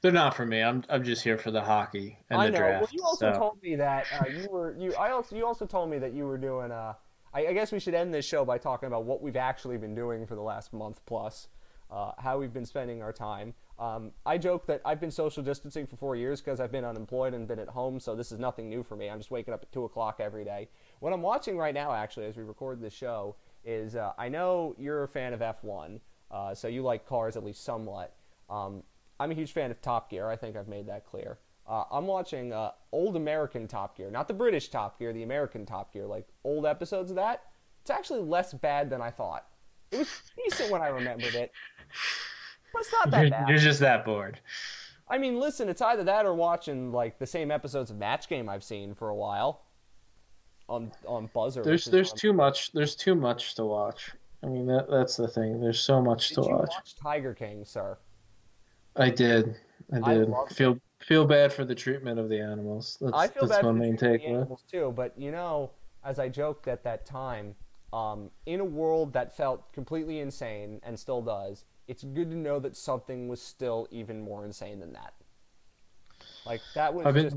They're 0.00 0.12
not 0.12 0.34
for 0.36 0.46
me. 0.46 0.62
I'm 0.62 0.84
I'm 0.88 1.02
just 1.02 1.24
here 1.24 1.36
for 1.36 1.50
the 1.50 1.60
hockey 1.60 2.18
and 2.30 2.40
I 2.40 2.46
the 2.46 2.52
know. 2.52 2.58
draft. 2.58 2.82
Well, 2.82 2.90
you 2.92 3.02
also 3.02 3.32
so. 3.32 3.38
told 3.38 3.62
me 3.62 3.74
that 3.76 4.06
uh, 4.20 4.28
you 4.28 4.48
were 4.48 4.76
you. 4.78 4.94
I 4.94 5.10
also 5.10 5.34
you 5.34 5.44
also 5.44 5.66
told 5.66 5.90
me 5.90 5.98
that 5.98 6.14
you 6.14 6.24
were 6.24 6.38
doing. 6.38 6.70
Uh, 6.70 6.94
I, 7.32 7.48
I, 7.48 7.52
guess 7.52 7.72
we 7.72 7.80
should 7.80 7.94
end 7.94 8.12
this 8.12 8.24
show 8.24 8.44
by 8.44 8.58
talking 8.58 8.86
about 8.86 9.04
what 9.04 9.22
we've 9.22 9.36
actually 9.36 9.76
been 9.76 9.94
doing 9.94 10.26
for 10.26 10.34
the 10.34 10.42
last 10.42 10.72
month 10.72 11.00
plus, 11.06 11.48
uh, 11.90 12.12
how 12.18 12.38
we've 12.38 12.52
been 12.52 12.66
spending 12.66 13.02
our 13.02 13.12
time. 13.12 13.54
Um, 13.78 14.12
I 14.26 14.38
joke 14.38 14.66
that 14.66 14.80
I've 14.84 15.00
been 15.00 15.10
social 15.10 15.42
distancing 15.42 15.86
for 15.86 15.96
four 15.96 16.16
years 16.16 16.40
because 16.40 16.58
I've 16.58 16.72
been 16.72 16.84
unemployed 16.84 17.34
and 17.34 17.46
been 17.46 17.60
at 17.60 17.68
home, 17.68 18.00
so 18.00 18.14
this 18.14 18.32
is 18.32 18.38
nothing 18.38 18.68
new 18.68 18.82
for 18.82 18.96
me. 18.96 19.08
I'm 19.08 19.18
just 19.18 19.30
waking 19.30 19.54
up 19.54 19.62
at 19.62 19.72
two 19.72 19.84
o'clock 19.84 20.18
every 20.20 20.44
day. 20.44 20.68
What 21.00 21.12
I'm 21.12 21.22
watching 21.22 21.56
right 21.56 21.74
now, 21.74 21.92
actually, 21.92 22.26
as 22.26 22.36
we 22.36 22.42
record 22.42 22.80
this 22.80 22.92
show, 22.92 23.36
is 23.64 23.94
uh, 23.94 24.12
I 24.18 24.28
know 24.28 24.74
you're 24.78 25.04
a 25.04 25.08
fan 25.08 25.32
of 25.32 25.40
F1, 25.40 26.00
uh, 26.30 26.54
so 26.54 26.66
you 26.66 26.82
like 26.82 27.06
cars 27.06 27.36
at 27.36 27.44
least 27.44 27.64
somewhat. 27.64 28.16
Um, 28.50 28.82
I'm 29.20 29.30
a 29.30 29.34
huge 29.34 29.52
fan 29.52 29.70
of 29.70 29.80
Top 29.80 30.10
Gear. 30.10 30.28
I 30.28 30.36
think 30.36 30.56
I've 30.56 30.68
made 30.68 30.86
that 30.86 31.04
clear. 31.04 31.38
Uh, 31.68 31.84
I'm 31.90 32.06
watching 32.06 32.52
uh, 32.52 32.70
old 32.92 33.14
American 33.16 33.68
Top 33.68 33.96
Gear, 33.96 34.10
not 34.10 34.26
the 34.26 34.34
British 34.34 34.68
Top 34.70 34.98
Gear, 34.98 35.12
the 35.12 35.22
American 35.22 35.66
Top 35.66 35.92
Gear, 35.92 36.06
like 36.06 36.26
old 36.44 36.64
episodes 36.64 37.10
of 37.10 37.16
that. 37.16 37.42
It's 37.82 37.90
actually 37.90 38.20
less 38.20 38.54
bad 38.54 38.88
than 38.88 39.02
I 39.02 39.10
thought. 39.10 39.46
It 39.90 39.98
was 39.98 40.08
decent 40.44 40.70
when 40.70 40.80
I 40.80 40.88
remembered 40.88 41.34
it, 41.34 41.52
but 42.72 42.80
it's 42.82 42.92
not 42.92 43.10
that 43.10 43.20
you're, 43.22 43.30
bad. 43.30 43.48
You're 43.48 43.58
just 43.58 43.80
that 43.80 44.04
bored. 44.04 44.40
I 45.08 45.18
mean, 45.18 45.38
listen, 45.38 45.68
it's 45.68 45.82
either 45.82 46.04
that 46.04 46.24
or 46.26 46.34
watching 46.34 46.90
like 46.92 47.18
the 47.18 47.26
same 47.26 47.50
episodes 47.50 47.90
of 47.90 47.98
Match 47.98 48.28
Game 48.28 48.48
I've 48.48 48.64
seen 48.64 48.94
for 48.94 49.10
a 49.10 49.14
while 49.14 49.62
on 50.68 50.92
on 51.06 51.28
Buzzr. 51.28 51.64
There's 51.64 51.84
there's 51.86 52.12
too 52.12 52.32
much. 52.32 52.72
There's 52.72 52.94
too 52.94 53.14
much 53.14 53.54
to 53.56 53.64
watch. 53.64 54.10
I 54.42 54.46
mean 54.46 54.66
that 54.66 54.86
that's 54.90 55.16
the 55.16 55.28
thing. 55.28 55.60
There's 55.60 55.80
so 55.80 56.00
much 56.00 56.28
Did 56.28 56.34
to 56.36 56.40
you 56.42 56.56
watch. 56.56 56.70
watch 56.74 56.94
Tiger 56.94 57.34
King, 57.34 57.64
sir? 57.64 57.98
I 58.96 59.10
did. 59.10 59.56
I 59.92 60.10
I 60.10 60.14
did. 60.14 60.28
loved 60.28 60.54
feel 60.54 60.78
feel 61.00 61.24
bad 61.24 61.52
for 61.52 61.64
the 61.64 61.74
treatment 61.74 62.18
of 62.18 62.28
the 62.28 62.40
animals. 62.40 62.98
That's, 63.00 63.14
I 63.14 63.28
feel 63.28 63.46
that's 63.46 63.62
bad 63.62 63.64
my 63.64 63.70
for 63.70 63.74
main 63.74 63.96
the 63.96 64.22
animals 64.24 64.64
too, 64.70 64.92
but 64.96 65.12
you 65.16 65.30
know, 65.30 65.70
as 66.04 66.18
I 66.18 66.28
joked 66.28 66.68
at 66.68 66.82
that 66.84 67.06
time, 67.06 67.54
um, 67.92 68.30
in 68.46 68.60
a 68.60 68.64
world 68.64 69.12
that 69.14 69.36
felt 69.36 69.72
completely 69.72 70.20
insane 70.20 70.80
and 70.82 70.98
still 70.98 71.22
does, 71.22 71.64
it's 71.86 72.04
good 72.04 72.30
to 72.30 72.36
know 72.36 72.58
that 72.60 72.76
something 72.76 73.28
was 73.28 73.40
still 73.40 73.88
even 73.90 74.20
more 74.20 74.44
insane 74.44 74.80
than 74.80 74.92
that. 74.92 75.14
Like 76.44 76.60
that 76.74 76.92
was 76.92 77.14
just 77.14 77.36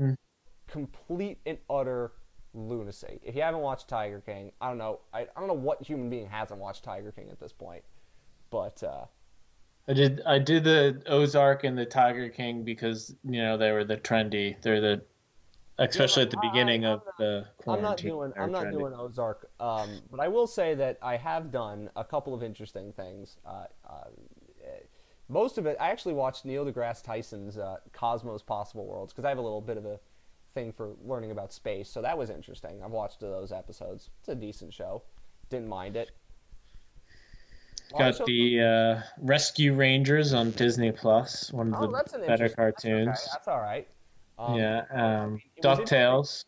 complete 0.68 1.38
and 1.46 1.58
utter 1.70 2.12
lunacy. 2.54 3.20
If 3.22 3.34
you 3.34 3.42
haven't 3.42 3.60
watched 3.60 3.88
Tiger 3.88 4.20
King, 4.20 4.52
I 4.60 4.68
don't 4.68 4.78
know. 4.78 5.00
I, 5.12 5.20
I 5.20 5.26
don't 5.38 5.48
know 5.48 5.54
what 5.54 5.82
human 5.82 6.10
being 6.10 6.26
hasn't 6.26 6.60
watched 6.60 6.84
Tiger 6.84 7.12
King 7.12 7.30
at 7.30 7.40
this 7.40 7.52
point, 7.52 7.82
but 8.50 8.82
uh, 8.82 9.04
I 9.88 9.92
did 9.92 10.22
I 10.24 10.38
did 10.38 10.64
the 10.64 11.02
Ozark 11.06 11.64
and 11.64 11.76
the 11.76 11.86
Tiger 11.86 12.28
King 12.28 12.62
because 12.62 13.14
you 13.24 13.42
know 13.42 13.56
they 13.56 13.72
were 13.72 13.84
the 13.84 13.96
trendy. 13.96 14.60
They're 14.62 14.80
the 14.80 15.02
especially 15.78 16.22
at 16.22 16.30
the 16.30 16.38
beginning 16.40 16.84
I'm 16.86 16.92
of 16.92 17.02
the 17.18 17.46
quarantine. 17.58 17.84
I'm 17.84 17.90
not 17.90 17.96
doing 17.98 18.32
I'm 18.38 18.52
not 18.52 18.66
trendy. 18.66 18.78
doing 18.78 18.94
Ozark, 18.94 19.50
um, 19.58 20.00
but 20.10 20.20
I 20.20 20.28
will 20.28 20.46
say 20.46 20.74
that 20.74 20.98
I 21.02 21.16
have 21.16 21.50
done 21.50 21.90
a 21.96 22.04
couple 22.04 22.34
of 22.34 22.42
interesting 22.42 22.92
things. 22.92 23.38
Uh, 23.44 23.64
uh, 23.88 24.04
most 25.28 25.58
of 25.58 25.66
it, 25.66 25.76
I 25.80 25.90
actually 25.90 26.14
watched 26.14 26.44
Neil 26.44 26.64
deGrasse 26.64 27.02
Tyson's 27.02 27.56
uh, 27.56 27.76
Cosmos 27.92 28.42
Possible 28.42 28.86
Worlds 28.86 29.12
because 29.12 29.24
I 29.24 29.30
have 29.30 29.38
a 29.38 29.42
little 29.42 29.62
bit 29.62 29.78
of 29.78 29.86
a 29.86 29.98
thing 30.54 30.72
for 30.72 30.92
learning 31.04 31.30
about 31.30 31.52
space, 31.52 31.88
so 31.88 32.02
that 32.02 32.16
was 32.16 32.30
interesting. 32.30 32.82
I've 32.84 32.90
watched 32.90 33.20
those 33.20 33.50
episodes. 33.50 34.10
It's 34.20 34.28
a 34.28 34.34
decent 34.34 34.74
show. 34.74 35.02
Didn't 35.48 35.68
mind 35.68 35.96
it. 35.96 36.12
Got 37.92 38.02
Also- 38.20 38.26
the 38.26 38.60
uh, 38.60 39.02
Rescue 39.18 39.74
Rangers 39.74 40.32
on 40.32 40.50
Disney 40.52 40.92
Plus, 40.92 41.52
one 41.52 41.72
of 41.74 41.80
Oh, 41.82 41.86
the 41.86 41.92
better 41.92 41.98
interesting- 42.16 42.26
that's 42.26 42.40
okay, 42.42 42.54
cartoons. 42.54 43.28
That's, 43.32 43.48
all 43.48 43.60
right. 43.60 43.88
Um, 44.38 44.54
yeah, 44.56 44.84
um, 44.90 45.40
Ducktales. 45.62 46.44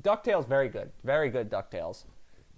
DuckTales, 0.00 0.46
very 0.46 0.68
good. 0.68 0.90
Very 1.04 1.30
good 1.30 1.50
DuckTales. 1.50 2.04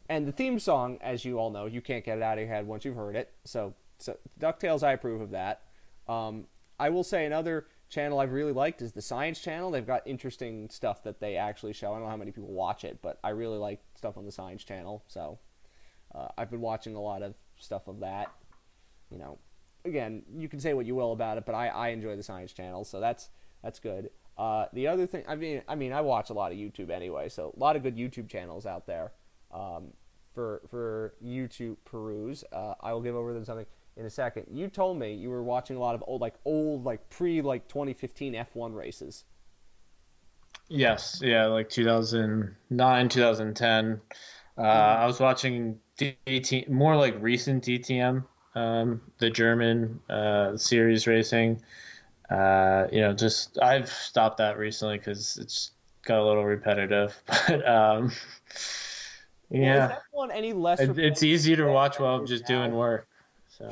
And 0.08 0.26
the 0.26 0.32
theme 0.32 0.58
song, 0.58 0.98
as 1.00 1.24
you 1.24 1.38
all 1.38 1.50
know, 1.50 1.66
you 1.66 1.80
can't 1.80 2.04
get 2.04 2.18
it 2.18 2.22
out 2.22 2.34
of 2.38 2.40
your 2.40 2.48
head 2.48 2.66
once 2.66 2.84
you've 2.84 2.96
heard 2.96 3.16
it. 3.16 3.32
So, 3.44 3.74
so 3.98 4.16
DuckTales, 4.40 4.82
I 4.82 4.92
approve 4.92 5.20
of 5.20 5.30
that. 5.30 5.62
Um, 6.08 6.46
I 6.78 6.90
will 6.90 7.04
say 7.04 7.26
another 7.26 7.66
channel 7.88 8.18
I've 8.20 8.32
really 8.32 8.52
liked 8.52 8.82
is 8.82 8.92
the 8.92 9.02
Science 9.02 9.40
Channel. 9.40 9.70
They've 9.70 9.86
got 9.86 10.06
interesting 10.06 10.68
stuff 10.70 11.02
that 11.04 11.20
they 11.20 11.36
actually 11.36 11.72
show. 11.72 11.90
I 11.90 11.94
don't 11.94 12.04
know 12.04 12.08
how 12.10 12.16
many 12.16 12.30
people 12.32 12.50
watch 12.50 12.84
it, 12.84 12.98
but 13.02 13.18
I 13.22 13.30
really 13.30 13.58
like 13.58 13.80
stuff 13.94 14.16
on 14.16 14.24
the 14.24 14.32
Science 14.32 14.64
Channel. 14.64 15.02
So 15.08 15.38
uh, 16.14 16.28
I've 16.38 16.50
been 16.50 16.60
watching 16.60 16.94
a 16.94 17.00
lot 17.00 17.22
of 17.22 17.34
stuff 17.60 17.88
of 17.88 18.00
that. 18.00 18.32
You 19.10 19.18
know, 19.18 19.38
again, 19.84 20.22
you 20.36 20.48
can 20.48 20.60
say 20.60 20.74
what 20.74 20.86
you 20.86 20.94
will 20.94 21.12
about 21.12 21.38
it, 21.38 21.46
but 21.46 21.54
I, 21.54 21.68
I 21.68 21.88
enjoy 21.88 22.16
the 22.16 22.22
Science 22.22 22.52
Channel, 22.52 22.84
so 22.84 23.00
that's 23.00 23.30
that's 23.62 23.78
good. 23.78 24.10
Uh, 24.38 24.66
the 24.72 24.86
other 24.86 25.06
thing, 25.06 25.22
I 25.28 25.36
mean, 25.36 25.62
I 25.68 25.74
mean, 25.74 25.92
I 25.92 26.00
watch 26.00 26.30
a 26.30 26.32
lot 26.32 26.52
of 26.52 26.58
YouTube 26.58 26.90
anyway, 26.90 27.28
so 27.28 27.52
a 27.54 27.60
lot 27.60 27.76
of 27.76 27.82
good 27.82 27.96
YouTube 27.96 28.28
channels 28.28 28.64
out 28.64 28.86
there 28.86 29.12
um, 29.52 29.88
for 30.34 30.62
for 30.70 31.14
you 31.20 31.48
to 31.48 31.76
peruse. 31.84 32.44
Uh, 32.52 32.74
I 32.80 32.92
will 32.92 33.02
give 33.02 33.14
over 33.14 33.34
them 33.34 33.44
something 33.44 33.66
in 33.96 34.06
a 34.06 34.10
second. 34.10 34.46
You 34.50 34.68
told 34.68 34.98
me 34.98 35.14
you 35.14 35.30
were 35.30 35.42
watching 35.42 35.76
a 35.76 35.80
lot 35.80 35.94
of 35.94 36.02
old, 36.06 36.20
like 36.20 36.34
old, 36.44 36.84
like 36.84 37.08
pre 37.10 37.42
like 37.42 37.68
2015 37.68 38.34
F1 38.34 38.74
races. 38.74 39.24
Yes, 40.68 41.20
yeah, 41.22 41.46
like 41.46 41.68
2009, 41.68 43.08
2010. 43.08 44.00
Uh, 44.56 44.60
I 44.62 45.06
was 45.06 45.18
watching 45.18 45.78
DT, 46.00 46.68
more 46.68 46.96
like 46.96 47.14
recent 47.20 47.64
DTM, 47.64 48.24
um, 48.54 49.00
the 49.18 49.30
German 49.30 50.00
uh, 50.08 50.56
series 50.56 51.06
racing. 51.06 51.60
Uh, 52.30 52.86
you 52.92 53.00
know, 53.00 53.12
just 53.12 53.58
I've 53.60 53.88
stopped 53.88 54.38
that 54.38 54.56
recently 54.58 54.98
because 54.98 55.36
it's 55.36 55.72
got 56.04 56.18
a 56.20 56.24
little 56.24 56.44
repetitive. 56.44 57.20
But 57.48 57.68
um, 57.68 58.12
yeah, 59.50 59.98
Well, 60.12 60.26
is 60.26 60.30
F1 60.32 60.36
any 60.36 60.52
less? 60.52 60.80
it, 60.80 60.98
it's 60.98 61.22
easier 61.22 61.56
to 61.56 61.66
watch 61.66 61.98
while 61.98 62.16
I'm 62.16 62.26
just 62.26 62.48
now? 62.48 62.60
doing 62.60 62.72
work. 62.76 63.08
So 63.48 63.70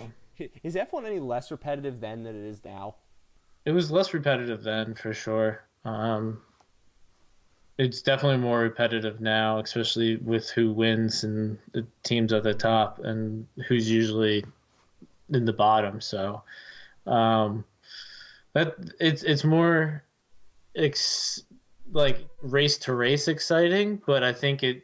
Is 0.63 0.75
F1 0.75 1.07
any 1.07 1.21
less 1.21 1.51
repetitive 1.51 2.01
then 2.01 2.25
than 2.25 2.35
it 2.37 2.49
is 2.49 2.65
now? 2.65 2.97
it 3.65 3.73
was 3.73 3.91
less 3.91 4.15
repetitive 4.15 4.63
then 4.63 4.95
for 4.95 5.13
sure. 5.13 5.61
Um, 5.85 6.41
it's 7.79 8.03
definitely 8.03 8.39
more 8.39 8.59
repetitive 8.59 9.21
now, 9.21 9.61
especially 9.61 10.17
with 10.17 10.51
who 10.51 10.73
wins 10.73 11.23
and 11.23 11.57
the 11.73 11.87
teams 12.03 12.33
at 12.33 12.43
the 12.43 12.53
top 12.53 12.99
and 12.99 13.47
who's 13.69 13.89
usually 13.89 14.45
in 15.31 15.45
the 15.45 15.53
bottom. 15.53 16.01
So 16.01 16.43
um, 17.07 17.65
that 18.53 18.75
it's 18.99 19.23
it's 19.23 19.45
more 19.45 20.03
ex, 20.75 21.45
like 21.93 22.27
race 22.43 22.79
to 22.79 22.95
race 22.95 23.29
exciting, 23.29 24.03
but 24.05 24.25
I 24.25 24.33
think 24.33 24.65
it 24.65 24.83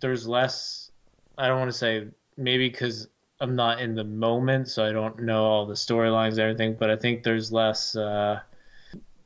there's 0.00 0.26
less. 0.26 0.90
I 1.38 1.46
don't 1.46 1.58
want 1.58 1.70
to 1.70 1.78
say 1.78 2.08
maybe 2.36 2.68
because 2.68 3.08
I'm 3.40 3.54
not 3.54 3.80
in 3.80 3.94
the 3.94 4.04
moment, 4.04 4.68
so 4.68 4.84
I 4.84 4.90
don't 4.90 5.20
know 5.20 5.44
all 5.44 5.66
the 5.66 5.74
storylines 5.74 6.30
and 6.30 6.40
everything. 6.40 6.76
But 6.78 6.90
I 6.90 6.96
think 6.96 7.22
there's 7.22 7.52
less, 7.52 7.94
uh, 7.94 8.40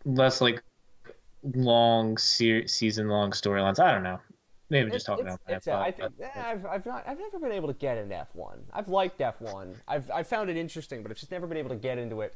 less 0.04 0.40
like 0.40 0.62
long 1.42 2.16
se- 2.18 2.66
season 2.66 3.08
long 3.08 3.30
storylines. 3.32 3.78
I 3.78 3.92
don't 3.92 4.02
know. 4.02 4.20
Maybe 4.70 4.90
just 4.90 5.06
talking 5.06 5.26
about 5.26 5.40
that. 5.46 5.68
I 5.68 5.90
think 5.90 6.12
I've, 6.36 6.66
I've 6.66 6.84
not 6.84 7.04
I've 7.06 7.18
never 7.18 7.38
been 7.38 7.52
able 7.52 7.68
to 7.68 7.74
get 7.74 7.96
into 7.96 8.14
F1. 8.14 8.58
I've 8.72 8.88
liked 8.88 9.18
F1. 9.18 9.74
I've 9.86 10.10
I've 10.10 10.26
found 10.26 10.50
it 10.50 10.56
interesting, 10.56 11.02
but 11.02 11.10
I've 11.10 11.16
just 11.16 11.30
never 11.30 11.46
been 11.46 11.56
able 11.56 11.70
to 11.70 11.76
get 11.76 11.96
into 11.96 12.20
it. 12.20 12.34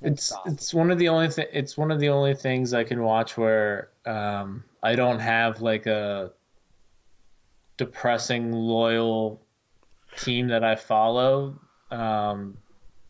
It's 0.00 0.24
stop. 0.26 0.46
it's 0.46 0.72
one 0.72 0.90
of 0.90 0.98
the 0.98 1.08
only 1.08 1.28
th- 1.28 1.48
it's 1.52 1.76
one 1.76 1.90
of 1.90 1.98
the 1.98 2.08
only 2.08 2.34
things 2.34 2.72
I 2.72 2.84
can 2.84 3.02
watch 3.02 3.36
where 3.36 3.88
um, 4.06 4.62
I 4.82 4.94
don't 4.94 5.18
have 5.18 5.60
like 5.60 5.86
a 5.86 6.32
depressing 7.76 8.52
loyal 8.52 9.42
team 10.16 10.48
that 10.48 10.62
I 10.62 10.76
follow. 10.76 11.58
Um, 11.90 12.56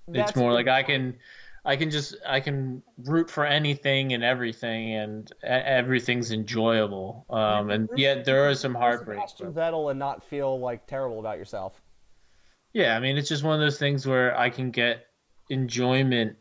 it's 0.09 0.35
more 0.37 0.53
like 0.53 0.69
I 0.69 0.83
can, 0.83 1.17
I 1.65 1.77
can 1.77 1.91
just 1.91 2.17
I 2.27 2.41
can 2.41 2.83
root 2.99 3.31
for 3.31 3.47
anything 3.47 4.15
and 4.15 4.25
everything, 4.25 4.95
and 4.95 5.33
everything's 5.45 6.33
enjoyable. 6.33 7.25
Um, 7.31 7.71
and 7.71 7.89
yet 7.97 8.25
there 8.25 8.49
are 8.49 8.55
some 8.55 8.75
heartbreaks. 8.75 9.35
Vettel 9.39 9.91
and 9.91 9.99
not 9.99 10.25
feel 10.25 10.59
like 10.59 10.87
terrible 10.87 11.21
about 11.21 11.39
yourself. 11.39 11.81
Yeah, 12.73 12.97
I 12.97 13.01
mean 13.01 13.17
it's 13.17 13.29
just 13.29 13.45
one 13.45 13.55
of 13.55 13.61
those 13.61 13.79
things 13.79 14.07
where 14.07 14.37
I 14.37 14.51
can 14.51 14.73
get 14.73 15.07
enjoyment, 15.51 16.37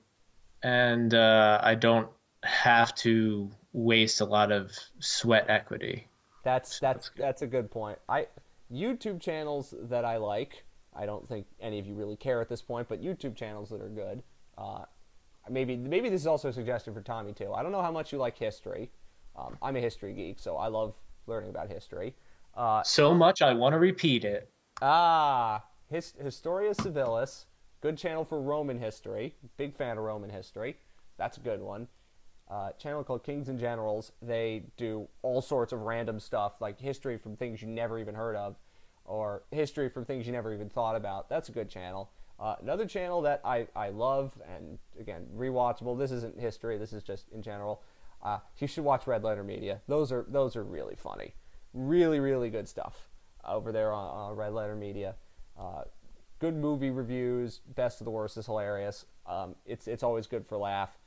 and 0.63 1.13
uh, 1.13 1.59
I 1.61 1.75
don't 1.75 2.09
have 2.43 2.95
to 2.95 3.51
waste 3.73 4.21
a 4.21 4.25
lot 4.25 4.51
of 4.51 4.71
sweat 4.99 5.45
equity. 5.49 6.07
That's 6.43 6.79
that's 6.79 7.11
that's 7.15 7.43
a 7.43 7.47
good 7.47 7.69
point. 7.69 7.99
I 8.09 8.25
YouTube 8.73 9.21
channels 9.21 9.75
that 9.83 10.03
I 10.03 10.17
like. 10.17 10.63
I 10.95 11.05
don't 11.05 11.27
think 11.27 11.45
any 11.61 11.77
of 11.77 11.85
you 11.85 11.93
really 11.93 12.17
care 12.17 12.41
at 12.41 12.49
this 12.49 12.63
point, 12.63 12.89
but 12.89 13.03
YouTube 13.03 13.35
channels 13.35 13.69
that 13.69 13.81
are 13.81 13.89
good. 13.89 14.23
Uh, 14.57 14.85
maybe 15.51 15.75
maybe 15.75 16.09
this 16.09 16.21
is 16.21 16.27
also 16.27 16.49
a 16.49 16.53
suggestion 16.53 16.93
for 16.93 17.01
Tommy 17.01 17.33
too. 17.33 17.53
I 17.53 17.63
don't 17.63 17.71
know 17.71 17.81
how 17.81 17.91
much 17.91 18.11
you 18.11 18.17
like 18.17 18.37
history. 18.37 18.91
Um, 19.35 19.57
I'm 19.61 19.75
a 19.75 19.79
history 19.79 20.13
geek, 20.13 20.39
so 20.39 20.57
I 20.57 20.67
love 20.67 20.95
learning 21.27 21.49
about 21.49 21.69
history. 21.69 22.15
Uh, 22.55 22.83
so 22.83 23.13
much 23.13 23.41
I 23.41 23.53
want 23.53 23.73
to 23.73 23.79
repeat 23.79 24.25
it. 24.25 24.49
Ah, 24.81 25.63
Hist- 25.89 26.17
Historia 26.17 26.71
Civilis, 26.71 27.45
good 27.81 27.97
channel 27.97 28.25
for 28.25 28.41
Roman 28.41 28.77
history. 28.79 29.35
Big 29.57 29.75
fan 29.75 29.97
of 29.97 30.03
Roman 30.03 30.29
history. 30.29 30.77
That's 31.17 31.37
a 31.37 31.41
good 31.41 31.61
one 31.61 31.87
uh, 32.51 32.71
channel 32.73 33.03
called 33.03 33.23
Kings 33.23 33.47
and 33.47 33.57
Generals. 33.57 34.11
They 34.21 34.63
do 34.75 35.07
all 35.21 35.41
sorts 35.41 35.71
of 35.71 35.81
random 35.81 36.19
stuff, 36.19 36.59
like 36.59 36.79
history 36.79 37.17
from 37.17 37.37
things 37.37 37.61
you 37.61 37.67
never 37.67 37.97
even 37.97 38.13
heard 38.13 38.35
of, 38.35 38.57
or 39.05 39.43
history 39.51 39.89
from 39.89 40.03
things 40.03 40.27
you 40.27 40.33
never 40.33 40.53
even 40.53 40.69
thought 40.69 40.95
about. 40.97 41.29
That's 41.29 41.47
a 41.47 41.53
good 41.53 41.69
channel. 41.69 42.09
Uh, 42.41 42.55
another 42.61 42.85
channel 42.85 43.21
that 43.21 43.39
I, 43.45 43.67
I 43.75 43.89
love, 43.89 44.33
and 44.55 44.79
again, 44.99 45.27
rewatchable. 45.37 45.97
This 45.97 46.11
isn't 46.11 46.39
history. 46.39 46.77
This 46.77 46.91
is 46.91 47.03
just 47.03 47.29
in 47.29 47.43
general. 47.43 47.83
Uh, 48.23 48.39
you 48.57 48.67
should 48.67 48.83
watch 48.83 49.05
Red 49.05 49.23
Letter 49.23 49.43
Media. 49.43 49.81
Those 49.87 50.11
are 50.11 50.25
those 50.27 50.55
are 50.55 50.63
really 50.63 50.95
funny, 50.95 51.35
really 51.73 52.19
really 52.19 52.49
good 52.49 52.67
stuff 52.67 53.09
over 53.47 53.71
there 53.71 53.91
on 53.91 54.35
Red 54.35 54.53
Letter 54.53 54.75
Media. 54.75 55.15
Uh, 55.59 55.83
good 56.39 56.55
movie 56.55 56.89
reviews. 56.89 57.61
Best 57.75 58.01
of 58.01 58.05
the 58.05 58.11
worst 58.11 58.37
is 58.37 58.47
hilarious. 58.47 59.05
Um, 59.27 59.55
it's 59.65 59.87
it's 59.87 60.03
always 60.03 60.25
good 60.25 60.45
for 60.45 60.57
laugh 60.57 60.97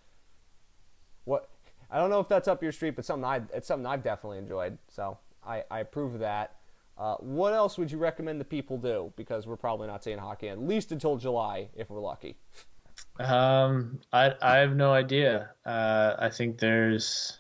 what 1.25 1.49
I 1.91 1.99
don't 1.99 2.11
know 2.11 2.21
if 2.21 2.29
that's 2.29 2.49
up 2.49 2.63
your 2.63 2.73
street, 2.73 2.97
but 2.97 3.05
something 3.05 3.25
I 3.25 3.43
it's 3.53 3.67
something 3.67 3.87
I've 3.87 4.03
definitely 4.03 4.39
enjoyed. 4.39 4.79
So 4.89 5.19
I, 5.47 5.65
I 5.71 5.81
approve 5.81 6.15
of 6.15 6.21
that. 6.21 6.57
Uh, 6.97 7.17
what 7.17 7.53
else 7.53 7.77
would 7.77 7.91
you 7.91 7.99
recommend 7.99 8.41
the 8.41 8.45
people 8.45 8.79
do? 8.79 9.13
Because 9.17 9.47
we're 9.47 9.57
probably 9.57 9.89
not 9.89 10.05
seeing 10.05 10.19
hockey 10.19 10.49
at 10.49 10.61
least 10.61 10.93
until 10.93 11.17
July, 11.17 11.69
if 11.75 11.91
we're 11.91 12.01
lucky. 12.01 12.37
Um, 13.19 14.01
I 14.13 14.35
I 14.41 14.59
have 14.59 14.77
no 14.77 14.93
idea. 14.93 15.51
Uh, 15.65 16.15
I 16.19 16.29
think 16.29 16.59
there's 16.59 17.39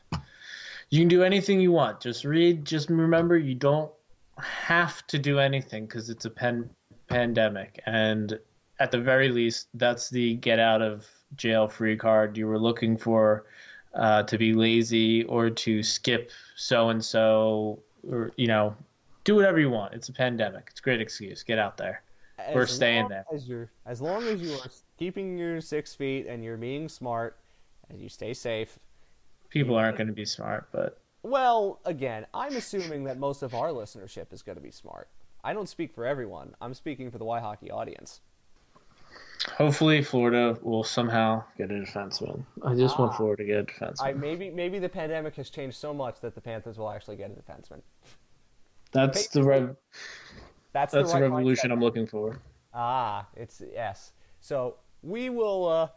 you 0.90 1.00
can 1.00 1.08
do 1.08 1.22
anything 1.22 1.60
you 1.60 1.72
want. 1.72 2.00
Just 2.00 2.24
read. 2.24 2.64
Just 2.64 2.90
remember, 2.90 3.36
you 3.36 3.54
don't 3.54 3.92
have 4.38 5.06
to 5.08 5.18
do 5.18 5.38
anything 5.38 5.86
because 5.86 6.10
it's 6.10 6.24
a 6.24 6.30
pen, 6.30 6.70
pandemic, 7.08 7.80
and 7.86 8.38
at 8.80 8.90
the 8.90 9.00
very 9.00 9.28
least, 9.28 9.68
that's 9.74 10.10
the 10.10 10.34
get 10.36 10.58
out 10.58 10.82
of 10.82 11.06
jail 11.36 11.68
free 11.68 11.96
card 11.96 12.36
you 12.36 12.46
were 12.46 12.58
looking 12.58 12.96
for 12.96 13.44
uh, 13.94 14.22
to 14.24 14.38
be 14.38 14.52
lazy 14.52 15.24
or 15.24 15.50
to 15.50 15.82
skip 15.82 16.30
so 16.56 16.90
and 16.90 17.04
so 17.04 17.80
or 18.08 18.32
you 18.36 18.46
know 18.46 18.76
do 19.24 19.34
whatever 19.34 19.58
you 19.58 19.70
want. 19.70 19.94
It's 19.94 20.08
a 20.08 20.12
pandemic. 20.12 20.68
It's 20.70 20.80
a 20.80 20.82
great 20.82 21.00
excuse. 21.00 21.42
Get 21.42 21.58
out 21.58 21.76
there. 21.76 22.02
As 22.38 22.54
We're 22.54 22.66
staying 22.66 23.08
there. 23.08 23.24
As, 23.32 23.48
you're, 23.48 23.70
as 23.86 24.00
long 24.00 24.24
as 24.24 24.40
you 24.40 24.52
are 24.54 24.70
keeping 24.98 25.38
your 25.38 25.60
six 25.60 25.94
feet 25.94 26.26
and 26.26 26.44
you're 26.44 26.56
being 26.56 26.88
smart 26.88 27.38
and 27.88 28.00
you 28.00 28.08
stay 28.08 28.34
safe. 28.34 28.78
People 29.50 29.76
aren't 29.76 29.96
going 29.96 30.08
to 30.08 30.12
be 30.12 30.24
smart, 30.24 30.68
but. 30.72 31.00
Well, 31.22 31.80
again, 31.84 32.26
I'm 32.34 32.56
assuming 32.56 33.04
that 33.04 33.18
most 33.18 33.42
of 33.42 33.54
our 33.54 33.68
listenership 33.68 34.32
is 34.32 34.42
going 34.42 34.56
to 34.56 34.62
be 34.62 34.70
smart. 34.70 35.08
I 35.42 35.52
don't 35.52 35.68
speak 35.68 35.94
for 35.94 36.04
everyone. 36.04 36.54
I'm 36.60 36.74
speaking 36.74 37.10
for 37.10 37.18
the 37.18 37.24
Y 37.24 37.40
Hockey 37.40 37.70
audience. 37.70 38.20
Hopefully, 39.52 40.02
Florida 40.02 40.58
will 40.62 40.84
somehow 40.84 41.44
get 41.56 41.70
a 41.70 41.74
defenseman. 41.74 42.44
I 42.62 42.74
just 42.74 42.98
ah, 42.98 43.02
want 43.02 43.16
Florida 43.16 43.42
to 43.42 43.46
get 43.46 43.58
a 43.58 43.64
defenseman. 43.64 44.02
I, 44.02 44.12
maybe 44.12 44.50
maybe 44.50 44.78
the 44.78 44.88
pandemic 44.88 45.36
has 45.36 45.50
changed 45.50 45.76
so 45.76 45.92
much 45.92 46.20
that 46.20 46.34
the 46.34 46.40
Panthers 46.40 46.78
will 46.78 46.90
actually 46.90 47.16
get 47.16 47.30
a 47.30 47.34
defenseman. 47.34 47.82
That's 48.94 49.28
the 49.28 49.42
rev- 49.42 49.76
That's, 50.72 50.92
that's 50.92 51.12
the, 51.12 51.14
right 51.14 51.24
the 51.24 51.30
revolution 51.30 51.70
mindset. 51.70 51.74
I'm 51.74 51.80
looking 51.80 52.06
for. 52.06 52.38
Ah, 52.72 53.26
it's 53.36 53.62
yes. 53.72 54.12
So 54.40 54.76
we 55.02 55.28
will. 55.28 55.68
Uh, 55.68 55.88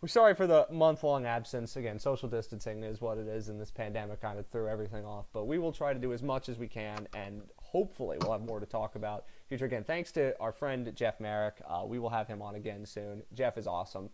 we're 0.00 0.08
sorry 0.08 0.34
for 0.34 0.46
the 0.46 0.66
month 0.70 1.02
long 1.02 1.24
absence. 1.24 1.76
Again, 1.76 1.98
social 1.98 2.28
distancing 2.28 2.84
is 2.84 3.00
what 3.00 3.16
it 3.16 3.26
is, 3.26 3.48
and 3.48 3.58
this 3.58 3.70
pandemic 3.70 4.20
kind 4.20 4.38
of 4.38 4.46
threw 4.48 4.68
everything 4.68 5.04
off. 5.06 5.24
But 5.32 5.46
we 5.46 5.58
will 5.58 5.72
try 5.72 5.94
to 5.94 5.98
do 5.98 6.12
as 6.12 6.22
much 6.22 6.50
as 6.50 6.58
we 6.58 6.68
can, 6.68 7.08
and 7.14 7.40
hopefully 7.56 8.18
we'll 8.20 8.32
have 8.32 8.42
more 8.42 8.60
to 8.60 8.66
talk 8.66 8.96
about 8.96 9.24
future. 9.48 9.64
Again, 9.64 9.82
thanks 9.82 10.12
to 10.12 10.38
our 10.40 10.52
friend 10.52 10.92
Jeff 10.94 11.20
Marek. 11.20 11.54
Uh, 11.66 11.84
we 11.86 11.98
will 11.98 12.10
have 12.10 12.28
him 12.28 12.42
on 12.42 12.54
again 12.54 12.84
soon. 12.84 13.22
Jeff 13.32 13.56
is 13.56 13.66
awesome. 13.66 14.10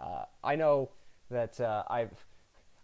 Uh, 0.00 0.24
I 0.42 0.56
know 0.56 0.90
that 1.30 1.60
uh, 1.60 1.84
I've. 1.88 2.24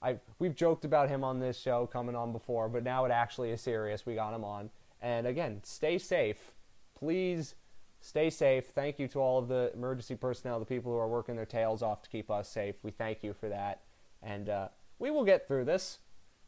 I 0.02 0.18
we've 0.39 0.55
joked 0.55 0.85
about 0.85 1.09
him 1.10 1.24
on 1.24 1.40
this 1.40 1.59
show 1.59 1.86
coming 1.86 2.14
on 2.16 2.32
before, 2.32 2.68
but 2.68 2.82
now 2.82 3.05
it 3.05 3.10
actually 3.10 3.51
is 3.51 3.60
serious. 3.60 4.06
We 4.06 4.14
got 4.14 4.35
him 4.35 4.44
on, 4.44 4.70
and 5.01 5.27
again, 5.27 5.60
stay 5.64 5.98
safe, 5.98 6.52
please 6.94 7.55
stay 8.01 8.31
safe. 8.31 8.66
Thank 8.66 8.98
you 8.98 9.09
to 9.09 9.18
all 9.18 9.39
of 9.39 9.48
the 9.48 9.70
emergency 9.74 10.16
personnel, 10.16 10.59
the 10.59 10.66
people 10.66 10.93
who 10.93 10.98
are 10.98 11.09
working 11.09 11.36
their 11.36 11.47
tails 11.47 11.82
off 11.82 12.02
to 12.02 12.10
keep 12.10 12.31
us 12.31 12.48
safe. 12.48 12.77
We 12.82 12.90
thank 12.90 13.22
you 13.22 13.35
for 13.35 13.48
that. 13.48 13.82
And 14.22 14.48
uh, 14.48 14.68
we 14.98 15.10
will 15.10 15.24
get 15.24 15.47
through 15.47 15.64
this. 15.64 15.98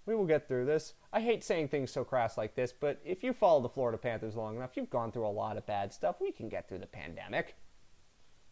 We 0.04 0.14
will 0.14 0.26
get 0.26 0.48
through 0.48 0.66
this. 0.66 0.94
I 1.12 1.20
hate 1.20 1.44
saying 1.44 1.68
things 1.68 1.92
so 1.92 2.02
crass 2.04 2.36
like 2.36 2.56
this, 2.56 2.72
but 2.72 3.00
if 3.04 3.22
you 3.22 3.32
follow 3.32 3.60
the 3.60 3.68
Florida 3.68 3.98
Panthers 3.98 4.34
long 4.34 4.56
enough, 4.56 4.76
you've 4.76 4.90
gone 4.90 5.12
through 5.12 5.26
a 5.26 5.28
lot 5.28 5.56
of 5.56 5.66
bad 5.66 5.92
stuff. 5.92 6.16
We 6.20 6.32
can 6.32 6.48
get 6.48 6.68
through 6.68 6.80
the 6.80 6.86
pandemic. 6.86 7.54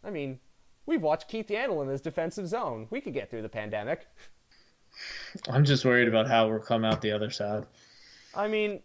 I 0.04 0.10
mean, 0.10 0.38
we've 0.86 1.02
watched 1.02 1.28
Keith 1.28 1.48
Yandle 1.48 1.82
in 1.82 1.88
his 1.88 2.00
defensive 2.00 2.46
zone. 2.46 2.86
We 2.90 3.00
could 3.00 3.14
get 3.14 3.30
through 3.30 3.42
the 3.42 3.48
pandemic. 3.48 4.06
I'm 5.48 5.64
just 5.64 5.84
worried 5.84 6.08
about 6.08 6.28
how 6.28 6.48
we'll 6.48 6.60
come 6.60 6.84
out 6.84 7.02
the 7.02 7.12
other 7.12 7.30
side. 7.30 7.66
I 8.34 8.46
mean, 8.46 8.80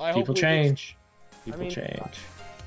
I 0.00 0.12
people 0.12 0.34
change. 0.34 0.96
People 1.44 1.60
I 1.60 1.64
mean, 1.64 1.70
change. 1.70 2.16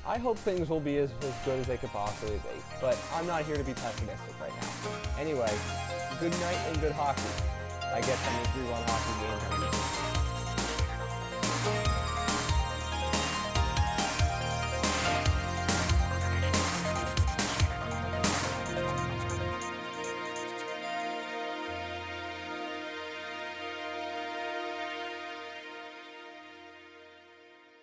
I 0.06 0.18
hope 0.18 0.38
things 0.38 0.68
will 0.68 0.80
be 0.80 0.98
as, 0.98 1.10
as 1.22 1.34
good 1.44 1.58
as 1.60 1.66
they 1.66 1.76
could 1.76 1.90
possibly 1.90 2.36
be, 2.36 2.60
but 2.80 2.98
I'm 3.14 3.26
not 3.26 3.44
here 3.44 3.56
to 3.56 3.64
be 3.64 3.72
pessimistic 3.72 4.40
right 4.40 4.52
now. 4.60 5.20
Anyway, 5.20 5.50
good 6.20 6.32
night 6.40 6.58
and 6.68 6.80
good 6.80 6.92
hockey. 6.92 7.22
I 7.82 8.00
guess 8.00 8.20
I'm 8.28 8.42
a 8.42 8.48
3 8.52 8.70
1 8.70 8.82
hockey 8.86 10.03